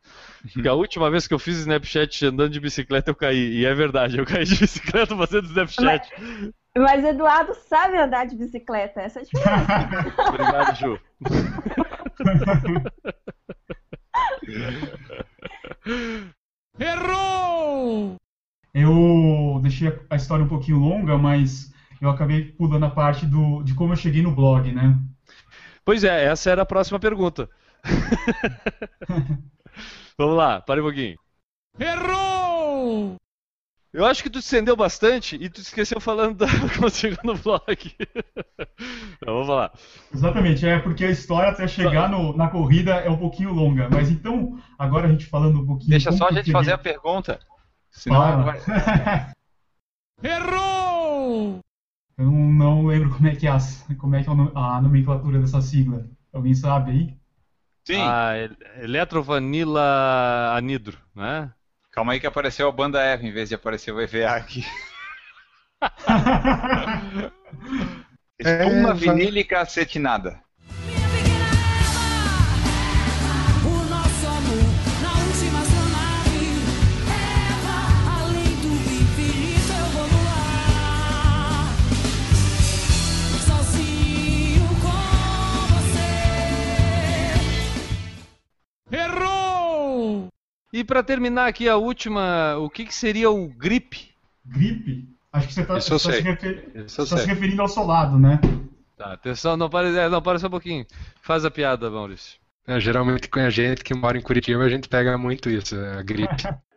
Porque 0.52 0.68
a 0.68 0.74
última 0.74 1.10
vez 1.10 1.26
que 1.26 1.32
eu 1.32 1.38
fiz 1.38 1.59
Snapchat 1.59 2.26
andando 2.26 2.51
de 2.51 2.60
bicicleta, 2.60 3.10
eu 3.10 3.14
caí. 3.14 3.60
E 3.60 3.64
é 3.64 3.74
verdade, 3.74 4.18
eu 4.18 4.26
caí 4.26 4.44
de 4.44 4.56
bicicleta 4.60 5.16
fazendo 5.16 5.46
Snapchat. 5.46 6.10
Mas, 6.20 6.52
mas 6.76 7.05
Eduardo 7.05 7.55
sabe 7.55 7.96
andar 7.96 8.26
de 8.26 8.36
bicicleta, 8.36 9.01
essa 9.01 9.20
é 9.20 9.22
a 9.22 9.24
diferença. 9.24 10.22
Obrigado, 10.28 10.76
Ju. 10.76 11.01
Errou! 16.78 18.16
Eu 18.74 19.60
deixei 19.62 19.96
a 20.10 20.16
história 20.16 20.44
um 20.44 20.48
pouquinho 20.48 20.78
longa, 20.78 21.16
mas 21.16 21.72
eu 22.06 22.10
acabei 22.10 22.52
pulando 22.52 22.85
a 22.85 22.90
parte 22.90 23.26
do, 23.26 23.62
de 23.62 23.74
como 23.74 23.93
eu 23.93 23.97
cheguei 23.97 24.22
no 24.22 24.35
blog, 24.35 24.72
né? 24.72 24.98
Pois 25.85 26.05
é, 26.05 26.24
essa 26.24 26.51
era 26.51 26.62
a 26.62 26.66
próxima 26.66 26.98
pergunta. 26.98 27.48
Vamos 30.16 30.36
lá, 30.36 30.60
para 30.60 30.81
um 30.81 30.85
pouquinho. 30.85 31.18
Errou! 31.78 33.16
Eu 33.93 34.05
acho 34.05 34.24
que 34.24 34.31
tu 34.31 34.40
estendeu 34.40 34.74
bastante 34.74 35.36
e 35.36 35.48
tu 35.48 35.60
esqueceu 35.60 36.01
falando 36.01 36.39
da 36.39 36.47
como 36.74 36.90
chegou 36.90 37.18
no 37.22 37.39
blog. 37.39 37.62
então, 37.68 39.35
vamos 39.35 39.48
lá. 39.48 39.72
Exatamente, 40.12 40.66
é 40.66 40.81
porque 40.81 41.05
a 41.05 41.10
história 41.10 41.51
até 41.51 41.68
chegar 41.68 42.09
no, 42.09 42.36
na 42.36 42.48
corrida 42.48 42.94
é 42.94 43.09
um 43.09 43.16
pouquinho 43.16 43.52
longa. 43.52 43.89
Mas 43.89 44.10
então, 44.10 44.59
agora 44.76 45.06
a 45.06 45.10
gente 45.10 45.26
falando 45.26 45.60
um 45.60 45.66
pouquinho. 45.66 45.90
Deixa 45.90 46.10
só 46.10 46.28
a 46.28 46.32
gente 46.32 46.51
fazer 46.51 46.72
a 46.72 46.78
pergunta. 46.78 47.39
Senão 47.93 48.18
Fala. 48.18 48.56
Errou! 50.22 51.64
Eu 52.19 52.24
não, 52.27 52.32
não 52.53 52.86
lembro 52.86 53.11
como 53.15 53.28
é 53.28 53.36
que 53.36 53.47
é, 53.47 53.51
a, 53.51 53.59
como 53.99 54.16
é, 54.16 54.23
que 54.23 54.28
é 54.28 54.32
a 54.32 54.81
nomenclatura 54.82 55.39
dessa 55.41 55.61
sigla. 55.61 56.09
Alguém 56.32 56.55
sabe 56.55 56.91
aí? 56.91 57.19
Sim. 57.86 57.97
Ah, 57.97 58.32
Eletrovanila 58.82 60.55
Anidro, 60.57 60.99
né? 61.15 61.53
Calma 61.91 62.12
aí 62.12 62.20
que 62.20 62.27
apareceu 62.27 62.69
a 62.69 62.73
banda 62.73 63.01
F 63.03 63.24
em 63.27 63.32
vez 63.32 63.49
de 63.49 63.55
aparecer 63.55 63.93
o 63.93 64.01
EVA 64.01 64.36
aqui. 64.36 64.65
Espuma 68.39 68.93
É, 68.93 68.95
vinílica 68.95 69.61
acetinada. 69.61 70.44
E 90.74 90.82
para 90.82 91.05
terminar 91.05 91.46
aqui 91.46 91.68
a 91.68 91.76
última, 91.76 92.56
o 92.59 92.68
que, 92.68 92.84
que 92.84 92.92
seria 92.92 93.30
o 93.30 93.46
grip? 93.46 94.12
Gripe? 94.44 95.09
Acho 95.32 95.46
que 95.46 95.55
você 95.55 95.60
está 95.60 95.78
Isso 95.78 95.94
eu 95.94 95.98
se, 96.01 96.20
refer- 96.20 96.84
tá 96.84 97.16
se 97.16 97.26
referindo 97.26 97.62
ao 97.62 97.68
solado, 97.68 98.18
né? 98.18 98.40
Tá, 98.96 99.12
atenção, 99.12 99.56
não 99.56 99.70
para, 99.70 99.88
é, 99.88 100.09
não 100.09 100.20
para 100.20 100.36
só 100.36 100.48
um 100.48 100.51
pouquinho. 100.51 100.84
Faz 101.22 101.44
a 101.44 101.51
piada, 101.51 101.88
Maurício. 101.88 102.40
É, 102.66 102.80
geralmente 102.80 103.28
com 103.28 103.38
a 103.38 103.51
gente 103.51 103.84
que 103.84 103.94
mora 103.94 104.18
em 104.18 104.20
Curitiba 104.20 104.64
a 104.64 104.68
gente 104.68 104.88
pega 104.88 105.16
muito 105.16 105.48
isso, 105.48 105.76
a 105.76 106.02
gripe. 106.02 106.34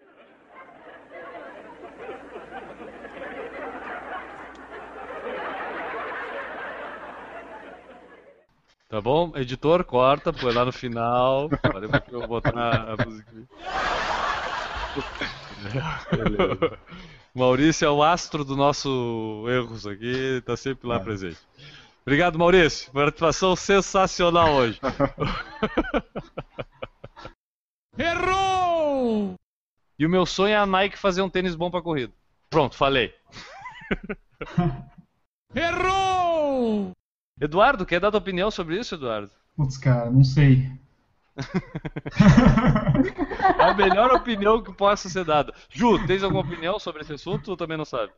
Tá 8.89 9.01
bom? 9.01 9.34
Editor, 9.35 9.84
corta, 9.84 10.31
põe 10.31 10.53
lá 10.53 10.64
no 10.64 10.72
final. 10.72 11.49
Parei 11.49 11.89
pra 11.89 12.03
eu 12.09 12.26
botar 12.26 12.53
na 12.53 12.93
a 12.93 13.05
música. 13.05 13.31
Beleza. 16.09 16.80
Maurício 17.35 17.85
é 17.85 17.89
o 17.89 18.01
astro 18.01 18.45
do 18.45 18.55
nosso 18.55 19.45
erros 19.49 19.85
aqui, 19.85 20.41
tá 20.45 20.55
sempre 20.55 20.88
lá 20.88 20.99
presente. 20.99 21.38
Obrigado, 22.01 22.39
Maurício. 22.39 22.89
Participação 22.93 23.55
sensacional 23.55 24.53
hoje. 24.53 24.80
Errou! 27.99 29.35
E 29.99 30.05
o 30.05 30.09
meu 30.09 30.26
sonho 30.26 30.53
é 30.53 30.57
a 30.57 30.65
Nike 30.65 30.97
fazer 30.97 31.22
um 31.22 31.30
tênis 31.30 31.55
bom 31.55 31.69
pra 31.69 31.81
corrida. 31.81 32.14
Pronto, 32.49 32.77
falei. 32.77 33.14
Errou! 35.53 36.96
Eduardo, 37.39 37.85
quer 37.85 37.99
dar 37.99 38.11
tua 38.11 38.19
opinião 38.19 38.51
sobre 38.51 38.80
isso, 38.80 38.95
Eduardo? 38.95 39.31
Putz, 39.55 39.77
cara, 39.77 40.09
não 40.11 40.23
sei. 40.23 40.72
É 43.57 43.64
a 43.69 43.73
melhor 43.73 44.11
opinião 44.11 44.61
que 44.64 44.73
possa 44.73 45.09
ser 45.09 45.23
dada. 45.26 45.53
Ju, 45.69 45.99
tens 46.05 46.23
alguma 46.23 46.41
opinião 46.41 46.80
sobre 46.80 47.01
esse 47.01 47.14
assunto 47.14 47.49
ou 47.49 47.57
também 47.57 47.77
não 47.77 47.85
sabe? 47.85 48.11